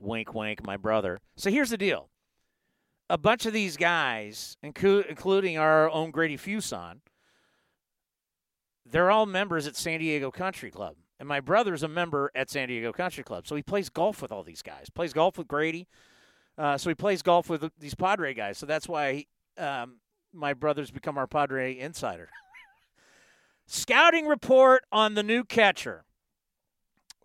Wink, 0.00 0.34
wink, 0.34 0.66
my 0.66 0.76
brother. 0.76 1.20
So 1.36 1.48
here's 1.48 1.70
the 1.70 1.78
deal 1.78 2.08
a 3.08 3.18
bunch 3.18 3.46
of 3.46 3.52
these 3.52 3.76
guys, 3.76 4.56
including 4.62 5.58
our 5.58 5.90
own 5.90 6.10
Grady 6.10 6.36
Fuson, 6.36 7.00
they're 8.84 9.10
all 9.10 9.26
members 9.26 9.66
at 9.66 9.76
San 9.76 10.00
Diego 10.00 10.30
Country 10.30 10.70
Club. 10.70 10.96
And 11.18 11.28
my 11.28 11.40
brother's 11.40 11.82
a 11.82 11.88
member 11.88 12.30
at 12.34 12.50
San 12.50 12.68
Diego 12.68 12.92
Country 12.92 13.24
Club. 13.24 13.46
So 13.46 13.56
he 13.56 13.62
plays 13.62 13.88
golf 13.88 14.20
with 14.20 14.30
all 14.30 14.42
these 14.42 14.62
guys. 14.62 14.90
Plays 14.90 15.12
golf 15.12 15.38
with 15.38 15.48
Grady. 15.48 15.88
Uh, 16.58 16.76
so 16.76 16.90
he 16.90 16.94
plays 16.94 17.22
golf 17.22 17.48
with 17.48 17.70
these 17.78 17.94
Padre 17.94 18.34
guys. 18.34 18.58
So 18.58 18.66
that's 18.66 18.88
why 18.88 19.26
um, 19.56 19.98
my 20.32 20.52
brother's 20.52 20.90
become 20.90 21.16
our 21.16 21.26
Padre 21.26 21.76
insider. 21.78 22.28
Scouting 23.66 24.26
report 24.26 24.84
on 24.92 25.14
the 25.14 25.22
new 25.22 25.42
catcher 25.42 26.04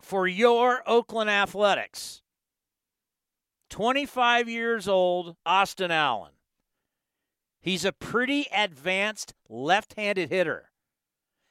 for 0.00 0.26
your 0.26 0.82
Oakland 0.86 1.30
Athletics. 1.30 2.21
25 3.72 4.50
years 4.50 4.86
old, 4.86 5.34
Austin 5.46 5.90
Allen. 5.90 6.32
He's 7.58 7.86
a 7.86 7.92
pretty 7.92 8.46
advanced 8.54 9.32
left 9.48 9.94
handed 9.96 10.28
hitter. 10.28 10.70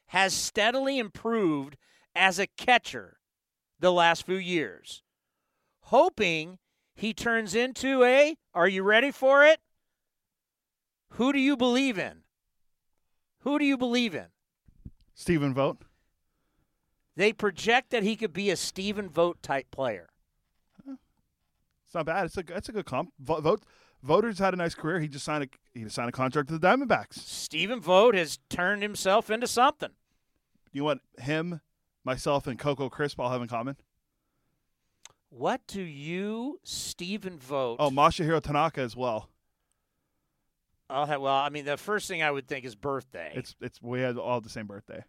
Has 0.09 0.31
steadily 0.31 0.99
improved 0.99 1.77
as 2.13 2.37
a 2.37 2.45
catcher 2.45 3.17
the 3.79 3.91
last 3.91 4.23
few 4.23 4.35
years. 4.35 5.01
Hoping 5.85 6.59
he 6.93 7.11
turns 7.11 7.55
into 7.55 8.03
a, 8.03 8.35
are 8.53 8.67
you 8.67 8.83
ready 8.83 9.09
for 9.09 9.43
it? 9.43 9.59
Who 11.13 11.33
do 11.33 11.39
you 11.39 11.57
believe 11.57 11.97
in? 11.97 12.17
Who 13.39 13.57
do 13.57 13.65
you 13.65 13.77
believe 13.77 14.13
in? 14.13 14.27
Stephen 15.15 15.55
Vogt. 15.55 15.85
They 17.15 17.33
project 17.33 17.89
that 17.89 18.03
he 18.03 18.15
could 18.15 18.31
be 18.31 18.51
a 18.51 18.55
Stephen 18.55 19.09
Vogt 19.09 19.41
type 19.41 19.71
player. 19.71 20.10
It's 21.91 21.95
not 21.95 22.05
bad. 22.05 22.25
It's 22.27 22.37
a 22.37 22.43
it's 22.55 22.69
a 22.69 22.71
good 22.71 22.85
comp. 22.85 23.11
Vogt 23.19 23.65
Voters 24.01 24.39
had 24.39 24.53
a 24.53 24.57
nice 24.57 24.73
career. 24.73 25.01
He 25.01 25.09
just 25.09 25.25
signed 25.25 25.43
a 25.43 25.47
he 25.77 25.83
just 25.83 25.93
signed 25.93 26.07
a 26.07 26.13
contract 26.13 26.47
to 26.47 26.57
the 26.57 26.65
Diamondbacks. 26.65 27.15
Stephen 27.15 27.81
Vogt 27.81 28.15
has 28.15 28.39
turned 28.49 28.81
himself 28.81 29.29
into 29.29 29.45
something. 29.45 29.89
You 30.71 30.85
know 30.85 30.95
him, 31.19 31.59
myself, 32.05 32.47
and 32.47 32.57
Coco 32.57 32.87
Crisp 32.87 33.19
all 33.19 33.29
have 33.29 33.41
in 33.41 33.49
common? 33.49 33.75
What 35.31 35.67
do 35.67 35.81
you, 35.81 36.61
Stephen 36.63 37.37
Vogt? 37.37 37.81
Oh, 37.81 37.89
Masahiro 37.89 38.41
Tanaka 38.41 38.79
as 38.79 38.95
well. 38.95 39.27
I'll 40.89 41.05
have, 41.05 41.19
well, 41.19 41.35
I 41.35 41.49
mean, 41.49 41.65
the 41.65 41.75
first 41.75 42.07
thing 42.07 42.23
I 42.23 42.31
would 42.31 42.47
think 42.47 42.63
is 42.63 42.73
birthday. 42.73 43.33
It's 43.35 43.53
it's 43.59 43.81
we 43.81 43.99
had 43.99 44.15
all 44.15 44.39
the 44.39 44.47
same 44.49 44.65
birthday. 44.65 45.03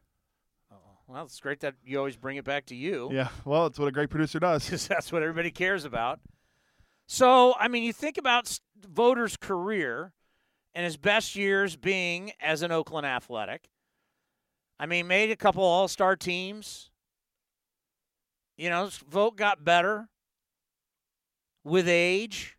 Oh, 0.72 0.78
well, 1.06 1.26
it's 1.26 1.38
great 1.38 1.60
that 1.60 1.74
you 1.84 1.98
always 1.98 2.16
bring 2.16 2.38
it 2.38 2.44
back 2.44 2.66
to 2.66 2.74
you. 2.74 3.08
Yeah, 3.12 3.28
well, 3.44 3.66
it's 3.66 3.78
what 3.78 3.86
a 3.86 3.92
great 3.92 4.10
producer 4.10 4.40
does. 4.40 4.64
Because 4.66 4.88
that's 4.88 5.12
what 5.12 5.22
everybody 5.22 5.52
cares 5.52 5.84
about. 5.84 6.18
So, 7.06 7.54
I 7.58 7.68
mean, 7.68 7.82
you 7.82 7.92
think 7.92 8.18
about 8.18 8.58
Voter's 8.76 9.36
career 9.36 10.12
and 10.74 10.84
his 10.84 10.96
best 10.96 11.36
years 11.36 11.76
being 11.76 12.32
as 12.40 12.62
an 12.62 12.72
Oakland 12.72 13.06
Athletic. 13.06 13.68
I 14.78 14.86
mean, 14.86 15.06
made 15.06 15.30
a 15.30 15.36
couple 15.36 15.62
All 15.62 15.88
Star 15.88 16.16
teams. 16.16 16.90
You 18.56 18.70
know, 18.70 18.90
Vogt 19.08 19.36
got 19.36 19.64
better 19.64 20.08
with 21.64 21.88
age. 21.88 22.56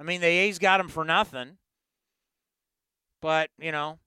I 0.00 0.04
mean, 0.04 0.20
the 0.20 0.26
A's 0.26 0.58
got 0.58 0.80
him 0.80 0.88
for 0.88 1.04
nothing. 1.04 1.58
But, 3.20 3.50
you 3.58 3.72
know, 3.72 3.98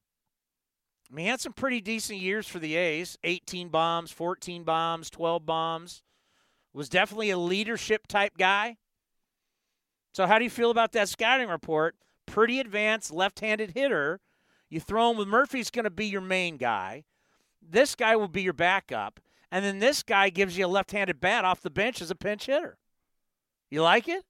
I 1.12 1.16
mean, 1.16 1.26
he 1.26 1.30
had 1.30 1.42
some 1.42 1.54
pretty 1.54 1.82
decent 1.82 2.20
years 2.20 2.48
for 2.48 2.60
the 2.60 2.76
A's 2.76 3.18
18 3.24 3.70
bombs, 3.70 4.12
14 4.12 4.64
bombs, 4.64 5.10
12 5.10 5.46
bombs. 5.46 6.04
Was 6.74 6.88
definitely 6.88 7.32
a 7.32 7.38
leadership 7.38 8.08
type 8.08 8.38
guy. 8.38 8.78
So, 10.14 10.28
how 10.28 10.38
do 10.38 10.44
you 10.44 10.50
feel 10.50 10.72
about 10.72 10.92
that 10.94 11.10
scouting 11.10 11.50
report? 11.50 11.96
Pretty 12.26 12.60
advanced 12.60 13.12
left 13.12 13.40
handed 13.40 13.72
hitter. 13.72 14.20
You 14.70 14.80
throw 14.80 15.12
him 15.12 15.18
with 15.18 15.28
Murphy's 15.28 15.70
going 15.70 15.84
to 15.84 15.90
be 15.90 16.06
your 16.06 16.22
main 16.22 16.58
guy. 16.58 17.04
This 17.62 17.96
guy 17.96 18.16
will 18.16 18.28
be 18.28 18.42
your 18.42 18.54
backup. 18.54 19.20
And 19.52 19.66
then 19.66 19.80
this 19.80 20.02
guy 20.02 20.30
gives 20.30 20.58
you 20.58 20.66
a 20.66 20.68
left 20.68 20.92
handed 20.92 21.20
bat 21.20 21.44
off 21.44 21.62
the 21.62 21.70
bench 21.70 22.02
as 22.02 22.10
a 22.10 22.16
pinch 22.16 22.46
hitter. 22.46 22.78
You 23.70 23.82
like 23.82 24.08
it? 24.08 24.24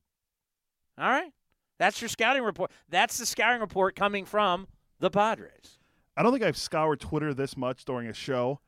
All 0.97 1.09
right. 1.09 1.31
That's 1.77 2.01
your 2.01 2.09
scouting 2.09 2.43
report. 2.43 2.71
That's 2.89 3.17
the 3.17 3.25
scouting 3.25 3.61
report 3.61 3.95
coming 3.95 4.25
from 4.25 4.67
the 4.99 5.09
Padres. 5.09 5.79
I 6.17 6.23
don't 6.23 6.31
think 6.31 6.43
I've 6.43 6.57
scoured 6.57 6.99
Twitter 6.99 7.33
this 7.33 7.55
much 7.55 7.85
during 7.85 8.07
a 8.07 8.13
show. 8.13 8.59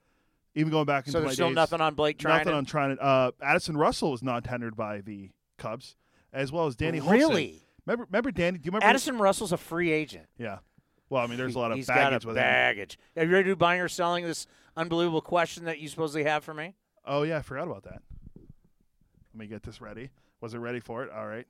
Even 0.56 0.72
going 0.72 0.85
back 0.85 1.08
into 1.08 1.17
so 1.17 1.22
there's 1.22 1.33
still 1.33 1.50
days, 1.50 1.56
nothing 1.56 1.82
on 1.82 1.95
Blake 1.95 2.19
Treinen. 2.19 2.38
Nothing 2.38 2.53
on 2.53 2.66
Treinen. 2.66 2.98
Uh, 3.01 3.32
Addison 3.42 3.75
Russell 3.75 4.11
was 4.11 4.22
not 4.22 4.43
tendered 4.43 4.75
by 4.75 5.01
the 5.01 5.32
Cubs, 5.58 5.95
as 6.34 6.52
well 6.52 6.68
as 6.68 6.76
Danny 6.76 7.00
Hultzen. 7.00 7.12
Really? 7.12 7.62
Remember, 7.86 8.06
remember 8.06 8.32
Danny? 8.32 8.58
Do 8.58 8.66
you 8.66 8.72
remember 8.72 8.86
Addison 8.88 9.18
Russell's 9.20 9.52
a 9.52 9.58
free 9.58 9.92
agent? 9.92 10.26
Yeah. 10.38 10.60
Well, 11.10 11.22
I 11.24 11.28
mean, 11.28 11.38
there's 11.38 11.56
a 11.56 11.60
lot 11.60 11.72
of 11.72 11.78
He's 11.78 11.88
baggage 11.88 12.24
got 12.24 12.24
a 12.24 12.28
with 12.28 12.38
him. 12.38 12.44
baggage. 12.44 12.98
Have 13.16 13.28
you 13.28 13.34
ready 13.34 13.44
to 13.45 13.52
do 13.52 13.56
buying 13.56 13.82
or 13.82 13.88
selling 13.88 14.24
this 14.26 14.48
unbelievable 14.76 15.22
question 15.22 15.66
that 15.66 15.80
you 15.80 15.88
supposedly 15.88 16.24
have 16.24 16.44
for 16.44 16.53
me? 16.53 16.74
Oh 17.06 17.24
yeah, 17.24 17.38
I 17.38 17.42
forgot 17.42 17.68
about 17.68 17.84
that. 17.84 18.02
Let 18.36 19.40
me 19.40 19.48
get 19.48 19.64
this 19.64 19.80
ready. 19.82 20.10
Was 20.42 20.53
it 20.53 20.60
ready 20.60 20.80
for 20.80 21.03
it? 21.03 21.12
All 21.12 21.28
right. 21.28 21.45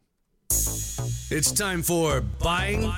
It's 0.50 1.52
time 1.52 1.82
for 1.82 2.22
buying 2.22 2.92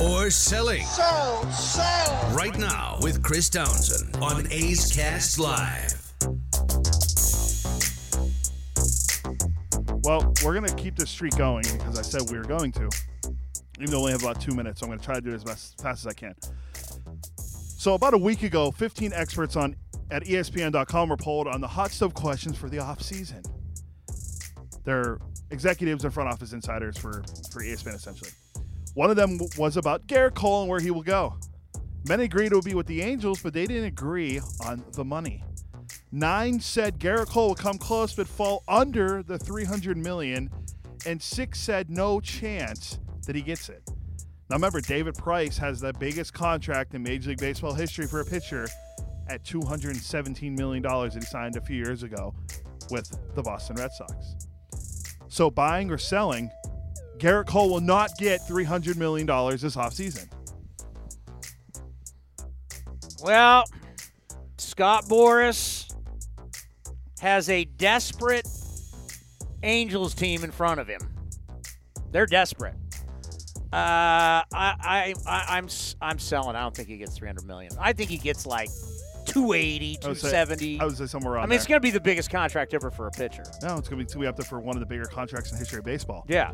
or 0.00 0.30
selling. 0.30 0.84
Sell, 0.84 1.50
sell. 1.50 2.34
Right 2.34 2.56
now 2.58 2.98
with 3.02 3.22
Chris 3.22 3.48
Townsend 3.48 4.16
on 4.22 4.46
A's 4.50 4.92
Cast 4.94 5.38
Live. 5.38 5.97
Well, 10.08 10.32
we're 10.42 10.54
gonna 10.54 10.74
keep 10.74 10.96
this 10.96 11.10
streak 11.10 11.36
going 11.36 11.64
because 11.70 11.98
I 11.98 12.00
said 12.00 12.22
we 12.30 12.38
were 12.38 12.44
going 12.44 12.72
to. 12.72 12.88
Even 13.78 13.90
though 13.90 13.98
we 13.98 14.04
only 14.04 14.12
have 14.12 14.22
about 14.22 14.40
two 14.40 14.54
minutes, 14.54 14.80
so 14.80 14.86
I'm 14.86 14.90
gonna 14.90 15.02
try 15.02 15.16
to 15.16 15.20
do 15.20 15.32
it 15.32 15.34
as 15.34 15.44
best, 15.44 15.78
fast 15.82 16.06
as 16.06 16.10
I 16.10 16.14
can. 16.14 16.34
So 17.36 17.92
about 17.92 18.14
a 18.14 18.18
week 18.18 18.42
ago, 18.42 18.70
15 18.70 19.12
experts 19.12 19.54
on 19.54 19.76
at 20.10 20.24
ESPN.com 20.24 21.10
were 21.10 21.18
polled 21.18 21.46
on 21.46 21.60
the 21.60 21.68
hot 21.68 21.90
stove 21.90 22.14
questions 22.14 22.56
for 22.56 22.70
the 22.70 22.78
off 22.78 23.02
season. 23.02 23.42
They're 24.84 25.18
executives 25.50 26.04
and 26.04 26.14
front 26.14 26.30
office 26.30 26.54
insiders 26.54 26.96
for 26.96 27.22
for 27.52 27.62
ESPN 27.62 27.94
essentially. 27.94 28.30
One 28.94 29.10
of 29.10 29.16
them 29.16 29.38
was 29.58 29.76
about 29.76 30.06
Gerrit 30.06 30.34
Cole 30.34 30.62
and 30.62 30.70
where 30.70 30.80
he 30.80 30.90
will 30.90 31.02
go. 31.02 31.34
Many 32.08 32.24
agreed 32.24 32.52
it 32.52 32.54
would 32.54 32.64
be 32.64 32.74
with 32.74 32.86
the 32.86 33.02
Angels, 33.02 33.42
but 33.42 33.52
they 33.52 33.66
didn't 33.66 33.84
agree 33.84 34.40
on 34.64 34.82
the 34.92 35.04
money. 35.04 35.44
Nine 36.10 36.58
said 36.58 36.98
Gerrit 36.98 37.28
Cole 37.28 37.50
would 37.50 37.58
come 37.58 37.76
close 37.76 38.14
but 38.14 38.26
fall 38.26 38.62
under 38.66 39.22
the 39.22 39.38
300 39.38 39.96
million, 39.96 40.50
and 41.04 41.20
six 41.20 41.60
said 41.60 41.90
no 41.90 42.18
chance 42.20 42.98
that 43.26 43.36
he 43.36 43.42
gets 43.42 43.68
it. 43.68 43.82
Now 44.48 44.56
remember, 44.56 44.80
David 44.80 45.14
Price 45.14 45.58
has 45.58 45.80
the 45.80 45.92
biggest 45.92 46.32
contract 46.32 46.94
in 46.94 47.02
Major 47.02 47.30
League 47.30 47.38
Baseball 47.38 47.74
history 47.74 48.06
for 48.06 48.20
a 48.20 48.24
pitcher 48.24 48.66
at 49.28 49.44
217 49.44 50.54
million 50.54 50.82
dollars 50.82 51.12
that 51.12 51.22
he 51.22 51.26
signed 51.26 51.56
a 51.56 51.60
few 51.60 51.76
years 51.76 52.02
ago 52.02 52.34
with 52.90 53.14
the 53.34 53.42
Boston 53.42 53.76
Red 53.76 53.92
Sox. 53.92 54.14
So 55.28 55.50
buying 55.50 55.90
or 55.90 55.98
selling, 55.98 56.50
Gerrit 57.18 57.46
Cole 57.46 57.68
will 57.68 57.82
not 57.82 58.16
get 58.16 58.40
300 58.46 58.96
million 58.96 59.26
dollars 59.26 59.60
this 59.60 59.76
offseason. 59.76 60.26
Well, 63.22 63.64
Scott 64.56 65.04
Boras 65.04 65.87
has 67.20 67.48
a 67.48 67.64
desperate 67.64 68.46
Angels 69.62 70.14
team 70.14 70.44
in 70.44 70.50
front 70.50 70.80
of 70.80 70.86
him. 70.88 71.00
They're 72.12 72.26
desperate. 72.26 72.74
Uh, 73.72 73.74
I, 73.74 74.44
I, 74.52 75.14
I, 75.26 75.44
I'm, 75.58 75.66
s- 75.66 75.94
I'm 76.00 76.18
selling. 76.18 76.56
I 76.56 76.60
don't 76.62 76.74
think 76.74 76.88
he 76.88 76.96
gets 76.96 77.16
300 77.18 77.44
million. 77.44 77.72
I 77.78 77.92
think 77.92 78.08
he 78.08 78.16
gets 78.16 78.46
like 78.46 78.70
280, 79.26 79.98
I 80.04 80.08
would 80.08 80.16
say- 80.16 80.30
270. 80.30 80.80
I 80.80 80.84
would 80.86 80.96
say 80.96 81.06
somewhere 81.06 81.34
around 81.34 81.44
I 81.44 81.46
mean, 81.48 81.56
it's 81.56 81.66
going 81.66 81.76
to 81.76 81.82
be 81.82 81.90
the 81.90 82.00
biggest 82.00 82.30
contract 82.30 82.72
ever 82.72 82.90
for 82.90 83.08
a 83.08 83.10
pitcher. 83.10 83.42
No, 83.62 83.76
it's 83.76 83.88
going 83.88 84.06
to 84.06 84.18
be 84.18 84.26
up 84.26 84.36
there 84.36 84.46
for 84.46 84.58
one 84.60 84.76
of 84.76 84.80
the 84.80 84.86
bigger 84.86 85.04
contracts 85.04 85.50
in 85.50 85.56
the 85.56 85.58
history 85.58 85.80
of 85.80 85.84
baseball. 85.84 86.24
Yeah. 86.28 86.52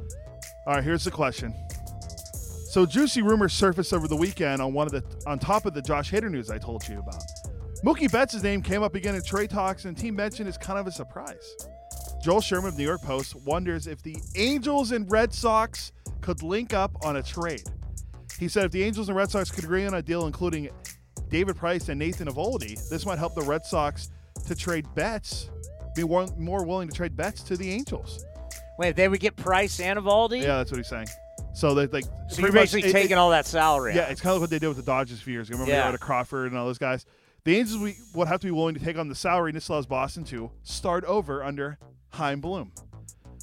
All 0.66 0.74
right, 0.74 0.82
here's 0.82 1.04
the 1.04 1.10
question. 1.12 1.54
So 2.70 2.84
juicy 2.84 3.22
rumors 3.22 3.52
surfaced 3.52 3.92
over 3.94 4.08
the 4.08 4.16
weekend 4.16 4.60
on 4.60 4.72
one 4.72 4.88
of 4.88 4.92
the 4.92 5.04
on 5.28 5.38
top 5.38 5.66
of 5.66 5.74
the 5.74 5.82
Josh 5.82 6.10
Hader 6.10 6.28
news 6.28 6.50
I 6.50 6.58
told 6.58 6.88
you 6.88 6.98
about. 6.98 7.22
Mookie 7.84 8.10
Betts' 8.10 8.42
name 8.42 8.62
came 8.62 8.82
up 8.82 8.94
again 8.94 9.14
in 9.14 9.22
trade 9.22 9.50
talks, 9.50 9.84
and 9.84 9.96
team 9.96 10.16
mention 10.16 10.46
is 10.46 10.56
kind 10.56 10.78
of 10.78 10.86
a 10.86 10.90
surprise. 10.90 11.54
Joel 12.22 12.40
Sherman 12.40 12.68
of 12.68 12.78
New 12.78 12.84
York 12.84 13.02
Post 13.02 13.36
wonders 13.44 13.86
if 13.86 14.02
the 14.02 14.16
Angels 14.36 14.92
and 14.92 15.10
Red 15.10 15.34
Sox 15.34 15.92
could 16.22 16.42
link 16.42 16.72
up 16.72 16.92
on 17.04 17.16
a 17.16 17.22
trade. 17.22 17.64
He 18.38 18.48
said 18.48 18.64
if 18.64 18.72
the 18.72 18.82
Angels 18.82 19.08
and 19.10 19.16
Red 19.16 19.30
Sox 19.30 19.50
could 19.50 19.64
agree 19.64 19.84
on 19.84 19.92
a 19.94 20.00
deal 20.02 20.26
including 20.26 20.70
David 21.28 21.56
Price 21.56 21.90
and 21.90 21.98
Nathan 21.98 22.26
Eovaldi, 22.28 22.88
this 22.88 23.04
might 23.04 23.18
help 23.18 23.34
the 23.34 23.42
Red 23.42 23.66
Sox 23.66 24.08
to 24.46 24.54
trade 24.54 24.86
Betts, 24.94 25.50
be 25.94 26.04
more, 26.04 26.64
willing 26.64 26.88
to 26.88 26.94
trade 26.94 27.14
Betts 27.14 27.42
to 27.42 27.56
the 27.56 27.70
Angels. 27.70 28.24
Wait, 28.78 28.96
they 28.96 29.08
would 29.08 29.20
get 29.20 29.36
Price 29.36 29.78
and 29.78 29.98
Eovaldi? 29.98 30.40
Yeah, 30.40 30.56
that's 30.56 30.70
what 30.70 30.78
he's 30.78 30.88
saying. 30.88 31.06
So 31.54 31.74
they 31.74 31.86
like. 31.86 32.04
So 32.04 32.10
pretty 32.28 32.42
you're 32.44 32.52
basically 32.52 32.88
it- 32.88 32.92
taking 32.92 33.12
it- 33.12 33.18
all 33.18 33.30
that 33.30 33.44
salary 33.46 33.94
Yeah, 33.94 34.04
out. 34.04 34.10
it's 34.10 34.20
kind 34.22 34.30
of 34.30 34.36
like 34.36 34.40
what 34.44 34.50
they 34.50 34.58
did 34.58 34.68
with 34.68 34.78
the 34.78 34.82
Dodgers 34.82 35.20
a 35.20 35.22
few 35.22 35.34
years 35.34 35.48
ago. 35.50 35.58
Remember 35.58 35.72
Yeah. 35.76 35.86
they 35.86 35.92
got 35.92 36.00
Crawford 36.00 36.48
and 36.50 36.58
all 36.58 36.66
those 36.66 36.78
guys. 36.78 37.04
The 37.44 37.58
Angels 37.58 37.94
would 38.14 38.28
have 38.28 38.40
to 38.40 38.46
be 38.46 38.50
willing 38.50 38.74
to 38.74 38.80
take 38.80 38.96
on 38.96 39.08
the 39.08 39.14
salary, 39.14 39.52
this 39.52 39.68
allows 39.68 39.84
Boston 39.84 40.24
to 40.24 40.50
start 40.62 41.04
over 41.04 41.44
under 41.44 41.78
Chaim 42.08 42.40
Bloom. 42.40 42.72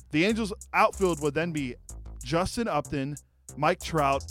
The 0.10 0.26
Angels' 0.26 0.54
outfield 0.74 1.22
would 1.22 1.36
then 1.36 1.52
be 1.52 1.76
Justin 2.24 2.68
Upton, 2.68 3.16
Mike 3.58 3.80
Trout, 3.80 4.24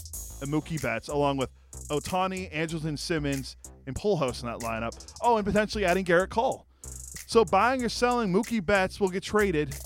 and 0.43 0.53
Mookie 0.53 0.83
Betts, 0.83 1.09
along 1.09 1.37
with 1.37 1.51
Ohtani, 1.89 2.53
Andrelton 2.53 2.99
Simmons, 2.99 3.57
and 3.87 3.95
Pujols 3.95 4.43
in 4.43 4.49
that 4.49 4.59
lineup. 4.59 5.15
Oh, 5.23 5.37
and 5.37 5.47
potentially 5.47 5.85
adding 5.85 6.05
Gerrit 6.05 6.31
Cole. 6.31 6.67
So 6.83 7.45
buying 7.45 7.85
or 7.85 7.89
selling 7.89 8.33
Mookie 8.33 8.65
Betts 8.65 8.99
will 8.99 9.09
get 9.09 9.23
traded 9.23 9.77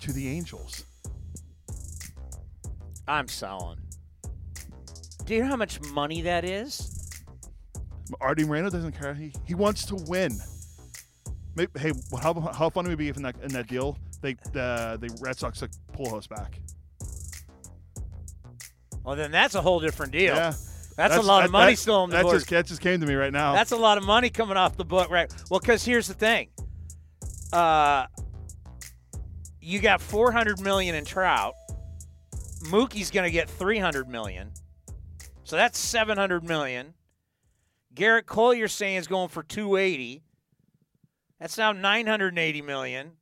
to 0.00 0.12
the 0.12 0.26
Angels. 0.26 0.84
I'm 3.06 3.28
selling. 3.28 3.78
Do 5.26 5.34
you 5.34 5.42
know 5.42 5.48
how 5.48 5.56
much 5.56 5.82
money 5.92 6.22
that 6.22 6.46
is? 6.46 6.93
Arte 8.20 8.44
Moreno 8.44 8.70
doesn't 8.70 8.92
care. 8.92 9.14
He 9.14 9.32
he 9.44 9.54
wants 9.54 9.84
to 9.86 9.96
win. 10.08 10.32
Maybe, 11.56 11.70
hey, 11.78 11.92
how, 12.20 12.34
how 12.34 12.68
fun 12.68 12.84
would 12.84 12.92
it 12.92 12.96
be 12.96 13.08
if 13.08 13.16
in 13.16 13.22
that 13.22 13.36
in 13.42 13.52
that 13.52 13.68
deal 13.68 13.96
they 14.22 14.34
the 14.52 14.98
the 15.00 15.16
Red 15.20 15.36
Sox 15.38 15.60
took 15.60 15.70
Pujols 15.96 16.28
back? 16.28 16.58
Well, 19.04 19.16
then 19.16 19.30
that's 19.30 19.54
a 19.54 19.60
whole 19.60 19.80
different 19.80 20.12
deal. 20.12 20.34
Yeah, 20.34 20.54
That's, 20.96 21.16
a 21.16 21.20
lot 21.20 21.44
of 21.44 21.50
money 21.50 21.72
that- 21.72 21.78
still 21.78 21.96
on 21.96 22.08
the 22.10 22.16
that 22.16 22.22
board. 22.22 22.36
Just, 22.36 22.48
that 22.48 22.66
just 22.66 22.80
came 22.80 23.00
to 23.00 23.06
me 23.06 23.14
right 23.14 23.32
now. 23.32 23.52
That's 23.52 23.72
a 23.72 23.76
lot 23.76 23.98
of 23.98 24.04
money 24.04 24.30
coming 24.30 24.56
off 24.56 24.76
the 24.76 24.84
book, 24.84 25.10
right? 25.10 25.30
Well, 25.50 25.60
because 25.60 25.84
here's 25.84 26.08
the 26.08 26.14
thing. 26.14 26.48
Uh, 27.52 28.06
you 29.60 29.78
got 29.80 30.00
400 30.00 30.60
million 30.60 30.94
in 30.94 31.04
Trout. 31.04 31.54
Mookie's 32.70 33.10
going 33.10 33.24
to 33.24 33.30
get 33.30 33.48
300 33.50 34.08
million. 34.08 34.52
So 35.44 35.56
that's 35.56 35.78
700 35.78 36.42
million. 36.42 36.94
Gerrit 37.94 38.26
Cole, 38.26 38.54
you're 38.54 38.68
saying, 38.68 38.96
is 38.96 39.06
going 39.06 39.28
for 39.28 39.42
280. 39.42 40.22
That's 41.40 41.58
now 41.58 41.72
980 41.72 42.62
million. 42.62 43.12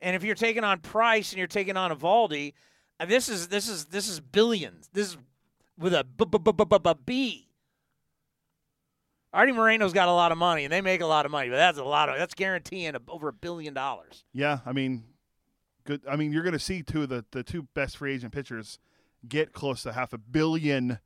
And 0.00 0.16
if 0.16 0.24
you're 0.24 0.34
taking 0.34 0.64
on 0.64 0.80
Price 0.80 1.32
and 1.32 1.38
you're 1.38 1.46
taking 1.46 1.76
on 1.76 1.90
Eovaldi, 1.90 2.52
uh, 3.00 3.06
this 3.06 3.28
is 3.28 3.48
this 3.48 3.68
is 3.68 3.86
this 3.86 4.08
is 4.08 4.20
billions. 4.20 4.88
This 4.92 5.08
is 5.08 5.16
with 5.78 5.94
a 5.94 6.04
b 6.04 6.24
b 6.24 6.38
b 6.38 6.52
b 6.52 6.78
b 6.78 6.92
b. 7.04 7.48
Arte 9.32 9.52
Moreno's 9.52 9.92
got 9.92 10.06
a 10.08 10.12
lot 10.12 10.30
of 10.30 10.38
money, 10.38 10.64
and 10.64 10.72
they 10.72 10.80
make 10.80 11.00
a 11.00 11.06
lot 11.06 11.26
of 11.26 11.32
money, 11.32 11.48
but 11.48 11.56
that's 11.56 11.78
a 11.78 11.84
lot 11.84 12.08
of 12.08 12.18
that's 12.18 12.34
guaranteeing 12.34 12.94
over 13.08 13.28
a 13.28 13.32
billion 13.32 13.74
dollars. 13.74 14.24
yeah, 14.32 14.60
I 14.64 14.72
mean, 14.72 15.04
good. 15.84 16.02
I 16.08 16.16
mean, 16.16 16.32
you're 16.32 16.44
going 16.44 16.52
to 16.52 16.58
see 16.58 16.82
two 16.82 17.02
of 17.02 17.08
the 17.08 17.24
the 17.32 17.42
two 17.42 17.64
best 17.74 17.96
free 17.96 18.14
agent 18.14 18.32
pitchers 18.32 18.78
get 19.26 19.52
close 19.52 19.82
to 19.82 19.92
half 19.92 20.12
a 20.12 20.18
billion. 20.18 20.98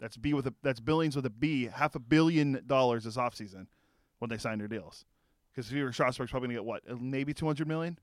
That's 0.00 0.16
B 0.16 0.32
with 0.34 0.46
a 0.46 0.54
that's 0.62 0.80
billions 0.80 1.14
with 1.14 1.26
a 1.26 1.30
B. 1.30 1.66
Half 1.66 1.94
a 1.94 1.98
billion 1.98 2.62
dollars 2.66 3.04
this 3.04 3.16
offseason 3.16 3.66
when 4.18 4.30
they 4.30 4.38
sign 4.38 4.58
their 4.58 4.68
deals. 4.68 5.04
Because 5.52 5.70
Fever 5.70 5.92
Strasburg's 5.92 6.30
probably 6.30 6.48
going 6.48 6.56
to 6.56 6.62
get 6.62 6.64
what, 6.64 6.82
uh, 6.88 6.96
maybe 7.00 7.34
200 7.34 7.66
million, 7.66 7.98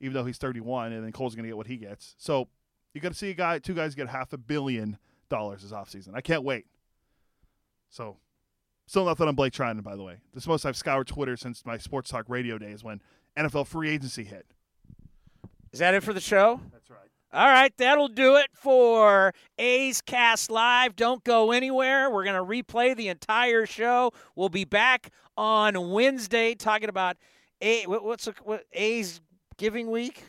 even 0.00 0.14
though 0.14 0.24
he's 0.24 0.38
31, 0.38 0.92
and 0.92 1.04
then 1.04 1.12
Cole's 1.12 1.34
going 1.34 1.44
to 1.44 1.48
get 1.48 1.56
what 1.56 1.66
he 1.66 1.76
gets. 1.76 2.14
So 2.18 2.48
you 2.94 3.00
got 3.00 3.12
to 3.12 3.18
see 3.18 3.30
a 3.30 3.34
guy, 3.34 3.58
two 3.58 3.74
guys 3.74 3.94
get 3.94 4.08
half 4.08 4.32
a 4.32 4.38
billion 4.38 4.98
dollars 5.28 5.62
this 5.62 5.72
offseason. 5.72 6.14
I 6.14 6.20
can't 6.20 6.42
wait. 6.42 6.66
So, 7.90 8.16
still 8.86 9.04
nothing 9.04 9.28
on 9.28 9.34
Blake 9.34 9.52
Treinen, 9.52 9.82
by 9.82 9.94
the 9.94 10.02
way. 10.02 10.18
This 10.32 10.46
most 10.46 10.64
I've 10.64 10.76
scoured 10.76 11.06
Twitter 11.06 11.36
since 11.36 11.64
my 11.66 11.76
sports 11.76 12.10
talk 12.10 12.24
radio 12.28 12.58
days 12.58 12.82
when 12.82 13.02
NFL 13.36 13.66
free 13.66 13.90
agency 13.90 14.24
hit. 14.24 14.46
Is 15.72 15.80
that 15.80 15.94
it 15.94 16.02
for 16.02 16.12
the 16.12 16.20
show? 16.20 16.60
That's 16.72 16.88
right. 16.88 17.03
All 17.34 17.48
right, 17.48 17.76
that'll 17.78 18.06
do 18.06 18.36
it 18.36 18.50
for 18.54 19.34
A's 19.58 20.00
Cast 20.00 20.52
Live. 20.52 20.94
Don't 20.94 21.24
go 21.24 21.50
anywhere. 21.50 22.08
We're 22.08 22.22
going 22.22 22.36
to 22.36 22.44
replay 22.44 22.94
the 22.94 23.08
entire 23.08 23.66
show. 23.66 24.12
We'll 24.36 24.48
be 24.48 24.64
back 24.64 25.10
on 25.36 25.90
Wednesday 25.90 26.54
talking 26.54 26.88
about 26.88 27.16
A. 27.60 27.86
What's 27.86 28.28
a, 28.28 28.34
what, 28.44 28.62
A's 28.72 29.20
Giving 29.56 29.90
Week? 29.90 30.22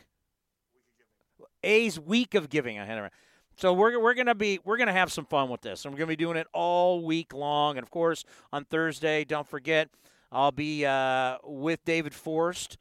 A's 1.62 2.00
Week 2.00 2.34
of 2.34 2.48
Giving. 2.48 2.80
I 2.80 2.84
had 2.84 2.98
it. 2.98 3.12
So 3.56 3.72
we're 3.72 3.98
we're 4.00 4.14
gonna 4.14 4.34
be 4.34 4.58
we're 4.64 4.76
gonna 4.76 4.92
have 4.92 5.10
some 5.10 5.24
fun 5.24 5.48
with 5.48 5.62
this, 5.62 5.86
we're 5.86 5.92
gonna 5.92 6.06
be 6.08 6.16
doing 6.16 6.36
it 6.36 6.46
all 6.52 7.02
week 7.02 7.32
long. 7.32 7.78
And 7.78 7.84
of 7.84 7.90
course, 7.90 8.24
on 8.52 8.66
Thursday, 8.66 9.24
don't 9.24 9.48
forget, 9.48 9.88
I'll 10.30 10.52
be 10.52 10.84
uh, 10.84 11.38
with 11.44 11.82
David 11.86 12.12
Forst, 12.12 12.76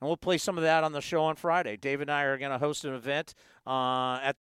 and 0.00 0.08
we'll 0.08 0.16
play 0.16 0.38
some 0.38 0.56
of 0.56 0.62
that 0.62 0.84
on 0.84 0.92
the 0.92 1.00
show 1.00 1.24
on 1.24 1.36
Friday. 1.36 1.76
Dave 1.76 2.00
and 2.00 2.10
I 2.10 2.22
are 2.22 2.38
gonna 2.38 2.58
host 2.58 2.84
an 2.84 2.94
event 2.94 3.34
uh, 3.66 4.18
at 4.22 4.38